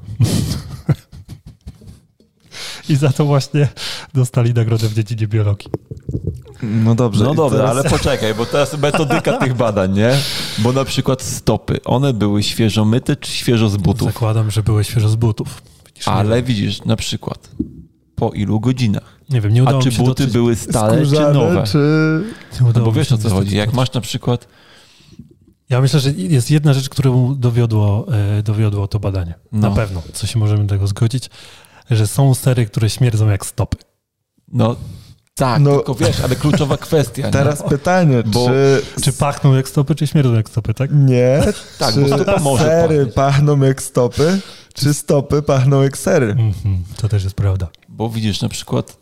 I 2.88 2.96
za 2.96 3.12
to 3.12 3.24
właśnie 3.24 3.68
dostali 4.14 4.54
nagrodę 4.54 4.88
w 4.88 4.94
dziedzinie 4.94 5.26
biologii. 5.28 5.70
No 6.62 6.94
dobrze. 6.94 7.24
No 7.24 7.32
i 7.32 7.36
dobra, 7.36 7.58
teraz- 7.58 7.70
ale 7.70 7.90
poczekaj, 7.90 8.34
bo 8.34 8.46
teraz 8.46 8.78
metodyka 8.78 9.32
tych 9.38 9.54
badań, 9.54 9.92
nie? 9.94 10.10
Bo 10.58 10.72
na 10.72 10.84
przykład 10.84 11.22
stopy, 11.22 11.84
one 11.84 12.12
były 12.12 12.42
świeżo 12.42 12.84
myte 12.84 13.16
czy 13.16 13.32
świeżo 13.32 13.68
z 13.68 13.76
butów? 13.76 14.08
Zakładam, 14.08 14.50
że 14.50 14.62
były 14.62 14.84
świeżo 14.84 15.08
z 15.08 15.16
butów. 15.16 15.62
Widzisz, 15.86 16.08
Ale 16.08 16.42
widzisz, 16.42 16.84
na 16.84 16.96
przykład, 16.96 17.50
po 18.14 18.30
ilu 18.30 18.60
godzinach? 18.60 19.13
Nie 19.30 19.40
wiem, 19.40 19.52
nie 19.54 19.62
udało 19.62 19.78
A 19.78 19.82
czy 19.82 19.88
mi 19.88 19.94
się 19.94 20.02
buty 20.02 20.22
dotrzeć- 20.22 20.32
były 20.32 20.56
stare 20.56 21.00
czy 21.00 21.06
Skórzane, 21.06 21.32
nowe? 21.32 21.62
czy... 21.66 21.78
nie 22.60 22.72
No 22.74 22.84
bo 22.84 22.92
wiesz 22.92 23.12
o 23.12 23.18
co 23.18 23.30
chodzi. 23.30 23.56
Jak 23.56 23.72
masz 23.72 23.92
na 23.92 24.00
przykład, 24.00 24.48
Ja 25.70 25.80
myślę, 25.80 26.00
że 26.00 26.12
jest 26.12 26.50
jedna 26.50 26.72
rzecz, 26.72 26.88
którą 26.88 27.34
dowiodło, 27.34 28.06
e, 28.38 28.42
dowiodło 28.42 28.88
to 28.88 29.00
badanie. 29.00 29.34
No. 29.52 29.68
Na 29.70 29.76
pewno, 29.76 30.02
co 30.12 30.26
się 30.26 30.38
możemy 30.38 30.66
tego 30.66 30.86
zgodzić, 30.86 31.30
że 31.90 32.06
są 32.06 32.34
sery, 32.34 32.66
które 32.66 32.90
śmierdzą 32.90 33.28
jak 33.30 33.46
stopy. 33.46 33.76
no 34.52 34.76
tak, 35.34 35.60
No. 35.60 35.70
tylko 35.76 35.94
wiesz, 35.94 36.20
ale 36.20 36.36
kluczowa 36.36 36.76
kwestia, 36.76 37.30
Teraz 37.30 37.62
nie? 37.62 37.68
pytanie, 37.68 38.22
Bo- 38.26 38.46
czy... 38.48 38.82
Czy 39.02 39.12
pachną 39.12 39.54
jak 39.54 39.68
stopy, 39.68 39.94
czy 39.94 40.06
śmierdzą 40.06 40.34
jak 40.34 40.48
stopy, 40.48 40.74
tak? 40.74 40.90
Nie, 40.94 41.42
Tak, 41.78 41.94
czy 41.94 42.00
bo 42.00 42.08
stopa 42.16 42.38
może 42.40 42.64
sery 42.64 42.96
pachnieć. 42.96 43.14
pachną 43.14 43.60
jak 43.62 43.82
stopy, 43.82 44.40
czy 44.74 44.94
stopy 44.94 45.42
pachną 45.42 45.82
jak 45.82 45.98
sery? 45.98 46.26
Mhm, 46.30 46.84
to 46.96 47.08
też 47.08 47.24
jest 47.24 47.36
prawda. 47.36 47.68
Bo 47.88 48.08
widzisz, 48.10 48.40
na 48.42 48.48
przykład 48.48 48.96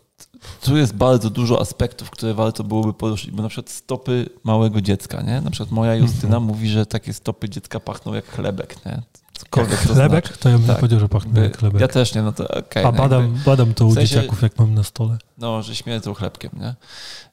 tu 0.63 0.77
jest 0.77 0.95
bardzo 0.95 1.31
dużo 1.31 1.61
aspektów, 1.61 2.11
które 2.11 2.35
warto 2.35 2.65
byłoby 2.65 2.93
poruszyć, 2.95 3.31
bo 3.31 3.43
na 3.43 3.49
przykład 3.49 3.71
stopy 3.71 4.29
małego 4.45 4.81
dziecka, 4.81 5.23
nie? 5.23 5.41
Na 5.41 5.51
przykład 5.51 5.71
moja 5.71 5.95
Justyna 5.95 6.41
mówi, 6.41 6.69
że 6.69 6.87
takie 6.87 7.13
stopy 7.13 7.49
dziecka 7.49 7.81
pachną 7.81 8.15
jak 8.15 8.27
chlebek, 8.27 8.87
nie? 8.87 9.03
Cokolwiek 9.33 9.73
Jak 9.79 9.87
to 9.89 9.95
chlebek? 9.95 10.27
znaczy. 10.27 10.41
To 10.41 10.49
ja 10.49 10.59
bym 10.59 10.67
Tak. 10.67 10.77
powiedział, 10.77 11.01
że 11.01 11.09
pachną 11.09 11.43
jak 11.43 11.59
chlebek. 11.59 11.81
Ja 11.81 11.89
też 11.89 12.15
nie, 12.15 12.23
no 12.23 12.33
to 12.33 12.49
okej. 12.49 12.85
A 12.85 12.93
no 12.93 12.99
badam, 12.99 13.23
jakby- 13.23 13.39
badam 13.45 13.75
to 13.75 13.87
u 13.87 13.91
w 13.91 13.95
sensie- 13.95 14.09
dzieciaków, 14.15 14.43
jak 14.43 14.59
mam 14.59 14.75
na 14.75 14.83
stole. 14.83 15.19
No, 15.39 15.63
że 15.63 15.77
śmierdzą 15.77 16.15
chlebkiem, 16.15 16.51
nie? 16.61 16.75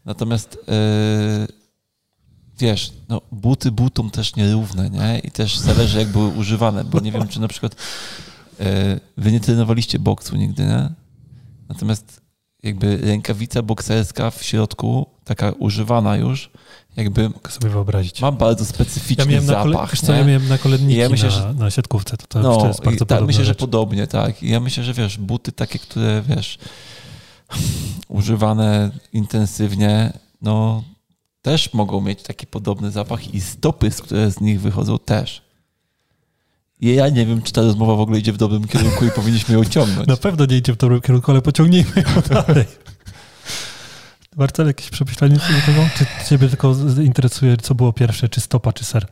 Natomiast 0.05 0.57
yy, 0.67 1.47
wiesz, 2.59 2.93
no, 3.09 3.21
buty 3.31 3.71
butom 3.71 4.09
też 4.11 4.35
nierówne, 4.35 4.89
nie? 4.89 5.19
I 5.19 5.31
też 5.31 5.57
zależy, 5.59 5.99
jak 5.99 6.07
były 6.07 6.27
używane, 6.27 6.83
bo 6.83 6.99
nie 6.99 7.11
wiem, 7.11 7.27
czy 7.27 7.41
na 7.41 7.47
przykład 7.47 7.75
yy, 8.59 8.65
wy 9.17 9.31
nie 9.31 9.39
trenowaliście 9.39 9.99
boksu 9.99 10.35
nigdy, 10.35 10.65
nie? 10.65 10.89
Natomiast 11.69 12.21
jakby 12.63 12.97
rękawica 12.97 13.61
bokserska 13.61 14.31
w 14.31 14.43
środku, 14.43 15.05
taka 15.23 15.51
używana 15.51 16.15
już, 16.17 16.49
jakby 16.97 17.29
Mogę 17.29 17.51
sobie 17.51 17.69
wyobrazić. 17.69 18.21
ma 18.21 18.31
bardzo 18.31 18.63
Ja 18.63 18.69
specyficzny 18.69 19.41
na 19.41 19.53
kole... 19.63 19.73
zapach, 19.73 19.93
ja 20.07 20.23
miałem 20.23 20.47
na 20.47 20.57
koledniki 20.57 20.99
Ja 20.99 21.09
myślę, 21.09 21.29
na, 21.29 21.35
że- 21.35 21.53
na 21.53 21.71
siatkówce. 21.71 22.17
To, 22.17 22.27
to, 22.27 22.39
No, 22.39 22.57
to 22.57 22.67
jest 22.67 22.83
bardzo 22.83 23.05
tak, 23.05 23.23
myślę, 23.23 23.43
że 23.43 23.47
rzecz. 23.47 23.57
podobnie, 23.59 24.07
tak. 24.07 24.43
I 24.43 24.49
ja 24.49 24.59
myślę, 24.59 24.83
że 24.83 24.93
wiesz, 24.93 25.17
buty 25.17 25.51
takie, 25.51 25.79
które 25.79 26.23
wiesz, 26.29 26.57
używane 28.07 28.91
intensywnie, 29.13 30.13
no 30.41 30.83
też 31.41 31.73
mogą 31.73 32.01
mieć 32.01 32.23
taki 32.23 32.47
podobny 32.47 32.91
zapach 32.91 33.33
i 33.33 33.41
stopy, 33.41 33.91
z 33.91 34.01
które 34.01 34.31
z 34.31 34.41
nich 34.41 34.61
wychodzą 34.61 34.99
też. 34.99 35.41
Ja 36.81 37.09
nie 37.09 37.25
wiem, 37.25 37.41
czy 37.41 37.53
ta 37.53 37.61
rozmowa 37.61 37.95
w 37.95 37.99
ogóle 37.99 38.19
idzie 38.19 38.33
w 38.33 38.37
dobrym 38.37 38.67
kierunku 38.67 39.05
i 39.05 39.11
powinniśmy 39.11 39.55
ją 39.55 39.65
ciągnąć. 39.65 40.07
Na 40.07 40.17
pewno 40.17 40.45
nie 40.45 40.57
idzie 40.57 40.73
w 40.73 40.77
dobrym 40.77 41.01
kierunku, 41.01 41.31
ale 41.31 41.41
pociągnijmy 41.41 41.91
ją 41.95 42.21
dalej. 42.43 42.65
Marcel, 44.37 44.67
jakieś 44.67 44.89
przemyślenie 44.89 45.39
co 45.39 45.53
do 45.53 45.65
tego? 45.65 45.89
Czy 45.97 46.29
ciebie 46.29 46.49
tylko 46.49 46.75
interesuje, 47.03 47.57
co 47.57 47.75
było 47.75 47.93
pierwsze, 47.93 48.29
czy 48.29 48.41
stopa, 48.41 48.73
czy 48.73 48.85
ser? 48.85 49.07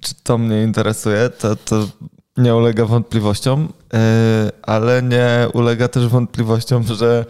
Czy 0.00 0.14
to 0.22 0.38
mnie 0.38 0.62
interesuje, 0.62 1.30
to, 1.30 1.56
to 1.56 1.88
nie 2.36 2.54
ulega 2.54 2.84
wątpliwościom, 2.84 3.72
yy, 3.92 3.98
ale 4.62 5.02
nie 5.02 5.48
ulega 5.52 5.88
też 5.88 6.06
wątpliwościom, 6.06 6.82
że 6.82 7.26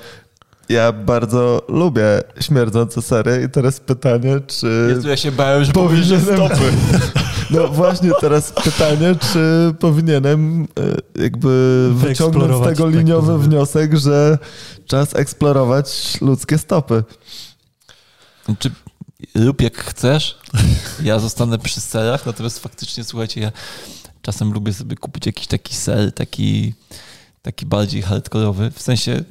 ja 0.72 0.92
bardzo 0.92 1.62
lubię 1.68 2.22
śmierdzące 2.40 3.02
sery 3.02 3.42
i 3.46 3.50
teraz 3.50 3.80
pytanie, 3.80 4.40
czy... 4.46 4.86
Jezu, 4.96 5.08
ja 5.08 5.16
się 5.16 5.32
bałem, 5.32 5.64
że 5.64 5.72
Powinienem- 5.72 6.34
stopy. 6.36 6.72
No 7.50 7.68
właśnie 7.68 8.10
teraz 8.20 8.52
pytanie, 8.64 9.14
czy 9.32 9.74
powinienem 9.78 10.68
e, 11.16 11.22
jakby 11.22 11.88
wyciągnąć 11.94 12.56
z 12.56 12.68
tego 12.68 12.84
tak 12.84 12.94
liniowy 12.94 13.32
mówię. 13.32 13.44
wniosek, 13.48 13.96
że 13.96 14.38
czas 14.86 15.16
eksplorować 15.16 16.18
ludzkie 16.20 16.58
stopy. 16.58 17.04
Czy 18.58 18.70
lub 19.34 19.60
jak 19.62 19.76
chcesz, 19.84 20.38
ja 21.02 21.18
zostanę 21.18 21.58
przy 21.58 21.80
serach, 21.80 22.26
natomiast 22.26 22.58
faktycznie, 22.58 23.04
słuchajcie, 23.04 23.40
ja 23.40 23.52
czasem 24.22 24.52
lubię 24.52 24.72
sobie 24.72 24.96
kupić 24.96 25.26
jakiś 25.26 25.46
taki 25.46 25.74
ser, 25.74 26.12
taki, 26.12 26.74
taki 27.42 27.66
bardziej 27.66 28.02
hardkorowy, 28.02 28.70
w 28.70 28.82
sensie 28.82 29.24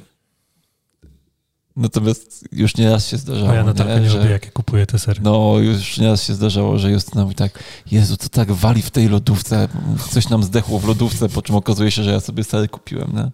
Natomiast 1.76 2.44
już 2.52 2.76
nieraz 2.76 3.06
się 3.06 3.16
zdarzało, 3.16 3.50
A 3.50 3.54
ja 3.54 3.64
Natalka 3.64 3.94
nie, 3.94 4.00
nie 4.00 4.10
że... 4.10 4.18
lubię, 4.18 4.30
jak 4.30 4.44
ja 4.44 4.50
kupuję 4.50 4.86
te 4.86 4.98
sery. 4.98 5.20
No, 5.24 5.54
już 5.58 5.98
nieraz 5.98 6.22
się 6.22 6.34
zdarzało, 6.34 6.78
że 6.78 6.90
Justyna 6.90 7.22
mówi 7.22 7.34
tak, 7.34 7.58
Jezu, 7.90 8.16
to 8.16 8.28
tak 8.28 8.52
wali 8.52 8.82
w 8.82 8.90
tej 8.90 9.08
lodówce, 9.08 9.68
coś 10.10 10.28
nam 10.28 10.42
zdechło 10.42 10.78
w 10.78 10.84
lodówce, 10.88 11.28
po 11.28 11.42
czym 11.42 11.54
okazuje 11.56 11.90
się, 11.90 12.02
że 12.02 12.10
ja 12.12 12.20
sobie 12.20 12.44
sery 12.44 12.68
kupiłem, 12.68 13.12
nie? 13.12 13.30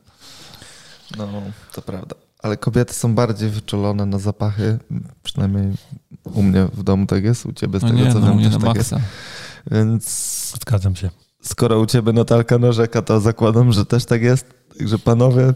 No, 1.18 1.28
to 1.74 1.82
prawda. 1.82 2.16
Ale 2.42 2.56
kobiety 2.56 2.94
są 2.94 3.14
bardziej 3.14 3.50
wyczulone 3.50 4.06
na 4.06 4.18
zapachy, 4.18 4.78
przynajmniej 5.22 5.72
u 6.24 6.42
mnie 6.42 6.64
w 6.72 6.82
domu 6.82 7.06
tak 7.06 7.24
jest, 7.24 7.46
u 7.46 7.52
ciebie 7.52 7.78
z 7.78 7.82
No 7.82 7.88
tego 7.88 8.00
nie, 8.00 8.12
co 8.12 8.18
no, 8.20 8.26
wiem 8.26 8.36
mnie 8.36 8.50
też 8.50 8.58
na 8.58 8.66
tak 8.66 8.76
jest. 8.76 8.92
maksa. 8.92 9.06
Więc 9.70 10.04
Zgadzam 10.60 10.96
się. 10.96 11.10
skoro 11.42 11.80
u 11.80 11.86
ciebie 11.86 12.12
Natalka 12.12 12.58
narzeka, 12.58 13.02
to 13.02 13.20
zakładam, 13.20 13.72
że 13.72 13.86
też 13.86 14.04
tak 14.04 14.22
jest. 14.22 14.46
Także 14.78 14.98
panowie, 14.98 15.54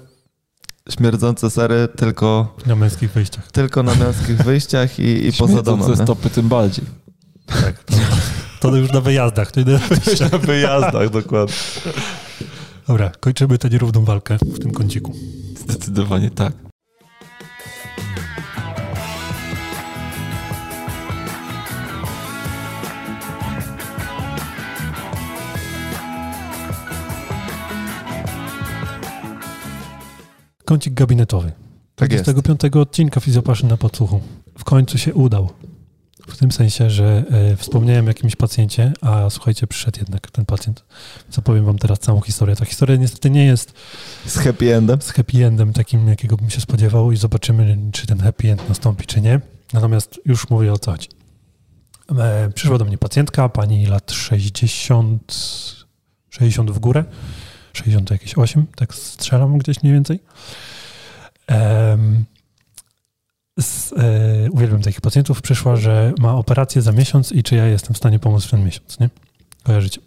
śmierdzące 0.90 1.50
sery 1.50 1.88
tylko, 1.96 2.56
Na 2.66 2.76
męskich 2.76 3.10
wyjściach. 3.12 3.52
tylko 3.52 3.82
na 3.82 3.94
męskich 3.94 4.36
wyjściach 4.46 4.98
i, 4.98 5.26
i 5.28 5.32
poza 5.32 5.62
domem. 5.62 5.96
ze 5.96 6.02
stopy 6.04 6.30
tym 6.30 6.48
bardziej. 6.48 6.84
Tak. 7.46 7.84
To 8.60 8.76
już 8.76 8.92
na 8.92 9.00
wyjazdach. 9.00 9.52
To 9.52 9.60
wyjściach. 9.64 10.32
Na 10.32 10.38
wyjazdach, 10.38 11.10
dokładnie. 11.10 11.54
Dobra, 12.88 13.10
kończymy 13.20 13.58
tę 13.58 13.68
nierówną 13.70 14.04
walkę 14.04 14.38
w 14.42 14.58
tym 14.58 14.70
kąciku. 14.72 15.12
Zdecydowanie 15.58 16.30
tak. 16.30 16.52
Kącik 30.64 30.94
gabinetowy. 30.94 31.52
Tak 31.96 32.12
jest. 32.12 32.24
25 32.24 32.76
odcinka 32.76 33.20
Fizjopaszy 33.20 33.66
na 33.66 33.76
podsłuchu. 33.76 34.20
W 34.58 34.64
końcu 34.64 34.98
się 34.98 35.14
udał. 35.14 35.50
W 36.28 36.36
tym 36.36 36.52
sensie, 36.52 36.90
że 36.90 37.24
e, 37.30 37.56
wspomniałem 37.56 38.04
o 38.04 38.08
jakimś 38.08 38.36
pacjencie, 38.36 38.92
a 39.00 39.30
słuchajcie, 39.30 39.66
przyszedł 39.66 39.98
jednak 40.00 40.30
ten 40.30 40.44
pacjent. 40.46 40.84
Co 41.30 41.42
powiem 41.42 41.64
wam 41.64 41.78
teraz 41.78 41.98
całą 41.98 42.20
historię. 42.20 42.56
Ta 42.56 42.64
historia 42.64 42.96
niestety 42.96 43.30
nie 43.30 43.44
jest 43.44 43.72
Z 44.26 44.38
happy 44.38 44.74
endem. 44.76 45.02
z 45.02 45.10
happy 45.10 45.46
endem 45.46 45.72
takim, 45.72 46.08
jakiego 46.08 46.36
bym 46.36 46.50
się 46.50 46.60
spodziewał 46.60 47.12
i 47.12 47.16
zobaczymy, 47.16 47.78
czy 47.92 48.06
ten 48.06 48.18
happy 48.20 48.50
end 48.52 48.68
nastąpi, 48.68 49.06
czy 49.06 49.20
nie. 49.20 49.40
Natomiast 49.72 50.20
już 50.24 50.50
mówię 50.50 50.72
o 50.72 50.78
co 50.78 50.90
chodzi. 50.90 51.08
E, 52.18 52.50
przyszła 52.54 52.78
do 52.78 52.84
mnie 52.84 52.98
pacjentka, 52.98 53.48
pani 53.48 53.86
lat 53.86 54.12
60, 54.12 55.34
60 56.30 56.70
w 56.70 56.78
górę, 56.78 57.04
60 57.72 58.08
to 58.08 58.14
jakieś 58.14 58.38
8, 58.38 58.66
tak 58.76 58.94
strzelam 58.94 59.58
gdzieś 59.58 59.82
mniej 59.82 59.94
więcej. 59.94 60.20
Em, 61.46 62.24
z, 63.60 63.92
e, 63.92 64.50
uwielbiam 64.50 64.82
takich 64.82 65.00
pacjentów. 65.00 65.42
Przyszła, 65.42 65.76
że 65.76 66.12
ma 66.18 66.34
operację 66.34 66.82
za 66.82 66.92
miesiąc 66.92 67.32
i 67.32 67.42
czy 67.42 67.56
ja 67.56 67.66
jestem 67.66 67.94
w 67.94 67.96
stanie 67.96 68.18
pomóc 68.18 68.44
w 68.44 68.50
ten 68.50 68.64
miesiąc, 68.64 69.00
nie? 69.00 69.10
Kojarzycie? 69.62 70.00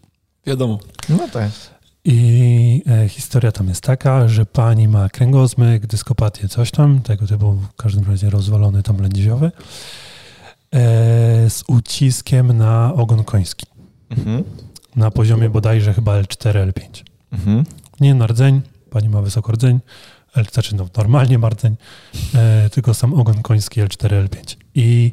Wiadomo. 0.45 0.80
No 1.09 1.28
tak. 1.34 1.51
I 2.05 2.84
e, 2.88 3.09
historia 3.09 3.51
tam 3.51 3.68
jest 3.68 3.82
taka, 3.82 4.28
że 4.28 4.45
pani 4.45 4.88
ma 4.88 5.09
kręgozmyk, 5.09 5.88
dyskopatię, 5.88 6.47
coś 6.47 6.72
tam, 6.72 7.01
tego 7.01 7.28
typu 7.28 7.51
w 7.53 7.76
każdym 7.76 8.03
razie 8.03 8.30
rozwalony 8.30 8.84
tam 8.84 9.01
lędźwiowy, 9.01 9.45
e, 9.45 9.51
z 11.49 11.63
uciskiem 11.68 12.57
na 12.57 12.93
ogon 12.93 13.24
koński. 13.24 13.66
Mhm. 14.09 14.43
Na 14.95 15.11
poziomie 15.11 15.49
bodajże 15.49 15.93
chyba 15.93 16.22
L4, 16.22 16.72
L5. 16.72 17.03
Mhm. 17.36 17.63
Nie 17.99 18.13
na 18.13 18.27
rdzeń, 18.27 18.61
pani 18.89 19.09
ma 19.09 19.21
wysoko 19.21 19.51
rdzeń, 19.51 19.79
L, 20.36 20.45
znaczy 20.51 20.75
no, 20.75 20.88
normalnie 20.97 21.39
ma 21.39 21.49
rdzeń, 21.49 21.75
e, 22.36 22.69
tylko 22.69 22.93
sam 22.93 23.13
ogon 23.13 23.41
koński 23.41 23.81
L4, 23.81 24.27
L5. 24.27 24.55
I 24.75 25.11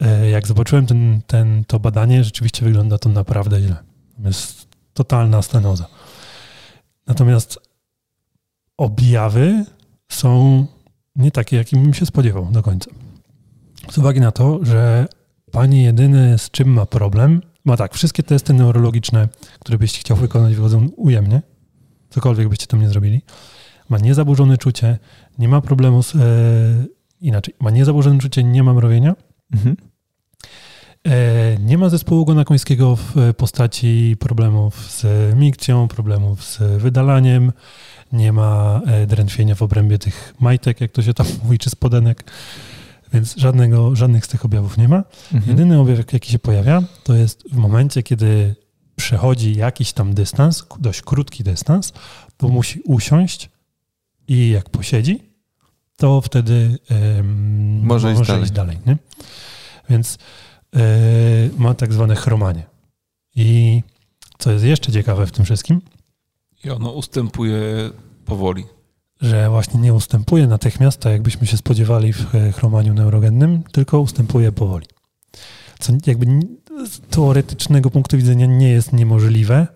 e, 0.00 0.30
jak 0.30 0.46
zobaczyłem 0.46 0.86
ten, 0.86 1.20
ten, 1.26 1.64
to 1.64 1.80
badanie, 1.80 2.24
rzeczywiście 2.24 2.64
wygląda 2.64 2.98
to 2.98 3.08
naprawdę 3.08 3.60
źle. 3.60 3.76
Jest 4.24 4.68
totalna 4.94 5.42
stenoza. 5.42 5.86
Natomiast 7.06 7.58
objawy 8.76 9.64
są 10.08 10.66
nie 11.16 11.30
takie, 11.30 11.56
jakim 11.56 11.82
bym 11.82 11.94
się 11.94 12.06
spodziewał 12.06 12.46
do 12.52 12.62
końca. 12.62 12.90
Z 13.90 13.98
uwagi 13.98 14.20
na 14.20 14.32
to, 14.32 14.58
że 14.62 15.06
pani 15.52 15.82
jedyny 15.82 16.38
z 16.38 16.50
czym 16.50 16.68
ma 16.68 16.86
problem, 16.86 17.42
ma 17.68 17.76
tak, 17.76 17.94
wszystkie 17.94 18.22
testy 18.22 18.52
neurologiczne, 18.52 19.28
które 19.58 19.78
byście 19.78 20.00
chciał 20.00 20.16
wykonać, 20.16 20.54
wychodzą 20.54 20.88
ujemnie, 20.96 21.42
cokolwiek 22.10 22.48
byście 22.48 22.66
tam 22.66 22.80
nie 22.80 22.88
zrobili. 22.88 23.22
Ma 23.88 23.98
niezaburzone 23.98 24.58
czucie, 24.58 24.98
nie 25.38 25.48
ma 25.48 25.60
problemu 25.60 26.02
z, 26.02 26.14
e, 26.14 26.18
inaczej, 27.20 27.54
ma 27.60 27.70
niezaburzone 27.70 28.18
czucie, 28.18 28.44
nie 28.44 28.62
ma 28.62 28.74
mrowienia, 28.74 29.14
Mhm. 29.54 29.76
E, 31.06 31.56
Nie 31.58 31.78
ma 31.78 31.88
zespołu 31.88 32.20
ogona 32.20 32.44
końskiego 32.44 32.96
w 32.96 33.34
postaci 33.36 34.16
problemów 34.20 34.90
z 34.90 35.34
mikcją, 35.36 35.88
problemów 35.88 36.44
z 36.44 36.82
wydalaniem, 36.82 37.52
nie 38.12 38.32
ma 38.32 38.80
e, 38.86 39.06
drętwienia 39.06 39.54
w 39.54 39.62
obrębie 39.62 39.98
tych 39.98 40.34
majtek, 40.40 40.80
jak 40.80 40.92
to 40.92 41.02
się 41.02 41.14
tam 41.14 41.26
mówi, 41.44 41.58
czy 41.58 41.70
spodenek, 41.70 42.24
więc 43.12 43.36
żadnego, 43.36 43.96
żadnych 43.96 44.24
z 44.24 44.28
tych 44.28 44.44
objawów 44.44 44.78
nie 44.78 44.88
ma. 44.88 44.96
Mhm. 45.32 45.42
Jedyny 45.50 45.80
objaw, 45.80 46.12
jaki 46.12 46.32
się 46.32 46.38
pojawia, 46.38 46.82
to 47.04 47.14
jest 47.14 47.44
w 47.52 47.56
momencie, 47.56 48.02
kiedy 48.02 48.54
przechodzi 48.96 49.56
jakiś 49.56 49.92
tam 49.92 50.14
dystans, 50.14 50.64
dość 50.80 51.02
krótki 51.02 51.44
dystans, 51.44 51.92
to 52.36 52.48
musi 52.48 52.80
usiąść 52.84 53.50
i 54.28 54.50
jak 54.50 54.70
posiedzi, 54.70 55.22
to 55.96 56.20
wtedy 56.20 56.78
Może 57.82 58.12
iść 58.12 58.26
dalej. 58.26 58.42
iść 58.42 58.52
dalej 58.52 58.78
nie? 58.86 58.96
Więc 59.90 60.18
e, 60.76 60.80
ma 61.58 61.74
tak 61.74 61.92
zwane 61.92 62.16
chromanie. 62.16 62.66
I 63.36 63.82
co 64.38 64.50
jest 64.52 64.64
jeszcze 64.64 64.92
ciekawe 64.92 65.26
w 65.26 65.32
tym 65.32 65.44
wszystkim, 65.44 65.80
I 66.64 66.70
ono 66.70 66.90
ustępuje 66.90 67.90
powoli. 68.24 68.64
Że 69.20 69.50
właśnie 69.50 69.80
nie 69.80 69.94
ustępuje 69.94 70.46
natychmiast, 70.46 71.00
tak 71.00 71.12
jakbyśmy 71.12 71.46
się 71.46 71.56
spodziewali 71.56 72.12
w 72.12 72.34
e, 72.34 72.52
chromaniu 72.52 72.94
neurogennym, 72.94 73.62
tylko 73.72 74.00
ustępuje 74.00 74.52
powoli. 74.52 74.86
Co 75.78 75.92
jakby 76.06 76.26
z 76.86 77.00
teoretycznego 77.00 77.90
punktu 77.90 78.16
widzenia 78.16 78.46
nie 78.46 78.68
jest 78.68 78.92
niemożliwe, 78.92 79.66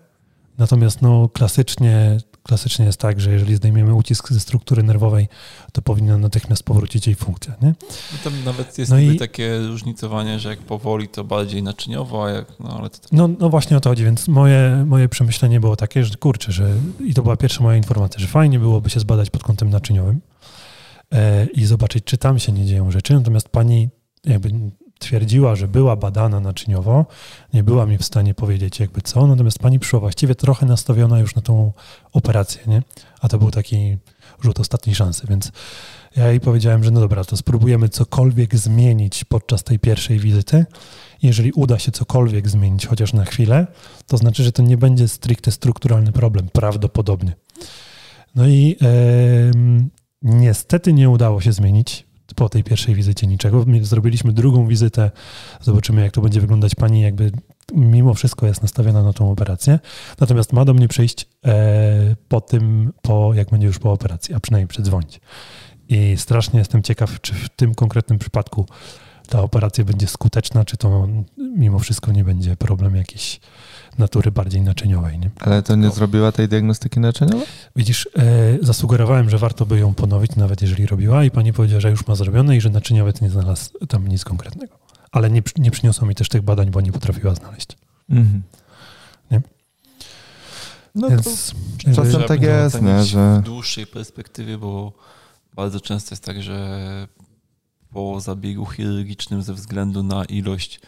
natomiast 0.57 1.01
no 1.01 1.29
klasycznie, 1.29 2.17
klasycznie 2.43 2.85
jest 2.85 2.99
tak, 2.99 3.21
że 3.21 3.31
jeżeli 3.31 3.55
zdejmiemy 3.55 3.93
ucisk 3.95 4.29
ze 4.29 4.39
struktury 4.39 4.83
nerwowej, 4.83 5.27
to 5.71 5.81
powinna 5.81 6.17
natychmiast 6.17 6.63
powrócić 6.63 7.07
jej 7.07 7.15
funkcja. 7.15 7.55
Nie? 7.61 7.67
No 8.11 8.17
tam 8.23 8.33
nawet 8.45 8.77
jest 8.77 8.91
No 8.91 8.99
i- 8.99 9.17
takie 9.17 9.59
różnicowanie, 9.59 10.39
że 10.39 10.49
jak 10.49 10.59
powoli, 10.59 11.07
to 11.07 11.23
bardziej 11.23 11.63
naczyniowo, 11.63 12.25
a 12.25 12.29
jak, 12.31 12.45
no 12.59 12.77
ale 12.79 12.89
to 12.89 12.97
tak. 12.99 13.11
No, 13.11 13.29
no 13.39 13.49
właśnie 13.49 13.77
o 13.77 13.79
to 13.79 13.89
chodzi, 13.89 14.03
więc 14.03 14.27
moje, 14.27 14.83
moje 14.87 15.09
przemyślenie 15.09 15.59
było 15.59 15.75
takie, 15.75 16.03
że 16.05 16.15
kurczę, 16.15 16.51
że 16.51 16.75
i 17.05 17.13
to 17.13 17.23
była 17.23 17.37
pierwsza 17.37 17.63
moja 17.63 17.77
informacja, 17.77 18.19
że 18.21 18.27
fajnie 18.27 18.59
byłoby 18.59 18.89
się 18.89 18.99
zbadać 18.99 19.29
pod 19.29 19.43
kątem 19.43 19.69
naczyniowym 19.69 20.21
e, 21.13 21.45
i 21.45 21.65
zobaczyć, 21.65 22.03
czy 22.03 22.17
tam 22.17 22.39
się 22.39 22.51
nie 22.51 22.65
dzieją 22.65 22.91
rzeczy. 22.91 23.13
Natomiast 23.13 23.49
pani 23.49 23.89
jakby 24.25 24.49
twierdziła, 25.03 25.55
że 25.55 25.67
była 25.67 25.95
badana 25.95 26.39
naczyniowo, 26.39 27.05
nie 27.53 27.63
była 27.63 27.85
mi 27.85 27.97
w 27.97 28.03
stanie 28.03 28.33
powiedzieć 28.33 28.79
jakby 28.79 29.01
co, 29.01 29.27
natomiast 29.27 29.59
pani 29.59 29.79
przyszła 29.79 29.99
właściwie 29.99 30.35
trochę 30.35 30.65
nastawiona 30.65 31.19
już 31.19 31.35
na 31.35 31.41
tą 31.41 31.71
operację, 32.11 32.61
nie? 32.67 32.81
A 33.21 33.29
to 33.29 33.37
był 33.37 33.51
taki 33.51 33.97
rzut 34.41 34.59
ostatniej 34.59 34.95
szansy, 34.95 35.27
więc 35.29 35.51
ja 36.15 36.27
jej 36.27 36.39
powiedziałem, 36.39 36.83
że 36.83 36.91
no 36.91 36.99
dobra, 36.99 37.23
to 37.23 37.37
spróbujemy 37.37 37.89
cokolwiek 37.89 38.55
zmienić 38.55 39.23
podczas 39.23 39.63
tej 39.63 39.79
pierwszej 39.79 40.19
wizyty. 40.19 40.65
Jeżeli 41.21 41.51
uda 41.51 41.79
się 41.79 41.91
cokolwiek 41.91 42.49
zmienić, 42.49 42.85
chociaż 42.85 43.13
na 43.13 43.25
chwilę, 43.25 43.67
to 44.07 44.17
znaczy, 44.17 44.43
że 44.43 44.51
to 44.51 44.63
nie 44.63 44.77
będzie 44.77 45.07
stricte 45.07 45.51
strukturalny 45.51 46.11
problem, 46.11 46.49
prawdopodobnie. 46.53 47.33
No 48.35 48.47
i 48.47 48.77
niestety 50.21 50.93
nie 50.93 51.09
udało 51.09 51.41
się 51.41 51.53
zmienić 51.53 52.05
po 52.35 52.49
tej 52.49 52.63
pierwszej 52.63 52.95
wizycie 52.95 53.27
niczego. 53.27 53.63
My 53.67 53.85
Zrobiliśmy 53.85 54.33
drugą 54.33 54.67
wizytę, 54.67 55.11
zobaczymy 55.61 56.01
jak 56.01 56.11
to 56.11 56.21
będzie 56.21 56.41
wyglądać. 56.41 56.75
Pani 56.75 57.01
jakby 57.01 57.31
mimo 57.73 58.13
wszystko 58.13 58.47
jest 58.47 58.61
nastawiona 58.61 59.03
na 59.03 59.13
tą 59.13 59.31
operację, 59.31 59.79
natomiast 60.19 60.53
ma 60.53 60.65
do 60.65 60.73
mnie 60.73 60.87
przyjść 60.87 61.27
e, 61.45 62.15
po 62.27 62.41
tym, 62.41 62.93
po, 63.01 63.33
jak 63.33 63.49
będzie 63.49 63.67
już 63.67 63.79
po 63.79 63.91
operacji, 63.91 64.35
a 64.35 64.39
przynajmniej 64.39 64.67
przedzwonić. 64.67 65.21
I 65.89 66.13
strasznie 66.17 66.59
jestem 66.59 66.83
ciekaw, 66.83 67.21
czy 67.21 67.33
w 67.33 67.49
tym 67.49 67.75
konkretnym 67.75 68.19
przypadku 68.19 68.65
ta 69.29 69.41
operacja 69.41 69.85
będzie 69.85 70.07
skuteczna, 70.07 70.65
czy 70.65 70.77
to 70.77 71.07
mimo 71.37 71.79
wszystko 71.79 72.11
nie 72.11 72.23
będzie 72.23 72.57
problem 72.57 72.95
jakiejś 72.95 73.39
natury 73.99 74.31
bardziej 74.31 74.61
naczyniowej. 74.61 75.19
Nie? 75.19 75.29
Ale 75.39 75.63
to 75.63 75.75
nie 75.75 75.89
zrobiła 75.91 76.31
tej 76.31 76.47
diagnostyki 76.47 76.99
naczyniowej? 76.99 77.45
Widzisz, 77.75 78.09
e, 78.17 78.57
zasugerowałem, 78.61 79.29
że 79.29 79.37
warto 79.37 79.65
by 79.65 79.79
ją 79.79 79.93
ponowić, 79.93 80.35
nawet 80.35 80.61
jeżeli 80.61 80.85
robiła, 80.85 81.23
i 81.23 81.31
pani 81.31 81.53
powiedziała, 81.53 81.81
że 81.81 81.89
już 81.89 82.07
ma 82.07 82.15
zrobione 82.15 82.57
i 82.57 82.61
że 82.61 82.69
naczyniowiec 82.69 83.21
nie 83.21 83.29
znalazł 83.29 83.85
tam 83.87 84.07
nic 84.07 84.23
konkretnego. 84.23 84.75
Ale 85.11 85.29
nie, 85.29 85.41
nie 85.57 85.71
przyniosła 85.71 86.07
mi 86.07 86.15
też 86.15 86.29
tych 86.29 86.41
badań, 86.41 86.71
bo 86.71 86.81
nie 86.81 86.91
potrafiła 86.91 87.35
znaleźć. 87.35 87.67
Mhm. 88.09 88.43
Nie? 89.31 89.41
No 90.95 91.09
to 91.09 91.15
Więc 91.15 91.53
czasem 91.95 92.23
tak 92.23 92.41
jest, 92.41 92.81
nie, 92.81 93.03
że- 93.03 93.39
W 93.41 93.45
dłuższej 93.45 93.87
perspektywie, 93.87 94.57
bo 94.57 94.93
bardzo 95.55 95.79
często 95.79 96.13
jest 96.13 96.23
tak, 96.23 96.43
że 96.43 97.07
po 97.93 98.19
zabiegu 98.19 98.65
chirurgicznym 98.65 99.43
ze 99.43 99.53
względu 99.53 100.03
na 100.03 100.25
ilość 100.25 100.79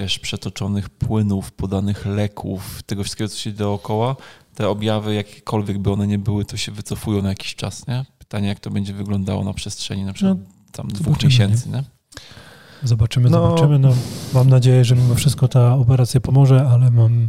wiesz, 0.00 0.18
przetoczonych 0.18 0.88
płynów, 0.88 1.52
podanych 1.52 2.06
leków, 2.06 2.82
tego 2.82 3.02
wszystkiego, 3.02 3.28
co 3.28 3.36
się 3.36 3.52
dookoła, 3.52 4.16
te 4.54 4.68
objawy, 4.68 5.14
jakiekolwiek 5.14 5.78
by 5.78 5.92
one 5.92 6.06
nie 6.06 6.18
były, 6.18 6.44
to 6.44 6.56
się 6.56 6.72
wycofują 6.72 7.22
na 7.22 7.28
jakiś 7.28 7.54
czas, 7.54 7.86
nie? 7.86 8.04
Pytanie, 8.18 8.48
jak 8.48 8.60
to 8.60 8.70
będzie 8.70 8.92
wyglądało 8.94 9.44
na 9.44 9.52
przestrzeni 9.52 10.04
na 10.04 10.12
przykład 10.12 10.38
no, 10.38 10.44
tam 10.72 10.88
dwóch 10.88 11.22
miesięcy, 11.24 11.68
nie? 11.68 11.74
nie? 11.74 11.84
Zobaczymy, 12.82 13.30
no. 13.30 13.42
zobaczymy. 13.42 13.78
No, 13.78 13.94
mam 14.34 14.48
nadzieję, 14.48 14.84
że 14.84 14.96
mimo 14.96 15.14
wszystko 15.14 15.48
ta 15.48 15.74
operacja 15.74 16.20
pomoże, 16.20 16.68
ale 16.68 16.90
mam 16.90 17.28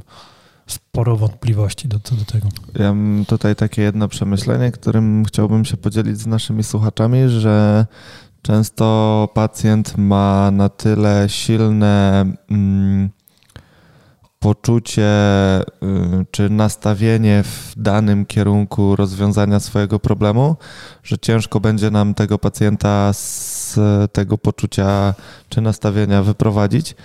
sporo 0.68 1.18
wątpliwości 1.18 1.88
do, 1.88 1.98
do 1.98 2.26
tego. 2.26 2.50
Ja 2.80 2.94
mam 2.94 3.26
tutaj 3.26 3.56
takie 3.56 3.82
jedno 3.82 4.08
przemyślenie, 4.08 4.72
którym 4.72 5.26
chciałbym 5.26 5.66
się 5.66 5.78
podzielić 5.78 6.18
z 6.18 6.28
naszymi 6.28 6.64
słuchaczami, 6.64 7.30
że 7.30 7.86
często 8.42 9.30
pacjent 9.34 9.98
ma 9.98 10.52
na 10.52 10.70
tyle 10.70 11.30
silne 11.30 12.26
mm, 12.52 13.10
poczucie 14.40 15.12
y, 15.62 16.26
czy 16.32 16.50
nastawienie 16.50 17.44
w 17.44 17.74
danym 17.78 18.26
kierunku 18.26 18.96
rozwiązania 18.96 19.60
swojego 19.60 20.00
problemu, 20.00 20.56
że 21.04 21.18
ciężko 21.18 21.60
będzie 21.60 21.92
nam 21.92 22.14
tego 22.14 22.38
pacjenta 22.40 23.14
z 23.14 23.80
tego 24.12 24.38
poczucia 24.38 25.14
czy 25.50 25.62
nastawienia 25.62 26.24
wyprowadzić. 26.24 26.96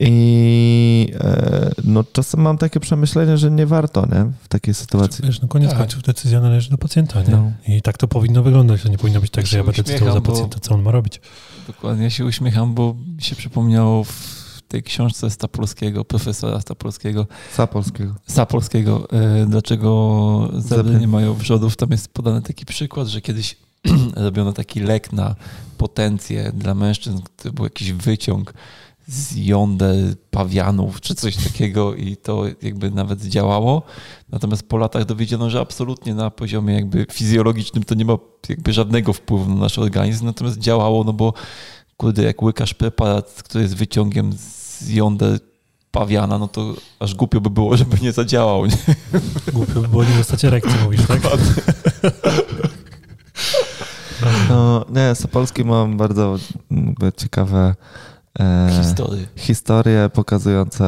I 0.00 1.12
e, 1.20 1.70
no, 1.84 2.04
czasem 2.12 2.40
mam 2.40 2.58
takie 2.58 2.80
przemyślenie, 2.80 3.36
że 3.36 3.50
nie 3.50 3.66
warto 3.66 4.06
nie? 4.06 4.32
w 4.42 4.48
takiej 4.48 4.74
sytuacji. 4.74 5.24
Wiesz, 5.26 5.40
no 5.40 5.48
koniec 5.48 5.70
tak. 5.70 5.78
końców 5.78 6.02
decyzja 6.02 6.40
należy 6.40 6.70
do 6.70 6.78
pacjenta. 6.78 7.22
Nie? 7.22 7.30
No. 7.30 7.52
I 7.68 7.82
tak 7.82 7.98
to 7.98 8.08
powinno 8.08 8.42
wyglądać. 8.42 8.82
To 8.82 8.88
nie 8.88 8.98
powinno 8.98 9.20
być 9.20 9.30
tak, 9.30 9.46
że 9.46 9.58
ja 9.58 9.64
będę 9.64 9.82
decydował 9.82 10.14
za 10.14 10.20
pacjenta, 10.20 10.60
co 10.60 10.74
on 10.74 10.82
ma 10.82 10.90
robić. 10.90 11.20
Dokładnie, 11.66 12.04
ja 12.04 12.10
się 12.10 12.24
uśmiecham, 12.24 12.74
bo 12.74 12.94
mi 13.16 13.22
się 13.22 13.36
przypomniało 13.36 14.04
w 14.04 14.42
tej 14.68 14.82
książce 14.82 15.30
Stapolskiego, 15.30 16.04
profesora 16.04 16.60
Stapolskiego. 16.60 17.26
Sapolskiego. 17.52 18.14
Sapolskiego. 18.26 19.08
E, 19.10 19.46
dlaczego 19.46 20.50
zebry 20.56 21.00
nie 21.00 21.08
mają 21.08 21.34
wrzodów? 21.34 21.76
Tam 21.76 21.90
jest 21.90 22.08
podany 22.08 22.42
taki 22.42 22.66
przykład, 22.66 23.08
że 23.08 23.20
kiedyś 23.20 23.56
robiono 24.16 24.52
taki 24.52 24.80
lek 24.80 25.12
na 25.12 25.34
potencję 25.78 26.52
dla 26.54 26.74
mężczyzn, 26.74 27.18
to 27.36 27.52
był 27.52 27.64
jakiś 27.64 27.92
wyciąg 27.92 28.54
z 29.08 29.36
jąder 29.36 29.96
pawianów 30.30 31.00
czy 31.00 31.14
coś 31.14 31.36
takiego 31.36 31.94
i 31.94 32.16
to 32.16 32.44
jakby 32.62 32.90
nawet 32.90 33.22
działało. 33.22 33.82
Natomiast 34.28 34.68
po 34.68 34.76
latach 34.76 35.04
dowiedziono, 35.04 35.50
że 35.50 35.60
absolutnie 35.60 36.14
na 36.14 36.30
poziomie 36.30 36.74
jakby 36.74 37.06
fizjologicznym 37.12 37.84
to 37.84 37.94
nie 37.94 38.04
ma 38.04 38.16
jakby 38.48 38.72
żadnego 38.72 39.12
wpływu 39.12 39.50
na 39.50 39.60
nasz 39.60 39.78
organizm, 39.78 40.24
natomiast 40.26 40.58
działało, 40.58 41.04
no 41.04 41.12
bo 41.12 41.32
kurde, 41.96 42.22
jak 42.22 42.42
łykasz 42.42 42.74
preparat, 42.74 43.42
który 43.44 43.62
jest 43.62 43.76
wyciągiem 43.76 44.32
z 44.32 44.88
jąder 44.88 45.38
pawiana, 45.90 46.38
no 46.38 46.48
to 46.48 46.74
aż 47.00 47.14
głupio 47.14 47.40
by 47.40 47.50
było, 47.50 47.76
żeby 47.76 47.96
nie 48.02 48.12
zadziałał. 48.12 48.66
Nie? 48.66 48.76
Głupio 49.52 49.80
by 49.80 49.88
było 49.88 50.04
nie 50.04 50.16
dostać 50.16 50.44
erekcji, 50.44 50.74
mówisz, 50.84 51.06
tak? 51.06 51.20
No, 54.48 54.84
nie, 54.94 55.14
Sopolski 55.14 55.64
mam 55.64 55.96
bardzo 55.96 56.38
ciekawe 57.16 57.74
historie. 58.82 59.26
historie 59.36 60.10
pokazujące 60.12 60.84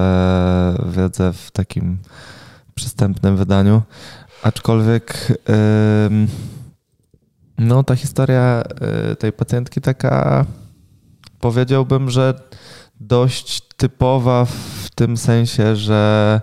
wiedzę 0.97 1.33
w 1.33 1.51
takim 1.51 1.99
przystępnym 2.75 3.37
wydaniu. 3.37 3.83
Aczkolwiek 4.43 5.33
e, 5.49 6.11
no, 7.59 7.85
ta 7.85 7.97
historia 7.97 8.63
e, 8.81 9.17
tej 9.17 9.33
pacjentki 9.33 9.81
taka 9.81 10.45
powiedziałbym, 11.41 12.11
że 12.11 12.35
dość 13.01 13.61
typowa 13.77 14.45
w 14.45 14.89
tym 14.95 15.17
sensie, 15.17 15.77
że 15.77 16.41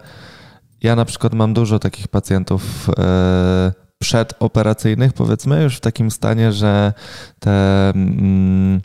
ja 0.82 0.96
na 0.96 1.06
przykład 1.06 1.34
mam 1.34 1.54
dużo 1.54 1.80
takich 1.80 2.08
pacjentów 2.08 2.90
e, 2.90 3.72
przedoperacyjnych, 4.00 5.14
powiedzmy, 5.14 5.64
już 5.64 5.78
w 5.78 5.80
takim 5.80 6.12
stanie, 6.12 6.52
że 6.52 6.94
te 7.40 7.90
mm, 7.90 8.82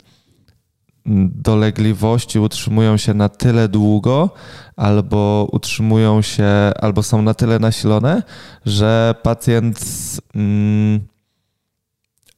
dolegliwości 1.35 2.39
utrzymują 2.39 2.97
się 2.97 3.13
na 3.13 3.29
tyle 3.29 3.67
długo, 3.67 4.29
albo 4.75 5.47
utrzymują 5.51 6.21
się, 6.21 6.47
albo 6.81 7.03
są 7.03 7.21
na 7.21 7.33
tyle 7.33 7.59
nasilone, 7.59 8.23
że 8.65 9.15
pacjent 9.23 9.79
mm, 10.35 10.99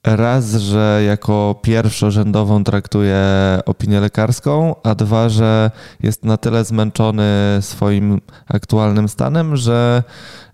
raz, 0.04 0.52
że 0.52 1.02
jako 1.08 1.60
pierwszorzędową 1.62 2.64
traktuje 2.64 3.20
opinię 3.66 4.00
lekarską, 4.00 4.76
a 4.84 4.96
dwa, 4.96 5.30
że 5.30 5.72
jest 6.04 6.26
na 6.26 6.38
tyle 6.38 6.66
zmęczony 6.66 7.58
swoim 7.62 8.22
aktualnym 8.48 9.10
stanem, 9.10 9.56
że 9.56 10.04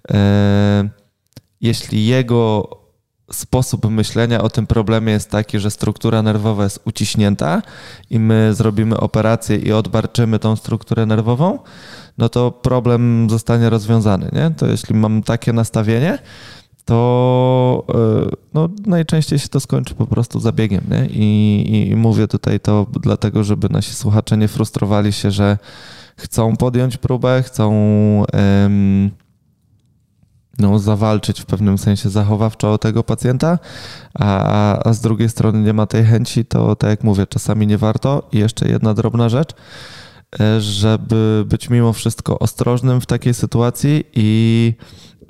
yy, 0.09 0.16
jeśli 1.61 2.05
jego 2.05 2.70
sposób 3.32 3.89
myślenia 3.89 4.41
o 4.41 4.49
tym 4.49 4.67
problemie 4.67 5.11
jest 5.11 5.32
taki, 5.32 5.59
że 5.59 5.71
struktura 5.71 6.21
nerwowa 6.21 6.63
jest 6.63 6.80
uciśnięta 6.86 7.61
i 8.09 8.19
my 8.19 8.53
zrobimy 8.53 8.97
operację 8.97 9.57
i 9.57 9.71
odbarczymy 9.71 10.39
tą 10.39 10.55
strukturę 10.55 11.05
nerwową, 11.05 11.59
no 12.17 12.30
to 12.30 12.51
problem 12.51 13.28
zostanie 13.30 13.69
rozwiązany. 13.69 14.30
Nie? 14.34 14.51
To 14.57 14.67
jeśli 14.67 14.95
mam 14.95 15.23
takie 15.23 15.53
nastawienie, 15.53 16.17
to 16.86 17.86
e, 17.89 18.36
no, 18.53 18.69
najczęściej 18.86 19.39
się 19.39 19.47
to 19.47 19.59
skończy 19.59 19.95
po 19.95 20.07
prostu 20.07 20.39
zabiegiem. 20.39 20.84
Nie? 20.91 21.05
I, 21.05 21.89
I 21.91 21.95
mówię 21.95 22.28
tutaj 22.28 22.59
to 22.59 22.86
dlatego, 23.01 23.43
żeby 23.43 23.69
nasi 23.69 23.93
słuchacze 23.93 24.38
nie 24.38 24.47
frustrowali 24.47 25.13
się, 25.13 25.32
że 25.32 25.57
chcą 26.17 26.57
podjąć 26.57 26.97
próbę, 26.97 27.43
chcą. 27.43 27.73
No, 30.59 30.79
zawalczyć 30.79 31.41
w 31.41 31.45
pewnym 31.45 31.77
sensie 31.77 32.09
zachowawczo 32.09 32.73
o 32.73 32.77
tego 32.77 33.03
pacjenta, 33.03 33.59
a, 34.13 34.89
a 34.89 34.93
z 34.93 35.01
drugiej 35.01 35.29
strony 35.29 35.59
nie 35.59 35.73
ma 35.73 35.85
tej 35.85 36.03
chęci, 36.03 36.45
to 36.45 36.75
tak 36.75 36.89
jak 36.89 37.03
mówię, 37.03 37.27
czasami 37.27 37.67
nie 37.67 37.77
warto. 37.77 38.29
I 38.31 38.37
jeszcze 38.37 38.67
jedna 38.67 38.93
drobna 38.93 39.29
rzecz, 39.29 39.53
e, 40.39 40.61
żeby 40.61 41.43
być 41.47 41.69
mimo 41.69 41.93
wszystko 41.93 42.39
ostrożnym 42.39 43.01
w 43.01 43.05
takiej 43.05 43.33
sytuacji 43.33 44.03
i 44.13 44.73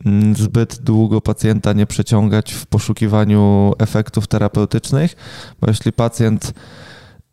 mm, 0.06 0.36
zbyt 0.36 0.82
długo 0.82 1.22
pacjenta 1.22 1.74
nie 1.74 1.86
przeciągać 1.86 2.54
w 2.54 2.66
poszukiwaniu 2.66 3.74
efektów 3.80 4.28
terapeutycznych, 4.28 5.16
bo 5.62 5.68
jeśli 5.68 5.94
pacjent 5.94 6.54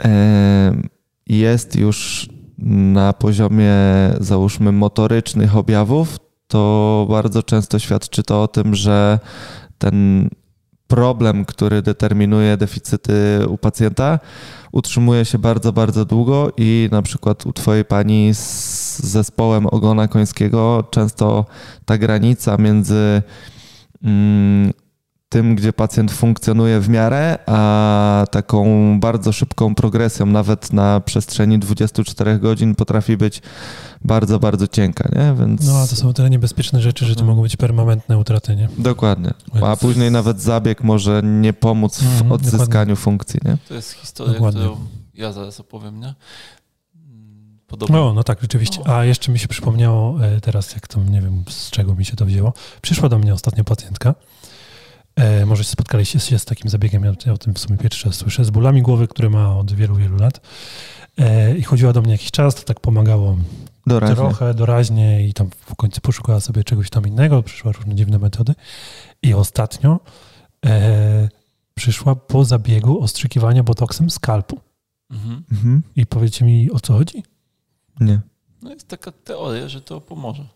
e, 0.04 0.72
jest 1.26 1.76
już 1.76 2.28
na 2.58 3.12
poziomie, 3.12 3.74
załóżmy, 4.20 4.72
motorycznych 4.72 5.56
objawów, 5.56 6.18
to 6.52 7.06
bardzo 7.10 7.42
często 7.42 7.78
świadczy 7.78 8.22
to 8.22 8.42
o 8.42 8.48
tym, 8.48 8.74
że 8.74 9.18
ten 9.78 10.28
problem, 10.86 11.44
który 11.44 11.82
determinuje 11.82 12.56
deficyty 12.56 13.40
u 13.48 13.58
pacjenta, 13.58 14.18
utrzymuje 14.72 15.24
się 15.24 15.38
bardzo, 15.38 15.72
bardzo 15.72 16.04
długo 16.04 16.52
i 16.56 16.88
na 16.92 17.02
przykład 17.02 17.46
u 17.46 17.52
Twojej 17.52 17.84
pani 17.84 18.34
z 18.34 18.98
zespołem 18.98 19.66
ogona 19.66 20.08
końskiego 20.08 20.84
często 20.90 21.44
ta 21.84 21.98
granica 21.98 22.56
między 22.56 23.22
mm, 24.02 24.72
tym, 25.32 25.54
gdzie 25.54 25.72
pacjent 25.72 26.12
funkcjonuje 26.12 26.80
w 26.80 26.88
miarę, 26.88 27.38
a 27.46 28.26
taką 28.30 29.00
bardzo 29.00 29.32
szybką 29.32 29.74
progresją, 29.74 30.26
nawet 30.26 30.72
na 30.72 31.00
przestrzeni 31.00 31.58
24 31.58 32.38
godzin, 32.38 32.74
potrafi 32.74 33.16
być 33.16 33.42
bardzo, 34.04 34.38
bardzo 34.38 34.68
cienka, 34.68 35.08
nie? 35.16 35.34
Więc... 35.38 35.66
No, 35.66 35.78
a 35.78 35.86
to 35.86 35.96
są 35.96 36.12
tyle 36.12 36.30
niebezpieczne 36.30 36.80
rzeczy, 36.80 37.04
że 37.04 37.16
to 37.16 37.24
mogą 37.24 37.42
być 37.42 37.56
permanentne 37.56 38.18
utraty, 38.18 38.56
nie? 38.56 38.68
Dokładnie. 38.78 39.30
A 39.62 39.76
później 39.76 40.10
nawet 40.10 40.40
zabieg 40.40 40.82
może 40.82 41.20
nie 41.24 41.52
pomóc 41.52 41.98
w 41.98 42.12
mhm, 42.12 42.32
odzyskaniu 42.32 42.66
dokładnie. 42.66 42.96
funkcji, 42.96 43.40
nie? 43.44 43.56
To 43.68 43.74
jest 43.74 43.92
historia, 43.92 44.32
dokładnie. 44.32 44.60
którą 44.60 44.76
ja 45.14 45.32
zaraz 45.32 45.60
opowiem, 45.60 46.00
nie? 46.00 46.14
Podobnie. 47.66 47.96
No, 47.96 48.12
no 48.14 48.24
tak, 48.24 48.40
rzeczywiście. 48.40 48.88
A 48.88 49.04
jeszcze 49.04 49.32
mi 49.32 49.38
się 49.38 49.48
przypomniało 49.48 50.24
e, 50.24 50.40
teraz, 50.40 50.74
jak 50.74 50.88
to, 50.88 51.00
nie 51.00 51.20
wiem, 51.20 51.44
z 51.48 51.70
czego 51.70 51.94
mi 51.94 52.04
się 52.04 52.16
to 52.16 52.26
wzięło. 52.26 52.52
Przyszła 52.82 53.08
do 53.08 53.18
mnie 53.18 53.34
ostatnio 53.34 53.64
pacjentka, 53.64 54.14
E, 55.16 55.46
może 55.46 55.64
spotkaliście 55.64 56.20
się 56.20 56.38
z 56.38 56.44
takim 56.44 56.70
zabiegiem, 56.70 57.04
ja 57.26 57.32
o 57.32 57.38
tym 57.38 57.54
w 57.54 57.58
sumie 57.58 57.78
pierwszy 57.78 58.06
raz 58.08 58.16
słyszę, 58.16 58.44
z 58.44 58.50
bólami 58.50 58.82
głowy, 58.82 59.08
które 59.08 59.30
ma 59.30 59.58
od 59.58 59.72
wielu, 59.72 59.94
wielu 59.94 60.16
lat. 60.16 60.40
E, 61.18 61.56
I 61.56 61.62
chodziła 61.62 61.92
do 61.92 62.02
mnie 62.02 62.12
jakiś 62.12 62.30
czas, 62.30 62.54
to 62.54 62.62
tak 62.62 62.80
pomagało 62.80 63.36
doraźnie. 63.86 64.16
trochę, 64.16 64.54
doraźnie 64.54 65.28
i 65.28 65.34
tam 65.34 65.50
w 65.50 65.74
końcu 65.74 66.00
poszukała 66.00 66.40
sobie 66.40 66.64
czegoś 66.64 66.90
tam 66.90 67.06
innego, 67.06 67.42
przyszła 67.42 67.72
różne 67.72 67.94
dziwne 67.94 68.18
metody. 68.18 68.54
I 69.22 69.34
ostatnio 69.34 70.00
e, 70.66 71.28
przyszła 71.74 72.14
po 72.14 72.44
zabiegu 72.44 73.02
ostrzykiwania 73.02 73.62
botoksem 73.62 74.10
skalpu. 74.10 74.60
Mhm. 75.10 75.44
Mhm. 75.52 75.82
I 75.96 76.06
powiedzcie 76.06 76.44
mi, 76.44 76.70
o 76.70 76.80
co 76.80 76.92
chodzi? 76.92 77.22
Nie. 78.00 78.20
No 78.62 78.70
jest 78.70 78.88
taka 78.88 79.12
teoria, 79.12 79.68
że 79.68 79.80
to 79.80 80.00
pomoże. 80.00 80.46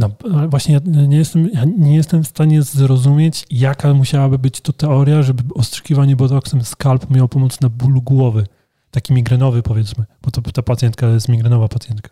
No, 0.00 0.10
ale 0.34 0.48
właśnie 0.48 0.74
ja 0.74 0.80
nie 1.06 1.16
jestem, 1.16 1.50
nie 1.78 1.96
jestem 1.96 2.24
w 2.24 2.28
stanie 2.28 2.62
zrozumieć, 2.62 3.46
jaka 3.50 3.94
musiałaby 3.94 4.38
być 4.38 4.60
to 4.60 4.72
teoria, 4.72 5.22
żeby 5.22 5.42
ostrzykiwanie 5.54 6.16
botoksem 6.16 6.64
skalp 6.64 7.10
miało 7.10 7.28
pomóc 7.28 7.60
na 7.60 7.68
ból 7.68 8.00
głowy. 8.00 8.46
Taki 8.90 9.12
migrenowy 9.12 9.62
powiedzmy, 9.62 10.04
bo 10.22 10.30
to 10.30 10.42
ta 10.42 10.62
pacjentka 10.62 11.06
jest 11.08 11.28
migrenowa 11.28 11.68
pacjentka. 11.68 12.10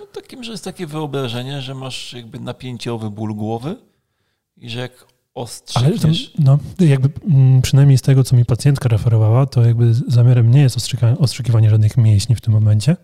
No 0.00 0.06
takim, 0.06 0.44
że 0.44 0.52
jest 0.52 0.64
takie 0.64 0.86
wyobrażenie, 0.86 1.60
że 1.60 1.74
masz 1.74 2.12
jakby 2.12 2.40
napięciowy 2.40 3.10
ból 3.10 3.34
głowy 3.34 3.76
i 4.56 4.70
że 4.70 4.80
jak 4.80 4.92
Ale 4.92 5.08
ostrzykniesz... 5.34 6.32
to, 6.32 6.38
no, 6.38 6.58
jakby 6.80 7.10
mm, 7.30 7.62
przynajmniej 7.62 7.98
z 7.98 8.02
tego, 8.02 8.24
co 8.24 8.36
mi 8.36 8.44
pacjentka 8.44 8.88
referowała, 8.88 9.46
to 9.46 9.62
jakby 9.66 9.94
zamiarem 9.94 10.50
nie 10.50 10.60
jest 10.60 10.76
ostrzykiwanie 11.18 11.70
żadnych 11.70 11.96
mięśni 11.96 12.34
w 12.34 12.40
tym 12.40 12.52
momencie, 12.52 12.96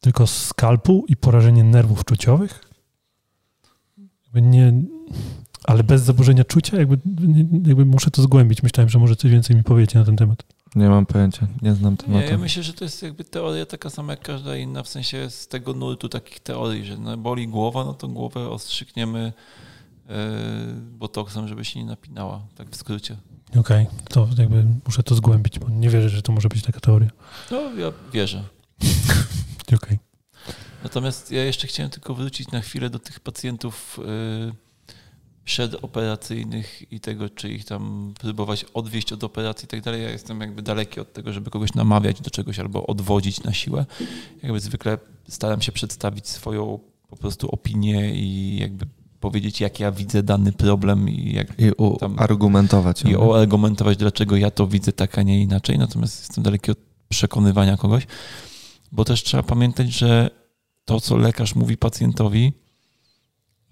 tylko 0.00 0.26
skalpu 0.26 1.04
i 1.08 1.16
porażenie 1.16 1.64
nerwów 1.64 2.04
czuciowych. 2.04 2.67
Jakby 4.34 4.42
nie, 4.42 4.72
ale 5.64 5.84
bez 5.84 6.02
zaburzenia 6.02 6.44
czucia, 6.44 6.76
jakby, 6.76 6.98
jakby 7.66 7.84
muszę 7.84 8.10
to 8.10 8.22
zgłębić. 8.22 8.62
Myślałem, 8.62 8.88
że 8.88 8.98
może 8.98 9.16
coś 9.16 9.30
więcej 9.30 9.56
mi 9.56 9.62
powiecie 9.62 9.98
na 9.98 10.04
ten 10.04 10.16
temat. 10.16 10.42
Nie 10.74 10.88
mam 10.88 11.06
pojęcia, 11.06 11.46
nie 11.62 11.74
znam 11.74 11.92
Nie, 11.92 11.96
tematu. 11.96 12.30
ja 12.30 12.38
myślę, 12.38 12.62
że 12.62 12.72
to 12.72 12.84
jest 12.84 13.02
jakby 13.02 13.24
teoria 13.24 13.66
taka 13.66 13.90
sama 13.90 14.12
jak 14.12 14.20
każda 14.20 14.56
inna, 14.56 14.82
w 14.82 14.88
sensie 14.88 15.30
z 15.30 15.48
tego 15.48 15.72
nurtu 15.72 16.08
takich 16.08 16.40
teorii, 16.40 16.84
że 16.84 16.98
no, 16.98 17.16
boli 17.16 17.48
głowa, 17.48 17.84
no 17.84 17.94
to 17.94 18.08
głowę 18.08 18.50
ostrzykniemy 18.50 19.32
yy, 20.08 20.14
botoksem, 20.98 21.48
żeby 21.48 21.64
się 21.64 21.80
nie 21.80 21.86
napinała, 21.86 22.42
tak 22.54 22.70
w 22.70 22.76
skrócie. 22.76 23.16
Okej, 23.56 23.86
to 24.10 24.28
jakby 24.38 24.64
muszę 24.86 25.02
to 25.02 25.14
zgłębić, 25.14 25.58
bo 25.58 25.68
nie 25.68 25.90
wierzę, 25.90 26.08
że 26.08 26.22
to 26.22 26.32
może 26.32 26.48
być 26.48 26.62
taka 26.62 26.80
teoria. 26.80 27.10
No, 27.50 27.60
ja 27.60 27.92
wierzę. 28.12 28.44
Okej. 29.76 29.98
Natomiast 30.82 31.32
ja 31.32 31.44
jeszcze 31.44 31.66
chciałem 31.66 31.90
tylko 31.90 32.14
wrócić 32.14 32.50
na 32.50 32.60
chwilę 32.60 32.90
do 32.90 32.98
tych 32.98 33.20
pacjentów 33.20 34.00
yy, 34.46 34.52
przedoperacyjnych 35.44 36.92
i 36.92 37.00
tego, 37.00 37.28
czy 37.28 37.48
ich 37.48 37.64
tam 37.64 38.14
próbować 38.20 38.64
odwieść 38.74 39.12
od 39.12 39.24
operacji 39.24 39.64
i 39.64 39.68
tak 39.68 39.82
dalej. 39.82 40.02
Ja 40.02 40.10
jestem 40.10 40.40
jakby 40.40 40.62
daleki 40.62 41.00
od 41.00 41.12
tego, 41.12 41.32
żeby 41.32 41.50
kogoś 41.50 41.74
namawiać 41.74 42.20
do 42.20 42.30
czegoś 42.30 42.58
albo 42.58 42.86
odwodzić 42.86 43.42
na 43.42 43.52
siłę. 43.52 43.86
Jakby 44.42 44.60
zwykle 44.60 44.98
staram 45.28 45.60
się 45.62 45.72
przedstawić 45.72 46.28
swoją 46.28 46.78
po 47.08 47.16
prostu 47.16 47.48
opinię 47.50 48.14
i 48.14 48.56
jakby 48.58 48.86
powiedzieć, 49.20 49.60
jak 49.60 49.80
ja 49.80 49.92
widzę 49.92 50.22
dany 50.22 50.52
problem 50.52 51.08
i 51.08 51.32
jak 51.32 51.60
I 51.60 51.72
Tam- 52.00 52.18
argumentować. 52.18 53.02
i 53.02 53.14
argumentować, 53.34 53.96
dlaczego 53.96 54.36
ja 54.36 54.50
to 54.50 54.66
widzę 54.66 54.92
tak, 54.92 55.18
a 55.18 55.22
nie 55.22 55.40
inaczej. 55.40 55.78
Natomiast 55.78 56.18
jestem 56.20 56.44
daleki 56.44 56.70
od 56.70 56.78
przekonywania 57.08 57.76
kogoś, 57.76 58.06
bo 58.92 59.04
też 59.04 59.22
trzeba 59.22 59.42
pamiętać, 59.42 59.92
że 59.92 60.30
to, 60.88 61.00
co 61.00 61.16
lekarz 61.16 61.54
mówi 61.54 61.76
pacjentowi, 61.76 62.52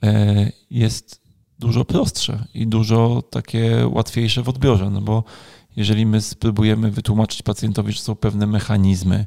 e, 0.03 0.53
jest 0.71 1.23
dużo 1.59 1.85
prostsze 1.85 2.45
i 2.55 2.67
dużo 2.67 3.23
takie 3.31 3.89
łatwiejsze 3.91 4.43
w 4.43 4.49
odbiorze, 4.49 4.91
no 4.91 5.01
bo 5.01 5.25
jeżeli 5.77 6.07
my 6.07 6.21
spróbujemy 6.21 6.91
wytłumaczyć 6.91 7.43
pacjentowi, 7.43 7.93
że 7.93 8.01
są 8.01 8.15
pewne 8.15 8.47
mechanizmy 8.47 9.27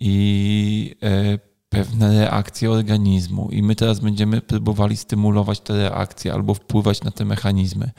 i 0.00 0.96
e, 1.02 1.38
pewne 1.68 2.20
reakcje 2.20 2.70
organizmu 2.70 3.48
i 3.50 3.62
my 3.62 3.76
teraz 3.76 4.00
będziemy 4.00 4.40
próbowali 4.40 4.96
stymulować 4.96 5.60
te 5.60 5.76
reakcje 5.76 6.32
albo 6.32 6.54
wpływać 6.54 7.04
na 7.04 7.10
te 7.10 7.24
mechanizmy. 7.24 7.90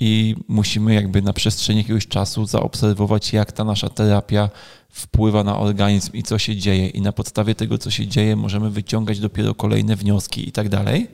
I 0.00 0.36
musimy 0.48 0.94
jakby 0.94 1.22
na 1.22 1.32
przestrzeni 1.32 1.78
jakiegoś 1.78 2.06
czasu 2.06 2.46
zaobserwować, 2.46 3.32
jak 3.32 3.52
ta 3.52 3.64
nasza 3.64 3.88
terapia 3.88 4.50
wpływa 4.90 5.44
na 5.44 5.58
organizm 5.58 6.12
i 6.12 6.22
co 6.22 6.38
się 6.38 6.56
dzieje. 6.56 6.88
I 6.88 7.00
na 7.00 7.12
podstawie 7.12 7.54
tego, 7.54 7.78
co 7.78 7.90
się 7.90 8.06
dzieje, 8.06 8.36
możemy 8.36 8.70
wyciągać 8.70 9.20
dopiero 9.20 9.54
kolejne 9.54 9.96
wnioski 9.96 10.48
i 10.48 10.52
tak 10.52 10.68
dalej, 10.68 11.08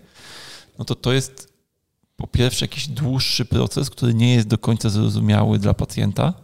no 0.78 0.84
to 0.84 0.94
to 0.94 1.12
jest 1.12 1.52
po 2.16 2.26
pierwsze 2.26 2.64
jakiś 2.64 2.88
dłuższy 2.88 3.44
proces, 3.44 3.90
który 3.90 4.14
nie 4.14 4.34
jest 4.34 4.48
do 4.48 4.58
końca 4.58 4.88
zrozumiały 4.90 5.58
dla 5.58 5.74
pacjenta, 5.74 6.34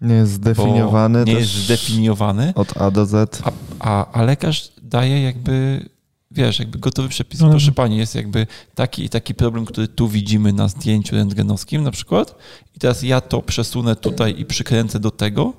Nie 0.00 0.14
jest 0.14 0.32
zdefiniowany 0.32 1.24
nie 1.24 1.32
jest 1.32 1.52
zdefiniowany, 1.52 2.52
od 2.54 2.76
A 2.76 2.90
do 2.90 3.06
Z. 3.06 3.42
a, 3.44 3.52
a, 3.78 4.12
a 4.12 4.22
lekarz 4.22 4.72
daje 4.94 5.22
jakby, 5.22 5.88
wiesz, 6.30 6.58
jakby 6.58 6.78
gotowy 6.78 7.08
przepis. 7.08 7.40
No, 7.40 7.46
no. 7.46 7.52
Proszę 7.52 7.72
pani, 7.72 7.96
jest 7.96 8.14
jakby 8.14 8.46
taki 8.74 9.04
i 9.04 9.08
taki 9.08 9.34
problem, 9.34 9.64
który 9.64 9.88
tu 9.88 10.08
widzimy 10.08 10.52
na 10.52 10.68
zdjęciu 10.68 11.16
rentgenowskim 11.16 11.82
na 11.82 11.90
przykład 11.90 12.34
i 12.74 12.78
teraz 12.78 13.02
ja 13.02 13.20
to 13.20 13.42
przesunę 13.42 13.96
tutaj 13.96 14.40
i 14.40 14.44
przykręcę 14.44 15.00
do 15.00 15.10
tego, 15.10 15.52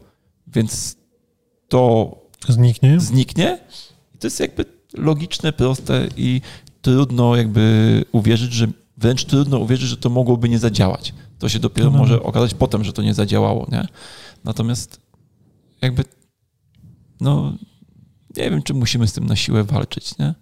więc 0.48 0.96
to 1.68 2.12
Zniknie? 2.50 3.00
zniknie. 3.00 3.60
I 4.16 4.18
to 4.18 4.28
jest 4.28 4.40
jakby 4.40 4.66
logiczne, 4.94 5.54
proste 5.54 6.08
i 6.18 6.42
trudno 6.82 7.36
jakby 7.36 8.04
uwierzyć, 8.12 8.54
że 8.54 8.68
wręcz 8.98 9.26
trudno 9.26 9.58
uwierzyć, 9.60 9.90
że 9.90 9.98
to 9.98 10.10
mogłoby 10.10 10.50
nie 10.50 10.60
zadziałać. 10.60 11.14
To 11.40 11.50
się 11.50 11.60
dopiero 11.60 11.92
No. 11.92 11.98
może 11.98 12.24
okazać 12.24 12.54
potem, 12.54 12.84
że 12.84 12.94
to 12.94 13.02
nie 13.02 13.14
zadziałało, 13.14 13.68
nie? 13.72 13.88
Natomiast 14.44 15.00
jakby 15.82 16.04
no 17.22 17.54
nie 18.38 18.50
wiem, 18.50 18.64
czy 18.64 18.74
musimy 18.74 19.08
z 19.08 19.14
tym 19.14 19.26
na 19.26 19.36
siłę 19.36 19.64
walczyć, 19.64 20.18
nie? 20.18 20.34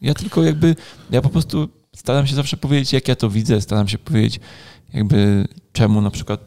Ja 0.00 0.14
tylko 0.14 0.42
jakby, 0.42 0.76
ja 1.10 1.22
po 1.22 1.28
prostu 1.28 1.68
staram 1.96 2.26
się 2.26 2.34
zawsze 2.34 2.56
powiedzieć, 2.56 2.92
jak 2.92 3.08
ja 3.08 3.16
to 3.16 3.30
widzę, 3.30 3.60
staram 3.60 3.88
się 3.88 3.98
powiedzieć 3.98 4.40
jakby 4.94 5.48
czemu 5.72 6.00
na 6.00 6.10
przykład 6.10 6.40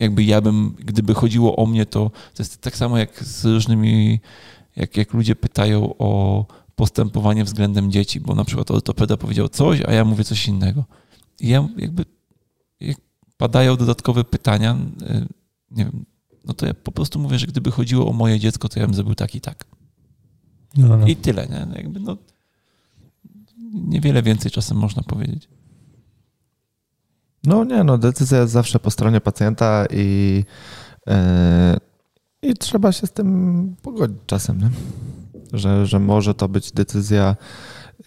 jakby 0.00 0.24
ja 0.24 0.40
bym, 0.40 0.74
gdyby 0.78 1.14
chodziło 1.14 1.56
o 1.56 1.66
mnie, 1.66 1.86
to 1.86 2.10
to 2.34 2.42
jest 2.42 2.60
tak 2.60 2.76
samo 2.76 2.98
jak 2.98 3.24
z 3.24 3.44
różnymi, 3.44 4.20
jak, 4.76 4.96
jak 4.96 5.14
ludzie 5.14 5.36
pytają 5.36 5.94
o 5.98 6.46
postępowanie 6.76 7.44
względem 7.44 7.90
dzieci, 7.90 8.20
bo 8.20 8.34
na 8.34 8.44
przykład 8.44 8.70
ortopeda 8.70 9.16
powiedział 9.16 9.48
coś, 9.48 9.80
a 9.80 9.92
ja 9.92 10.04
mówię 10.04 10.24
coś 10.24 10.48
innego. 10.48 10.84
I 11.40 11.48
ja 11.48 11.68
jakby, 11.76 12.04
jak 12.80 12.96
padają 13.36 13.76
dodatkowe 13.76 14.24
pytania, 14.24 14.76
y, 15.02 15.26
nie 15.70 15.84
wiem, 15.84 16.04
no 16.44 16.54
to 16.54 16.66
ja 16.66 16.74
po 16.74 16.92
prostu 16.92 17.18
mówię, 17.18 17.38
że 17.38 17.46
gdyby 17.46 17.70
chodziło 17.70 18.10
o 18.10 18.12
moje 18.12 18.40
dziecko, 18.40 18.68
to 18.68 18.80
ja 18.80 18.86
bym 18.86 18.94
zrobił 18.94 19.14
tak 19.14 19.34
i 19.34 19.40
tak. 19.40 19.64
No, 20.76 20.96
no. 20.96 21.06
I 21.06 21.16
tyle, 21.16 21.46
nie? 21.46 21.66
No 21.66 21.76
Jakby 21.76 22.00
no, 22.00 22.16
niewiele 23.72 24.22
więcej 24.22 24.50
czasem 24.50 24.76
można 24.76 25.02
powiedzieć. 25.02 25.48
No 27.44 27.64
nie, 27.64 27.84
no 27.84 27.98
decyzja 27.98 28.40
jest 28.40 28.52
zawsze 28.52 28.78
po 28.78 28.90
stronie 28.90 29.20
pacjenta 29.20 29.86
i, 29.90 30.44
e, 31.08 31.76
i 32.42 32.54
trzeba 32.54 32.92
się 32.92 33.06
z 33.06 33.12
tym 33.12 33.76
pogodzić 33.82 34.18
czasem, 34.26 34.60
nie? 34.60 34.70
Że, 35.52 35.86
że 35.86 35.98
może 35.98 36.34
to 36.34 36.48
być 36.48 36.72
decyzja 36.72 37.36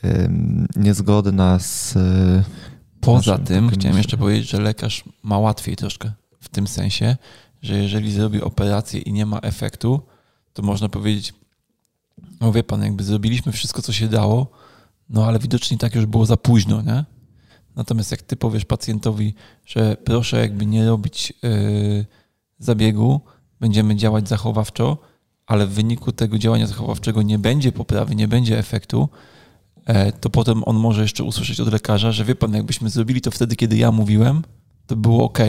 ym, 0.05 0.67
niezgodna 0.75 1.59
z... 1.59 1.95
e, 1.97 2.43
Poza 3.01 3.37
tym 3.37 3.69
chciałem 3.69 3.97
jeszcze 3.97 4.17
powiedzieć, 4.17 4.49
że 4.49 4.61
lekarz 4.61 5.03
ma 5.23 5.39
łatwiej 5.39 5.75
troszkę 5.75 6.11
w 6.39 6.49
tym 6.49 6.67
sensie, 6.67 7.17
że 7.63 7.77
jeżeli 7.77 8.11
zrobi 8.11 8.41
operację 8.41 8.99
i 8.99 9.13
nie 9.13 9.25
ma 9.25 9.39
efektu, 9.39 10.01
to 10.53 10.61
można 10.61 10.89
powiedzieć, 10.89 11.33
no 12.41 12.51
wie 12.51 12.63
pan, 12.63 12.83
jakby 12.83 13.03
zrobiliśmy 13.03 13.51
wszystko, 13.51 13.81
co 13.81 13.93
się 13.93 14.07
dało, 14.07 14.51
no 15.09 15.25
ale 15.25 15.39
widocznie 15.39 15.77
tak 15.77 15.95
już 15.95 16.05
było 16.05 16.25
za 16.25 16.37
późno, 16.37 16.81
nie? 16.81 17.05
Natomiast 17.75 18.11
jak 18.11 18.21
ty 18.21 18.35
powiesz 18.35 18.65
pacjentowi, 18.65 19.33
że 19.65 19.97
proszę 20.03 20.39
jakby 20.39 20.65
nie 20.65 20.87
robić 20.87 21.33
yy, 21.43 22.05
zabiegu, 22.59 23.21
będziemy 23.59 23.95
działać 23.95 24.29
zachowawczo, 24.29 24.97
ale 25.45 25.67
w 25.67 25.69
wyniku 25.69 26.11
tego 26.11 26.37
działania 26.37 26.67
zachowawczego 26.67 27.21
nie 27.21 27.39
będzie 27.39 27.71
poprawy, 27.71 28.15
nie 28.15 28.27
będzie 28.27 28.59
efektu, 28.59 29.09
e, 29.85 30.11
to 30.11 30.29
potem 30.29 30.63
on 30.65 30.75
może 30.75 31.01
jeszcze 31.01 31.23
usłyszeć 31.23 31.59
od 31.59 31.73
lekarza, 31.73 32.11
że 32.11 32.25
wie 32.25 32.35
pan, 32.35 32.53
jakbyśmy 32.53 32.89
zrobili 32.89 33.21
to 33.21 33.31
wtedy, 33.31 33.55
kiedy 33.55 33.77
ja 33.77 33.91
mówiłem, 33.91 34.41
to 34.87 34.95
było 34.95 35.23
ok. 35.23 35.39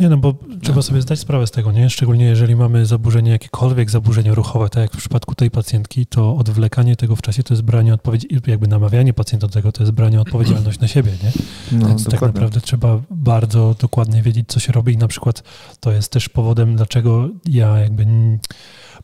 Nie, 0.00 0.08
no 0.08 0.16
bo 0.16 0.34
trzeba 0.62 0.82
sobie 0.82 1.02
zdać 1.02 1.18
sprawę 1.18 1.46
z 1.46 1.50
tego, 1.50 1.72
nie? 1.72 1.90
Szczególnie 1.90 2.24
jeżeli 2.24 2.56
mamy 2.56 2.86
zaburzenie, 2.86 3.30
jakiekolwiek 3.30 3.90
zaburzenie 3.90 4.34
ruchowe, 4.34 4.68
tak 4.68 4.82
jak 4.82 4.92
w 4.92 4.96
przypadku 4.96 5.34
tej 5.34 5.50
pacjentki, 5.50 6.06
to 6.06 6.36
odwlekanie 6.36 6.96
tego 6.96 7.16
w 7.16 7.22
czasie 7.22 7.42
to 7.42 7.54
jest 7.54 7.62
branie 7.62 7.94
odpowiedzi, 7.94 8.28
jakby 8.46 8.68
namawianie 8.68 9.12
pacjenta 9.12 9.46
do 9.46 9.52
tego, 9.52 9.72
to 9.72 9.82
jest 9.82 9.92
branie 9.92 10.20
odpowiedzialności 10.20 10.82
na 10.82 10.88
siebie, 10.88 11.12
nie? 11.22 11.32
No, 11.78 11.88
Więc 11.88 12.04
tak 12.04 12.12
dokładnie. 12.12 12.34
naprawdę 12.34 12.60
trzeba 12.60 13.00
bardzo 13.10 13.74
dokładnie 13.80 14.22
wiedzieć, 14.22 14.48
co 14.48 14.60
się 14.60 14.72
robi 14.72 14.92
i 14.92 14.96
na 14.96 15.08
przykład 15.08 15.42
to 15.80 15.92
jest 15.92 16.12
też 16.12 16.28
powodem, 16.28 16.76
dlaczego 16.76 17.28
ja 17.46 17.78
jakby 17.78 18.06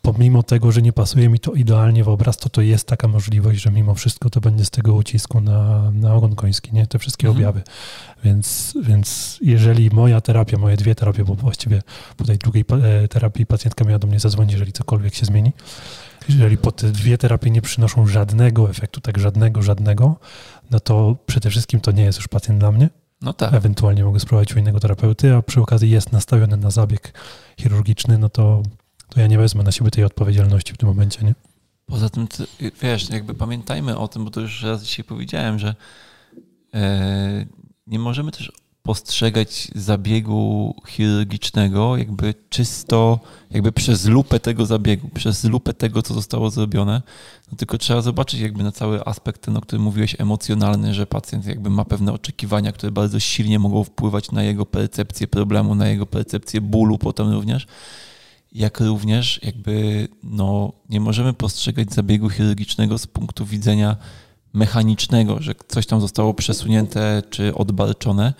pomimo 0.02 0.42
tego, 0.42 0.72
że 0.72 0.82
nie 0.82 0.92
pasuje 0.92 1.28
mi 1.28 1.40
to 1.40 1.52
idealnie 1.52 2.04
w 2.04 2.08
obraz, 2.08 2.36
to 2.36 2.48
to 2.48 2.62
jest 2.62 2.86
taka 2.86 3.08
możliwość, 3.08 3.60
że 3.60 3.70
mimo 3.70 3.94
wszystko 3.94 4.30
to 4.30 4.40
będzie 4.40 4.64
z 4.64 4.70
tego 4.70 4.94
ucisku 4.94 5.40
na, 5.40 5.90
na 5.90 6.14
ogon 6.14 6.34
koński, 6.34 6.74
nie? 6.74 6.86
Te 6.86 6.98
wszystkie 6.98 7.28
Mhm. 7.28 7.36
objawy. 7.48 7.62
Więc, 8.24 8.74
więc 8.82 9.38
jeżeli 9.42 9.90
moja 9.90 10.20
terapia, 10.20 10.58
moje 10.58 10.76
dwie 10.76 10.94
terapie, 10.94 11.24
bo 11.24 11.34
właściwie 11.34 11.82
po 12.16 12.24
tej 12.24 12.38
drugiej 12.38 12.64
e, 12.82 13.08
terapii 13.08 13.46
pacjentka 13.46 13.84
miała 13.84 13.98
do 13.98 14.06
mnie 14.06 14.20
zadzwonić, 14.20 14.52
jeżeli 14.52 14.72
cokolwiek 14.72 15.14
się 15.14 15.26
zmieni, 15.26 15.52
jeżeli 16.28 16.56
po 16.58 16.72
te 16.72 16.92
dwie 16.92 17.18
terapie 17.18 17.50
nie 17.50 17.62
przynoszą 17.62 18.06
żadnego 18.06 18.70
efektu, 18.70 19.00
tak 19.00 19.18
żadnego, 19.18 19.62
żadnego, 19.62 20.16
no 20.70 20.80
to 20.80 21.16
przede 21.26 21.50
wszystkim 21.50 21.80
to 21.80 21.90
nie 21.92 22.02
jest 22.02 22.18
już 22.18 22.28
pacjent 22.28 22.60
dla 22.60 22.72
mnie. 22.72 22.88
No 23.22 23.32
tak. 23.32 23.54
Ewentualnie 23.54 24.04
mogę 24.04 24.20
spróbować 24.20 24.56
u 24.56 24.58
innego 24.58 24.80
terapeuty, 24.80 25.34
a 25.34 25.42
przy 25.42 25.60
okazji 25.60 25.90
jest 25.90 26.12
nastawiony 26.12 26.56
na 26.56 26.70
zabieg 26.70 27.12
chirurgiczny, 27.60 28.18
no 28.18 28.28
to, 28.28 28.62
to 29.10 29.20
ja 29.20 29.26
nie 29.26 29.38
wezmę 29.38 29.62
na 29.62 29.72
siebie 29.72 29.90
tej 29.90 30.04
odpowiedzialności 30.04 30.72
w 30.72 30.76
tym 30.76 30.88
momencie, 30.88 31.24
nie? 31.24 31.34
Poza 31.86 32.10
tym, 32.10 32.26
wiesz, 32.82 33.10
jakby 33.10 33.34
pamiętajmy 33.34 33.98
o 33.98 34.08
tym, 34.08 34.24
bo 34.24 34.30
to 34.30 34.40
już 34.40 34.62
raz 34.62 34.82
dzisiaj 34.82 35.04
powiedziałem, 35.04 35.58
że 35.58 35.74
e, 36.74 37.46
nie 37.86 37.98
możemy 37.98 38.32
też 38.32 38.52
postrzegać 38.82 39.68
zabiegu 39.74 40.74
chirurgicznego 40.88 41.96
jakby 41.96 42.34
czysto, 42.50 43.20
jakby 43.50 43.72
przez 43.72 44.06
lupę 44.06 44.40
tego 44.40 44.66
zabiegu, 44.66 45.08
przez 45.08 45.44
lupę 45.44 45.74
tego, 45.74 46.02
co 46.02 46.14
zostało 46.14 46.50
zrobione, 46.50 47.02
no 47.52 47.58
tylko 47.58 47.78
trzeba 47.78 48.02
zobaczyć 48.02 48.40
jakby 48.40 48.62
na 48.62 48.72
cały 48.72 49.06
aspekt 49.06 49.42
ten, 49.42 49.56
o 49.56 49.60
którym 49.60 49.82
mówiłeś, 49.82 50.16
emocjonalny, 50.18 50.94
że 50.94 51.06
pacjent 51.06 51.46
jakby 51.46 51.70
ma 51.70 51.84
pewne 51.84 52.12
oczekiwania, 52.12 52.72
które 52.72 52.92
bardzo 52.92 53.20
silnie 53.20 53.58
mogą 53.58 53.84
wpływać 53.84 54.32
na 54.32 54.42
jego 54.42 54.66
percepcję 54.66 55.28
problemu, 55.28 55.74
na 55.74 55.88
jego 55.88 56.06
percepcję 56.06 56.60
bólu 56.60 56.98
potem 56.98 57.32
również, 57.32 57.66
jak 58.52 58.80
również 58.80 59.40
jakby 59.42 60.08
no, 60.22 60.72
nie 60.88 61.00
możemy 61.00 61.32
postrzegać 61.32 61.94
zabiegu 61.94 62.30
chirurgicznego 62.30 62.98
z 62.98 63.06
punktu 63.06 63.46
widzenia 63.46 63.96
mechanicznego, 64.52 65.42
że 65.42 65.54
coś 65.68 65.86
tam 65.86 66.00
zostało 66.00 66.34
przesunięte 66.34 67.22
czy 67.30 67.54
odbarczone, 67.54 68.34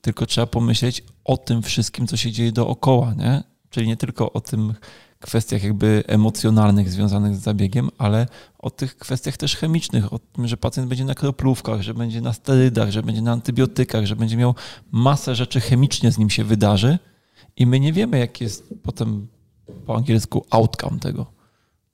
tylko 0.00 0.26
trzeba 0.26 0.46
pomyśleć 0.46 1.04
o 1.24 1.36
tym 1.36 1.62
wszystkim, 1.62 2.06
co 2.06 2.16
się 2.16 2.32
dzieje 2.32 2.52
dookoła, 2.52 3.14
nie? 3.14 3.42
Czyli 3.70 3.86
nie 3.86 3.96
tylko 3.96 4.32
o 4.32 4.40
tym 4.40 4.74
kwestiach 5.20 5.62
jakby 5.62 6.04
emocjonalnych 6.06 6.90
związanych 6.90 7.36
z 7.36 7.40
zabiegiem, 7.40 7.88
ale 7.98 8.26
o 8.58 8.70
tych 8.70 8.96
kwestiach 8.96 9.36
też 9.36 9.56
chemicznych, 9.56 10.12
o 10.12 10.18
tym, 10.18 10.48
że 10.48 10.56
pacjent 10.56 10.88
będzie 10.88 11.04
na 11.04 11.14
kroplówkach, 11.14 11.82
że 11.82 11.94
będzie 11.94 12.20
na 12.20 12.32
sterydach, 12.32 12.90
że 12.90 13.02
będzie 13.02 13.22
na 13.22 13.32
antybiotykach, 13.32 14.06
że 14.06 14.16
będzie 14.16 14.36
miał 14.36 14.54
masę 14.90 15.34
rzeczy 15.34 15.60
chemicznie 15.60 16.12
z 16.12 16.18
nim 16.18 16.30
się 16.30 16.44
wydarzy 16.44 16.98
i 17.56 17.66
my 17.66 17.80
nie 17.80 17.92
wiemy, 17.92 18.18
jaki 18.18 18.44
jest 18.44 18.74
potem 18.82 19.28
po 19.86 19.96
angielsku 19.96 20.46
outcome 20.50 20.98
tego 20.98 21.38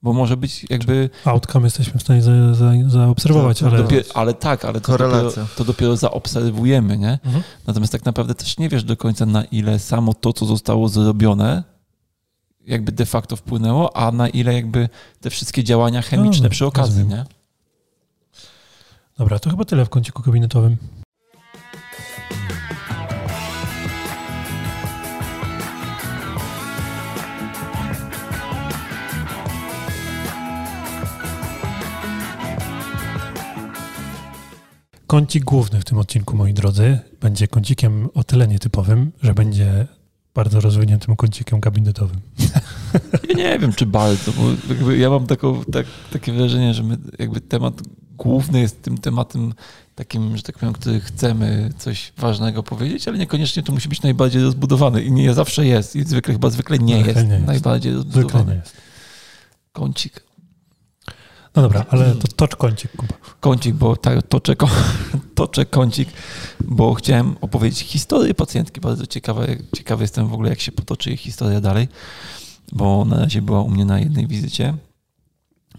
bo 0.05 0.13
może 0.13 0.37
być 0.37 0.65
jakby... 0.69 1.09
Outcome 1.25 1.65
jesteśmy 1.65 1.99
w 1.99 2.03
stanie 2.03 2.21
za, 2.21 2.53
za, 2.53 2.71
zaobserwować, 2.87 3.63
ale... 3.63 3.77
Dopiero, 3.77 4.05
ale 4.13 4.33
tak, 4.33 4.65
ale 4.65 4.81
to 4.81 4.97
dopiero, 4.97 5.31
to 5.57 5.65
dopiero 5.65 5.97
zaobserwujemy, 5.97 6.97
nie? 6.97 7.19
Mhm. 7.25 7.43
Natomiast 7.67 7.91
tak 7.91 8.05
naprawdę 8.05 8.35
też 8.35 8.57
nie 8.57 8.69
wiesz 8.69 8.83
do 8.83 8.97
końca, 8.97 9.25
na 9.25 9.43
ile 9.43 9.79
samo 9.79 10.13
to, 10.13 10.33
co 10.33 10.45
zostało 10.45 10.89
zrobione, 10.89 11.63
jakby 12.65 12.91
de 12.91 13.05
facto 13.05 13.35
wpłynęło, 13.35 13.97
a 13.97 14.11
na 14.11 14.29
ile 14.29 14.53
jakby 14.53 14.89
te 15.21 15.29
wszystkie 15.29 15.63
działania 15.63 16.01
chemiczne 16.01 16.43
no, 16.43 16.49
przy 16.49 16.65
okazji, 16.65 17.01
rozumiem. 17.01 17.17
nie? 17.17 17.25
Dobra, 19.17 19.39
to 19.39 19.49
chyba 19.49 19.65
tyle 19.65 19.85
w 19.85 19.89
kąciku 19.89 20.21
gabinetowym. 20.21 20.77
Kącik 35.07 35.43
główny 35.43 35.79
w 35.79 35.85
tym 35.85 35.97
odcinku, 35.97 36.37
moi 36.37 36.53
drodzy, 36.53 36.99
będzie 37.21 37.47
kącikiem 37.47 38.09
o 38.13 38.23
tyle 38.23 38.47
nietypowym, 38.47 39.11
że 39.21 39.33
będzie 39.33 39.87
bardzo 40.33 40.61
rozwiniętym 40.61 41.15
kącikiem 41.15 41.59
gabinetowym. 41.59 42.21
Ja 43.29 43.35
nie 43.35 43.59
wiem, 43.59 43.73
czy 43.73 43.85
bardzo, 43.85 44.31
bo 44.81 44.91
ja 44.91 45.09
mam 45.09 45.27
taką, 45.27 45.63
tak, 45.63 45.85
takie 46.13 46.33
wrażenie, 46.33 46.73
że 46.73 46.83
my, 46.83 46.97
jakby 47.19 47.41
temat 47.41 47.81
główny 48.17 48.59
jest 48.59 48.81
tym 48.81 48.97
tematem 48.97 49.53
takim, 49.95 50.37
że 50.37 50.43
tak 50.43 50.59
powiem, 50.59 50.73
który 50.73 50.99
chcemy 50.99 51.69
coś 51.77 52.13
ważnego 52.17 52.63
powiedzieć, 52.63 53.07
ale 53.07 53.17
niekoniecznie 53.17 53.63
to 53.63 53.73
musi 53.73 53.89
być 53.89 54.01
najbardziej 54.01 54.41
rozbudowany 54.41 55.03
i 55.03 55.11
nie 55.11 55.33
zawsze 55.33 55.65
jest 55.65 55.95
i 55.95 56.03
zwykle 56.03 56.33
chyba 56.33 56.49
zwykle 56.49 56.79
nie, 56.79 56.97
jest, 56.97 57.27
nie 57.27 57.33
jest, 57.33 57.45
najbardziej 57.45 57.93
rozbudowany. 57.93 58.29
Zwykle 58.29 58.45
nie 58.45 58.59
jest. 58.59 58.77
Kącik. 59.73 60.23
No 61.55 61.61
dobra, 61.61 61.85
ale 61.89 62.15
to 62.15 62.27
tocz 62.27 62.55
kącik, 62.55 62.91
Kuba. 62.91 63.13
Kącik, 63.39 63.75
bo 63.75 63.95
tak, 63.95 64.27
toczę, 64.27 64.55
toczę 65.35 65.65
kącik, 65.65 66.09
bo 66.61 66.93
chciałem 66.93 67.35
opowiedzieć 67.41 67.79
historię 67.79 68.33
pacjentki. 68.33 68.81
Bardzo 68.81 69.07
ciekawe, 69.07 69.47
ciekawy 69.75 70.03
jestem 70.03 70.27
w 70.27 70.33
ogóle, 70.33 70.49
jak 70.49 70.59
się 70.59 70.71
potoczy 70.71 71.09
jej 71.09 71.17
historia 71.17 71.61
dalej, 71.61 71.87
bo 72.71 73.05
na 73.05 73.17
razie 73.17 73.41
była 73.41 73.61
u 73.61 73.69
mnie 73.69 73.85
na 73.85 73.99
jednej 73.99 74.27
wizycie. 74.27 74.73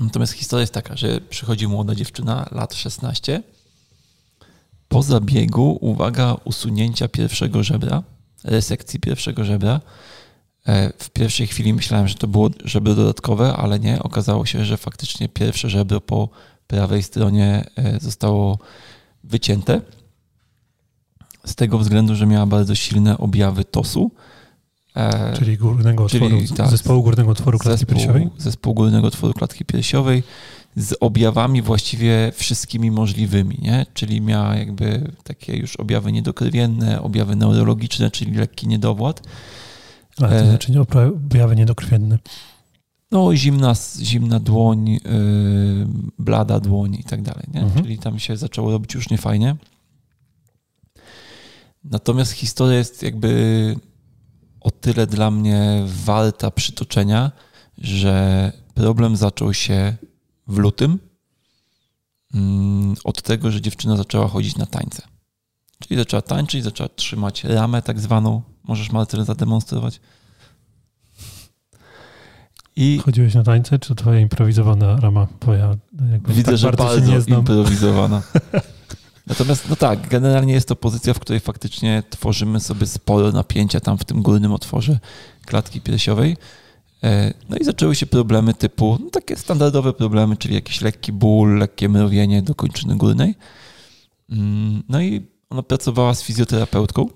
Natomiast 0.00 0.32
historia 0.32 0.60
jest 0.60 0.74
taka, 0.74 0.96
że 0.96 1.20
przychodzi 1.20 1.68
młoda 1.68 1.94
dziewczyna, 1.94 2.48
lat 2.52 2.74
16, 2.74 3.42
po 4.88 5.02
zabiegu, 5.02 5.78
uwaga, 5.80 6.36
usunięcia 6.44 7.08
pierwszego 7.08 7.62
żebra, 7.62 8.02
resekcji 8.44 9.00
pierwszego 9.00 9.44
żebra, 9.44 9.80
w 10.98 11.10
pierwszej 11.10 11.46
chwili 11.46 11.74
myślałem, 11.74 12.08
że 12.08 12.14
to 12.14 12.28
było 12.28 12.50
żebro 12.64 12.94
dodatkowe, 12.94 13.52
ale 13.52 13.80
nie. 13.80 14.02
Okazało 14.02 14.46
się, 14.46 14.64
że 14.64 14.76
faktycznie 14.76 15.28
pierwsze 15.28 15.70
żebro 15.70 16.00
po 16.00 16.28
prawej 16.66 17.02
stronie 17.02 17.64
e, 17.76 18.00
zostało 18.00 18.58
wycięte. 19.24 19.80
Z 21.44 21.54
tego 21.54 21.78
względu, 21.78 22.14
że 22.14 22.26
miała 22.26 22.46
bardzo 22.46 22.74
silne 22.74 23.18
objawy 23.18 23.64
TOS-u. 23.64 24.10
E, 24.96 25.32
czyli 25.36 25.56
górnego 25.56 26.04
otworu, 26.04 26.28
czyli, 26.28 26.48
tak, 26.48 26.70
zespołu 26.70 27.02
górnego 27.02 27.30
otworu 27.30 27.58
klatki 27.58 27.78
zespół, 27.78 27.96
piersiowej? 27.96 28.28
Zespół 28.38 28.74
górnego 28.74 29.06
otworu 29.06 29.34
klatki 29.34 29.64
piersiowej 29.64 30.22
z 30.76 30.94
objawami 31.00 31.62
właściwie 31.62 32.32
wszystkimi 32.34 32.90
możliwymi, 32.90 33.58
nie? 33.62 33.86
Czyli 33.94 34.20
miała 34.20 34.56
jakby 34.56 35.12
takie 35.24 35.56
już 35.56 35.76
objawy 35.76 36.12
niedokrwienne, 36.12 37.02
objawy 37.02 37.36
neurologiczne, 37.36 38.10
czyli 38.10 38.32
lekki 38.34 38.68
niedowład 38.68 39.22
ale 40.20 40.40
to 40.40 40.46
e, 40.46 40.50
znaczy 40.50 40.72
objawy 40.80 41.56
niedokrwienne. 41.56 42.18
No, 43.10 43.36
zimna, 43.36 43.74
zimna 44.02 44.40
dłoń, 44.40 44.88
yy, 44.88 45.00
blada 46.18 46.60
dłoń 46.60 46.94
i 46.94 47.04
tak 47.04 47.22
dalej. 47.22 47.44
Nie? 47.54 47.60
Mhm. 47.60 47.84
Czyli 47.84 47.98
tam 47.98 48.18
się 48.18 48.36
zaczęło 48.36 48.70
robić 48.70 48.94
już 48.94 49.10
niefajnie. 49.10 49.56
Natomiast 51.84 52.32
historia 52.32 52.78
jest 52.78 53.02
jakby 53.02 53.76
o 54.60 54.70
tyle 54.70 55.06
dla 55.06 55.30
mnie 55.30 55.82
warta 55.86 56.50
przytoczenia, 56.50 57.32
że 57.78 58.52
problem 58.74 59.16
zaczął 59.16 59.54
się 59.54 59.96
w 60.48 60.58
lutym 60.58 60.98
mm, 62.34 62.94
od 63.04 63.22
tego, 63.22 63.50
że 63.50 63.60
dziewczyna 63.60 63.96
zaczęła 63.96 64.28
chodzić 64.28 64.56
na 64.56 64.66
tańce. 64.66 65.02
Czyli 65.78 65.98
zaczęła 65.98 66.22
tańczyć, 66.22 66.64
zaczęła 66.64 66.88
trzymać 66.88 67.44
ramę 67.44 67.82
tak 67.82 68.00
zwaną. 68.00 68.42
Możesz 68.68 68.92
Marcel 68.92 69.24
zademonstrować. 69.24 70.00
I 72.76 72.98
Chodziłeś 73.04 73.34
na 73.34 73.42
tańce, 73.42 73.78
czy 73.78 73.88
to 73.88 73.94
twoja 73.94 74.20
improwizowana 74.20 74.96
rama? 74.96 75.26
Twoja, 75.40 75.76
Widzę, 76.28 76.42
tak 76.42 76.56
że 76.56 76.72
bardzo, 76.72 77.12
bardzo 77.12 77.34
improwizowana. 77.38 78.22
Natomiast, 79.26 79.68
no 79.70 79.76
tak, 79.76 80.08
generalnie 80.08 80.52
jest 80.52 80.68
to 80.68 80.76
pozycja, 80.76 81.14
w 81.14 81.18
której 81.18 81.40
faktycznie 81.40 82.02
tworzymy 82.10 82.60
sobie 82.60 82.86
sporo 82.86 83.32
napięcia 83.32 83.80
tam 83.80 83.98
w 83.98 84.04
tym 84.04 84.22
górnym 84.22 84.52
otworze 84.52 84.98
klatki 85.46 85.80
piersiowej. 85.80 86.36
E, 87.04 87.34
no 87.48 87.56
i 87.56 87.64
zaczęły 87.64 87.94
się 87.94 88.06
problemy 88.06 88.54
typu, 88.54 88.98
no 89.04 89.10
takie 89.10 89.36
standardowe 89.36 89.92
problemy, 89.92 90.36
czyli 90.36 90.54
jakiś 90.54 90.80
lekki 90.80 91.12
ból, 91.12 91.58
lekkie 91.58 91.88
mrowienie 91.88 92.42
do 92.42 92.54
kończyny 92.54 92.96
górnej. 92.96 93.34
Mm, 94.30 94.82
no 94.88 95.00
i 95.00 95.26
ona 95.50 95.62
pracowała 95.62 96.14
z 96.14 96.22
fizjoterapeutką. 96.22 97.08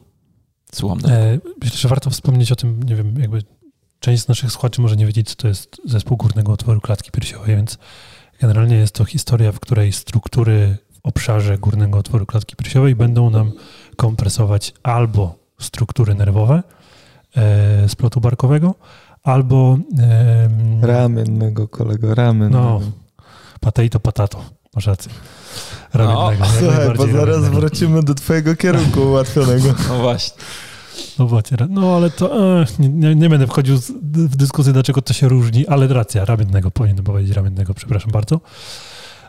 Słucham. 0.73 0.99
E, 1.11 1.39
myślę, 1.63 1.79
że 1.79 1.89
warto 1.89 2.11
wspomnieć 2.11 2.53
o 2.53 2.57
tym, 2.57 2.83
nie 2.83 2.97
wiem, 2.97 3.15
jakby 3.21 3.43
część 4.01 4.23
z 4.23 4.29
naszych 4.29 4.53
słuchaczy 4.53 4.81
może 4.81 4.97
nie 4.97 5.07
wiedzieć, 5.07 5.29
co 5.29 5.37
to 5.37 5.49
jest 5.49 5.77
zespół 5.85 6.17
górnego 6.17 6.53
otworu 6.53 6.81
klatki 6.81 7.11
piersiowej, 7.11 7.57
więc 7.57 7.79
generalnie 8.41 8.77
jest 8.77 8.95
to 8.95 9.05
historia, 9.05 9.53
w 9.53 9.61
której 9.61 9.93
struktury 9.93 10.77
w 10.93 11.01
obszarze 11.03 11.59
górnego 11.59 11.99
otworu 11.99 12.27
klatki 12.27 12.57
piersiowej 12.57 12.95
będą 12.95 13.31
nam 13.31 13.53
kompresować 13.97 14.75
albo 14.83 15.35
struktury 15.61 16.15
nerwowe 16.15 16.63
e, 17.37 17.89
z 17.89 17.95
plotu 17.95 18.21
barkowego, 18.21 18.75
albo... 19.23 19.79
E, 19.99 20.49
ramiennego, 20.83 21.69
kolego, 21.69 22.15
ramiennego. 22.15 22.59
No, 22.59 22.81
potato, 23.61 24.01
patato, 24.01 24.45
masz 24.75 24.87
rację. 24.87 25.13
Ramiennego. 25.95 26.45
No, 26.45 26.61
słuchaj, 26.61 26.97
bo 26.97 27.07
zaraz 27.07 27.17
ramiennego. 27.17 27.57
wrócimy 27.57 28.03
do 28.03 28.15
twojego 28.15 28.57
kierunku 28.57 29.01
ułatwionego. 29.01 29.75
No 29.89 29.99
właśnie. 29.99 30.37
No 31.19 31.27
właśnie, 31.27 31.57
no 31.71 31.97
ale 31.97 32.11
to 32.11 32.61
e, 32.61 32.67
nie, 32.79 33.15
nie, 33.15 33.29
będę 33.29 33.47
wchodził 33.47 33.77
w 34.03 34.37
dyskusję, 34.37 34.73
dlaczego 34.73 35.03
to 35.03 35.13
się 35.13 35.29
różni, 35.29 35.67
ale 35.67 35.89
racja, 35.89 36.25
ramiennego, 36.25 36.71
powinienem 36.71 37.05
powiedzieć 37.05 37.37
ramiennego, 37.37 37.75
przepraszam 37.75 38.11
bardzo. 38.11 38.41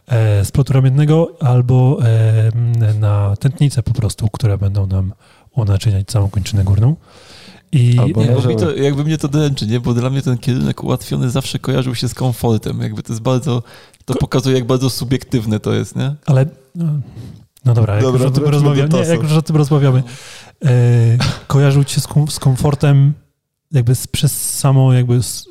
E, 0.08 0.46
splotu 0.46 0.74
ramiennego 0.74 1.38
albo 1.40 2.00
e, 2.04 2.94
na 3.00 3.36
tętnice 3.36 3.84
po 3.84 3.94
prostu, 3.94 4.28
które 4.28 4.58
będą 4.58 4.88
nam 4.88 5.14
unaczyniać 5.56 6.08
całą 6.08 6.30
kończynę 6.30 6.64
górną. 6.64 6.96
I 7.72 8.00
nie, 8.18 8.32
może... 8.32 8.56
to, 8.56 8.76
jakby 8.76 9.04
mnie 9.04 9.18
to 9.18 9.28
dręczy, 9.28 9.68
nie? 9.68 9.80
Bo 9.80 9.94
dla 9.94 10.10
mnie 10.10 10.22
ten 10.22 10.38
kierunek 10.38 10.84
ułatwiony 10.84 11.30
zawsze 11.30 11.60
kojarzył 11.60 11.96
się 11.96 12.08
z 12.08 12.14
komfortem. 12.14 12.82
Jakby 12.82 13.04
to 13.04 13.14
jest 13.14 13.22
bardzo, 13.22 13.64
to 14.06 14.14
pokazuje, 14.16 14.56
jak 14.56 14.66
bardzo 14.66 14.90
subiektywne 14.90 15.60
to 15.60 15.74
jest, 15.74 15.96
nie? 15.96 16.16
Ale, 16.26 16.46
no, 17.66 17.72
no 17.72 17.74
dobra, 17.74 17.94
jak, 17.94 18.04
dobra, 18.04 18.24
już 18.24 18.32
o 18.32 18.36
tym 18.36 18.46
rozmawiamy, 18.50 18.90
nie, 18.94 19.00
jak 19.00 19.24
już 19.24 19.32
o 19.32 19.42
tym 19.42 19.56
rozmawiamy, 19.56 20.04
e, 20.66 20.72
kojarzył 21.48 21.84
ci 21.84 21.96
się 21.96 22.02
z, 22.02 22.08
z 22.30 22.40
komfortem 22.40 23.14
jakby 23.72 23.96
z, 23.96 24.08
przez 24.08 24.56
samo 24.60 24.94
jakby 24.94 25.24
z, 25.24 25.46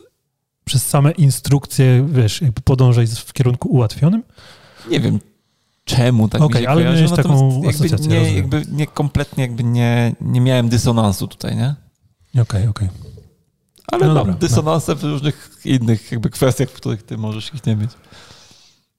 przez 0.65 0.87
same 0.87 1.11
instrukcje, 1.11 2.07
wiesz, 2.12 2.43
jakby 2.43 2.61
podążać 2.61 3.11
w 3.11 3.32
kierunku 3.32 3.69
ułatwionym? 3.69 4.23
Nie 4.91 5.01
wiem, 5.01 5.19
czemu 5.85 6.28
tak 6.28 6.43
Okej, 6.43 6.61
mi 6.61 6.65
się 6.65 6.70
ale 6.70 6.82
kojarzy, 6.82 7.03
miałeś 7.05 7.16
taką 7.16 7.62
jakby 7.62 7.85
nie, 7.85 7.97
rozumiem. 7.97 8.37
jakby 8.37 8.62
nie 8.70 8.87
kompletnie 8.87 9.45
jakby 9.45 9.65
nie, 9.65 10.15
nie 10.20 10.41
miałem 10.41 10.69
dysonansu 10.69 11.28
tutaj, 11.28 11.57
nie? 11.57 11.74
Okej, 12.43 12.66
okej. 12.66 12.89
Ale 13.93 14.07
No 14.07 14.15
mam 14.15 14.24
dobra, 14.24 14.35
dysonanse 14.35 14.95
w 14.95 15.05
różnych 15.05 15.51
innych 15.65 16.12
jakby 16.12 16.31
kwestiach, 16.31 16.69
w 16.69 16.73
których 16.73 17.03
ty 17.03 17.19
możesz 17.19 17.55
ich 17.55 17.66
nie 17.66 17.77
mieć. 17.77 17.91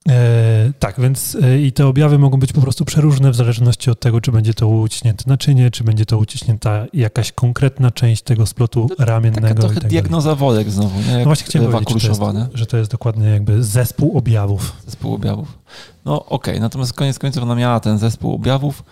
E, 0.10 0.74
tak, 0.80 1.00
więc 1.00 1.38
e, 1.42 1.62
i 1.62 1.72
te 1.72 1.88
objawy 1.88 2.20
mogą 2.20 2.38
być 2.38 2.54
po 2.54 2.62
prostu 2.62 2.86
przeróżne 2.86 3.32
w 3.32 3.36
zależności 3.36 3.92
od 3.92 4.00
tego, 4.00 4.22
czy 4.22 4.32
będzie 4.32 4.54
to 4.54 4.68
uciśnięte 4.68 5.24
naczynie, 5.28 5.72
czy 5.72 5.84
będzie 5.84 6.06
to 6.06 6.18
uciśnięta 6.18 6.86
jakaś 6.94 7.32
konkretna 7.32 7.92
część 7.92 8.22
tego 8.22 8.46
splotu 8.46 8.90
Taka 8.90 9.06
ramiennego 9.06 9.48
i 9.48 9.56
trochę 9.56 9.68
tak 9.68 9.84
dalej. 9.84 9.90
diagnoza 9.90 10.36
worek 10.36 10.72
znowu, 10.72 11.00
nie? 11.00 11.12
Jak 11.12 11.20
No 11.20 11.26
właśnie 11.26 11.48
chciałem 11.48 11.72
powiedzieć, 11.72 12.02
że 12.02 12.16
to, 12.16 12.34
jest, 12.34 12.52
że 12.54 12.66
to 12.66 12.78
jest 12.78 12.92
dokładnie 12.92 13.28
jakby 13.28 13.64
zespół 13.64 14.18
objawów. 14.18 14.76
Zespół 14.86 15.14
objawów. 15.14 15.58
No 16.06 16.26
okej, 16.26 16.60
natomiast 16.60 16.94
koniec 16.94 17.20
końców 17.20 17.44
ona 17.44 17.56
miała 17.56 17.80
ten 17.80 17.98
zespół 17.98 18.36
objawów, 18.36 18.84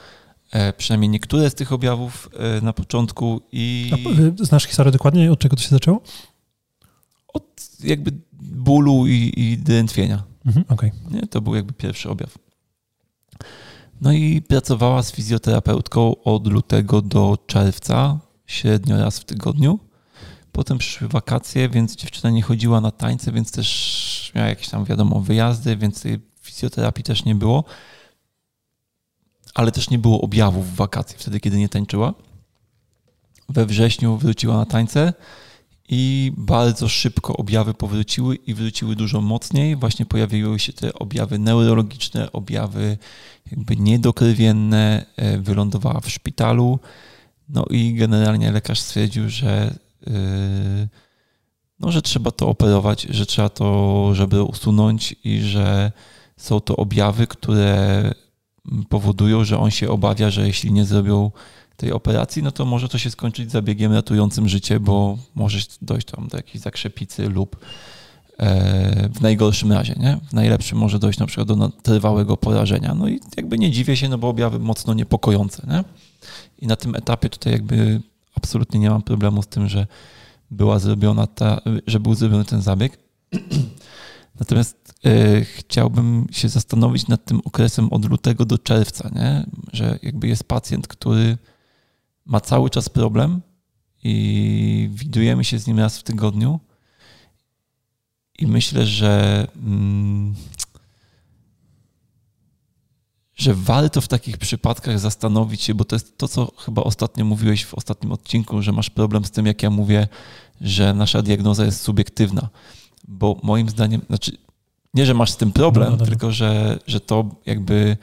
e, 0.51 0.73
przynajmniej 0.73 1.09
niektóre 1.09 1.49
z 1.49 1.55
tych 1.55 1.73
objawów 1.73 2.29
e, 2.39 2.61
na 2.61 2.73
początku 2.73 3.41
i 3.51 3.91
A, 3.93 4.41
e, 4.41 4.45
znasz 4.45 4.65
historię 4.65 4.91
dokładnie, 4.91 5.31
od 5.31 5.39
czego 5.39 5.55
to 5.55 5.61
się 5.61 5.69
zaczęło? 5.69 6.01
od 7.33 7.43
jakby 7.83 8.11
bólu 8.41 9.07
i, 9.07 9.33
i 9.37 9.57
drętwienia. 9.57 10.28
Mhm, 10.45 10.65
okej. 10.69 10.91
Nie? 11.11 11.21
To 11.21 11.41
był 11.41 11.55
jakby 11.55 11.73
pierwszy 11.73 12.09
objaw. 12.09 12.37
No 14.01 14.11
i 14.11 14.41
pracowała 14.41 15.03
z 15.03 15.11
fizjoterapeutką 15.11 16.23
od 16.23 16.47
lutego 16.47 17.01
do 17.01 17.37
czerwca, 17.47 18.19
średnio 18.45 18.97
raz 18.97 19.19
w 19.19 19.25
tygodniu. 19.25 19.79
Potem 20.51 20.77
przyszły 20.77 21.07
wakacje, 21.07 21.69
więc 21.69 21.95
dziewczyna 21.95 22.29
nie 22.29 22.41
chodziła 22.41 22.81
na 22.81 22.91
tańce, 22.91 23.31
więc 23.31 23.51
też 23.51 24.31
miała 24.35 24.47
jakieś 24.47 24.69
tam, 24.69 24.85
wiadomo, 24.85 25.19
wyjazdy, 25.19 25.77
więc 25.77 26.01
tej 26.01 26.19
fizjoterapii 26.41 27.03
też 27.03 27.25
nie 27.25 27.35
było. 27.35 27.63
Ale 29.53 29.71
też 29.71 29.89
nie 29.89 29.99
było 29.99 30.21
objawów 30.21 30.71
w 30.71 30.75
wakacje, 30.75 31.17
wtedy, 31.17 31.39
kiedy 31.39 31.57
nie 31.57 31.69
tańczyła. 31.69 32.13
We 33.49 33.65
wrześniu 33.65 34.17
wróciła 34.17 34.57
na 34.57 34.65
tańce 34.65 35.13
i 35.89 36.31
bardzo 36.37 36.89
szybko 36.89 37.37
objawy 37.37 37.73
powróciły 37.73 38.35
i 38.35 38.53
wróciły 38.53 38.95
dużo 38.95 39.21
mocniej. 39.21 39.75
Właśnie 39.75 40.05
pojawiły 40.05 40.59
się 40.59 40.73
te 40.73 40.93
objawy 40.93 41.39
neurologiczne, 41.39 42.31
objawy 42.31 42.97
jakby 43.51 43.75
niedokrwienne, 43.75 45.05
e, 45.15 45.37
wylądowała 45.37 45.99
w 45.99 46.09
szpitalu. 46.09 46.79
No 47.49 47.65
i 47.69 47.93
generalnie 47.93 48.51
lekarz 48.51 48.79
stwierdził, 48.79 49.29
że, 49.29 49.73
yy, 50.07 50.13
no, 51.79 51.91
że 51.91 52.01
trzeba 52.01 52.31
to 52.31 52.47
operować, 52.47 53.01
że 53.01 53.25
trzeba 53.25 53.49
to 53.49 54.09
żeby 54.13 54.43
usunąć 54.43 55.15
i 55.23 55.39
że 55.41 55.91
są 56.37 56.59
to 56.59 56.75
objawy, 56.75 57.27
które 57.27 58.03
powodują, 58.89 59.43
że 59.43 59.59
on 59.59 59.71
się 59.71 59.89
obawia, 59.89 60.29
że 60.29 60.47
jeśli 60.47 60.71
nie 60.71 60.85
zrobią 60.85 61.31
tej 61.79 61.91
operacji, 61.91 62.43
no 62.43 62.51
to 62.51 62.65
może 62.65 62.89
to 62.89 62.97
się 62.97 63.11
skończyć 63.11 63.51
zabiegiem 63.51 63.93
ratującym 63.93 64.49
życie, 64.49 64.79
bo 64.79 65.17
może 65.35 65.59
dojść 65.81 66.07
tam 66.07 66.27
do 66.27 66.37
jakiejś 66.37 66.63
zakrzepicy 66.63 67.29
lub 67.29 67.55
e, 68.37 69.09
w 69.09 69.21
najgorszym 69.21 69.71
razie, 69.71 69.95
nie? 69.99 70.19
W 70.29 70.33
najlepszym 70.33 70.77
może 70.77 70.99
dojść 70.99 71.19
na 71.19 71.25
przykład 71.25 71.47
do 71.47 71.69
trwałego 71.69 72.37
porażenia. 72.37 72.95
No 72.95 73.07
i 73.07 73.19
jakby 73.37 73.57
nie 73.57 73.71
dziwię 73.71 73.97
się, 73.97 74.09
no 74.09 74.17
bo 74.17 74.29
objawy 74.29 74.59
mocno 74.59 74.93
niepokojące, 74.93 75.67
nie? 75.67 75.83
I 76.59 76.67
na 76.67 76.75
tym 76.75 76.95
etapie 76.95 77.29
tutaj 77.29 77.53
jakby 77.53 78.01
absolutnie 78.35 78.79
nie 78.79 78.89
mam 78.89 79.01
problemu 79.01 79.41
z 79.41 79.47
tym, 79.47 79.69
że 79.69 79.87
była 80.51 80.79
zrobiona 80.79 81.27
ta, 81.27 81.61
że 81.87 81.99
był 81.99 82.15
zrobiony 82.15 82.45
ten 82.45 82.61
zabieg. 82.61 82.97
Natomiast 84.39 84.93
e, 85.05 85.41
chciałbym 85.45 86.27
się 86.31 86.49
zastanowić 86.49 87.07
nad 87.07 87.25
tym 87.25 87.41
okresem 87.45 87.93
od 87.93 88.05
lutego 88.05 88.45
do 88.45 88.57
czerwca, 88.57 89.09
nie? 89.15 89.45
że 89.73 89.99
jakby 90.03 90.27
jest 90.27 90.43
pacjent, 90.43 90.87
który 90.87 91.37
ma 92.29 92.41
cały 92.41 92.69
czas 92.69 92.89
problem 92.89 93.41
i 94.03 94.89
widujemy 94.93 95.43
się 95.43 95.59
z 95.59 95.67
nim 95.67 95.79
raz 95.79 95.99
w 95.99 96.03
tygodniu. 96.03 96.59
I 98.39 98.47
myślę, 98.47 98.85
że, 98.85 99.47
mm, 99.55 100.35
że 103.35 103.53
warto 103.53 104.01
w 104.01 104.07
takich 104.07 104.37
przypadkach 104.37 104.99
zastanowić 104.99 105.61
się, 105.61 105.73
bo 105.73 105.85
to 105.85 105.95
jest 105.95 106.17
to, 106.17 106.27
co 106.27 106.51
chyba 106.57 106.83
ostatnio 106.83 107.25
mówiłeś 107.25 107.65
w 107.65 107.73
ostatnim 107.73 108.11
odcinku, 108.11 108.61
że 108.61 108.71
masz 108.71 108.89
problem 108.89 109.25
z 109.25 109.31
tym, 109.31 109.45
jak 109.45 109.63
ja 109.63 109.69
mówię, 109.69 110.07
że 110.61 110.93
nasza 110.93 111.21
diagnoza 111.21 111.65
jest 111.65 111.81
subiektywna. 111.81 112.49
Bo 113.07 113.39
moim 113.43 113.69
zdaniem, 113.69 114.01
znaczy, 114.07 114.37
nie, 114.93 115.05
że 115.05 115.13
masz 115.13 115.31
z 115.31 115.37
tym 115.37 115.51
problem, 115.51 115.85
No, 115.85 115.91
no, 115.91 115.97
no. 115.97 116.05
tylko 116.05 116.31
że, 116.31 116.79
że 116.87 116.99
to 116.99 117.35
jakby 117.45 117.97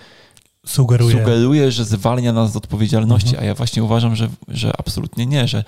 Sugeruje. 0.66 1.18
sugeruje, 1.18 1.72
że 1.72 1.84
zwalnia 1.84 2.32
nas 2.32 2.52
z 2.52 2.56
odpowiedzialności, 2.56 3.28
Mhm. 3.28 3.44
a 3.44 3.46
ja 3.46 3.54
właśnie 3.54 3.84
uważam, 3.84 4.16
że, 4.16 4.28
że 4.48 4.72
absolutnie 4.78 5.26
nie, 5.26 5.48
że 5.48 5.64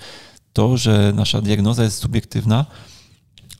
to, 0.53 0.77
że 0.77 1.13
nasza 1.15 1.41
diagnoza 1.41 1.83
jest 1.83 1.97
subiektywna, 1.97 2.65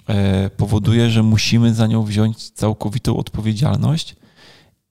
e, 0.10 0.50
powoduje, 0.50 1.10
że 1.10 1.24
musimy 1.24 1.74
za 1.74 1.88
nią 1.88 2.04
wziąć 2.04 2.50
całkowitą 2.50 3.18
odpowiedzialność 3.18 4.16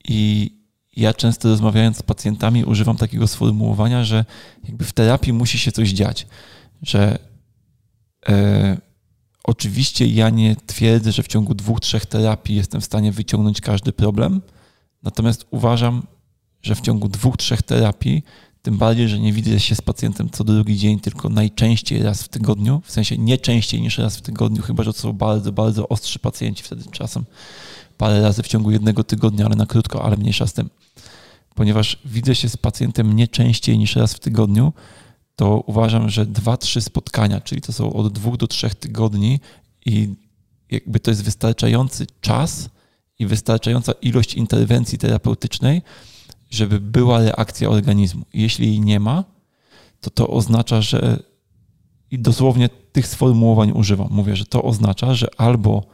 i 0.09 0.51
ja 0.97 1.15
często 1.15 1.49
rozmawiając 1.49 1.97
z 1.97 2.03
pacjentami 2.03 2.65
używam 2.65 2.97
takiego 2.97 3.27
sformułowania, 3.29 4.05
że 4.05 4.25
jakby 4.65 4.85
w 4.85 4.93
terapii 4.93 5.33
musi 5.33 5.59
się 5.59 5.73
coś 5.73 5.91
dziać, 5.91 6.27
że 6.83 7.19
e, 8.29 8.77
oczywiście 9.45 10.07
ja 10.07 10.31
nie 10.31 10.57
twierdzę, 10.67 11.13
że 11.13 11.23
w 11.23 11.29
ciągu 11.29 11.55
dwóch, 11.55 11.81
trzech 11.81 12.07
terapii 12.07 12.57
jestem 12.57 12.81
w 12.81 12.85
stanie 12.85 13.13
wyciągnąć 13.13 13.61
każdy 13.61 13.93
problem, 13.93 14.43
natomiast 15.03 15.47
uważam, 15.51 16.03
że 16.63 16.75
w 16.75 16.81
ciągu 16.81 17.09
dwóch, 17.09 17.37
trzech 17.37 17.63
terapii, 17.63 18.23
tym 18.63 18.79
bardziej, 18.79 19.09
że 19.09 19.19
nie 19.19 19.33
widzę 19.33 19.61
się 19.61 19.75
z 19.75 19.81
pacjentem 19.81 20.31
co 20.31 20.45
drugi 20.45 20.77
dzień, 20.77 21.01
tylko 21.01 21.29
najczęściej 21.29 22.03
raz 22.03 22.23
w 22.23 22.29
tygodniu, 22.29 22.83
w 22.85 22.91
sensie 22.91 23.19
nie 23.19 23.39
częściej 23.39 23.81
niż 23.81 23.99
raz 23.99 24.17
w 24.17 24.23
tygodniu, 24.23 24.63
chyba 24.63 24.83
że 24.83 24.93
to 24.93 24.99
są 24.99 25.13
bardzo, 25.13 25.53
bardzo 25.53 25.89
ostrzy 25.89 26.19
pacjenci, 26.19 26.63
wtedy 26.63 26.85
czasem 26.91 27.25
parę 27.99 28.23
razy 28.23 28.43
w 28.43 28.49
ciągu 28.49 28.71
jednego 28.71 29.05
tygodnia, 29.05 29.47
ale 29.47 29.57
na 29.57 29.67
krótko, 29.67 30.05
ale 30.05 30.17
mniejsza 30.17 30.47
z 30.47 30.53
tym. 30.53 30.71
Ponieważ 31.55 31.99
widzę 32.05 32.35
się 32.35 32.49
z 32.49 32.57
pacjentem 32.57 33.17
nie 33.17 33.29
częściej 33.29 33.79
niż 33.79 33.97
raz 33.97 34.15
w 34.15 34.19
tygodniu, 34.19 34.73
to 35.37 35.63
uważam, 35.67 36.11
że 36.11 36.27
dwa, 36.27 36.57
trzy 36.57 36.81
spotkania, 36.81 37.41
czyli 37.41 37.61
to 37.61 37.73
są 37.73 37.93
od 37.93 38.13
dwóch 38.13 38.37
do 38.37 38.47
trzech 38.47 38.75
tygodni 38.75 39.41
i 39.87 40.15
jakby 40.71 41.01
to 41.01 41.11
jest 41.11 41.25
wystarczający 41.25 42.07
czas 42.21 42.69
i 43.19 43.27
wystarczająca 43.27 43.93
ilość 43.93 44.35
interwencji 44.35 44.99
terapeutycznej, 44.99 45.83
żeby 46.51 46.81
była 46.81 47.23
reakcja 47.23 47.69
organizmu. 47.69 48.25
Jeśli 48.35 48.67
jej 48.67 48.81
nie 48.81 49.01
ma, 49.01 49.25
to 50.01 50.11
to 50.11 50.29
oznacza, 50.29 50.83
że 50.83 51.23
i 52.11 52.19
dosłownie 52.19 52.69
tych 52.69 53.07
sformułowań 53.07 53.73
używam. 53.73 54.09
Mówię, 54.11 54.37
że 54.37 54.45
to 54.45 54.63
oznacza, 54.63 55.15
że 55.15 55.29
albo 55.37 55.87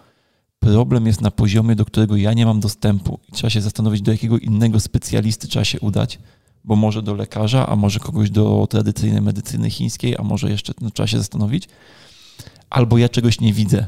problem 0.58 1.06
jest 1.06 1.20
na 1.20 1.30
poziomie, 1.30 1.76
do 1.76 1.84
którego 1.84 2.16
ja 2.16 2.32
nie 2.32 2.46
mam 2.46 2.60
dostępu 2.60 3.18
i 3.28 3.32
trzeba 3.32 3.50
się 3.50 3.60
zastanowić, 3.60 4.02
do 4.02 4.12
jakiego 4.12 4.38
innego 4.38 4.80
specjalisty 4.80 5.48
trzeba 5.48 5.64
się 5.64 5.80
udać, 5.80 6.18
bo 6.64 6.76
może 6.76 7.02
do 7.02 7.14
lekarza, 7.14 7.66
a 7.68 7.76
może 7.76 8.00
kogoś 8.00 8.30
do 8.30 8.66
tradycyjnej 8.70 9.22
medycyny 9.22 9.70
chińskiej, 9.70 10.16
a 10.16 10.22
może 10.22 10.50
jeszcze 10.50 10.72
no, 10.80 10.90
trzeba 10.90 11.06
się 11.06 11.18
zastanowić, 11.18 11.68
albo 12.70 12.98
ja 12.98 13.08
czegoś 13.08 13.40
nie 13.40 13.52
widzę. 13.52 13.86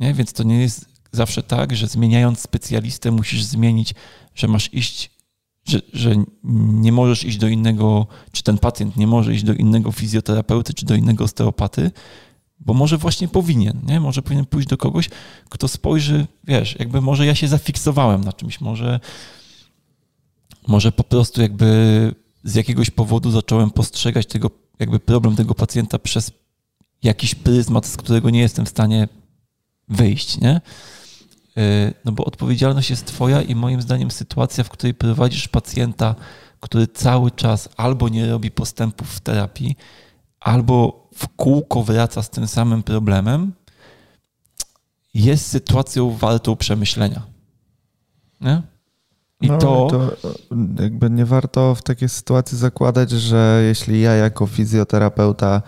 Nie? 0.00 0.14
Więc 0.14 0.32
to 0.32 0.42
nie 0.42 0.60
jest 0.60 0.86
zawsze 1.12 1.42
tak, 1.42 1.76
że 1.76 1.86
zmieniając 1.86 2.40
specjalistę 2.40 3.10
musisz 3.10 3.44
zmienić, 3.44 3.94
że 4.34 4.48
masz 4.48 4.74
iść, 4.74 5.10
że, 5.64 5.80
że 5.92 6.24
nie 6.54 6.92
możesz 6.92 7.24
iść 7.24 7.38
do 7.38 7.48
innego, 7.48 8.06
czy 8.32 8.42
ten 8.42 8.58
pacjent 8.58 8.96
nie 8.96 9.06
może 9.06 9.34
iść 9.34 9.44
do 9.44 9.54
innego 9.54 9.92
fizjoterapeuty, 9.92 10.74
czy 10.74 10.86
do 10.86 10.94
innego 10.94 11.24
osteopaty, 11.24 11.90
bo 12.60 12.74
może 12.74 12.98
właśnie 12.98 13.28
powinien, 13.28 13.80
nie? 13.86 14.00
Może 14.00 14.22
powinien 14.22 14.46
pójść 14.46 14.68
do 14.68 14.76
kogoś, 14.76 15.10
kto 15.48 15.68
spojrzy, 15.68 16.26
wiesz, 16.44 16.76
jakby 16.78 17.00
może 17.00 17.26
ja 17.26 17.34
się 17.34 17.48
zafiksowałem 17.48 18.24
na 18.24 18.32
czymś, 18.32 18.60
może, 18.60 19.00
może 20.66 20.92
po 20.92 21.04
prostu 21.04 21.42
jakby 21.42 22.14
z 22.44 22.54
jakiegoś 22.54 22.90
powodu 22.90 23.30
zacząłem 23.30 23.70
postrzegać 23.70 24.26
tego, 24.26 24.50
jakby 24.78 25.00
problem 25.00 25.36
tego 25.36 25.54
pacjenta 25.54 25.98
przez 25.98 26.32
jakiś 27.02 27.34
pryzmat, 27.34 27.86
z 27.86 27.96
którego 27.96 28.30
nie 28.30 28.40
jestem 28.40 28.66
w 28.66 28.68
stanie 28.68 29.08
wyjść, 29.88 30.40
nie? 30.40 30.60
Yy, 31.56 31.94
No 32.04 32.12
bo 32.12 32.24
odpowiedzialność 32.24 32.90
jest 32.90 33.06
twoja 33.06 33.42
i 33.42 33.54
moim 33.54 33.82
zdaniem 33.82 34.10
sytuacja, 34.10 34.64
w 34.64 34.68
której 34.68 34.94
prowadzisz 34.94 35.48
pacjenta, 35.48 36.14
który 36.60 36.86
cały 36.86 37.30
czas 37.30 37.68
albo 37.76 38.08
nie 38.08 38.30
robi 38.30 38.50
postępów 38.50 39.08
w 39.08 39.20
terapii, 39.20 39.76
albo 40.40 41.08
w 41.14 41.28
kółko 41.28 41.82
wraca 41.82 42.22
z 42.22 42.30
tym 42.30 42.46
samym 42.46 42.82
problemem, 42.82 43.52
jest 45.14 45.46
sytuacją 45.46 46.10
wartą 46.10 46.56
przemyślenia. 46.56 47.22
Nie? 48.40 48.62
I 49.40 49.48
no, 49.48 49.58
to, 49.58 49.88
to 49.90 50.16
jakby 50.82 51.10
nie 51.10 51.24
warto 51.24 51.74
w 51.74 51.82
takiej 51.82 52.08
sytuacji 52.08 52.58
zakładać, 52.58 53.10
że 53.10 53.62
jeśli 53.68 54.00
ja 54.00 54.12
jako 54.12 54.46
fizjoterapeuta 54.46 55.62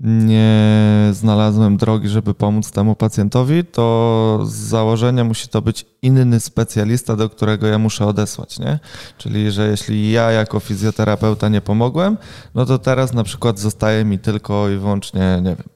nie 0.00 1.08
znalazłem 1.12 1.76
drogi, 1.76 2.08
żeby 2.08 2.34
pomóc 2.34 2.70
temu 2.70 2.94
pacjentowi, 2.94 3.64
to 3.64 4.40
z 4.44 4.52
założenia 4.52 5.24
musi 5.24 5.48
to 5.48 5.62
być 5.62 5.86
inny 6.02 6.40
specjalista, 6.40 7.16
do 7.16 7.28
którego 7.28 7.66
ja 7.66 7.78
muszę 7.78 8.06
odesłać, 8.06 8.58
nie? 8.58 8.78
Czyli, 9.18 9.50
że 9.50 9.68
jeśli 9.68 10.10
ja 10.10 10.30
jako 10.30 10.60
fizjoterapeuta 10.60 11.48
nie 11.48 11.60
pomogłem, 11.60 12.16
no 12.54 12.66
to 12.66 12.78
teraz 12.78 13.12
na 13.12 13.24
przykład 13.24 13.58
zostaje 13.58 14.04
mi 14.04 14.18
tylko 14.18 14.68
i 14.68 14.76
wyłącznie, 14.76 15.40
nie 15.42 15.56
wiem, 15.56 15.68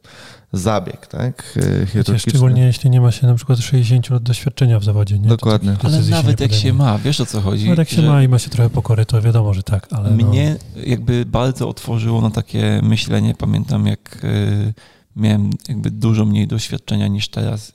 zabieg, 0.59 1.07
tak? 1.07 1.59
Chirurgiczny. 1.87 2.19
Szczególnie 2.19 2.63
jeśli 2.63 2.91
nie 2.91 3.01
ma 3.01 3.13
się 3.13 3.27
na 3.27 3.35
przykład 3.35 3.59
60 3.59 4.11
lat 4.11 4.23
doświadczenia 4.23 4.79
w 4.79 4.85
zawodzie. 4.85 5.19
Nie? 5.19 5.29
Dokładnie. 5.29 5.77
Ale 5.83 6.03
nawet 6.03 6.41
jak 6.41 6.53
się 6.53 6.73
ma, 6.73 6.99
wiesz 6.99 7.21
o 7.21 7.27
co 7.27 7.41
chodzi? 7.41 7.65
Nawet 7.65 7.79
jak 7.79 7.89
się 7.89 8.03
ma 8.03 8.23
i 8.23 8.29
ma 8.29 8.39
się 8.39 8.51
trochę 8.51 8.71
pokory, 8.71 9.07
to 9.07 9.23
wiadomo, 9.23 9.55
że 9.55 9.63
tak, 9.63 9.89
ale 9.91 10.11
no. 10.11 10.27
Mnie 10.27 10.57
no... 10.77 10.83
jakby 10.87 11.27
bardzo 11.27 11.69
otworzyło 11.69 12.21
na 12.21 12.31
takie 12.31 12.81
myślenie. 12.83 13.35
Pamiętam 13.35 13.87
jak 13.87 14.25
y, 14.25 14.75
miałem 15.17 15.51
jakby 15.69 15.91
dużo 15.91 16.25
mniej 16.25 16.47
doświadczenia 16.47 17.09
niż 17.09 17.29
teraz. 17.29 17.73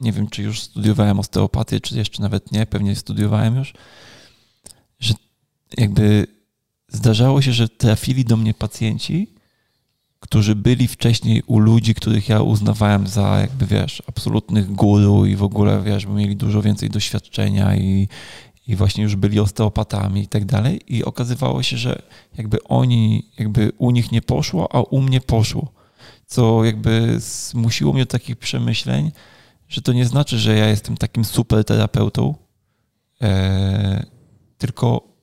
Nie 0.00 0.12
wiem, 0.12 0.28
czy 0.28 0.42
już 0.42 0.60
studiowałem 0.60 1.20
osteopatię, 1.20 1.80
czy 1.80 1.96
jeszcze 1.96 2.22
nawet 2.22 2.52
nie, 2.52 2.66
pewnie 2.66 2.96
studiowałem 2.96 3.56
już, 3.56 3.72
że 5.00 5.14
jakby 5.76 6.26
zdarzało 6.88 7.42
się, 7.42 7.52
że 7.52 7.68
trafili 7.68 8.24
do 8.24 8.36
mnie 8.36 8.54
pacjenci, 8.54 9.35
którzy 10.20 10.54
byli 10.54 10.88
wcześniej 10.88 11.42
u 11.46 11.58
ludzi, 11.58 11.94
których 11.94 12.28
ja 12.28 12.42
uznawałem 12.42 13.06
za 13.06 13.40
jakby, 13.40 13.66
wiesz, 13.66 14.02
absolutnych 14.06 14.72
guru 14.72 15.26
i 15.26 15.36
w 15.36 15.42
ogóle, 15.42 15.82
wiesz, 15.82 16.06
mieli 16.06 16.36
dużo 16.36 16.62
więcej 16.62 16.90
doświadczenia 16.90 17.76
i, 17.76 18.08
i 18.66 18.76
właśnie 18.76 19.02
już 19.02 19.16
byli 19.16 19.40
osteopatami 19.40 20.22
i 20.22 20.28
tak 20.28 20.44
dalej. 20.44 20.80
I 20.86 21.04
okazywało 21.04 21.62
się, 21.62 21.76
że 21.76 22.02
jakby 22.38 22.62
oni, 22.64 23.30
jakby 23.38 23.72
u 23.78 23.90
nich 23.90 24.12
nie 24.12 24.22
poszło, 24.22 24.74
a 24.74 24.80
u 24.80 25.00
mnie 25.00 25.20
poszło, 25.20 25.72
co 26.26 26.64
jakby 26.64 27.20
zmusiło 27.20 27.92
mnie 27.92 28.02
do 28.02 28.10
takich 28.10 28.36
przemyśleń, 28.36 29.12
że 29.68 29.82
to 29.82 29.92
nie 29.92 30.06
znaczy, 30.06 30.38
że 30.38 30.56
ja 30.56 30.68
jestem 30.68 30.96
takim 30.96 31.24
super 31.24 31.64
terapeutą, 31.64 32.34
e, 33.22 34.06
tylko 34.58 35.16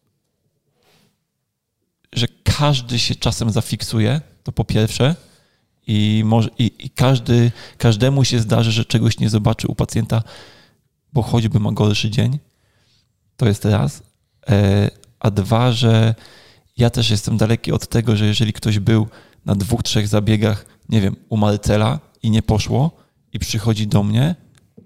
że 2.14 2.28
każdy 2.44 3.00
się 3.00 3.16
czasem 3.16 3.50
zafiksuje, 3.50 4.22
to 4.44 4.52
po 4.52 4.66
pierwsze, 4.66 5.16
i, 5.88 6.24
może, 6.26 6.50
i, 6.60 6.72
i 6.80 6.90
każdy, 6.90 7.52
każdemu 7.78 8.24
się 8.24 8.40
zdarzy, 8.40 8.72
że 8.72 8.86
czegoś 8.86 9.20
nie 9.20 9.30
zobaczy 9.30 9.68
u 9.68 9.76
pacjenta, 9.76 10.24
bo 11.14 11.22
choćby 11.22 11.60
ma 11.60 11.72
gorszy 11.72 12.10
dzień. 12.10 12.40
To 13.38 13.48
jest 13.48 13.66
raz. 13.66 14.04
E, 14.50 14.90
a 15.20 15.32
dwa, 15.32 15.72
że 15.72 16.16
ja 16.78 16.90
też 16.90 17.10
jestem 17.10 17.38
daleki 17.38 17.72
od 17.72 17.88
tego, 17.88 18.16
że 18.16 18.26
jeżeli 18.26 18.54
ktoś 18.54 18.80
był 18.80 19.08
na 19.46 19.56
dwóch, 19.56 19.84
trzech 19.84 20.08
zabiegach, 20.08 20.66
nie 20.90 21.02
wiem, 21.02 21.16
u 21.30 21.38
Marcela 21.38 22.00
i 22.24 22.30
nie 22.30 22.42
poszło 22.42 22.92
i 23.34 23.40
przychodzi 23.40 23.88
do 23.88 24.04
mnie, 24.04 24.36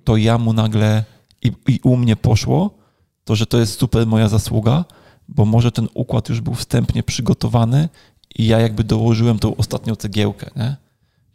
to 0.03 0.17
ja 0.17 0.37
mu 0.37 0.53
nagle 0.53 1.03
i, 1.43 1.51
i 1.67 1.79
u 1.83 1.97
mnie 1.97 2.15
poszło, 2.15 2.77
to 3.23 3.35
że 3.35 3.45
to 3.45 3.57
jest 3.57 3.79
super 3.79 4.07
moja 4.07 4.29
zasługa, 4.29 4.85
bo 5.27 5.45
może 5.45 5.71
ten 5.71 5.87
układ 5.93 6.29
już 6.29 6.41
był 6.41 6.53
wstępnie 6.53 7.03
przygotowany 7.03 7.89
i 8.37 8.47
ja 8.47 8.59
jakby 8.59 8.83
dołożyłem 8.83 9.39
tą 9.39 9.55
ostatnią 9.55 9.95
cegiełkę, 9.95 10.51
nie? 10.55 10.75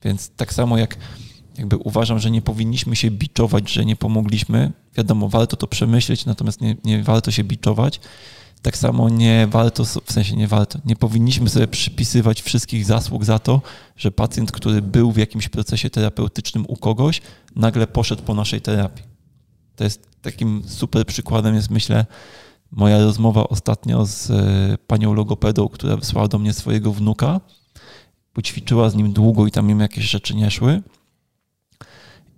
Więc 0.05 0.31
tak 0.37 0.55
samo 0.55 0.79
jak 0.79 0.97
jakby 1.59 1.77
uważam, 1.77 2.19
że 2.19 2.31
nie 2.31 2.43
powinniśmy 2.43 2.97
się 2.97 3.11
biczować, 3.11 3.73
że 3.73 3.85
nie 3.85 3.97
pomogliśmy. 3.97 4.73
Wiadomo, 4.97 5.29
warto 5.29 5.57
to 5.57 5.67
przemyśleć, 5.67 6.27
natomiast 6.27 6.61
nie, 6.61 6.77
nie 6.85 7.03
warto 7.03 7.31
się 7.31 7.45
biczować. 7.45 8.01
Tak 8.63 8.77
samo 8.77 9.09
nie 9.09 9.47
warto, 9.51 9.85
w 9.85 10.13
sensie 10.13 10.37
nie 10.37 10.49
warto, 10.49 10.79
nie 10.85 10.97
powinniśmy 10.97 11.49
sobie 11.49 11.69
przypisywać 11.69 12.43
wszystkich 12.43 12.85
zasług 12.85 13.25
za 13.25 13.39
to, 13.39 13.61
że 13.97 14.11
pacjent, 14.11 14.53
który 14.53 14.83
był 14.83 15.13
w 15.13 15.17
jakimś 15.17 15.49
procesie 15.49 15.91
terapeutycznym 15.91 16.65
u 16.69 16.77
kogoś, 16.77 17.21
nagle 17.57 17.87
poszedł 17.87 18.23
po 18.23 18.35
naszej 18.35 18.61
terapii. 18.61 19.05
To 19.77 19.85
jest 19.85 20.09
takim 20.23 20.63
super 20.67 21.07
przykładem 21.07 21.55
jest, 21.55 21.71
myślę, 21.71 22.07
moja 22.73 22.99
rozmowa 22.99 23.49
ostatnio 23.49 24.07
z 24.07 24.31
e, 24.31 24.79
panią 24.87 25.15
logopedą, 25.15 25.69
która 25.69 25.97
wysłała 25.97 26.29
do 26.29 26.39
mnie 26.39 26.53
swojego 26.53 26.93
wnuka, 26.93 27.41
poćwiczyła 28.33 28.91
z 28.91 28.95
nim 28.95 29.13
długo 29.13 29.47
i 29.47 29.51
tam 29.51 29.71
im 29.71 29.81
jakieś 29.81 30.05
rzeczy 30.05 30.35
nie 30.35 30.51
szły. 30.51 30.83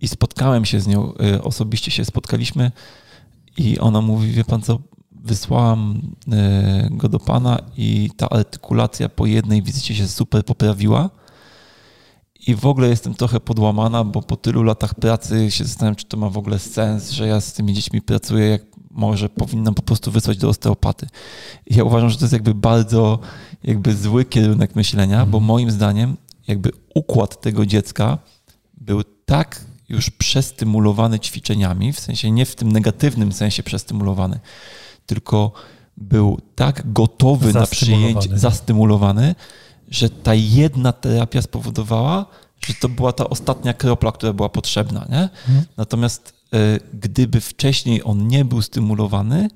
I 0.01 0.09
spotkałem 0.09 0.65
się 0.65 0.81
z 0.81 0.87
nią, 0.87 1.13
e, 1.15 1.43
osobiście 1.43 1.91
się 1.91 2.05
spotkaliśmy 2.05 2.73
i 3.57 3.79
ona 3.79 4.01
mówi, 4.01 4.31
wie 4.31 4.45
pan 4.45 4.63
co, 4.63 4.79
wysłałam 5.13 6.01
e, 6.33 6.89
go 6.91 7.09
do 7.09 7.19
pana 7.19 7.59
i 7.77 8.11
ta 8.17 8.29
artykulacja 8.29 9.09
po 9.09 9.27
jednej 9.27 9.63
wizycie 9.63 9.95
się 9.95 10.09
super 10.09 10.45
poprawiła. 10.45 11.11
I 12.47 12.55
w 12.55 12.67
ogóle 12.67 12.89
jestem 12.89 13.15
trochę 13.15 13.41
podłamana, 13.41 14.05
bo 14.05 14.23
po 14.23 14.37
tylu 14.37 14.63
latach 14.63 14.95
pracy 14.95 15.51
się 15.51 15.65
zastanawiam, 15.65 15.97
czy 15.97 16.07
to 16.07 16.17
ma 16.17 16.31
w 16.31 16.39
ogóle 16.39 16.59
sens, 16.59 17.11
że 17.11 17.27
ja 17.27 17.41
z 17.41 17.53
tymi 17.53 17.75
dziećmi 17.75 18.03
pracuję, 18.03 18.49
jak 18.49 18.63
może 18.95 19.29
powinnam 19.29 19.75
po 19.75 19.83
prostu 19.83 20.11
wysłać 20.11 20.39
do 20.39 20.49
osteopaty. 20.49 21.07
Ja 21.67 21.85
uważam, 21.85 22.11
że 22.11 22.17
to 22.17 22.25
jest 22.25 22.33
jakby 22.33 22.55
bardzo 22.55 23.19
jakby 23.65 23.97
zły 23.97 24.25
kierunek 24.25 24.77
myślenia, 24.77 25.27
bo 25.27 25.39
mhm. 25.39 25.45
moim 25.45 25.71
zdaniem 25.71 26.17
jakby 26.49 26.71
układ 26.95 27.41
tego 27.41 27.67
dziecka 27.67 28.19
był 28.75 29.03
tak 29.27 29.65
już 29.89 30.11
przestymulowany 30.11 31.19
ćwiczeniami, 31.19 31.93
w 31.93 32.01
sensie 32.01 32.31
nie 32.31 32.47
w 32.47 32.57
tym 32.57 32.73
negatywnym 32.73 33.33
sensie 33.33 33.63
przestymulowany, 33.63 34.41
tylko 35.07 35.53
był 35.97 36.41
tak 36.55 36.93
gotowy 36.93 37.53
na 37.53 37.67
przyjęcie, 37.67 38.39
zastymulowany, 38.39 39.35
że 39.89 40.11
ta 40.11 40.35
jedna 40.35 40.93
terapia 40.93 41.43
spowodowała, 41.43 42.27
że 42.67 42.75
to 42.75 42.89
była 42.89 43.13
ta 43.13 43.29
ostatnia 43.29 43.75
kropla, 43.75 44.13
która 44.13 44.33
była 44.33 44.49
potrzebna. 44.49 45.07
Nie? 45.11 45.29
Mhm. 45.49 45.65
Natomiast 45.77 46.34
gdyby 46.95 47.41
wcześniej 47.41 48.01
on 48.05 48.29
nie 48.29 48.45
był 48.45 48.63
stymulowany, 48.63 49.49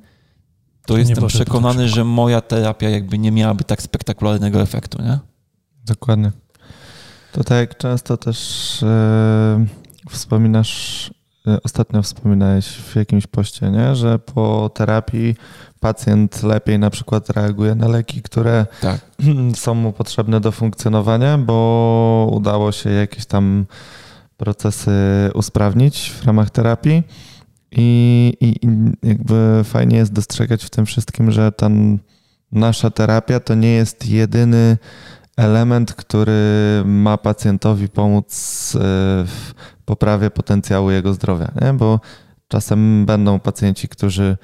to, 0.89 0.95
to 0.95 0.99
jestem 0.99 1.27
przekonany, 1.27 1.89
że 1.89 2.05
moja 2.05 2.41
terapia 2.41 2.89
jakby 2.89 3.19
nie 3.19 3.33
miałaby 3.33 3.65
tak 3.65 3.83
spektakularnego 3.83 4.61
efektu, 4.63 5.03
nie? 5.03 5.19
Dokładnie. 5.87 6.33
To 7.33 7.45
tak 7.45 7.59
jak 7.59 7.77
często 7.77 8.17
też 8.17 8.39
e, 8.83 9.67
wspominasz, 10.11 11.11
e, 11.47 11.63
ostatnio 11.63 12.03
wspominałeś 12.03 12.67
w 12.67 12.97
jakimś 12.97 13.27
poście, 13.27 13.71
nie? 13.71 13.95
że 13.95 14.19
po 14.19 14.71
terapii 14.75 15.35
pacjent 15.81 16.43
lepiej 16.43 16.79
na 16.79 16.91
przykład 16.91 17.31
reaguje 17.31 17.75
na 17.75 17.89
leki, 17.89 18.23
które 18.23 18.67
tak. 18.81 19.01
są 19.55 19.75
mu 19.75 19.93
potrzebne 19.93 20.41
do 20.41 20.53
funkcjonowania, 20.53 21.39
bo 21.39 22.31
udało 22.33 22.73
się 22.73 22.91
jakieś 22.91 23.27
tam 23.27 23.67
procesy 24.39 24.91
usprawnić 25.35 26.11
w 26.11 26.27
ramach 26.27 26.51
terapii. 26.51 27.03
I, 27.73 28.33
i, 28.41 28.67
I, 28.67 28.69
jakby 29.03 29.61
fajnie 29.65 29.97
jest 29.97 30.13
dostrzegać 30.13 30.65
w 30.65 30.71
tym 30.71 30.87
wszystkim, 30.87 31.31
że 31.31 31.53
ta 31.53 31.69
nasza 32.53 32.91
terapia 32.91 33.41
to 33.41 33.55
nie 33.55 33.73
jest 33.73 34.09
jedyny 34.09 34.77
element, 35.37 35.95
który 35.95 36.83
ma 36.85 37.17
pacjentowi 37.17 37.89
pomóc 37.89 38.27
e, 38.75 38.79
w 39.27 39.55
poprawie 39.85 40.31
potencjału 40.31 40.91
jego 40.91 41.15
zdrowia, 41.15 41.53
nie? 41.63 41.73
bo 41.73 42.01
czasem 42.49 43.07
będą 43.07 43.41
pacjenci, 43.41 43.89
którzy 43.89 44.37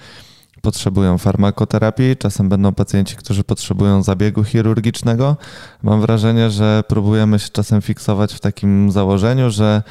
potrzebują 0.64 1.18
farmakoterapii, 1.18 2.16
czasem 2.16 2.48
będą 2.48 2.74
pacjenci, 2.74 3.16
którzy 3.16 3.44
potrzebują 3.44 4.02
zabiegu 4.02 4.44
chirurgicznego. 4.44 5.36
Mam 5.82 6.00
wrażenie, 6.00 6.50
że 6.50 6.82
próbujemy 6.88 7.38
się 7.38 7.48
czasem 7.48 7.82
fiksować 7.82 8.32
w 8.32 8.40
takim 8.40 8.90
założeniu, 8.90 9.50
że 9.50 9.82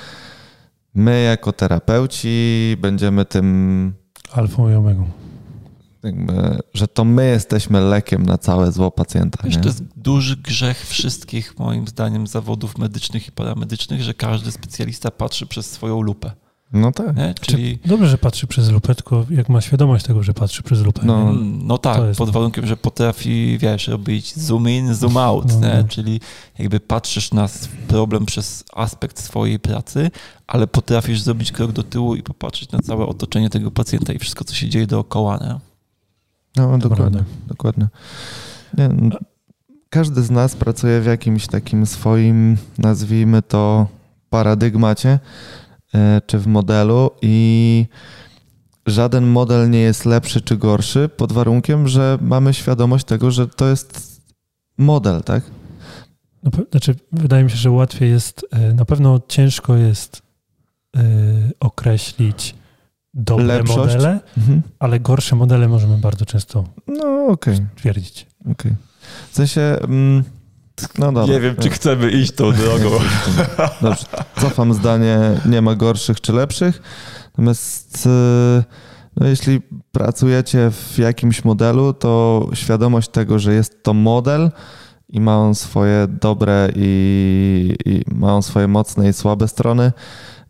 my 0.96 1.24
jako 1.24 1.52
terapeuci 1.52 2.78
będziemy 2.82 3.26
tym. 3.26 3.94
Alfą 4.32 4.72
i 4.72 4.74
omegą. 4.76 5.06
Jakby, 6.04 6.34
że 6.74 6.88
to 6.88 7.06
my 7.06 7.28
jesteśmy 7.28 7.82
lekiem 7.82 8.24
na 8.26 8.38
całe 8.38 8.72
zło 8.72 8.92
pacjenta. 8.92 9.40
Wiesz, 9.44 9.58
to 9.58 9.66
jest 9.66 9.84
duży 9.96 10.38
grzech 10.38 10.88
wszystkich, 10.88 11.60
moim 11.60 11.88
zdaniem, 11.88 12.28
zawodów 12.28 12.78
medycznych 12.78 13.28
i 13.28 13.32
paramedycznych, 13.32 14.02
że 14.02 14.14
każdy 14.14 14.52
specjalista 14.52 15.12
patrzy 15.12 15.48
przez 15.48 15.72
swoją 15.72 16.02
lupę. 16.02 16.32
No 16.74 16.92
tak. 16.92 17.18
Nie? 17.18 17.34
Czyli... 17.42 17.80
Dobrze, 17.86 18.08
że 18.08 18.18
patrzy 18.18 18.48
przez 18.48 18.70
lupę, 18.70 18.96
tylko 18.96 19.26
jak 19.30 19.50
ma 19.50 19.62
świadomość 19.62 20.06
tego, 20.06 20.24
że 20.24 20.34
patrzy 20.34 20.64
przez 20.64 20.82
lupę. 20.82 21.02
No, 21.06 21.34
no 21.64 21.78
tak, 21.78 22.04
jest... 22.04 22.18
pod 22.18 22.30
warunkiem, 22.30 22.68
że 22.68 22.78
potrafi, 22.78 23.58
wiesz, 23.58 23.88
robić 23.88 24.36
zoom 24.36 24.70
in, 24.70 24.96
zoom 24.96 25.18
out, 25.18 25.46
no, 25.62 25.68
no. 25.78 25.84
czyli 25.88 26.20
jakby 26.60 26.80
patrzysz 26.80 27.32
na 27.32 27.50
problem 27.88 28.26
przez 28.26 28.64
aspekt 28.74 29.20
swojej 29.20 29.60
pracy, 29.60 30.12
ale 30.48 30.68
potrafisz 30.68 31.22
zrobić 31.22 31.52
krok 31.52 31.72
do 31.72 31.84
tyłu 31.84 32.16
i 32.16 32.24
popatrzeć 32.24 32.72
na 32.72 32.80
całe 32.80 33.06
otoczenie 33.06 33.50
tego 33.50 33.72
pacjenta 33.72 34.14
i 34.14 34.20
wszystko, 34.20 34.44
co 34.44 34.56
się 34.56 34.70
dzieje 34.70 34.88
dookoła. 34.88 35.38
Nie? 35.38 35.60
No, 36.56 36.78
dokładnie, 36.78 37.24
dokładnie. 37.48 37.88
Nie, 38.78 38.88
no, 38.88 39.18
każdy 39.90 40.24
z 40.24 40.32
nas 40.32 40.56
pracuje 40.56 41.02
w 41.02 41.06
jakimś 41.06 41.48
takim 41.48 41.86
swoim, 41.86 42.58
nazwijmy 42.78 43.42
to, 43.42 43.88
paradygmacie, 44.30 45.20
czy 46.26 46.40
w 46.40 46.48
modelu 46.48 47.12
i 47.22 47.86
żaden 48.86 49.28
model 49.28 49.70
nie 49.70 49.80
jest 49.80 50.06
lepszy 50.06 50.42
czy 50.42 50.58
gorszy 50.58 51.10
pod 51.18 51.32
warunkiem, 51.34 51.88
że 51.88 52.18
mamy 52.22 52.54
świadomość 52.54 53.06
tego, 53.06 53.32
że 53.32 53.48
to 53.48 53.68
jest 53.70 54.22
model, 54.78 55.24
tak? 55.24 55.44
No, 56.44 56.52
znaczy, 56.72 56.96
wydaje 57.12 57.44
mi 57.44 57.50
się, 57.50 57.58
że 57.58 57.72
łatwiej 57.72 58.10
jest, 58.12 58.46
e, 58.52 58.74
na 58.74 58.86
pewno 58.86 59.20
ciężko 59.28 59.76
jest 59.76 60.22
y, 60.98 61.00
określić 61.60 62.56
dobre 63.14 63.46
Lepszość? 63.46 63.78
modele, 63.96 64.20
Mhm. 64.38 64.62
ale 64.80 65.00
gorsze 65.00 65.36
modele 65.36 65.68
możemy 65.68 65.98
bardzo 65.98 66.26
często 66.26 66.64
No 66.88 67.26
okej, 67.28 67.58
twierdzić. 67.76 68.28
okej. 68.52 68.72
W 69.32 69.36
sensie, 69.36 69.62
mm, 69.62 70.24
no 70.98 71.12
dobra. 71.12 71.34
Nie 71.34 71.40
wiem, 71.40 71.56
czy 71.56 71.70
chcemy 71.70 72.12
iść 72.12 72.32
tą 72.32 72.52
drogą. 72.52 72.90
Dobrze, 73.82 74.06
cofam 74.42 74.74
zdanie, 74.74 75.18
nie 75.46 75.62
ma 75.62 75.76
gorszych 75.76 76.22
czy 76.22 76.34
lepszych. 76.34 76.82
Natomiast 77.26 78.06
y, 78.06 78.10
no, 79.18 79.28
jeśli 79.28 79.62
pracujecie 79.92 80.72
w 80.72 80.98
jakimś 80.98 81.46
modelu, 81.46 81.94
to 81.94 82.48
świadomość 82.54 83.10
tego, 83.10 83.40
że 83.40 83.54
jest 83.54 83.84
to 83.84 83.94
model 83.94 84.52
i 85.10 85.22
ma 85.22 85.38
on 85.38 85.56
swoje 85.56 86.08
dobre 86.08 86.70
i, 86.76 87.76
i 87.86 88.02
ma 88.16 88.36
on 88.36 88.44
swoje 88.44 88.68
mocne 88.68 89.10
i 89.10 89.14
słabe 89.14 89.48
strony, 89.48 89.92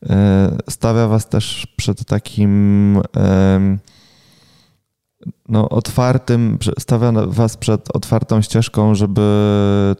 y, 0.03 0.09
stawia 0.69 1.07
was 1.07 1.29
też 1.29 1.67
przed 1.75 2.05
takim 2.05 3.01
no, 5.49 5.69
otwartym, 5.69 6.57
stawia 6.79 7.11
was 7.27 7.57
przed 7.57 7.95
otwartą 7.95 8.41
ścieżką, 8.41 8.95
żeby 8.95 9.21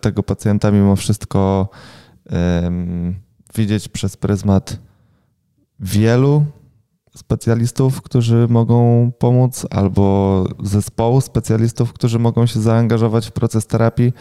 tego 0.02 0.24
pacjenta 0.24 0.72
mimo 0.72 0.96
wszystko 0.96 1.70
em, 2.30 3.16
widzieć 3.56 3.90
przez 3.90 4.18
pryzmat 4.18 4.80
wielu 5.80 6.46
specjalistów, 7.16 8.02
którzy 8.02 8.48
mogą 8.50 9.12
pomóc, 9.20 9.66
albo 9.70 10.46
zespołu 10.64 11.22
specjalistów, 11.22 11.94
którzy 11.94 12.20
mogą 12.20 12.46
się 12.46 12.62
zaangażować 12.62 13.28
w 13.28 13.32
proces 13.32 13.68
terapii, 13.68 14.14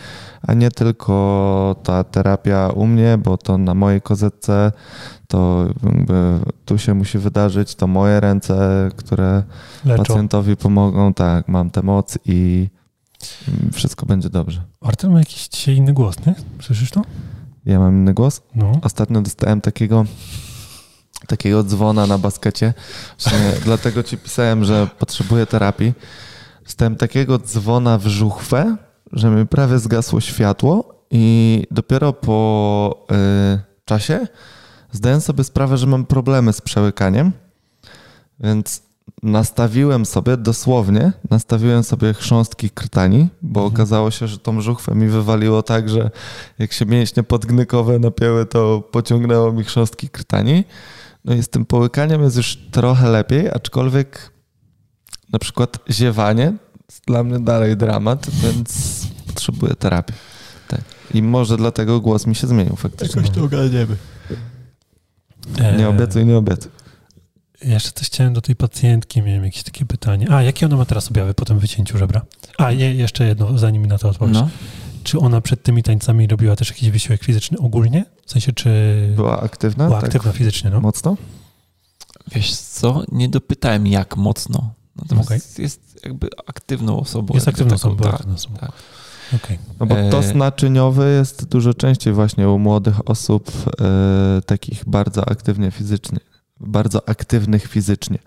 a 0.43 0.55
nie 0.55 0.71
tylko 0.71 1.77
ta 1.83 2.05
terapia 2.05 2.69
u 2.69 2.87
mnie, 2.87 3.19
bo 3.19 3.39
to 3.39 3.59
na 3.59 3.75
mojej 3.75 4.01
kozetce, 4.01 4.73
to 5.29 5.67
jakby 5.83 6.39
tu 6.65 6.79
się 6.79 6.95
musi 6.95 7.19
wydarzyć, 7.19 7.75
to 7.75 7.87
moje 7.87 8.21
ręce, 8.21 8.89
które 8.97 9.43
Leczą. 9.85 10.05
pacjentowi 10.05 10.57
pomogą, 10.57 11.15
tak, 11.15 11.49
mam 11.49 11.71
tę 11.71 11.83
moc 11.83 12.19
i 12.25 12.69
i 13.69 13.73
wszystko 13.73 14.07
będzie 14.07 14.31
dobrze. 14.31 14.63
Artur 14.81 15.11
ma 15.11 15.19
jakiś 15.19 15.49
dzisiaj 15.49 15.77
inny 15.77 15.93
głos, 15.93 16.27
nie? 16.27 16.35
Słyszysz 16.61 16.91
to? 16.91 17.03
Ja 17.65 17.79
mam 17.79 17.95
inny 17.95 18.15
głos? 18.15 18.43
No. 18.55 18.73
Ostatnio 18.83 19.23
dostałem 19.23 19.61
takiego 19.61 20.05
takiego 21.27 21.65
dzwona 21.65 22.07
na 22.07 22.19
baskecie. 22.19 22.75
Dlatego 23.65 24.03
ci 24.03 24.19
pisałem, 24.19 24.65
że 24.65 24.89
potrzebuję 24.99 25.47
terapii. 25.47 25.93
Dostałem 26.65 26.97
takiego 26.97 27.39
dzwona 27.39 27.99
w 27.99 28.07
żuchwę, 28.07 28.77
że 29.13 29.31
mi 29.31 29.47
prawie 29.47 29.79
zgasło 29.79 30.21
światło 30.21 31.05
i 31.11 31.67
dopiero 31.71 32.13
po 32.13 33.07
y, 33.57 33.85
czasie 33.85 34.27
zdałem 34.93 35.21
sobie 35.21 35.45
sprawę, 35.45 35.77
że 35.77 35.87
mam 35.87 36.05
problemy 36.07 36.53
z 36.53 36.61
przełykaniem, 36.61 37.33
więc 38.41 38.83
nastawiłem 39.23 40.07
sobie, 40.07 40.37
dosłownie, 40.37 41.13
nastawiłem 41.31 41.85
sobie 41.85 42.15
chrząstki 42.15 42.71
krtani, 42.71 43.29
bo 43.43 43.61
Mhm. 43.61 43.75
okazało 43.75 44.11
się, 44.11 44.29
że 44.29 44.39
tą 44.39 44.61
żuchwę 44.61 44.95
mi 44.95 45.09
wywaliło 45.09 45.63
tak, 45.63 45.89
że 45.89 46.11
jak 46.59 46.73
się 46.73 46.87
mięśnie 46.87 47.23
podgnykowe 47.23 47.99
napięły, 47.99 48.47
to 48.47 48.83
pociągnęło 48.91 49.53
mi 49.53 49.65
chrząstki 49.65 50.09
krtani. 50.09 50.65
No 51.25 51.35
i 51.35 51.43
z 51.43 51.49
tym 51.49 51.65
połykaniem 51.65 52.23
jest 52.23 52.37
już 52.37 52.59
trochę 52.71 53.11
lepiej, 53.11 53.51
aczkolwiek 53.51 54.33
na 55.33 55.39
przykład 55.39 55.79
ziewanie 55.91 56.53
jest 56.89 57.03
dla 57.07 57.25
mnie 57.25 57.41
dalej 57.41 57.77
dramat, 57.77 58.27
więc 58.43 59.01
potrzebuję 59.27 59.75
terapii. 59.75 60.15
Tak. 60.69 60.81
I 61.15 61.23
może 61.23 61.57
dlatego 61.57 62.01
głos 62.01 62.27
mi 62.27 62.35
się 62.35 62.47
zmienił 62.47 62.77
faktycznie. 62.77 63.23
ogarniemy. 63.43 63.97
E, 65.59 65.77
Nie 65.77 65.89
obiecuj, 65.89 66.27
nie 66.27 66.37
obiecuj. 66.37 66.71
Jeszcze 67.65 67.93
coś 67.93 68.07
chciałem 68.07 68.33
do 68.33 68.41
tej 68.41 68.57
pacjentki, 68.57 69.23
miałem 69.23 69.45
jakieś 69.45 69.63
takie 69.63 69.85
pytanie. 69.87 70.27
A, 70.31 70.43
jakie 70.43 70.67
ona 70.67 70.77
ma 70.77 70.85
teraz 70.85 71.09
objawy 71.11 71.35
po 71.35 71.45
tym 71.45 71.59
wycięciu 71.59 71.99
żebra? 71.99 72.23
A, 72.59 72.73
je, 72.73 72.95
jeszcze 72.95 73.27
jedno, 73.27 73.59
zanim 73.59 73.83
mi 73.83 73.89
na 73.89 73.99
to 73.99 74.09
odpowiesz. 74.09 74.35
No. 74.37 74.49
Czy 75.03 75.19
ona 75.19 75.41
przed 75.41 75.63
tymi 75.63 75.83
tańcami 75.83 76.27
robiła 76.27 76.57
też 76.57 76.69
jakiś 76.69 76.91
wysiłek 76.91 77.25
fizyczny 77.25 77.59
ogólnie? 77.59 78.05
W 78.27 78.31
sensie, 78.31 78.53
czy 78.53 78.71
Była 79.17 79.41
aktywna? 79.41 79.87
była 79.87 80.01
tak 80.01 80.09
aktywna 80.09 80.33
fizycznie, 80.33 80.71
no? 80.71 80.81
Mocno? 80.81 81.17
Wiesz 82.35 82.55
co, 82.55 83.03
nie 83.13 83.29
dopytałem 83.29 83.87
jak 83.87 84.17
mocno. 84.17 84.75
Natomiast 84.97 85.29
Okej. 85.29 85.41
jest 85.59 86.01
jakby 86.05 86.29
aktywną 86.47 87.01
osobą. 87.01 87.35
Jest 87.35 87.49
aktywną 87.49 87.71
taką, 87.71 87.75
osobą, 87.77 87.95
była 87.97 88.07
tak. 88.11 88.15
aktywną 88.15 88.35
osobą. 88.35 88.57
tak. 88.57 88.73
Okej. 89.37 89.59
No 89.81 89.87
bo 89.87 89.99
E, 89.99 90.11
tos 90.11 90.35
naczyniowy 90.35 91.15
jest 91.19 91.45
dużo 91.49 91.75
częściej 91.75 92.13
właśnie 92.13 92.49
u 92.49 92.59
młodych 92.59 93.09
osób 93.11 93.53
e, 93.81 94.43
takich 94.47 94.83
bardzo 94.87 95.29
aktywnie 95.29 95.71
fizycznie, 95.71 96.19
bardzo 96.61 97.09
aktywnych 97.09 97.67
fizycznie, 97.67 98.19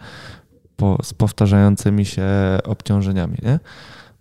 po, 0.75 0.97
z 1.03 1.13
powtarzającymi 1.13 2.05
się 2.05 2.27
obciążeniami, 2.63 3.37
nie? 3.43 3.59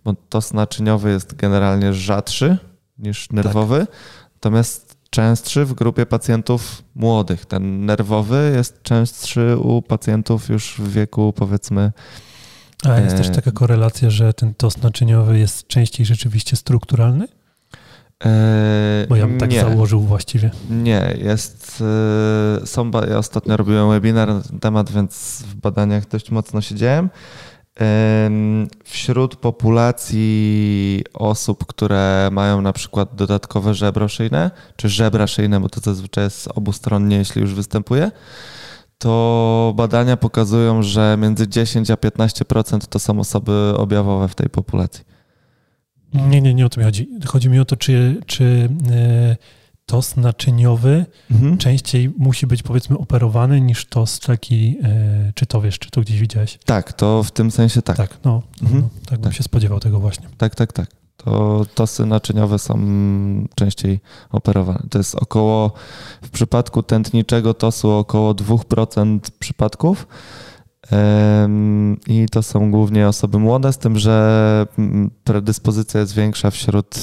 Bo 0.05 0.13
tos 0.29 0.53
naczyniowy 0.53 1.09
jest 1.11 1.35
generalnie 1.35 1.93
rzadszy 1.93 2.57
niż 2.97 3.29
nerwowy, 3.29 3.87
natomiast 4.33 4.95
częstszy 5.09 5.65
w 5.65 5.73
grupie 5.73 6.05
pacjentów 6.05 6.81
młodych. 6.95 7.45
Ten 7.45 7.85
nerwowy 7.85 8.51
jest 8.55 8.83
częstszy 8.83 9.57
u 9.57 9.81
pacjentów 9.81 10.49
już 10.49 10.75
w 10.79 10.91
wieku 10.91 11.33
powiedzmy 11.33 11.91
A 12.89 12.99
jest 12.99 13.15
E, 13.15 13.17
też 13.17 13.29
taka 13.29 13.51
korelacja, 13.51 14.09
że 14.09 14.33
ten 14.33 14.53
tos 14.53 14.77
naczyniowy 14.81 15.39
jest 15.39 15.67
częściej 15.67 16.05
rzeczywiście 16.05 16.55
strukturalny? 16.55 17.27
e, 18.25 19.05
Bo 19.09 19.15
ja 19.15 19.27
bym 19.27 19.37
tak 19.37 19.49
nie. 19.51 19.61
założył 19.61 20.01
właściwie. 20.01 20.51
Nie, 20.69 21.13
jest. 21.17 21.83
y, 22.63 22.67
Są, 22.67 22.91
ja 23.09 23.17
ostatnio 23.17 23.57
robiłem 23.57 23.89
webinar 23.89 24.27
na 24.27 24.41
ten 24.41 24.59
temat, 24.59 24.91
więc 24.91 25.43
w 25.47 25.55
badaniach 25.55 26.07
dość 26.07 26.31
mocno 26.31 26.61
siedziałem. 26.61 27.09
Wśród 28.83 29.35
populacji 29.35 31.03
osób, 31.13 31.65
które 31.65 32.29
mają 32.31 32.61
na 32.61 32.73
przykład 32.73 33.15
dodatkowe 33.15 33.73
żebro 33.73 34.07
szyjne, 34.07 34.51
czy 34.75 34.89
żebra 34.89 35.27
szyjne, 35.27 35.59
bo 35.59 35.69
to 35.69 35.79
zazwyczaj 35.79 36.23
jest 36.23 36.47
obustronnie, 36.55 37.17
jeśli 37.17 37.41
już 37.41 37.53
występuje, 37.53 38.11
to 38.97 39.73
badania 39.75 40.17
pokazują, 40.17 40.83
że 40.83 41.17
między 41.19 41.47
10 41.47 41.91
a 41.91 41.95
15% 41.95 42.79
to 42.89 42.99
są 42.99 43.19
osoby 43.19 43.73
objawowe 43.77 44.27
w 44.27 44.35
tej 44.35 44.49
populacji. 44.49 45.03
Nie, 46.13 46.41
nie, 46.41 46.53
nie 46.53 46.65
o 46.65 46.69
to 46.69 46.79
mi 46.79 46.85
chodzi. 46.85 47.09
Chodzi 47.25 47.49
mi 47.49 47.59
o 47.59 47.65
to, 47.65 47.75
czy, 47.75 48.21
czy 48.25 48.69
e, 48.91 49.35
tos 49.85 50.15
naczyniowy 50.17 51.05
Mhm. 51.31 51.57
częściej 51.57 52.13
musi 52.17 52.47
być 52.47 52.63
powiedzmy 52.63 52.97
operowany 52.97 53.61
niż 53.61 53.85
tos 53.85 54.19
taki, 54.19 54.77
e, 54.83 55.31
czy 55.35 55.45
to 55.45 55.61
wiesz, 55.61 55.79
czy 55.79 55.91
to 55.91 56.01
gdzieś 56.01 56.19
widziałeś? 56.19 56.59
Tak, 56.65 56.93
to 56.93 57.23
w 57.23 57.31
tym 57.31 57.51
sensie 57.51 57.81
tak. 57.81 57.97
Tak, 57.97 58.17
no, 58.23 58.41
Mhm. 58.61 58.81
no 58.81 58.89
tak 59.09 59.19
bym 59.19 59.23
Tak. 59.29 59.33
się 59.33 59.43
spodziewał 59.43 59.79
tego 59.79 59.99
właśnie. 59.99 60.27
Tak, 60.37 60.55
tak, 60.55 60.73
tak. 60.73 60.87
To 61.17 61.65
tosy 61.75 62.05
naczyniowe 62.05 62.59
są 62.59 62.79
częściej 63.55 63.99
operowane. 64.31 64.83
To 64.89 64.97
jest 64.97 65.15
około, 65.15 65.71
w 66.21 66.29
przypadku 66.29 66.83
tętniczego 66.83 67.53
tosu 67.53 67.91
około 67.91 68.33
2% 68.33 69.31
przypadków. 69.39 70.07
I 72.07 72.25
to 72.31 72.43
są 72.43 72.71
głównie 72.71 73.07
osoby 73.07 73.39
młode, 73.39 73.73
z 73.73 73.77
tym, 73.77 73.99
że 73.99 74.65
mm, 74.79 75.11
predyspozycja 75.23 75.99
jest 75.99 76.13
większa 76.13 76.51
wśród 76.51 76.95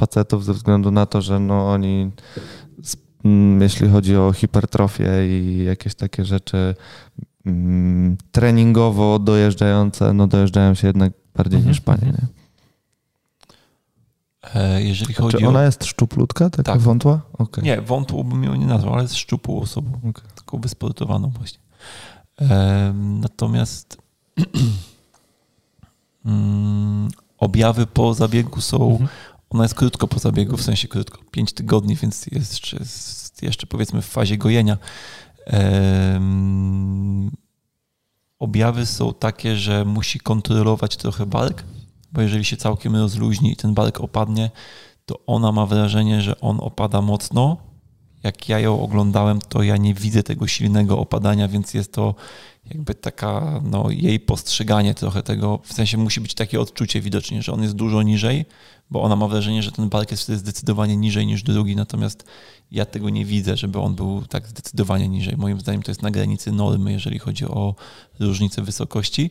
facetów 0.00 0.44
ze 0.44 0.54
względu 0.54 0.90
na 0.90 1.06
to, 1.06 1.22
że 1.22 1.40
no 1.40 1.72
oni, 1.72 2.10
mm, 3.24 3.62
jeśli 3.62 3.88
chodzi 3.88 4.16
o 4.16 4.32
hipertrofię 4.32 5.28
i 5.28 5.64
jakieś 5.64 5.94
takie 5.94 6.24
rzeczy 6.24 6.74
mm, 7.46 8.16
treningowo 8.32 9.18
dojeżdżające, 9.18 10.12
no 10.12 10.26
dojeżdżają 10.26 10.74
się 10.74 10.86
jednak 10.86 11.12
bardziej 11.36 11.56
Mhm, 11.56 11.70
niż 11.70 11.80
panie. 11.80 12.06
Nie? 12.06 12.26
E, 14.54 14.82
jeżeli 14.82 15.14
chodzi 15.14 15.38
Czy 15.38 15.46
o... 15.46 15.48
ona 15.48 15.64
jest 15.64 15.84
szczuplutka, 15.84 16.50
taka 16.50 16.72
Tak. 16.72 16.80
wątła? 16.80 17.20
Okej. 17.38 17.64
Nie, 17.64 17.80
wątłą 17.80 18.24
bym 18.24 18.44
ją 18.44 18.54
nie 18.54 18.66
nazwał, 18.66 18.94
ale 18.94 19.02
jest 19.02 19.16
szczupłą 19.16 19.60
osobą. 19.60 19.90
Okej. 19.98 20.24
Taką 20.34 20.60
wysportowaną 20.60 21.30
właśnie. 21.30 21.60
Natomiast 22.94 23.98
mm, 26.24 27.08
objawy 27.38 27.86
po 27.86 28.14
zabiegu 28.14 28.60
są... 28.60 28.90
Mhm. 28.90 29.08
Ona 29.50 29.62
jest 29.64 29.74
krótko 29.74 30.08
po 30.08 30.18
zabiegu, 30.18 30.56
w 30.56 30.62
sensie 30.62 30.88
krótko, 30.88 31.18
5 31.30 31.52
tygodni, 31.52 31.96
więc 31.96 32.26
jest 32.26 32.52
jeszcze, 32.52 32.76
jest 32.76 33.42
jeszcze 33.42 33.66
powiedzmy 33.66 34.02
w 34.02 34.06
fazie 34.06 34.38
gojenia. 34.38 34.78
Em, 35.46 37.30
objawy 38.38 38.86
są 38.86 39.14
takie, 39.14 39.56
że 39.56 39.84
musi 39.84 40.20
kontrolować 40.20 40.96
trochę 40.96 41.26
bark, 41.26 41.64
bo 42.12 42.20
jeżeli 42.20 42.44
się 42.44 42.56
całkiem 42.56 42.96
rozluźni 42.96 43.52
i 43.52 43.56
ten 43.56 43.74
bark 43.74 44.00
opadnie, 44.00 44.50
to 45.06 45.18
ona 45.26 45.52
ma 45.52 45.66
wrażenie, 45.66 46.22
że 46.22 46.40
on 46.40 46.58
opada 46.60 47.02
mocno. 47.02 47.56
Jak 48.22 48.48
ja 48.48 48.60
ją 48.60 48.82
oglądałem, 48.82 49.40
to 49.40 49.62
ja 49.62 49.76
nie 49.76 49.94
widzę 49.94 50.22
tego 50.22 50.46
silnego 50.46 50.98
opadania, 50.98 51.48
więc 51.48 51.74
jest 51.74 51.92
to 51.92 52.14
jakby 52.64 52.94
taka, 52.94 53.60
no, 53.64 53.90
jej 53.90 54.20
postrzeganie 54.20 54.94
trochę 54.94 55.22
tego, 55.22 55.60
w 55.64 55.72
sensie 55.72 55.98
musi 55.98 56.20
być 56.20 56.34
takie 56.34 56.60
odczucie 56.60 57.00
widocznie, 57.00 57.42
że 57.42 57.52
on 57.52 57.62
jest 57.62 57.74
dużo 57.74 58.02
niżej, 58.02 58.44
bo 58.90 59.02
ona 59.02 59.16
ma 59.16 59.28
wrażenie, 59.28 59.62
że 59.62 59.72
ten 59.72 59.88
bark 59.88 60.10
jest 60.10 60.22
wtedy 60.22 60.38
zdecydowanie 60.38 60.96
niżej 60.96 61.26
niż 61.26 61.42
drugi, 61.42 61.76
natomiast 61.76 62.24
ja 62.70 62.86
tego 62.86 63.10
nie 63.10 63.24
widzę, 63.24 63.56
żeby 63.56 63.78
on 63.78 63.94
był 63.94 64.22
tak 64.26 64.48
zdecydowanie 64.48 65.08
niżej. 65.08 65.36
Moim 65.36 65.60
zdaniem 65.60 65.82
to 65.82 65.90
jest 65.90 66.02
na 66.02 66.10
granicy 66.10 66.52
normy, 66.52 66.92
jeżeli 66.92 67.18
chodzi 67.18 67.44
o 67.44 67.74
różnicę 68.20 68.62
wysokości. 68.62 69.30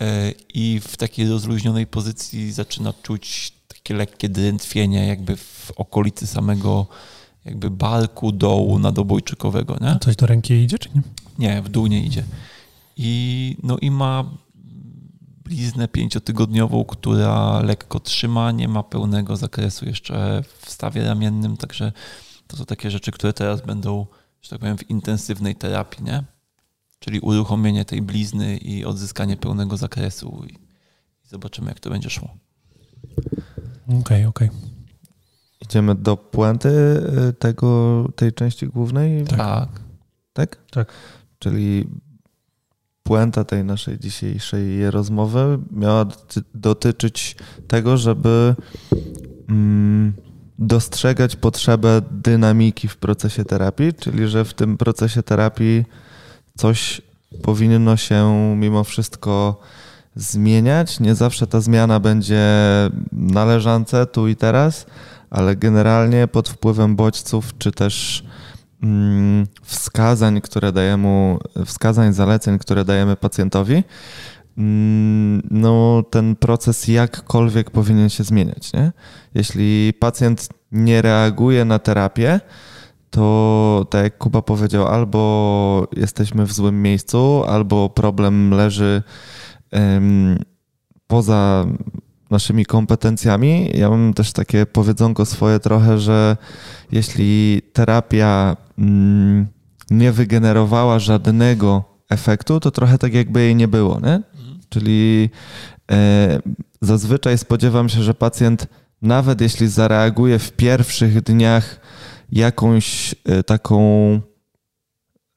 E, 0.00 0.32
I 0.54 0.80
w 0.80 0.96
takiej 0.96 1.28
rozluźnionej 1.28 1.86
pozycji 1.86 2.52
zaczyna 2.52 2.92
czuć 3.02 3.52
takie 3.68 3.94
lekkie 3.94 4.28
drętwienie 4.28 5.06
jakby 5.06 5.36
w 5.36 5.72
okolicy 5.76 6.26
samego 6.26 6.86
jakby 7.44 7.70
barku 7.70 8.32
dołu 8.32 8.78
nadobojczykowego. 8.78 9.76
Nie? 9.80 9.98
Coś 10.00 10.16
do 10.16 10.26
ręki 10.26 10.54
idzie, 10.54 10.78
czy 10.78 10.88
nie? 10.94 11.02
Nie, 11.38 11.62
w 11.62 11.68
dół 11.68 11.86
nie 11.86 12.04
idzie. 12.04 12.24
I, 12.96 13.56
no 13.62 13.78
i 13.78 13.90
ma 13.90 14.24
bliznę 15.44 15.88
pięciotygodniową, 15.88 16.84
która 16.84 17.60
lekko 17.60 18.00
trzyma, 18.00 18.52
nie 18.52 18.68
ma 18.68 18.82
pełnego 18.82 19.36
zakresu 19.36 19.86
jeszcze 19.86 20.42
w 20.58 20.70
stawie 20.70 21.04
ramiennym, 21.04 21.56
także 21.56 21.92
to 22.46 22.56
są 22.56 22.64
takie 22.64 22.90
rzeczy, 22.90 23.12
które 23.12 23.32
teraz 23.32 23.60
będą, 23.60 24.06
że 24.42 24.50
tak 24.50 24.58
powiem, 24.58 24.78
w 24.78 24.90
intensywnej 24.90 25.56
terapii, 25.56 26.04
nie? 26.04 26.24
Czyli 26.98 27.20
uruchomienie 27.20 27.84
tej 27.84 28.02
blizny 28.02 28.56
i 28.56 28.84
odzyskanie 28.84 29.36
pełnego 29.36 29.76
zakresu 29.76 30.44
i, 30.48 30.52
i 31.24 31.28
zobaczymy, 31.28 31.68
jak 31.68 31.80
to 31.80 31.90
będzie 31.90 32.10
szło. 32.10 32.28
Okej, 33.84 33.98
okay, 33.98 34.28
okej. 34.28 34.48
Okay. 34.48 34.60
Idziemy 35.60 35.94
do 35.94 36.16
puenty 36.16 36.68
y, 37.28 37.32
tego, 37.32 38.08
tej 38.16 38.32
części 38.32 38.66
głównej? 38.66 39.24
Tak. 39.24 39.68
Tak? 40.32 40.56
Tak. 40.70 40.92
Czyli 41.38 41.88
puenta 43.12 43.44
tej 43.44 43.64
naszej 43.64 43.98
dzisiejszej 43.98 44.90
rozmowy 44.90 45.58
miała 45.72 46.06
dotyczyć 46.54 47.36
tego, 47.68 47.96
żeby 47.96 48.54
mm, 49.48 50.12
dostrzegać 50.58 51.36
potrzebę 51.36 52.02
dynamiki 52.10 52.88
w 52.88 52.96
procesie 52.96 53.44
terapii, 53.44 53.94
czyli 53.94 54.28
że 54.28 54.44
w 54.44 54.54
tym 54.54 54.78
procesie 54.78 55.22
terapii 55.22 55.84
coś 56.56 57.02
powinno 57.42 57.96
się 57.96 58.54
mimo 58.56 58.84
wszystko 58.84 59.60
zmieniać. 60.16 61.00
Nie 61.00 61.14
zawsze 61.14 61.46
ta 61.46 61.60
zmiana 61.60 62.00
będzie 62.00 62.44
należące 63.12 64.06
tu 64.06 64.28
i 64.28 64.36
teraz, 64.36 64.86
ale 65.30 65.56
generalnie 65.56 66.28
pod 66.28 66.48
wpływem 66.48 66.96
bodźców 66.96 67.58
czy 67.58 67.72
też 67.72 68.24
wskazań, 69.62 70.40
które 70.40 70.72
dajemy, 70.72 71.36
wskazań, 71.66 72.12
zaleceń, 72.12 72.58
które 72.58 72.84
dajemy 72.84 73.16
pacjentowi, 73.16 73.84
mm, 74.58 75.42
no 75.50 76.02
ten 76.10 76.36
proces 76.36 76.88
jakkolwiek 76.88 77.70
powinien 77.70 78.08
się 78.08 78.24
zmieniać. 78.24 78.72
Nie? 78.72 78.92
Jeśli 79.34 79.92
pacjent 79.98 80.48
nie 80.72 81.02
reaguje 81.02 81.64
na 81.64 81.78
terapię, 81.78 82.40
to 83.10 83.86
tak 83.90 84.02
jak 84.02 84.18
Kuba 84.18 84.42
powiedział, 84.42 84.86
albo 84.86 85.88
jesteśmy 85.96 86.46
w 86.46 86.52
złym 86.52 86.82
miejscu, 86.82 87.44
albo 87.44 87.88
problem 87.88 88.50
leży 88.50 89.02
um, 89.72 90.38
poza 91.06 91.66
naszymi 92.32 92.66
kompetencjami. 92.66 93.70
Ja 93.74 93.90
mam 93.90 94.14
też 94.14 94.32
takie 94.32 94.66
powiedzonko 94.66 95.26
swoje 95.26 95.60
trochę, 95.60 95.98
że 95.98 96.36
jeśli 96.92 97.62
terapia 97.72 98.56
mm, 98.78 99.46
nie 99.90 100.12
wygenerowała 100.12 100.98
żadnego 100.98 101.84
efektu, 102.10 102.60
to 102.60 102.70
trochę 102.70 102.98
tak 102.98 103.14
jakby 103.14 103.40
jej 103.40 103.56
nie 103.56 103.68
było, 103.68 104.00
nie? 104.00 104.14
Mhm. 104.14 104.60
Czyli 104.68 105.30
e, 105.90 106.38
zazwyczaj 106.80 107.38
spodziewam 107.38 107.88
się, 107.88 108.02
że 108.02 108.14
pacjent 108.14 108.66
nawet 109.02 109.40
jeśli 109.40 109.68
zareaguje 109.68 110.38
w 110.38 110.52
pierwszych 110.52 111.22
dniach 111.22 111.80
jakąś 112.32 113.14
e, 113.24 113.42
taką 113.42 114.20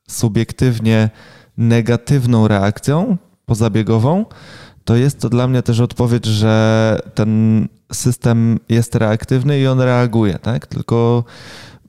subiektywnie 0.09 1.09
negatywną 1.57 2.47
reakcją 2.47 3.17
pozabiegową, 3.45 4.25
to 4.85 4.95
jest 4.95 5.19
to 5.19 5.29
dla 5.29 5.47
mnie 5.47 5.61
też 5.61 5.79
odpowiedź, 5.79 6.25
że 6.25 6.99
ten 7.13 7.67
system 7.93 8.59
jest 8.69 8.95
reaktywny 8.95 9.59
i 9.59 9.67
on 9.67 9.81
reaguje, 9.81 10.39
tak? 10.39 10.67
Tylko 10.67 11.23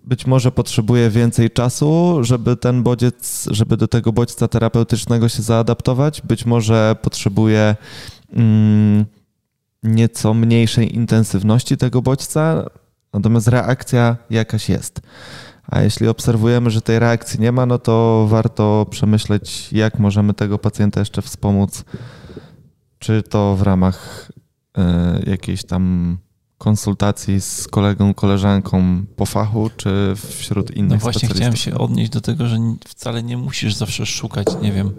być 0.05 0.27
może 0.27 0.53
potrzebuje 0.53 1.11
więcej 1.11 1.51
czasu, 1.51 2.19
żeby 2.25 2.57
ten 2.57 2.83
bodziec, 2.83 3.49
żeby 3.51 3.77
do 3.77 3.89
tego 3.89 4.13
bodźca 4.13 4.49
terapeutycznego 4.49 5.29
się 5.29 5.43
zaadaptować. 5.43 6.23
Być 6.23 6.47
może 6.47 6.97
potrzebuje 7.03 7.77
mm, 8.33 9.05
nieco 9.83 10.35
mniejszej 10.35 10.95
intensywności 10.95 11.77
tego 11.77 12.03
bodźca, 12.03 12.71
natomiast 13.13 13.49
reakcja 13.49 14.17
jakaś 14.31 14.69
jest. 14.69 15.01
A 15.69 15.81
jeśli 15.81 16.09
obserwujemy, 16.09 16.71
że 16.71 16.83
tej 16.83 16.99
reakcji 16.99 17.41
nie 17.41 17.53
ma, 17.53 17.67
no 17.67 17.79
to 17.79 18.27
warto 18.29 18.87
przemyśleć, 18.91 19.73
jak 19.73 19.99
możemy 19.99 20.35
tego 20.35 20.59
pacjenta 20.59 21.01
jeszcze 21.01 21.23
wspomóc 21.23 21.85
czy 22.99 23.23
to 23.23 23.57
w 23.57 23.63
ramach 23.63 24.33
e, 24.79 25.21
jakiejś 25.27 25.65
tam 25.65 26.17
konsultacji 26.59 27.41
z 27.41 27.69
kolegą, 27.69 28.15
koleżanką 28.15 29.05
po 29.17 29.27
fachu, 29.27 29.71
czy 29.77 30.15
wśród 30.17 30.71
innych 30.71 30.91
No 30.91 30.99
właśnie 30.99 31.29
chciałem 31.29 31.57
się 31.57 31.79
odnieść 31.79 32.11
do 32.11 32.21
tego, 32.21 32.47
że 32.47 32.59
wcale 32.89 33.23
nie 33.23 33.37
musisz 33.37 33.75
zawsze 33.75 34.07
szukać, 34.07 34.47
nie 34.63 34.73
wiem, 34.73 34.93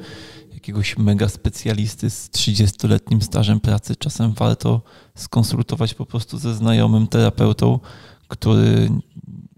jakiegoś 0.53 0.97
mega 0.97 1.29
specjalisty 1.29 2.09
z 2.09 2.29
30-letnim 2.29 3.21
stażem 3.21 3.59
pracy. 3.59 3.95
Czasem 3.95 4.33
warto 4.33 4.81
skonsultować 5.15 5.93
po 5.93 6.05
prostu 6.05 6.37
ze 6.37 6.55
znajomym 6.55 7.07
terapeutą, 7.07 7.79
który 8.27 8.89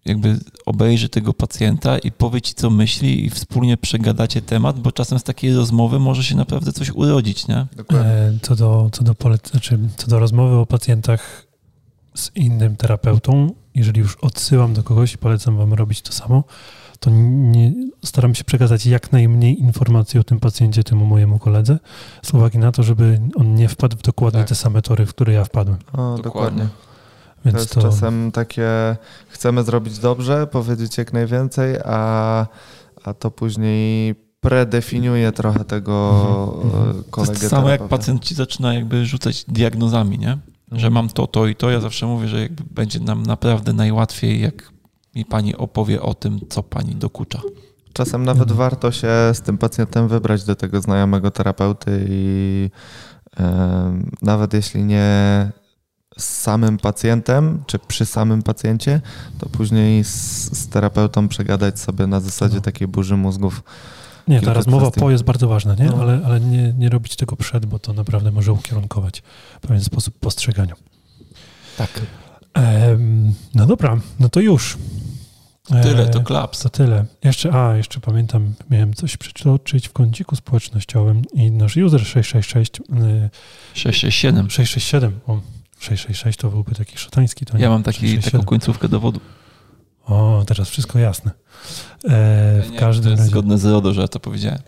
jakby 0.10 0.40
obejrzy 0.66 1.10
tego 1.10 1.34
pacjenta 1.34 1.98
i 1.98 2.12
powie 2.12 2.42
ci, 2.42 2.54
co 2.54 2.70
myśli 2.70 3.26
i 3.26 3.30
wspólnie 3.30 3.78
przegadacie 3.78 4.42
temat, 4.42 4.80
bo 4.80 4.92
czasem 4.92 5.20
z 5.20 5.24
takiej 5.24 5.56
rozmowy 5.56 6.00
może 6.00 6.24
się 6.24 6.36
naprawdę 6.36 6.72
coś 6.72 6.92
urodzić, 6.92 7.48
nie? 7.48 7.68
E, 7.94 8.34
co 8.42 8.56
do, 8.56 8.90
co 8.92 9.04
do, 9.04 9.14
polec- 9.14 9.52
znaczy, 9.52 9.80
co 9.98 10.08
do 10.08 10.20
rozmowy 10.20 10.56
o 10.56 10.66
pacjentach 10.66 11.48
z 12.16 12.32
innym 12.36 12.76
terapeutą, 12.76 13.54
jeżeli 13.76 14.02
już 14.02 14.16
odsyłam 14.16 14.74
do 14.74 14.84
kogoś 14.84 15.14
i 15.14 15.18
polecam 15.18 15.58
wam 15.58 15.74
robić 15.74 16.02
to 16.02 16.12
samo, 16.12 16.44
to 17.00 17.10
nie, 17.10 17.74
staram 18.06 18.36
się 18.36 18.44
przekazać 18.44 18.86
jak 18.86 19.12
najmniej 19.12 19.60
informacji 19.60 20.20
o 20.20 20.24
tym 20.24 20.40
pacjencie 20.40 20.84
temu 20.84 21.06
mojemu 21.06 21.40
koledze, 21.40 21.80
z 22.22 22.34
uwagi 22.34 22.58
na 22.58 22.72
to, 22.72 22.84
żeby 22.84 23.20
on 23.36 23.56
nie 23.56 23.68
wpadł 23.68 23.98
w 23.98 24.02
dokładnie 24.02 24.40
tak. 24.40 24.50
te 24.50 24.56
same 24.56 24.82
tory, 24.82 25.06
w 25.06 25.10
które 25.10 25.34
ja 25.34 25.44
wpadłem. 25.44 25.78
O, 25.94 26.18
dokładnie. 26.24 26.68
Więc 27.46 27.56
to 27.56 27.60
jest 27.60 27.74
to... 27.74 27.82
czasem 27.82 28.32
takie, 28.32 28.96
chcemy 29.28 29.64
zrobić 29.64 30.00
dobrze, 30.00 30.48
powiedzieć 30.48 30.98
jak 30.98 31.14
najwięcej, 31.14 31.76
a, 31.86 32.48
a 33.04 33.14
to 33.14 33.32
później 33.32 34.16
predefiniuje 34.40 35.32
trochę 35.32 35.66
tego 35.66 36.60
mhm. 36.64 37.04
kolegę. 37.12 37.34
To 37.34 37.40
jest 37.42 37.50
samo 37.50 37.70
jak 37.70 37.88
pacjent 37.88 38.24
ci 38.26 38.36
zaczyna 38.36 38.74
jakby 38.74 39.06
rzucać 39.06 39.46
diagnozami, 39.48 40.20
nie? 40.20 40.38
Że 40.72 40.88
mhm. 40.88 40.94
mam 40.94 41.10
to, 41.10 41.28
to 41.28 41.48
i 41.48 41.56
to. 41.56 41.70
Ja 41.70 41.80
zawsze 41.80 42.06
mówię, 42.06 42.28
że 42.28 42.40
jakby 42.42 42.64
będzie 42.72 43.00
nam 43.00 43.24
naprawdę 43.24 43.74
najłatwiej, 43.74 44.42
jak 44.42 44.72
mi 45.16 45.26
pani 45.26 45.56
opowie 45.56 46.02
o 46.02 46.14
tym, 46.14 46.40
co 46.50 46.64
pani 46.64 46.96
dokucza. 46.96 47.42
Czasem 47.94 48.24
nawet 48.24 48.52
mhm. 48.52 48.58
warto 48.58 48.92
się 48.92 49.08
z 49.34 49.42
tym 49.42 49.58
pacjentem 49.58 50.08
wybrać 50.08 50.44
do 50.44 50.56
tego 50.56 50.82
znajomego 50.82 51.32
terapeuty 51.32 52.06
i 52.10 52.70
nawet 54.22 54.54
jeśli 54.54 54.84
nie 54.84 55.52
z 56.20 56.38
samym 56.38 56.78
pacjentem, 56.78 57.64
czy 57.68 57.80
przy 57.80 58.06
samym 58.06 58.44
pacjencie, 58.44 59.02
to 59.40 59.50
później 59.50 60.04
z, 60.04 60.10
z 60.58 60.68
terapeutą 60.68 61.28
przegadać 61.28 61.80
sobie 61.80 62.08
na 62.08 62.20
zasadzie 62.20 62.56
no. 62.56 62.62
takiej 62.62 62.88
burzy 62.88 63.18
mózgów. 63.18 63.64
Nie, 64.28 64.42
ta 64.42 64.54
rozmowa 64.54 64.86
kwestii. 64.86 65.00
po 65.00 65.12
jest 65.12 65.24
bardzo 65.24 65.48
ważna, 65.48 65.76
nie? 65.76 65.86
No. 65.86 66.02
ale, 66.02 66.22
ale 66.26 66.40
nie, 66.40 66.74
nie 66.74 66.90
robić 66.90 67.16
tego 67.16 67.36
przed, 67.36 67.66
bo 67.66 67.80
to 67.80 67.94
naprawdę 67.94 68.32
może 68.32 68.54
ukierunkować 68.54 69.24
pewien 69.62 69.84
sposób 69.84 70.20
postrzegania. 70.20 70.74
Tak. 71.78 72.02
Ehm, 72.54 73.34
no 73.56 73.66
dobra, 73.66 74.00
no 74.20 74.30
to 74.30 74.40
już. 74.40 74.78
Tyle, 75.84 76.08
to 76.08 76.22
klaps. 76.22 76.60
To 76.60 76.70
tyle. 76.70 77.06
Jeszcze, 77.24 77.54
a, 77.54 77.76
jeszcze 77.76 78.00
pamiętam, 78.00 78.54
miałem 78.70 78.94
coś 78.94 79.18
przeczytać 79.18 79.88
w 79.88 79.94
kąciku 79.94 80.36
społecznościowym 80.36 81.22
i 81.34 81.52
nasz 81.52 81.78
user 81.78 82.02
666 82.02 82.82
667 83.74 84.50
667, 84.50 85.20
o, 85.28 85.40
666 85.80 86.40
to 86.40 86.50
byłby 86.50 86.76
taki 86.76 86.98
szatański. 86.98 87.46
To 87.46 87.58
ja 87.58 87.70
mam 87.70 87.84
taki, 87.84 88.20
taką 88.20 88.44
końcówkę 88.44 88.88
dowodu. 88.88 89.20
O, 90.06 90.44
teraz 90.48 90.70
wszystko 90.70 91.00
jasne. 91.00 91.32
E, 91.32 92.62
w 92.62 92.72
nie, 92.72 92.80
każdym 92.80 93.04
to 93.04 93.10
jest 93.10 93.20
razie... 93.20 93.32
zgodne 93.32 93.58
z 93.58 93.66
RODO, 93.66 93.94
że 93.94 94.02
ja 94.02 94.08
to 94.08 94.20
powiedziałem. 94.20 94.60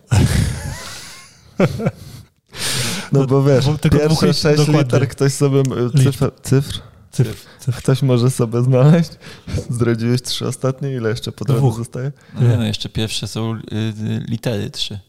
No 3.12 3.28
bo 3.28 3.44
wiesz, 3.44 3.66
bo 3.66 3.78
pierwsze 3.78 4.34
6 4.34 4.58
dokładnie. 4.58 4.84
liter 4.84 5.08
ktoś 5.08 5.34
sobie... 5.34 5.64
Cyfr? 5.98 6.32
Cyfr? 6.44 6.82
Cyfr. 7.12 7.36
Cyfr. 7.60 7.78
Ktoś 7.78 8.02
może 8.02 8.32
sobie 8.32 8.64
znaleźć. 8.64 9.12
Zdradziłeś 9.70 10.22
trzy 10.22 10.48
ostatnie, 10.48 10.92
ile 10.92 11.10
jeszcze 11.10 11.32
po 11.32 11.46
drodze 11.46 11.78
zostaje? 11.78 12.12
No, 12.34 12.48
nie, 12.48 12.58
no 12.58 12.64
jeszcze 12.64 12.90
pierwsze 12.90 13.28
są 13.28 13.56
y, 13.56 13.60
y, 13.76 14.24
litery 14.28 14.70
trzy. 14.70 15.00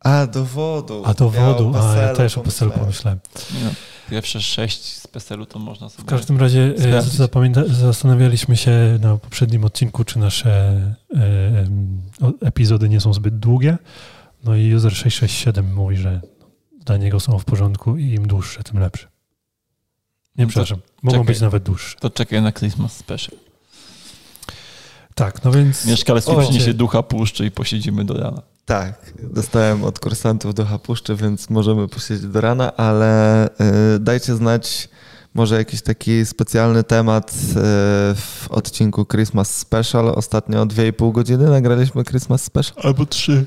A, 0.00 0.26
dowodu. 0.26 1.02
A, 1.06 1.14
dowodu. 1.14 1.72
Ja 1.74 1.82
A, 1.82 1.96
ja 1.96 2.14
też 2.14 2.38
o 2.38 2.40
PESEL 2.40 2.70
pomyślałem. 2.70 3.20
Nie 3.54 3.64
no. 3.64 3.70
Pierwsze 4.10 4.42
sześć 4.42 4.84
z 4.84 5.06
PESEL-u 5.06 5.46
to 5.46 5.58
można 5.58 5.88
sobie... 5.88 6.02
W 6.02 6.06
każdym 6.06 6.38
razie 6.38 6.74
e, 6.78 7.02
zapamięta- 7.02 7.68
zastanawialiśmy 7.68 8.56
się 8.56 8.98
na 9.00 9.16
poprzednim 9.16 9.64
odcinku, 9.64 10.04
czy 10.04 10.18
nasze 10.18 10.50
e, 11.14 11.66
epizody 12.42 12.88
nie 12.88 13.00
są 13.00 13.12
zbyt 13.14 13.38
długie. 13.38 13.78
No 14.44 14.56
i 14.56 14.74
user 14.74 14.92
667 14.96 15.74
mówi, 15.74 15.96
że 15.96 16.20
dla 16.84 16.96
niego 16.96 17.20
są 17.20 17.38
w 17.38 17.44
porządku 17.44 17.96
i 17.96 18.04
im 18.14 18.26
dłuższe, 18.26 18.62
tym 18.62 18.78
lepsze. 18.80 19.08
Nie, 20.36 20.44
No 20.44 20.48
przepraszam. 20.50 20.78
Mogą 21.02 21.18
czekaj. 21.18 21.26
być 21.34 21.40
nawet 21.40 21.62
dłuższe. 21.62 21.96
To 22.00 22.10
czekaj 22.10 22.42
na 22.42 22.52
Christmas 22.52 22.96
Special. 22.96 23.38
Tak, 25.14 25.44
no 25.44 25.52
więc... 25.52 25.86
Mieszkalec 25.86 26.28
mi 26.28 26.34
O. 26.34 26.40
przyniesie 26.40 26.74
ducha 26.74 27.02
puszczy 27.02 27.46
i 27.46 27.50
posiedzimy 27.50 28.04
do 28.04 28.14
rana. 28.14 28.42
Tak, 28.66 29.12
dostałem 29.22 29.84
od 29.84 29.98
kursantów 30.00 30.54
ducha 30.54 30.78
puszczy, 30.78 31.16
więc 31.16 31.50
możemy 31.50 31.88
posiedzieć 31.88 32.26
do 32.26 32.40
rana, 32.40 32.76
ale 32.76 33.46
y, 33.48 33.98
dajcie 33.98 34.34
znać 34.34 34.88
może 35.34 35.56
jakiś 35.56 35.82
taki 35.82 36.26
specjalny 36.26 36.84
temat 36.84 37.30
y, 37.30 37.54
w 38.14 38.46
odcinku 38.50 39.04
Christmas 39.04 39.56
Special. 39.56 40.08
Ostatnio 40.08 40.66
2,5 40.66 41.12
godziny 41.12 41.50
nagraliśmy 41.50 42.04
Christmas 42.04 42.42
Special. 42.42 42.74
Albo 42.82 43.06
trzy. 43.06 43.44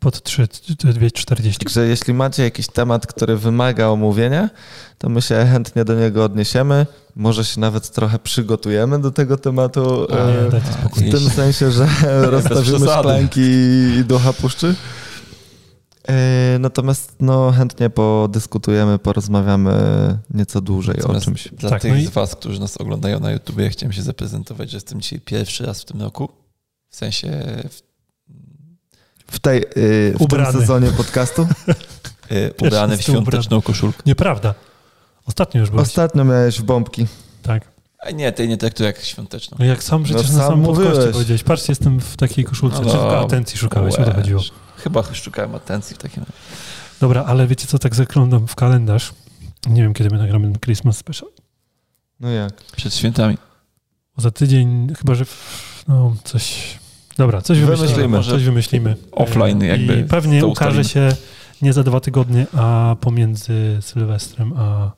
Pod 0.00 0.22
3, 0.22 0.48
240. 0.78 1.26
Także 1.26 1.86
jeśli 1.86 2.14
macie 2.14 2.42
jakiś 2.42 2.66
temat, 2.66 3.06
który 3.06 3.36
wymaga 3.36 3.86
omówienia, 3.86 4.50
to 4.98 5.08
my 5.08 5.22
się 5.22 5.46
chętnie 5.52 5.84
do 5.84 5.94
niego 5.94 6.24
odniesiemy. 6.24 6.86
Może 7.18 7.44
się 7.44 7.60
nawet 7.60 7.90
trochę 7.90 8.18
przygotujemy 8.18 8.98
do 9.00 9.10
tego 9.10 9.36
tematu. 9.36 10.06
A, 10.10 10.14
nie, 10.16 10.38
e, 10.38 11.10
w 11.10 11.10
tym 11.10 11.30
sensie, 11.30 11.70
że 11.70 11.88
rozstawimy 12.30 12.78
szklanki 12.88 13.40
i 13.98 14.04
ducha 14.04 14.32
puszczy. 14.32 14.74
E, 16.08 16.58
Natomiast 16.60 17.12
no, 17.20 17.52
chętnie 17.52 17.90
podyskutujemy, 17.90 18.98
porozmawiamy 18.98 19.72
nieco 20.34 20.60
dłużej 20.60 20.94
o 20.94 20.98
Natomiast 20.98 21.24
czymś. 21.24 21.48
Dla 21.52 21.70
Tak, 21.70 21.82
tych 21.82 21.92
no 21.92 21.98
i- 21.98 22.06
z 22.06 22.10
Was, 22.10 22.34
którzy 22.34 22.60
nas 22.60 22.76
oglądają 22.76 23.20
na 23.20 23.30
YouTube, 23.30 23.58
ja 23.58 23.70
chciałem 23.70 23.92
się 23.92 24.02
zaprezentować, 24.02 24.70
że 24.70 24.76
jestem 24.76 25.00
dzisiaj 25.00 25.20
pierwszy 25.20 25.66
raz 25.66 25.82
w 25.82 25.84
tym 25.84 26.02
roku. 26.02 26.28
W 26.90 26.96
sensie 26.96 27.28
w, 27.70 27.80
W, 29.32 29.38
tej, 29.38 29.62
y, 29.76 30.14
w 30.20 30.26
tym 30.26 30.46
sezonie 30.52 30.88
podcastu 30.90 31.42
y, 32.32 32.52
ubrany 32.62 32.96
w 32.96 33.02
świąteczną 33.02 33.62
koszulkę. 33.62 34.02
Nieprawda. 34.06 34.54
Ostatnio 35.28 35.60
już 35.60 35.70
byłeś. 35.70 35.88
ostatnio 35.88 36.24
miałeś 36.24 36.60
w 36.60 36.62
bombki. 36.62 37.06
Tak. 37.42 37.64
A 38.06 38.10
nie, 38.10 38.32
tej 38.32 38.48
nie 38.48 38.56
traktuję 38.56 38.86
jak 38.86 39.00
świąteczną. 39.00 39.56
No 39.60 39.64
jak 39.64 39.82
sam 39.82 40.02
przecież 40.02 40.30
No 40.30 40.38
na 40.38 40.44
sam 40.44 40.50
samym 40.50 40.66
podcaście 40.66 41.12
powiedziałeś. 41.12 41.42
Patrzcie, 41.42 41.72
jestem 41.72 42.00
w 42.00 42.16
takiej 42.16 42.44
koszulce. 42.44 42.76
No 42.76 42.84
Czy 42.84 42.90
tylko 42.90 43.04
dobra. 43.04 43.20
atencji 43.20 43.58
szukałeś? 43.58 43.94
O 43.94 44.04
to 44.04 44.14
chodziło. 44.14 44.42
Chyba 44.76 45.02
szukałem 45.14 45.54
atencji 45.54 45.96
w 45.96 45.98
takim 45.98 46.22
razie. 46.22 46.32
Dobra, 47.00 47.24
ale 47.24 47.46
wiecie 47.46 47.66
co, 47.66 47.78
tak 47.78 47.94
zaglądam 47.94 48.46
w 48.46 48.54
kalendarz. 48.54 49.12
Nie 49.66 49.82
wiem, 49.82 49.94
kiedy 49.94 50.10
my 50.10 50.18
nagramy 50.18 50.46
ten 50.52 50.60
Christmas 50.60 50.96
Special. 50.96 51.28
No 52.20 52.28
jak? 52.28 52.54
Przed 52.76 52.94
świętami. 52.94 53.38
Za 54.16 54.30
tydzień, 54.30 54.94
chyba 54.98 55.14
że 55.14 55.24
w, 55.24 55.84
no 55.88 56.16
coś... 56.24 56.78
Dobra, 57.16 57.42
coś 57.42 57.58
wymyślimy. 57.58 57.86
Wymyślimy. 57.86 58.16
Może 58.16 58.30
coś 58.30 58.44
wymyślimy. 58.44 58.96
Offline 59.12 59.62
E, 59.62 59.66
jakby 59.66 60.00
I 60.00 60.04
pewnie 60.04 60.46
ukaże 60.46 60.84
się 60.84 61.08
nie 61.62 61.72
za 61.72 61.82
dwa 61.82 62.00
tygodnie, 62.00 62.46
a 62.56 62.96
pomiędzy 63.00 63.78
Sylwestrem 63.80 64.52
a, 64.56 64.90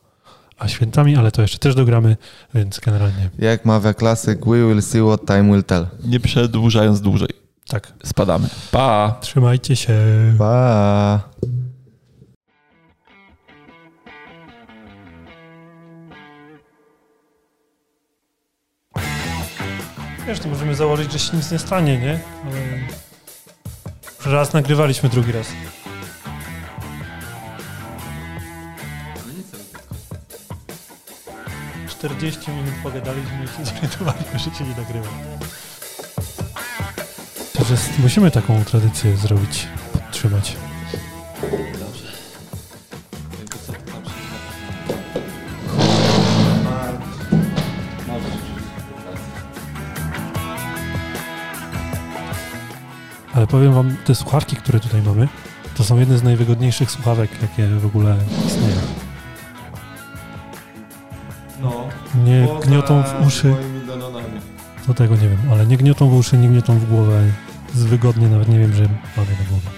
a 0.61 0.69
świętami, 0.69 1.17
ale 1.17 1.31
to 1.33 1.43
jeszcze 1.43 1.59
też 1.59 1.75
dogramy, 1.75 2.17
więc 2.55 2.81
generalnie 2.81 3.31
Jak 3.39 3.65
mawia 3.65 3.95
klasyk, 3.95 4.47
we 4.47 4.67
will 4.69 4.83
see 4.83 5.01
what 5.03 5.27
time 5.27 5.53
will 5.53 5.65
tell. 5.65 5.87
Nie 6.05 6.21
przedłużając 6.21 7.01
dłużej. 7.01 7.29
tak. 7.69 7.93
Spadamy. 8.05 8.49
Pa! 8.71 9.19
Trzymajcie 9.21 9.77
się. 9.77 9.95
Pa! 10.39 11.21
Wiesz, 20.27 20.39
to 20.41 20.49
możemy 20.49 20.75
założyć, 20.75 21.13
że 21.13 21.19
się 21.19 21.37
nic 21.37 21.51
nie 21.51 21.59
stanie, 21.59 21.99
nie? 21.99 22.19
Raz 24.27 24.53
nagrywaliśmy, 24.53 25.09
drugi 25.09 25.33
raz. 25.33 25.47
Czterdzieści 32.01 32.51
minut 32.51 32.75
pogadaliśmy 32.83 33.45
i 33.45 33.49
się 33.49 33.65
zorientowaliśmy, 33.75 34.39
że 34.39 34.45
się 34.45 34.65
nie 34.65 34.77
nagrywa. 34.77 35.09
Że 37.69 37.77
musimy 38.03 38.31
taką 38.31 38.65
tradycję 38.65 39.17
zrobić, 39.17 39.67
podtrzymać. 39.93 40.57
Dobrze. 41.79 42.13
Ale 53.35 53.47
powiem 53.47 53.73
wam, 53.73 53.97
te 54.05 54.15
słuchawki, 54.15 54.57
które 54.57 54.81
tutaj 54.81 55.03
mamy, 55.03 55.29
to 55.77 55.85
są 55.85 55.99
jedne 55.99 56.19
z 56.19 56.23
najwygodniejszych 56.23 56.91
słuchawek, 56.91 57.31
jakie 57.43 57.67
w 57.67 57.87
ogóle 57.87 58.17
istnieją. 58.47 59.00
Gniotą 62.67 63.03
w 63.03 63.27
uszy, 63.27 63.55
to 64.87 64.95
tego 64.95 65.15
nie 65.17 65.29
wiem, 65.29 65.39
ale 65.53 65.67
nie 65.67 65.77
gniotą 65.77 66.09
w 66.09 66.15
uszy, 66.15 66.39
nie 66.39 66.49
gniotą 66.49 66.79
w 66.79 66.89
głowę. 66.89 67.23
Jest 67.75 67.87
wygodnie, 67.87 68.29
nawet 68.29 68.49
nie 68.49 68.59
wiem, 68.59 68.75
że 68.75 68.83
mamy 69.17 69.31
na 69.31 69.45
głowie. 69.49 69.71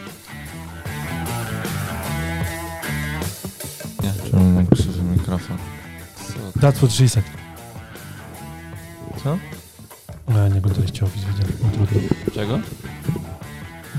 Czemu 4.30 4.44
mam 4.44 4.66
krzywy 4.66 5.02
mikrofon? 5.02 5.58
Co? 6.28 6.60
That's 6.60 6.76
what 6.76 6.92
she 6.92 7.08
said. 7.08 7.24
Co? 9.24 9.38
No, 10.28 10.38
ja 10.38 10.48
nie 10.48 10.58
oglądaliście 10.58 10.98
The 10.98 11.06
Office, 11.06 11.26
widziałem. 11.26 11.52
No, 11.62 11.68
trudno. 11.86 12.00
Czego? 12.34 12.58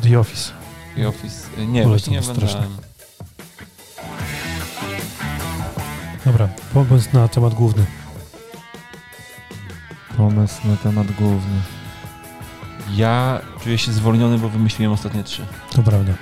The 0.03 0.19
Office. 0.19 0.51
The 0.95 1.07
Office. 1.07 1.47
Y, 1.61 1.68
Nie, 1.68 1.88
właśnie 1.88 2.14
nie 2.14 2.19
oglądałem. 2.19 2.69
Dobra, 6.26 6.49
pomysł 6.73 7.10
na 7.14 7.27
temat 7.27 7.53
główny. 7.53 7.85
Pomysł 10.24 10.68
na 10.68 10.78
temat 10.78 11.12
główny. 11.12 11.62
Ja 12.95 13.41
czuję 13.64 13.78
się 13.78 13.91
zwolniony, 13.91 14.38
bo 14.38 14.50
wymyśliłem 14.50 14.94
ostatnie 14.94 15.24
trzy. 15.24 15.45
To 15.76 15.84
prawda. 15.84 16.14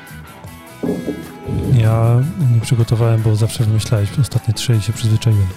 Ja 1.73 2.19
nie 2.53 2.61
przygotowałem, 2.61 3.21
bo 3.21 3.35
zawsze 3.35 3.63
wymyślałeś 3.63 4.09
ostatnie 4.19 4.53
trzy 4.53 4.75
i 4.75 4.81
się 4.81 4.93
przyzwyczaiłem. 4.93 5.47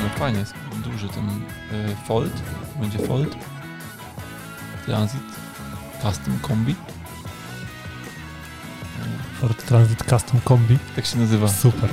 Ale 0.00 0.10
fajnie, 0.18 0.38
jest 0.38 0.54
duży 0.84 1.08
ten 1.08 1.28
y, 1.28 1.96
Fold. 2.06 2.42
Będzie 2.80 2.98
Fold. 2.98 3.36
Transit. 4.86 5.22
Custom 6.02 6.38
Kombi. 6.38 6.74
Transit 9.68 10.04
Custom 10.10 10.40
Kombi. 10.44 10.78
Tak 10.96 11.06
się 11.06 11.18
nazywa. 11.18 11.48
Super. 11.48 11.90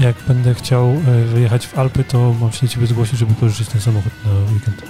Jak 0.00 0.16
będę 0.28 0.54
chciał 0.54 0.88
e, 0.88 1.24
wyjechać 1.24 1.66
w 1.66 1.78
Alpy, 1.78 2.04
to 2.04 2.34
mam 2.40 2.52
się 2.52 2.66
do 2.66 2.72
ciebie 2.72 2.86
zgłosić, 2.86 3.18
żeby 3.18 3.34
pożyczyć 3.34 3.68
ten 3.68 3.80
samochód 3.80 4.12
na 4.24 4.30
weekend. 4.52 4.82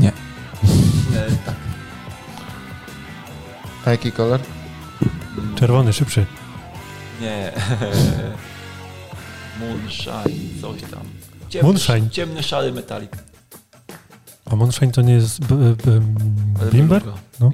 Nie. 0.00 0.12
tak. 1.46 1.54
A 3.86 3.90
jaki 3.90 4.12
kolor? 4.12 4.40
Czerwony, 5.54 5.92
szybszy. 5.92 6.26
Nie. 7.20 7.52
Moonshine, 9.60 10.60
coś 10.60 10.80
tam. 10.82 11.02
Ciemny, 11.48 11.68
Moonshine? 11.68 12.10
Ciemny, 12.10 12.42
szary 12.42 12.72
metalik. 12.72 13.16
A 14.46 14.56
Monshine 14.56 14.92
to 14.92 15.02
nie 15.02 15.14
jest 15.14 15.40
b, 15.46 15.56
b, 15.56 16.00
Ale 16.60 16.70
Bimber? 16.70 17.02
No. 17.40 17.50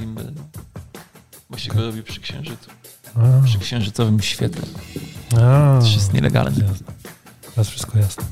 No. 1.51 1.59
Się 1.59 1.71
Okej. 1.71 1.83
go 1.83 1.87
robi 1.87 2.03
przy 2.03 2.21
księżycu. 2.21 2.71
A, 3.15 3.45
Przy 3.45 3.59
księżycowym 3.59 4.21
świetle. 4.21 4.63
a, 5.33 5.79
To 5.81 5.87
jest 5.87 6.13
nielegalne. 6.13 6.67
jasne. 6.67 6.87
Teraz 7.55 7.69
wszystko 7.69 7.99
jasne. 7.99 8.25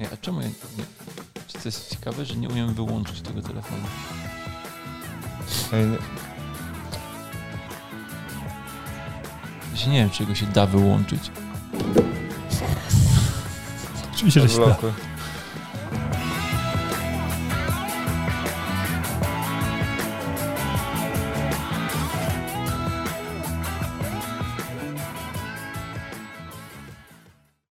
Nie, 0.00 0.10
a 0.12 0.16
czemu 0.16 0.40
ja 0.40 0.48
nie... 0.48 0.54
Czy 1.46 1.52
to 1.52 1.60
jest 1.64 1.90
ciekawe, 1.90 2.24
że 2.24 2.36
nie 2.36 2.48
umiem 2.48 2.74
wyłączyć 2.74 3.20
tego 3.20 3.42
telefonu? 3.42 3.86
Ej, 5.72 5.86
nie. 5.86 5.98
Ja 9.86 9.90
nie 9.92 9.98
wiem, 9.98 10.10
czy 10.10 10.26
go 10.26 10.34
się 10.34 10.46
da 10.46 10.66
wyłączyć. 10.66 11.30
Oczywiście, 14.14 14.40
że 14.40 14.48
się 14.48 14.60
da. 14.60 14.76